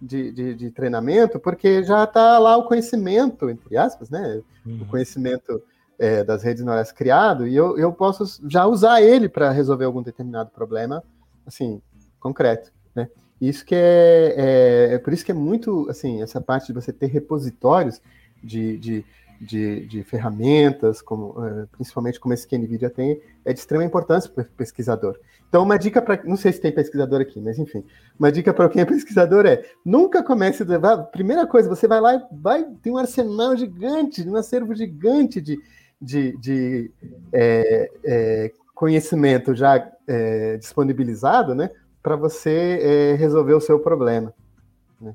de, 0.00 0.32
de, 0.32 0.54
de 0.54 0.70
treinamento, 0.70 1.38
porque 1.38 1.82
já 1.82 2.04
está 2.04 2.38
lá 2.38 2.56
o 2.56 2.64
conhecimento, 2.64 3.48
entre 3.48 3.76
aspas, 3.76 4.10
né? 4.10 4.42
Uhum. 4.64 4.82
O 4.82 4.86
conhecimento 4.86 5.62
é, 5.98 6.22
das 6.22 6.42
redes 6.42 6.64
neurais 6.64 6.92
criado, 6.92 7.46
e 7.46 7.56
eu, 7.56 7.78
eu 7.78 7.92
posso 7.92 8.46
já 8.48 8.66
usar 8.66 9.00
ele 9.00 9.28
para 9.28 9.50
resolver 9.50 9.84
algum 9.84 10.02
determinado 10.02 10.50
problema, 10.50 11.02
assim, 11.46 11.80
concreto, 12.20 12.72
né? 12.94 13.08
Isso 13.40 13.64
que 13.64 13.74
é, 13.74 14.34
é, 14.36 14.94
é, 14.94 14.98
por 14.98 15.12
isso 15.12 15.24
que 15.24 15.32
é 15.32 15.34
muito, 15.34 15.86
assim, 15.88 16.22
essa 16.22 16.40
parte 16.40 16.68
de 16.68 16.72
você 16.72 16.92
ter 16.92 17.06
repositórios 17.06 18.00
de, 18.42 18.78
de 18.78 19.04
de, 19.40 19.86
de 19.86 20.02
ferramentas, 20.02 21.02
como, 21.02 21.30
uh, 21.30 21.66
principalmente 21.72 22.18
como 22.18 22.34
esse 22.34 22.46
que 22.46 22.56
a 22.56 22.58
NVIDIA 22.58 22.90
tem, 22.90 23.20
é 23.44 23.52
de 23.52 23.58
extrema 23.58 23.84
importância 23.84 24.30
para 24.30 24.44
o 24.44 24.46
pesquisador. 24.46 25.18
Então, 25.48 25.62
uma 25.62 25.78
dica 25.78 26.02
para. 26.02 26.22
Não 26.24 26.36
sei 26.36 26.52
se 26.52 26.60
tem 26.60 26.72
pesquisador 26.72 27.20
aqui, 27.20 27.40
mas 27.40 27.58
enfim. 27.58 27.84
Uma 28.18 28.32
dica 28.32 28.52
para 28.52 28.68
quem 28.68 28.82
é 28.82 28.84
pesquisador 28.84 29.46
é: 29.46 29.64
nunca 29.84 30.22
comece 30.22 30.62
a 30.62 30.66
levar. 30.66 30.98
Primeira 31.04 31.46
coisa, 31.46 31.68
você 31.68 31.86
vai 31.86 32.00
lá 32.00 32.14
e 32.14 32.22
vai, 32.32 32.64
tem 32.82 32.92
um 32.92 32.98
arsenal 32.98 33.56
gigante, 33.56 34.28
um 34.28 34.36
acervo 34.36 34.74
gigante 34.74 35.40
de, 35.40 35.58
de, 36.00 36.36
de 36.38 36.90
é, 37.32 37.90
é, 38.04 38.52
conhecimento 38.74 39.54
já 39.54 39.90
é, 40.06 40.56
disponibilizado, 40.56 41.54
né? 41.54 41.70
Para 42.02 42.16
você 42.16 42.80
é, 42.82 43.14
resolver 43.14 43.54
o 43.54 43.60
seu 43.60 43.78
problema. 43.78 44.34
Né? 45.00 45.14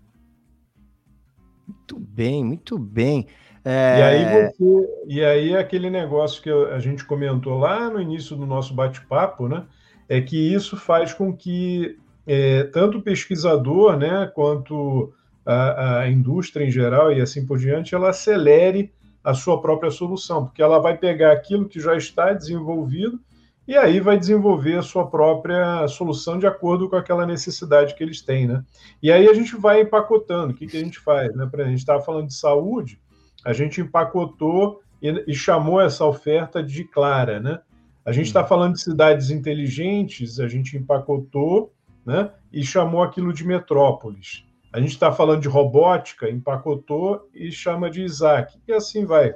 Muito 1.67 1.99
bem, 1.99 2.43
muito 2.43 2.79
bem. 2.79 3.27
É... 3.63 3.99
E, 3.99 4.01
aí 4.01 4.25
você, 4.25 4.89
e 5.07 5.23
aí 5.23 5.55
aquele 5.55 5.89
negócio 5.89 6.41
que 6.41 6.49
a 6.49 6.79
gente 6.79 7.05
comentou 7.05 7.59
lá 7.59 7.89
no 7.89 8.01
início 8.01 8.35
do 8.35 8.45
nosso 8.45 8.73
bate-papo, 8.73 9.47
né? 9.47 9.65
É 10.11 10.19
que 10.19 10.53
isso 10.53 10.75
faz 10.75 11.13
com 11.13 11.33
que 11.33 11.97
é, 12.27 12.65
tanto 12.65 12.97
o 12.97 13.01
pesquisador, 13.01 13.95
né, 13.95 14.29
quanto 14.35 15.13
a, 15.45 15.99
a, 15.99 16.11
indústria 16.11 16.65
em 16.65 16.69
geral 16.69 17.13
e 17.13 17.21
assim 17.21 17.45
por 17.45 17.57
diante, 17.57 17.95
ela 17.95 18.09
acelere 18.09 18.91
a 19.23 19.33
sua 19.33 19.61
própria 19.61 19.89
solução, 19.89 20.47
porque 20.47 20.61
ela 20.61 20.79
vai 20.79 20.97
pegar 20.97 21.31
aquilo 21.31 21.65
que 21.65 21.79
já 21.79 21.95
está 21.95 22.33
desenvolvido 22.33 23.21
e 23.65 23.77
aí 23.77 24.01
vai 24.01 24.19
desenvolver 24.19 24.75
a 24.75 24.81
sua 24.81 25.07
própria 25.07 25.87
solução 25.87 26.37
de 26.37 26.45
acordo 26.45 26.89
com 26.89 26.97
aquela 26.97 27.25
necessidade 27.25 27.95
que 27.95 28.03
eles 28.03 28.21
têm, 28.21 28.47
né? 28.47 28.65
E 29.01 29.09
aí 29.09 29.29
a 29.29 29.33
gente 29.33 29.55
vai 29.55 29.79
empacotando. 29.79 30.51
O 30.51 30.55
que, 30.57 30.67
que 30.67 30.75
a 30.75 30.81
gente 30.81 30.99
faz, 30.99 31.33
né? 31.33 31.49
A 31.53 31.63
gente 31.63 31.77
estava 31.77 32.03
falando 32.03 32.27
de 32.27 32.33
saúde, 32.33 32.99
a 33.45 33.53
gente 33.53 33.79
empacotou 33.79 34.81
e, 35.01 35.23
e 35.25 35.33
chamou 35.33 35.79
essa 35.79 36.03
oferta 36.03 36.61
de 36.61 36.83
clara, 36.83 37.39
né? 37.39 37.61
A 38.05 38.11
gente 38.11 38.27
está 38.27 38.43
falando 38.43 38.73
de 38.73 38.81
cidades 38.81 39.29
inteligentes, 39.29 40.39
a 40.39 40.47
gente 40.47 40.75
empacotou 40.75 41.73
né, 42.05 42.31
e 42.51 42.63
chamou 42.63 43.03
aquilo 43.03 43.31
de 43.31 43.45
metrópoles. 43.45 44.43
A 44.73 44.79
gente 44.79 44.91
está 44.91 45.11
falando 45.11 45.41
de 45.41 45.47
robótica, 45.47 46.29
empacotou 46.29 47.29
e 47.33 47.51
chama 47.51 47.89
de 47.89 48.01
Isaac. 48.03 48.57
E 48.67 48.71
assim 48.71 49.05
vai. 49.05 49.35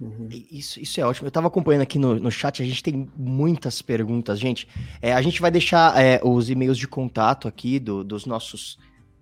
Uhum. 0.00 0.28
Isso, 0.30 0.78
isso 0.78 1.00
é 1.00 1.04
ótimo. 1.04 1.26
Eu 1.26 1.28
estava 1.28 1.48
acompanhando 1.48 1.82
aqui 1.82 1.98
no, 1.98 2.14
no 2.16 2.30
chat, 2.30 2.62
a 2.62 2.64
gente 2.64 2.82
tem 2.82 3.08
muitas 3.16 3.82
perguntas, 3.82 4.38
gente. 4.38 4.68
É, 5.02 5.12
a 5.12 5.22
gente 5.22 5.40
vai 5.40 5.50
deixar 5.50 6.00
é, 6.00 6.20
os 6.22 6.50
e-mails 6.50 6.78
de 6.78 6.86
contato 6.86 7.48
aqui 7.48 7.80
do, 7.80 8.04
dos 8.04 8.26
nossos 8.26 8.78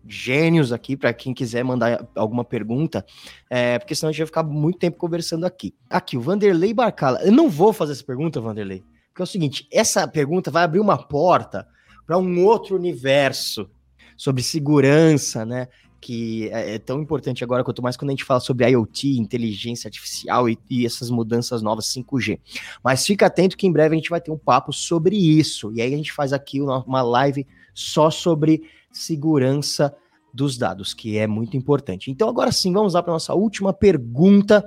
gênios 0.09 0.73
aqui 0.73 0.97
para 0.97 1.12
quem 1.12 1.35
quiser 1.35 1.65
mandar 1.65 2.07
alguma 2.15 2.45
pergunta, 2.45 3.05
é, 3.51 3.78
porque 3.78 3.95
senão 3.95 4.11
a 4.11 4.12
gente 4.12 4.20
vai 4.20 4.27
ficar 4.27 4.43
muito 4.43 4.78
tempo 4.78 4.97
conversando 4.97 5.45
aqui. 5.45 5.74
Aqui, 5.89 6.16
o 6.16 6.20
Vanderlei 6.20 6.73
Barcala. 6.73 7.20
Eu 7.23 7.33
não 7.33 7.49
vou 7.49 7.73
fazer 7.73 7.93
essa 7.93 8.05
pergunta, 8.05 8.41
Vanderlei, 8.41 8.85
porque 9.09 9.23
é 9.23 9.24
o 9.24 9.27
seguinte: 9.27 9.66
essa 9.73 10.07
pergunta 10.07 10.51
vai 10.51 10.65
abrir 10.65 10.81
uma 10.81 10.99
porta 10.99 11.66
para 12.07 12.19
um 12.19 12.45
outro 12.45 12.77
universo 12.77 13.69
sobre 14.16 14.43
segurança, 14.43 15.45
né? 15.45 15.69
Que 16.01 16.49
é, 16.51 16.74
é, 16.74 16.78
tão 16.78 17.01
importante 17.01 17.43
agora, 17.43 17.65
quanto 17.65 17.83
mais 17.83 17.97
quando 17.97 18.11
a 18.11 18.12
gente 18.12 18.24
fala 18.24 18.39
sobre 18.39 18.69
IoT, 18.69 19.19
inteligência 19.19 19.89
artificial 19.89 20.49
e, 20.49 20.57
e 20.70 20.87
essas 20.87 21.11
mudanças 21.11 21.62
novas 21.62 21.87
5G. 21.87 22.39
Mas 22.85 23.05
fica 23.05 23.27
atento 23.27 23.57
que 23.57 23.66
em 23.66 23.73
breve 23.73 23.95
a 23.95 23.99
gente 23.99 24.11
vai 24.11 24.20
ter 24.20 24.31
um 24.31 24.39
papo 24.39 24.73
sobre 24.73 25.16
isso. 25.16 25.73
E 25.73 25.83
aí 25.83 25.93
a 25.93 25.97
gente 25.97 26.12
faz 26.12 26.33
aqui 26.33 26.61
uma 26.61 27.03
live 27.03 27.47
só 27.77 28.11
sobre 28.11 28.62
segurança 28.90 29.94
dos 30.32 30.57
dados, 30.57 30.94
que 30.94 31.19
é 31.19 31.27
muito 31.27 31.57
importante. 31.57 32.11
Então, 32.11 32.27
agora 32.27 32.51
sim, 32.51 32.73
vamos 32.73 32.94
lá 32.94 33.03
para 33.03 33.12
nossa 33.12 33.35
última 33.35 33.73
pergunta. 33.73 34.65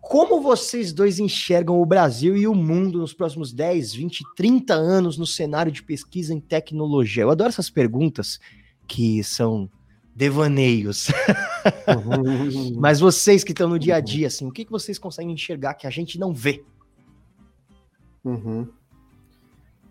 Como 0.00 0.40
vocês 0.40 0.92
dois 0.92 1.20
enxergam 1.20 1.80
o 1.80 1.86
Brasil 1.86 2.36
e 2.36 2.48
o 2.48 2.54
mundo 2.54 2.98
nos 2.98 3.14
próximos 3.14 3.52
10, 3.52 3.94
20, 3.94 4.24
30 4.36 4.74
anos 4.74 5.16
no 5.16 5.26
cenário 5.26 5.70
de 5.70 5.84
pesquisa 5.84 6.34
em 6.34 6.40
tecnologia? 6.40 7.22
Eu 7.22 7.30
adoro 7.30 7.48
essas 7.48 7.70
perguntas 7.70 8.40
que 8.88 9.22
são 9.22 9.70
devaneios. 10.14 11.08
Uhum. 11.08 12.74
Mas 12.80 12.98
vocês 12.98 13.44
que 13.44 13.52
estão 13.52 13.68
no 13.68 13.78
dia 13.78 13.96
a 13.96 14.00
dia, 14.00 14.26
assim, 14.26 14.46
o 14.46 14.52
que, 14.52 14.64
que 14.64 14.70
vocês 14.70 14.98
conseguem 14.98 15.32
enxergar 15.32 15.74
que 15.74 15.86
a 15.86 15.90
gente 15.90 16.18
não 16.18 16.34
vê? 16.34 16.64
Uhum. 18.24 18.68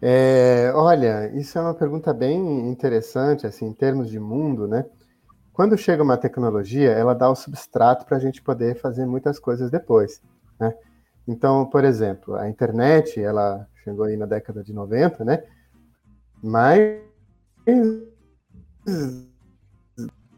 É, 0.02 0.72
olha, 0.76 1.32
isso 1.36 1.58
é 1.58 1.62
uma 1.62 1.74
pergunta 1.74 2.14
bem 2.14 2.70
interessante, 2.70 3.48
assim, 3.48 3.66
em 3.66 3.74
termos 3.74 4.10
de 4.10 4.20
mundo, 4.20 4.68
né? 4.68 4.86
Quando 5.54 5.78
chega 5.78 6.04
uma 6.04 6.18
tecnologia, 6.18 6.92
ela 6.92 7.14
dá 7.14 7.30
o 7.30 7.36
substrato 7.36 8.06
para 8.06 8.18
a 8.18 8.20
gente 8.20 8.42
poder 8.42 8.76
fazer 8.76 9.06
muitas 9.06 9.40
coisas 9.40 9.72
depois, 9.72 10.22
né? 10.60 10.74
Então, 11.28 11.66
por 11.66 11.84
exemplo, 11.84 12.36
a 12.36 12.50
internet, 12.50 13.20
ela 13.20 13.68
chegou 13.84 14.06
aí 14.06 14.18
na 14.18 14.26
década 14.26 14.64
de 14.64 14.74
90, 14.74 15.24
né? 15.24 15.44
Mas... 16.44 17.00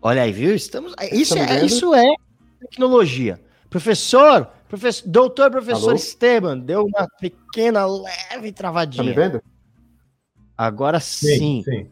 Olha 0.01 0.21
aí, 0.21 0.31
viu? 0.31 0.55
Estamos... 0.55 0.93
Isso, 1.11 1.37
é, 1.37 1.65
isso 1.65 1.93
é 1.93 2.15
tecnologia. 2.61 3.39
Professor, 3.69 4.49
professor, 4.67 5.07
doutor 5.07 5.51
professor 5.51 5.89
Alô? 5.89 5.95
Esteban, 5.95 6.59
deu 6.59 6.85
uma 6.85 7.07
pequena, 7.19 7.85
leve 7.85 8.51
travadinha. 8.51 9.03
Tá 9.03 9.09
me 9.09 9.15
vendo? 9.15 9.41
Agora 10.57 10.99
sim. 10.99 11.37
sim. 11.37 11.63
sim. 11.63 11.89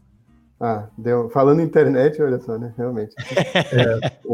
Ah, 0.59 0.87
deu. 0.97 1.29
Falando 1.29 1.61
internet, 1.61 2.21
olha 2.21 2.39
só, 2.39 2.57
né? 2.57 2.73
Realmente. 2.77 3.13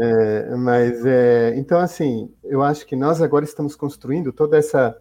é. 0.00 0.50
É, 0.50 0.56
mas, 0.56 1.04
é, 1.04 1.54
então, 1.56 1.78
assim, 1.78 2.32
eu 2.44 2.62
acho 2.62 2.86
que 2.86 2.94
nós 2.94 3.20
agora 3.20 3.44
estamos 3.44 3.74
construindo 3.74 4.32
toda 4.32 4.56
essa, 4.56 4.96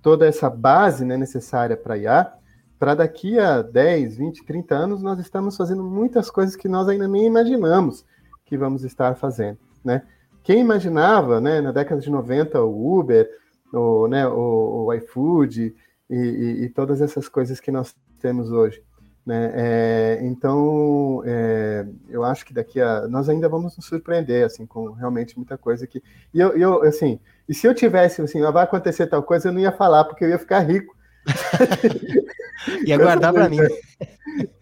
toda 0.00 0.26
essa 0.26 0.48
base 0.48 1.04
né, 1.04 1.16
necessária 1.16 1.76
para 1.76 1.98
IA, 1.98 2.32
para 2.78 2.94
daqui 2.94 3.38
a 3.38 3.62
10, 3.62 4.16
20, 4.16 4.44
30 4.44 4.74
anos 4.74 5.02
nós 5.02 5.18
estamos 5.18 5.56
fazendo 5.56 5.82
muitas 5.82 6.30
coisas 6.30 6.56
que 6.56 6.68
nós 6.68 6.88
ainda 6.88 7.06
nem 7.06 7.26
imaginamos 7.26 8.06
que 8.46 8.56
vamos 8.56 8.84
estar 8.84 9.16
fazendo, 9.16 9.58
né? 9.84 10.02
Quem 10.42 10.60
imaginava, 10.60 11.40
né, 11.40 11.60
na 11.60 11.72
década 11.72 12.00
de 12.00 12.10
90, 12.10 12.62
o 12.62 12.98
Uber, 12.98 13.28
o, 13.72 14.08
né, 14.08 14.26
o, 14.26 14.86
o 14.86 14.94
iFood 14.94 15.74
e, 16.08 16.14
e, 16.14 16.64
e 16.64 16.68
todas 16.68 17.00
essas 17.00 17.28
coisas 17.28 17.60
que 17.60 17.70
nós 17.70 17.94
temos 18.20 18.50
hoje. 18.50 18.82
Né? 19.24 19.52
É, 19.54 20.18
então, 20.22 21.22
é, 21.24 21.86
eu 22.08 22.24
acho 22.24 22.44
que 22.44 22.54
daqui 22.54 22.80
a. 22.80 23.06
Nós 23.06 23.28
ainda 23.28 23.48
vamos 23.48 23.76
nos 23.76 23.86
surpreender, 23.86 24.44
assim, 24.44 24.66
com 24.66 24.92
realmente 24.92 25.36
muita 25.36 25.58
coisa 25.58 25.86
que. 25.86 26.02
E 26.32 26.40
eu, 26.40 26.56
eu 26.56 26.82
assim, 26.82 27.20
e 27.48 27.54
se 27.54 27.66
eu 27.66 27.74
tivesse, 27.74 28.22
assim, 28.22 28.42
ah, 28.42 28.50
vai 28.50 28.64
acontecer 28.64 29.06
tal 29.06 29.22
coisa, 29.22 29.48
eu 29.48 29.52
não 29.52 29.60
ia 29.60 29.72
falar, 29.72 30.04
porque 30.04 30.24
eu 30.24 30.30
ia 30.30 30.38
ficar 30.38 30.60
rico. 30.60 30.96
ia 32.86 32.96
guardar 32.96 33.32
para 33.32 33.48
mim. 33.48 33.58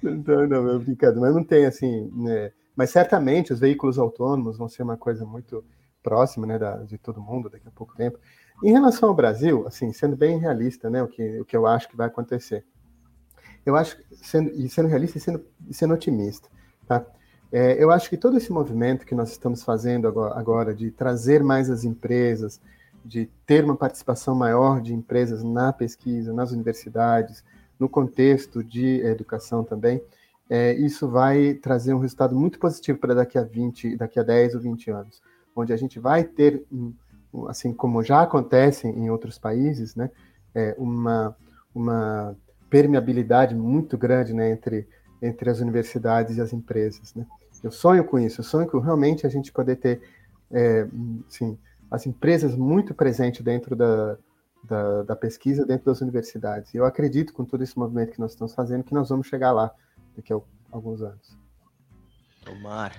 Então, 0.03 0.47
não, 0.47 0.77
é 0.77 0.79
brincadeira, 0.79 1.21
mas 1.21 1.35
não 1.35 1.45
tem, 1.45 1.67
assim, 1.67 2.11
né? 2.17 2.51
Mas 2.79 2.91
certamente 2.91 3.53
os 3.53 3.59
veículos 3.59 3.99
autônomos 3.99 4.57
vão 4.57 4.69
ser 4.69 4.85
uma 4.85 4.97
coisa 4.97 5.27
muito 5.27 5.65
próxima, 6.03 6.47
né, 6.47 6.59
da, 6.59 6.77
de 6.85 6.97
todo 6.97 7.21
mundo 7.21 7.51
daqui 7.51 7.67
a 7.67 7.73
pouco 7.73 7.95
tempo. 7.97 8.19
Em 8.63 8.71
relação 8.71 9.09
ao 9.09 9.15
Brasil, 9.15 9.67
assim, 9.67 9.93
sendo 9.93 10.17
bem 10.17 10.39
realista, 10.39 10.89
né, 10.89 11.03
o 11.03 11.09
que, 11.09 11.41
o 11.41 11.45
que 11.45 11.57
eu 11.57 11.67
acho 11.67 11.89
que 11.89 11.97
vai 11.97 12.07
acontecer 12.07 12.65
eu 13.69 13.77
acho, 13.77 13.99
sendo, 14.13 14.51
e 14.51 14.69
sendo 14.69 14.89
realista 14.89 15.19
e 15.19 15.21
sendo, 15.21 15.45
e 15.69 15.75
sendo 15.75 15.93
otimista, 15.93 16.49
tá? 16.87 17.05
É, 17.53 17.83
eu 17.83 17.91
acho 17.91 18.09
que 18.09 18.17
todo 18.17 18.37
esse 18.37 18.51
movimento 18.51 19.07
que 19.07 19.15
nós 19.15 19.31
estamos 19.31 19.63
fazendo 19.63 20.09
agora, 20.09 20.39
agora, 20.39 20.75
de 20.75 20.91
trazer 20.91 21.43
mais 21.43 21.71
as 21.71 21.85
empresas, 21.85 22.61
de 23.05 23.27
ter 23.47 23.65
uma 23.65 23.77
participação 23.77 24.35
maior 24.35 24.81
de 24.81 24.95
empresas 24.95 25.43
na 25.43 25.73
pesquisa, 25.73 26.33
nas 26.33 26.51
universidades, 26.51 27.43
no 27.79 27.89
contexto 27.89 28.63
de 28.63 29.01
educação 29.01 29.63
também, 29.65 30.03
é, 30.49 30.73
isso 30.75 31.09
vai 31.09 31.55
trazer 31.55 31.93
um 31.93 31.99
resultado 31.99 32.35
muito 32.35 32.59
positivo 32.59 32.99
para 32.99 33.15
daqui 33.15 33.37
a 33.37 33.43
20, 33.43 33.97
daqui 33.97 34.19
a 34.19 34.23
10 34.23 34.55
ou 34.55 34.61
20 34.61 34.91
anos, 34.91 35.23
onde 35.55 35.73
a 35.73 35.77
gente 35.77 35.99
vai 35.99 36.25
ter, 36.25 36.65
assim 37.49 37.73
como 37.73 38.03
já 38.03 38.23
acontece 38.23 38.89
em 38.89 39.11
outros 39.11 39.39
países, 39.39 39.95
né, 39.95 40.11
é, 40.55 40.75
uma, 40.79 41.37
uma 41.75 42.37
permeabilidade 42.71 43.55
muito 43.55 43.99
grande 43.99 44.33
né, 44.33 44.51
entre, 44.51 44.89
entre 45.21 45.51
as 45.51 45.61
universidades 45.61 46.37
e 46.39 46.41
as 46.41 46.53
empresas. 46.53 47.15
Né? 47.15 47.27
Eu 47.63 47.71
sonho 47.71 48.05
com 48.05 48.19
isso, 48.19 48.41
eu 48.41 48.45
sonho 48.45 48.67
com 48.67 48.79
realmente 48.79 49.27
a 49.27 49.31
gente 49.31 49.53
poder 49.53 49.77
ter 49.77 50.01
é, 50.51 50.87
assim, 51.29 51.59
as 51.91 52.07
empresas 52.07 52.55
muito 52.55 52.95
presentes 52.95 53.43
dentro 53.43 53.77
da, 53.77 54.17
da, 54.65 55.03
da, 55.03 55.17
pesquisa, 55.17 55.67
dentro 55.67 55.87
das 55.87 56.01
universidades. 56.01 56.73
E 56.73 56.77
eu 56.77 56.85
acredito, 56.85 57.35
com 57.35 57.45
todo 57.45 57.63
esse 57.63 57.79
movimento 57.79 58.13
que 58.13 58.21
nós 58.21 58.33
estamos 58.33 58.55
fazendo, 58.55 58.85
que 58.85 58.95
nós 58.95 59.09
vamos 59.09 59.27
chegar 59.27 59.53
lá 59.53 59.73
daqui 60.19 60.33
a 60.33 60.41
alguns 60.73 61.01
anos. 61.01 61.39
Tomara. 62.45 62.95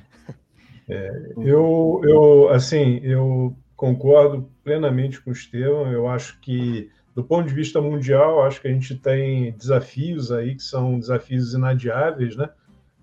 É, 0.87 1.33
eu, 1.37 2.01
eu, 2.03 2.49
assim, 2.49 2.99
eu 3.03 3.55
concordo 3.75 4.49
plenamente 4.63 5.21
com 5.21 5.29
o 5.29 5.33
Estevam. 5.33 5.91
Eu 5.91 6.07
acho 6.07 6.39
que 6.39 6.89
do 7.13 7.23
ponto 7.23 7.47
de 7.47 7.53
vista 7.53 7.79
mundial, 7.79 8.43
acho 8.43 8.59
que 8.61 8.67
a 8.67 8.71
gente 8.71 8.95
tem 8.95 9.51
desafios 9.51 10.31
aí 10.31 10.55
que 10.55 10.63
são 10.63 10.99
desafios 10.99 11.53
inadiáveis, 11.53 12.35
né? 12.35 12.49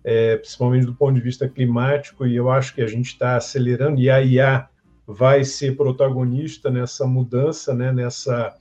É, 0.03 0.37
principalmente 0.37 0.87
do 0.87 0.95
ponto 0.95 1.15
de 1.15 1.21
vista 1.21 1.49
climático, 1.49 2.27
e 2.27 2.35
eu 2.35 2.51
acho 2.51 2.75
que 2.75 2.83
a 2.83 2.87
gente 2.87 3.07
está 3.07 3.37
acelerando, 3.37 4.01
e 4.01 4.09
a 4.09 4.21
IA 4.23 4.69
vai 5.07 5.45
ser 5.45 5.77
protagonista 5.77 6.71
nessa 6.71 7.07
mudança, 7.07 7.75
né? 7.75 7.93
nessa 7.93 8.57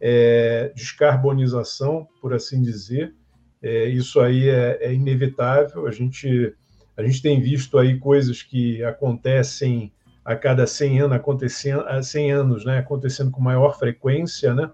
é, 0.00 0.72
descarbonização, 0.74 2.06
por 2.20 2.32
assim 2.34 2.62
dizer. 2.62 3.14
É, 3.62 3.86
isso 3.86 4.20
aí 4.20 4.48
é, 4.48 4.78
é, 4.80 4.94
inevitável, 4.94 5.86
a 5.86 5.90
gente, 5.90 6.54
a 6.96 7.02
gente 7.02 7.20
tem 7.20 7.40
visto 7.40 7.78
aí 7.78 7.98
coisas 7.98 8.42
que 8.42 8.82
acontecem 8.84 9.92
a 10.24 10.34
cada 10.34 10.66
100 10.66 11.00
anos, 11.00 11.16
acontecendo, 11.16 11.84
100 12.02 12.32
anos 12.32 12.64
né? 12.64 12.78
acontecendo 12.78 13.30
com 13.30 13.40
maior 13.40 13.78
frequência, 13.78 14.54
né? 14.54 14.70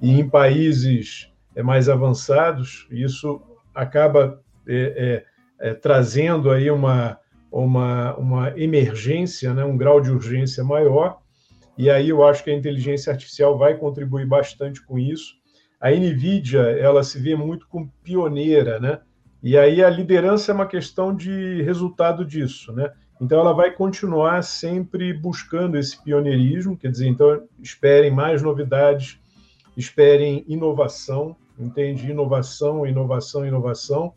e 0.00 0.20
em 0.20 0.28
países 0.28 1.30
é, 1.54 1.62
mais 1.62 1.88
avançados, 1.88 2.86
isso 2.90 3.42
acaba 3.74 4.40
é, 4.66 5.24
é, 5.60 5.70
é, 5.70 5.74
trazendo 5.74 6.50
aí 6.50 6.70
uma, 6.70 7.18
uma, 7.50 8.16
uma 8.16 8.60
emergência, 8.60 9.52
né, 9.52 9.64
um 9.64 9.76
grau 9.76 10.00
de 10.00 10.10
urgência 10.10 10.62
maior, 10.62 11.20
e 11.76 11.88
aí 11.88 12.10
eu 12.10 12.24
acho 12.24 12.44
que 12.44 12.50
a 12.50 12.56
inteligência 12.56 13.12
artificial 13.12 13.56
vai 13.56 13.76
contribuir 13.76 14.26
bastante 14.26 14.82
com 14.84 14.98
isso. 14.98 15.39
A 15.80 15.90
NVIDIA, 15.90 16.60
ela 16.60 17.02
se 17.02 17.18
vê 17.18 17.34
muito 17.34 17.66
como 17.68 17.92
pioneira, 18.02 18.78
né? 18.78 19.00
E 19.42 19.56
aí 19.56 19.82
a 19.82 19.88
liderança 19.88 20.52
é 20.52 20.54
uma 20.54 20.66
questão 20.66 21.14
de 21.14 21.62
resultado 21.62 22.24
disso, 22.24 22.72
né? 22.72 22.92
Então 23.20 23.40
ela 23.40 23.52
vai 23.52 23.70
continuar 23.70 24.42
sempre 24.42 25.12
buscando 25.12 25.76
esse 25.78 26.02
pioneirismo, 26.02 26.76
quer 26.76 26.90
dizer, 26.90 27.08
então 27.08 27.42
esperem 27.62 28.10
mais 28.10 28.42
novidades 28.42 29.20
esperem 29.76 30.44
inovação, 30.46 31.36
entende? 31.58 32.10
Inovação, 32.10 32.86
inovação, 32.86 33.46
inovação. 33.46 34.14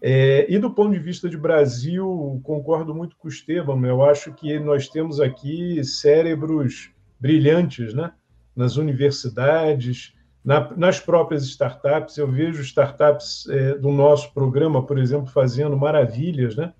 É, 0.00 0.46
e 0.52 0.58
do 0.58 0.70
ponto 0.70 0.92
de 0.92 0.98
vista 0.98 1.28
de 1.28 1.38
Brasil, 1.38 2.40
concordo 2.42 2.94
muito 2.94 3.16
com 3.16 3.28
o 3.28 3.30
Esteban, 3.30 3.80
eu 3.86 4.04
acho 4.04 4.32
que 4.34 4.58
nós 4.58 4.88
temos 4.88 5.20
aqui 5.20 5.82
cérebros 5.82 6.90
brilhantes 7.18 7.94
né? 7.94 8.12
nas 8.54 8.76
universidades, 8.76 10.12
na, 10.46 10.72
nas 10.76 11.00
próprias 11.00 11.42
startups. 11.42 12.16
Eu 12.16 12.30
vejo 12.30 12.62
startups 12.62 13.48
é, 13.48 13.74
do 13.74 13.90
nosso 13.90 14.32
programa, 14.32 14.86
por 14.86 14.96
exemplo, 14.96 15.26
fazendo 15.26 15.76
maravilhas, 15.76 16.54
né? 16.54 16.72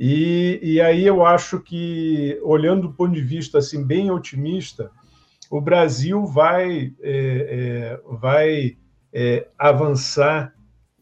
E, 0.00 0.58
e 0.62 0.80
aí 0.80 1.06
eu 1.06 1.24
acho 1.24 1.60
que, 1.60 2.40
olhando 2.42 2.88
do 2.88 2.94
ponto 2.94 3.12
de 3.12 3.20
vista 3.20 3.58
assim 3.58 3.84
bem 3.84 4.10
otimista, 4.10 4.90
o 5.50 5.60
Brasil 5.60 6.24
vai, 6.24 6.94
é, 7.02 8.00
é, 8.00 8.00
vai 8.08 8.78
é, 9.12 9.46
avançar 9.58 10.54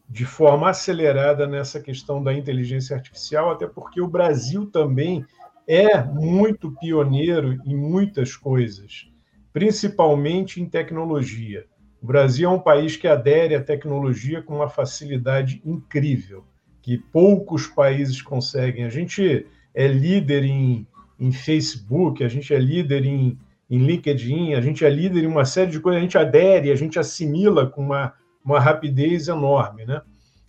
de 0.09 0.25
forma 0.25 0.69
acelerada 0.69 1.47
nessa 1.47 1.79
questão 1.79 2.21
da 2.21 2.33
inteligência 2.33 2.93
artificial, 2.93 3.51
até 3.51 3.65
porque 3.65 4.01
o 4.01 4.09
Brasil 4.09 4.65
também 4.65 5.25
é 5.65 6.03
muito 6.03 6.71
pioneiro 6.73 7.57
em 7.65 7.77
muitas 7.77 8.35
coisas, 8.35 9.09
principalmente 9.53 10.61
em 10.61 10.67
tecnologia. 10.67 11.65
O 12.01 12.05
Brasil 12.07 12.49
é 12.49 12.51
um 12.51 12.59
país 12.59 12.97
que 12.97 13.07
adere 13.07 13.53
à 13.53 13.61
tecnologia 13.61 14.41
com 14.41 14.55
uma 14.55 14.69
facilidade 14.69 15.61
incrível, 15.63 16.43
que 16.81 16.97
poucos 16.97 17.67
países 17.67 18.21
conseguem. 18.23 18.85
A 18.85 18.89
gente 18.89 19.45
é 19.73 19.87
líder 19.87 20.43
em, 20.43 20.87
em 21.19 21.31
Facebook, 21.31 22.23
a 22.23 22.27
gente 22.27 22.51
é 22.55 22.57
líder 22.57 23.05
em, 23.05 23.37
em 23.69 23.77
LinkedIn, 23.77 24.55
a 24.55 24.61
gente 24.61 24.83
é 24.83 24.89
líder 24.89 25.23
em 25.23 25.27
uma 25.27 25.45
série 25.45 25.69
de 25.69 25.79
coisas, 25.79 25.99
a 25.99 26.03
gente 26.03 26.17
adere, 26.17 26.71
a 26.71 26.75
gente 26.75 26.97
assimila 26.97 27.67
com 27.67 27.83
uma, 27.83 28.13
uma 28.43 28.59
rapidez 28.59 29.27
enorme. 29.27 29.85
Né? 29.85 30.01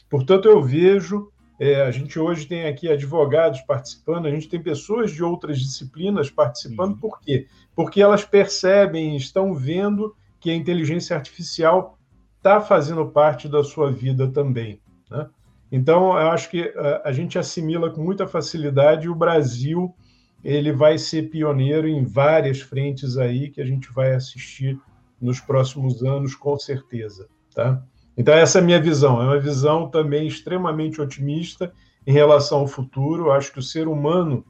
Portanto, 0.08 0.48
eu 0.48 0.62
vejo, 0.62 1.30
é, 1.60 1.82
a 1.82 1.90
gente 1.90 2.18
hoje 2.18 2.46
tem 2.46 2.66
aqui 2.66 2.88
advogados 2.88 3.60
participando, 3.60 4.24
a 4.24 4.30
gente 4.30 4.48
tem 4.48 4.62
pessoas 4.62 5.12
de 5.12 5.22
outras 5.22 5.60
disciplinas 5.60 6.30
participando, 6.30 6.92
uhum. 6.92 6.98
por 6.98 7.20
quê? 7.20 7.46
Porque 7.76 8.00
elas 8.00 8.24
percebem, 8.24 9.16
estão 9.16 9.54
vendo 9.54 10.16
que 10.42 10.50
a 10.50 10.54
inteligência 10.54 11.16
artificial 11.16 11.96
está 12.36 12.60
fazendo 12.60 13.06
parte 13.06 13.48
da 13.48 13.62
sua 13.62 13.92
vida 13.92 14.26
também. 14.26 14.80
Né? 15.08 15.28
Então, 15.70 16.18
eu 16.18 16.30
acho 16.30 16.50
que 16.50 16.62
a, 16.76 17.08
a 17.08 17.12
gente 17.12 17.38
assimila 17.38 17.90
com 17.90 18.02
muita 18.02 18.26
facilidade 18.26 19.06
e 19.06 19.08
o 19.08 19.14
Brasil 19.14 19.94
ele 20.42 20.72
vai 20.72 20.98
ser 20.98 21.30
pioneiro 21.30 21.86
em 21.86 22.04
várias 22.04 22.60
frentes 22.60 23.16
aí 23.16 23.48
que 23.48 23.60
a 23.60 23.64
gente 23.64 23.92
vai 23.92 24.12
assistir 24.12 24.76
nos 25.20 25.38
próximos 25.38 26.02
anos, 26.02 26.34
com 26.34 26.58
certeza. 26.58 27.28
Tá? 27.54 27.80
Então, 28.16 28.34
essa 28.34 28.58
é 28.58 28.60
a 28.60 28.64
minha 28.64 28.80
visão. 28.80 29.22
É 29.22 29.26
uma 29.26 29.38
visão 29.38 29.88
também 29.88 30.26
extremamente 30.26 31.00
otimista 31.00 31.72
em 32.04 32.12
relação 32.12 32.58
ao 32.58 32.66
futuro. 32.66 33.26
Eu 33.26 33.32
acho 33.32 33.52
que 33.52 33.60
o 33.60 33.62
ser 33.62 33.86
humano 33.86 34.44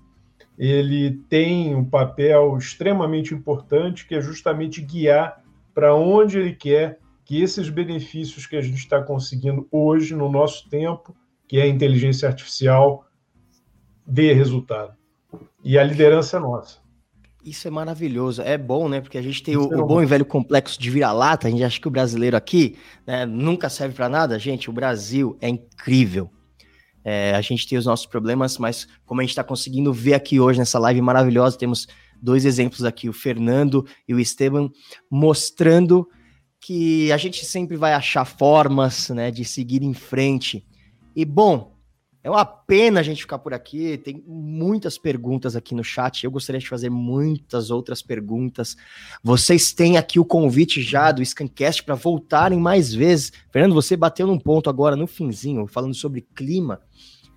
ele 0.59 1.19
tem 1.29 1.75
um 1.75 1.85
papel 1.85 2.57
extremamente 2.57 3.35
importante, 3.35 4.07
que 4.07 4.15
é 4.15 4.21
justamente 4.23 4.81
guiar 4.81 5.42
para 5.75 5.95
onde 5.95 6.39
ele 6.39 6.55
quer 6.55 6.99
que 7.25 7.41
esses 7.41 7.69
benefícios 7.69 8.47
que 8.47 8.57
a 8.57 8.61
gente 8.61 8.79
está 8.79 9.03
conseguindo 9.03 9.67
hoje, 9.71 10.15
no 10.15 10.31
nosso 10.31 10.69
tempo, 10.69 11.15
que 11.49 11.59
é 11.59 11.63
a 11.63 11.69
inteligência 11.69 12.29
artificial, 12.29 13.05
dê 14.07 14.33
resultado. 14.33 14.95
E 15.65 15.79
a 15.79 15.85
liderança 15.85 16.37
é 16.37 16.41
nossa. 16.41 16.83
Isso 17.45 17.67
é 17.67 17.71
maravilhoso, 17.71 18.41
é 18.43 18.57
bom, 18.57 18.89
né? 18.89 19.01
Porque 19.01 19.19
a 19.19 19.23
gente 19.23 19.43
tem 19.43 19.57
o, 19.57 19.73
é 19.73 19.77
o, 19.77 19.85
bom 19.85 20.01
e 20.01 20.07
velho 20.07 20.25
complexo 20.25 20.81
de 20.81 20.91
vira-lata. 20.91 21.49
A 21.49 21.51
gente 21.51 21.65
acha 21.65 21.81
que 21.81 21.89
o 21.89 21.91
brasileiro 21.91 22.37
aqui 22.37 22.77
né, 23.05 23.27
nunca 23.27 23.69
serve 23.69 23.95
para 23.95 24.09
nada. 24.09 24.39
Gente, 24.39 24.71
o 24.71 24.73
Brasil 24.73 25.37
é 25.41 25.49
incrível. 25.49 26.31
É, 27.05 27.35
a 27.35 27.41
gente 27.41 27.67
tem 27.67 27.77
os 27.77 27.87
nossos 27.87 28.07
problemas, 28.07 28.59
mas 28.59 28.87
como 29.05 29.21
a 29.21 29.25
gente 29.25 29.31
está 29.31 29.43
conseguindo 29.43 29.93
ver 29.93 30.15
aqui 30.15 30.39
hoje 30.39 30.61
nessa 30.61 30.79
live 30.79 31.01
maravilhosa, 31.01 31.59
temos 31.59 31.89
dois 32.23 32.45
exemplos 32.45 32.85
aqui, 32.85 33.09
o 33.09 33.13
Fernando 33.13 33.85
e 34.07 34.15
o 34.15 34.21
Esteban, 34.21 34.71
mostrando 35.11 36.09
que 36.61 37.11
a 37.11 37.17
gente 37.17 37.45
sempre 37.45 37.77
vai 37.77 37.93
achar 37.93 38.25
formas 38.25 39.09
né, 39.11 39.31
de 39.31 39.45
seguir 39.45 39.83
em 39.83 39.93
frente. 39.93 40.65
E 41.15 41.25
bom, 41.25 41.73
é 42.25 42.31
uma 42.31 42.45
pena 42.45 43.01
a 43.01 43.03
gente 43.03 43.23
ficar 43.23 43.41
por 43.41 43.53
aqui. 43.53 43.99
Tem 43.99 44.23
muitas 44.25 44.97
perguntas 44.97 45.57
aqui 45.57 45.75
no 45.75 45.83
chat. 45.83 46.23
Eu 46.23 46.31
gostaria 46.31 46.61
de 46.61 46.69
fazer 46.69 46.89
muitas 46.89 47.69
outras 47.69 48.01
perguntas. 48.01 48.77
Vocês 49.25 49.73
têm 49.73 49.97
aqui 49.97 50.21
o 50.21 50.25
convite 50.25 50.81
já 50.81 51.11
do 51.11 51.25
Scancast 51.25 51.83
para 51.83 51.97
voltarem 51.97 52.61
mais 52.61 52.95
vezes. 52.95 53.33
Fernando, 53.51 53.75
você 53.75 53.97
bateu 53.97 54.29
num 54.29 54.39
ponto 54.39 54.71
agora 54.71 54.95
no 54.95 55.09
finzinho, 55.09 55.67
falando 55.67 55.95
sobre 55.95 56.25
clima, 56.33 56.81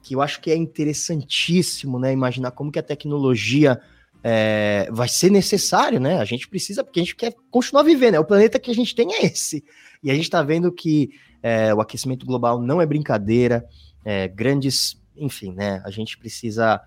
que 0.04 0.16
eu 0.16 0.22
acho 0.22 0.40
que 0.40 0.52
é 0.52 0.56
interessantíssimo, 0.56 1.98
né? 1.98 2.14
Imaginar 2.14 2.52
como 2.52 2.72
que 2.72 2.78
a 2.78 2.84
tecnologia 2.84 3.82
é, 4.28 4.90
vai 4.92 5.08
ser 5.08 5.30
necessário, 5.30 6.00
né? 6.00 6.18
A 6.18 6.26
gente 6.26 6.48
precisa, 6.48 6.84
porque 6.84 7.00
a 7.00 7.04
gente 7.04 7.16
quer 7.16 7.36
continuar 7.52 7.84
vivendo, 7.84 8.14
né? 8.14 8.20
O 8.20 8.26
planeta 8.26 8.60
que 8.60 8.72
a 8.72 8.74
gente 8.74 8.96
tem 8.96 9.14
é 9.14 9.28
esse. 9.28 9.64
E 10.02 10.10
a 10.10 10.16
gente 10.16 10.24
está 10.24 10.42
vendo 10.42 10.72
que 10.72 11.12
é, 11.44 11.72
o 11.72 11.80
aquecimento 11.80 12.26
global 12.26 12.60
não 12.60 12.82
é 12.82 12.88
brincadeira 12.88 13.64
é, 14.04 14.28
grandes, 14.28 15.00
enfim, 15.16 15.54
né? 15.54 15.80
A 15.86 15.92
gente 15.92 16.18
precisa 16.18 16.82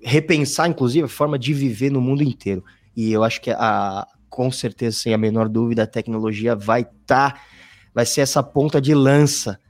repensar, 0.00 0.66
inclusive, 0.66 1.04
a 1.04 1.08
forma 1.08 1.38
de 1.38 1.52
viver 1.52 1.90
no 1.90 2.00
mundo 2.00 2.22
inteiro. 2.22 2.64
E 2.96 3.12
eu 3.12 3.22
acho 3.22 3.42
que 3.42 3.50
a, 3.50 4.06
com 4.30 4.50
certeza, 4.50 4.96
sem 4.96 5.12
a 5.12 5.18
menor 5.18 5.50
dúvida, 5.50 5.82
a 5.82 5.86
tecnologia 5.86 6.56
vai 6.56 6.80
estar, 6.80 7.34
tá, 7.34 7.40
vai 7.92 8.06
ser 8.06 8.22
essa 8.22 8.42
ponta 8.42 8.80
de 8.80 8.94
lança, 8.94 9.60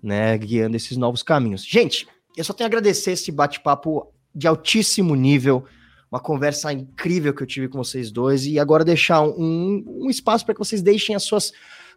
né, 0.00 0.38
guiando 0.38 0.76
esses 0.76 0.96
novos 0.96 1.24
caminhos. 1.24 1.64
Gente, 1.64 2.06
eu 2.36 2.44
só 2.44 2.52
tenho 2.52 2.66
a 2.66 2.68
agradecer 2.68 3.10
esse 3.10 3.32
bate-papo 3.32 4.12
de 4.32 4.46
altíssimo 4.46 5.16
nível, 5.16 5.66
uma 6.12 6.20
conversa 6.20 6.70
incrível 6.70 7.32
que 7.32 7.42
eu 7.42 7.46
tive 7.46 7.68
com 7.68 7.78
vocês 7.78 8.12
dois, 8.12 8.44
e 8.44 8.58
agora 8.58 8.84
deixar 8.84 9.22
um, 9.22 9.82
um 9.86 10.10
espaço 10.10 10.44
para 10.44 10.54
que 10.54 10.58
vocês 10.58 10.82
deixem 10.82 11.16
as 11.16 11.22
suas 11.22 11.52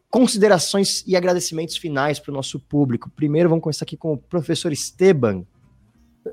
considerações 0.10 1.04
e 1.06 1.18
agradecimentos 1.18 1.76
finais 1.76 2.18
para 2.18 2.32
o 2.32 2.34
nosso 2.34 2.58
público. 2.58 3.10
Primeiro, 3.10 3.50
vamos 3.50 3.62
começar 3.62 3.84
aqui 3.84 3.98
com 3.98 4.14
o 4.14 4.18
professor 4.18 4.72
Esteban. 4.72 5.44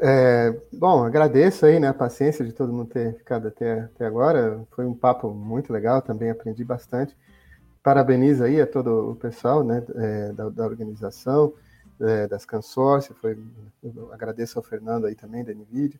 É, 0.00 0.56
bom, 0.72 1.02
agradeço 1.02 1.66
aí 1.66 1.80
né, 1.80 1.88
a 1.88 1.94
paciência 1.94 2.44
de 2.44 2.52
todo 2.52 2.72
mundo 2.72 2.88
ter 2.88 3.16
ficado 3.16 3.48
até, 3.48 3.80
até 3.80 4.06
agora. 4.06 4.64
Foi 4.70 4.86
um 4.86 4.94
papo 4.94 5.30
muito 5.34 5.72
legal, 5.72 6.00
também 6.00 6.30
aprendi 6.30 6.62
bastante. 6.62 7.16
Parabenizo 7.82 8.44
aí 8.44 8.60
a 8.60 8.66
todo 8.66 9.10
o 9.10 9.16
pessoal 9.16 9.64
né, 9.64 9.84
é, 9.96 10.32
da, 10.32 10.48
da, 10.48 10.64
organização, 10.64 11.52
é, 12.00 12.28
das 12.28 12.46
Consórcio. 12.46 13.12
Foi, 13.20 13.36
agradeço 14.12 14.56
ao 14.56 14.62
Fernando 14.62 15.06
aí 15.06 15.16
também, 15.16 15.42
da 15.42 15.52
NVIDIA. 15.52 15.98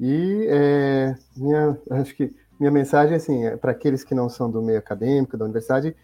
E 0.00 0.46
é, 0.48 1.14
minha, 1.36 1.78
acho 1.90 2.14
que 2.14 2.34
minha 2.58 2.70
mensagem 2.70 3.16
assim, 3.16 3.44
é 3.44 3.56
para 3.56 3.72
aqueles 3.72 4.04
que 4.04 4.14
não 4.14 4.28
são 4.28 4.50
do 4.50 4.62
meio 4.62 4.78
acadêmico, 4.78 5.36
da 5.36 5.44
universidade, 5.44 5.94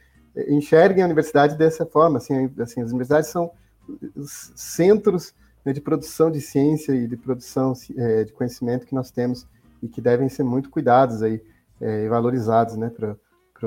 enxerguem 0.49 1.03
a 1.03 1.07
universidade 1.07 1.57
dessa 1.57 1.85
forma. 1.85 2.19
Assim, 2.19 2.51
assim 2.61 2.81
as 2.81 2.91
universidades 2.91 3.31
são 3.31 3.51
os 4.15 4.53
centros 4.55 5.35
né, 5.65 5.73
de 5.73 5.81
produção 5.81 6.31
de 6.31 6.41
ciência 6.41 6.93
e 6.93 7.07
de 7.07 7.17
produção 7.17 7.73
é, 7.97 8.25
de 8.25 8.33
conhecimento 8.33 8.87
que 8.87 8.95
nós 8.95 9.11
temos 9.11 9.47
e 9.83 9.89
que 9.89 10.01
devem 10.01 10.29
ser 10.29 10.43
muito 10.43 10.71
cuidados 10.71 11.23
aí 11.23 11.41
é, 11.81 12.05
e 12.05 12.09
valorizados 12.09 12.77
né, 12.77 12.91
para 12.91 13.17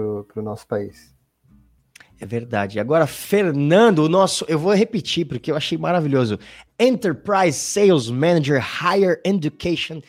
o 0.02 0.41
nosso 0.41 0.68
país. 0.68 1.14
É 2.19 2.26
verdade. 2.26 2.80
Agora, 2.80 3.07
Fernando, 3.07 3.99
o 3.99 4.10
nosso, 4.10 4.45
eu 4.48 4.60
vou 4.60 4.73
repetir 4.76 5.26
porque 5.26 5.52
eu 5.52 5.56
achei 5.56 5.76
maravilhoso. 5.76 6.38
Enterprise 6.81 7.53
Sales 7.57 8.09
Manager 8.09 8.59
Higher 8.59 9.21
Education 9.23 10.01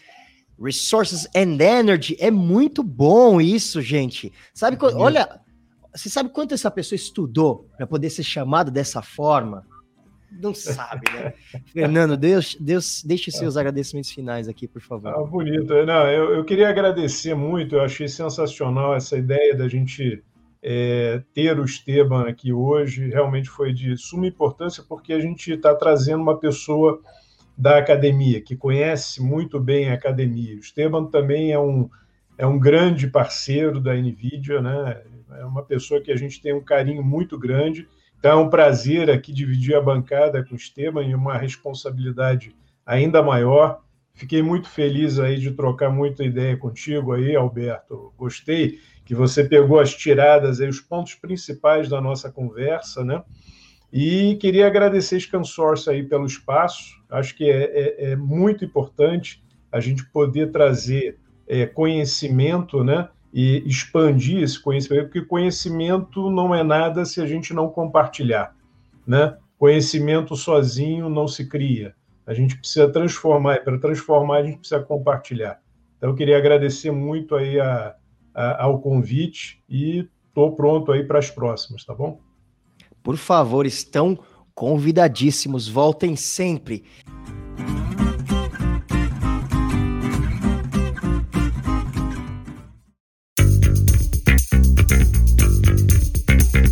Resources 0.58 1.28
and 1.36 1.60
Energy. 1.60 2.16
É 2.18 2.30
muito 2.30 2.82
bom 2.82 3.42
isso, 3.42 3.82
gente. 3.82 4.32
Sabe, 4.54 4.78
olha, 4.94 5.40
você 5.94 6.08
sabe 6.08 6.30
quanto 6.30 6.54
essa 6.54 6.70
pessoa 6.70 6.96
estudou 6.96 7.68
para 7.76 7.86
poder 7.86 8.08
ser 8.08 8.22
chamada 8.22 8.70
dessa 8.70 9.02
forma? 9.02 9.66
Não 10.40 10.54
sabe, 10.54 11.02
né? 11.12 11.34
Fernando, 11.74 12.16
Deus, 12.16 12.56
Deus, 12.58 13.02
deixe 13.04 13.30
seus 13.30 13.58
agradecimentos 13.58 14.10
finais 14.10 14.48
aqui, 14.48 14.66
por 14.66 14.80
favor. 14.80 15.08
Ah, 15.08 15.22
bonito. 15.22 15.74
Não, 15.84 16.06
eu, 16.08 16.36
eu 16.36 16.44
queria 16.44 16.70
agradecer 16.70 17.34
muito, 17.34 17.74
eu 17.74 17.82
achei 17.82 18.08
sensacional 18.08 18.94
essa 18.94 19.18
ideia 19.18 19.54
da 19.54 19.68
gente 19.68 20.24
é, 20.62 21.22
ter 21.34 21.58
o 21.58 21.64
Esteban 21.64 22.28
aqui 22.28 22.52
hoje. 22.52 23.08
Realmente 23.08 23.48
foi 23.48 23.72
de 23.72 23.96
suma 23.96 24.26
importância, 24.26 24.84
porque 24.88 25.12
a 25.12 25.20
gente 25.20 25.52
está 25.52 25.74
trazendo 25.74 26.22
uma 26.22 26.38
pessoa 26.38 27.00
da 27.56 27.78
academia, 27.78 28.40
que 28.40 28.56
conhece 28.56 29.22
muito 29.22 29.60
bem 29.60 29.90
a 29.90 29.94
academia. 29.94 30.56
O 30.56 30.60
Esteban 30.60 31.06
também 31.06 31.52
é 31.52 31.58
um, 31.58 31.90
é 32.38 32.46
um 32.46 32.58
grande 32.58 33.08
parceiro 33.08 33.80
da 33.80 33.94
NVIDIA, 33.94 34.60
né? 34.60 35.02
é 35.38 35.44
uma 35.44 35.62
pessoa 35.62 36.00
que 36.00 36.12
a 36.12 36.16
gente 36.16 36.40
tem 36.40 36.52
um 36.52 36.62
carinho 36.62 37.02
muito 37.02 37.38
grande. 37.38 37.88
Então 38.18 38.30
é 38.30 38.42
um 38.42 38.48
prazer 38.48 39.10
aqui 39.10 39.32
dividir 39.32 39.74
a 39.74 39.80
bancada 39.80 40.44
com 40.44 40.54
o 40.54 40.56
Esteban 40.56 41.04
e 41.04 41.14
uma 41.14 41.36
responsabilidade 41.36 42.54
ainda 42.86 43.22
maior. 43.22 43.80
Fiquei 44.14 44.42
muito 44.42 44.68
feliz 44.68 45.18
aí 45.18 45.38
de 45.38 45.50
trocar 45.52 45.90
muita 45.90 46.22
ideia 46.22 46.56
contigo 46.56 47.12
aí, 47.12 47.34
Alberto. 47.34 48.12
Gostei 48.16 48.78
que 49.04 49.14
você 49.14 49.44
pegou 49.44 49.78
as 49.78 49.94
tiradas 49.94 50.60
aí, 50.60 50.68
os 50.68 50.80
pontos 50.80 51.14
principais 51.14 51.88
da 51.88 52.00
nossa 52.00 52.30
conversa, 52.30 53.04
né? 53.04 53.22
E 53.92 54.36
queria 54.36 54.66
agradecer 54.66 55.16
esse 55.16 55.30
consórcio 55.30 55.92
aí 55.92 56.02
pelo 56.02 56.24
espaço. 56.24 57.02
Acho 57.10 57.36
que 57.36 57.50
é, 57.50 57.64
é, 57.64 58.12
é 58.12 58.16
muito 58.16 58.64
importante 58.64 59.42
a 59.70 59.80
gente 59.80 60.04
poder 60.06 60.50
trazer 60.50 61.18
é, 61.46 61.66
conhecimento, 61.66 62.82
né? 62.82 63.08
e 63.32 63.62
expandir 63.66 64.42
esse 64.42 64.60
conhecimento, 64.60 65.04
porque 65.04 65.22
conhecimento 65.22 66.30
não 66.30 66.54
é 66.54 66.62
nada 66.62 67.04
se 67.04 67.20
a 67.20 67.26
gente 67.26 67.54
não 67.54 67.68
compartilhar, 67.68 68.54
né? 69.06 69.38
Conhecimento 69.58 70.36
sozinho 70.36 71.08
não 71.08 71.26
se 71.26 71.48
cria. 71.48 71.94
A 72.26 72.34
gente 72.34 72.58
precisa 72.58 72.88
transformar, 72.90 73.56
e 73.56 73.60
para 73.60 73.78
transformar 73.78 74.38
a 74.38 74.42
gente 74.42 74.58
precisa 74.58 74.82
compartilhar. 74.82 75.60
Então 75.96 76.10
eu 76.10 76.14
queria 76.14 76.36
agradecer 76.36 76.90
muito 76.90 77.34
aí 77.34 77.58
a, 77.58 77.94
ao 78.34 78.80
convite 78.80 79.62
e 79.68 80.08
estou 80.28 80.52
pronto 80.52 80.90
aí 80.92 81.04
para 81.04 81.18
as 81.18 81.30
próximas, 81.30 81.84
tá 81.84 81.94
bom? 81.94 82.20
Por 83.02 83.16
favor, 83.16 83.66
estão 83.66 84.18
convidadíssimos. 84.54 85.68
Voltem 85.68 86.16
sempre. 86.16 86.84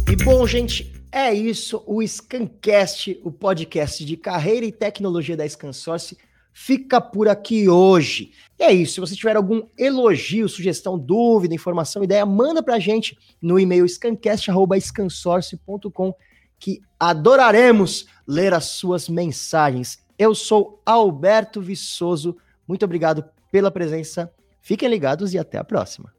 E 0.09 0.25
bom, 0.25 0.47
gente, 0.47 0.93
é 1.13 1.33
isso. 1.33 1.83
O 1.87 2.07
Scancast, 2.07 3.21
o 3.25 3.31
podcast 3.33 4.05
de 4.05 4.17
carreira 4.17 4.65
e 4.65 4.73
tecnologia 4.73 5.37
da 5.37 5.49
Scansource, 5.49 6.17
fica 6.53 7.01
por 7.01 7.29
aqui 7.29 7.69
hoje. 7.69 8.33
E 8.59 8.65
é 8.65 8.73
isso. 8.73 8.95
Se 8.95 9.01
você 9.01 9.15
tiver 9.17 9.37
algum 9.37 9.63
elogio, 9.79 10.49
sugestão, 10.49 10.99
dúvida, 10.99 11.55
informação, 11.55 12.03
ideia, 12.05 12.27
manda 12.27 12.63
pra 12.63 12.79
gente 12.79 13.19
no 13.41 13.59
e-mail 13.59 13.89
scancast.scansource.com 13.89 16.15
que 16.59 16.83
adoraremos 16.99 18.07
ler 18.27 18.53
as 18.53 18.65
suas 18.67 19.09
mensagens. 19.09 20.05
Eu 20.19 20.35
sou 20.35 20.83
Alberto 20.85 21.61
Viçoso. 21.61 22.37
Muito 22.69 22.85
obrigado 22.85 23.25
pela 23.51 23.71
presença. 23.71 24.31
Fiquem 24.61 24.89
ligados 24.89 25.33
e 25.33 25.39
até 25.39 25.57
a 25.57 25.65
próxima. 25.65 26.13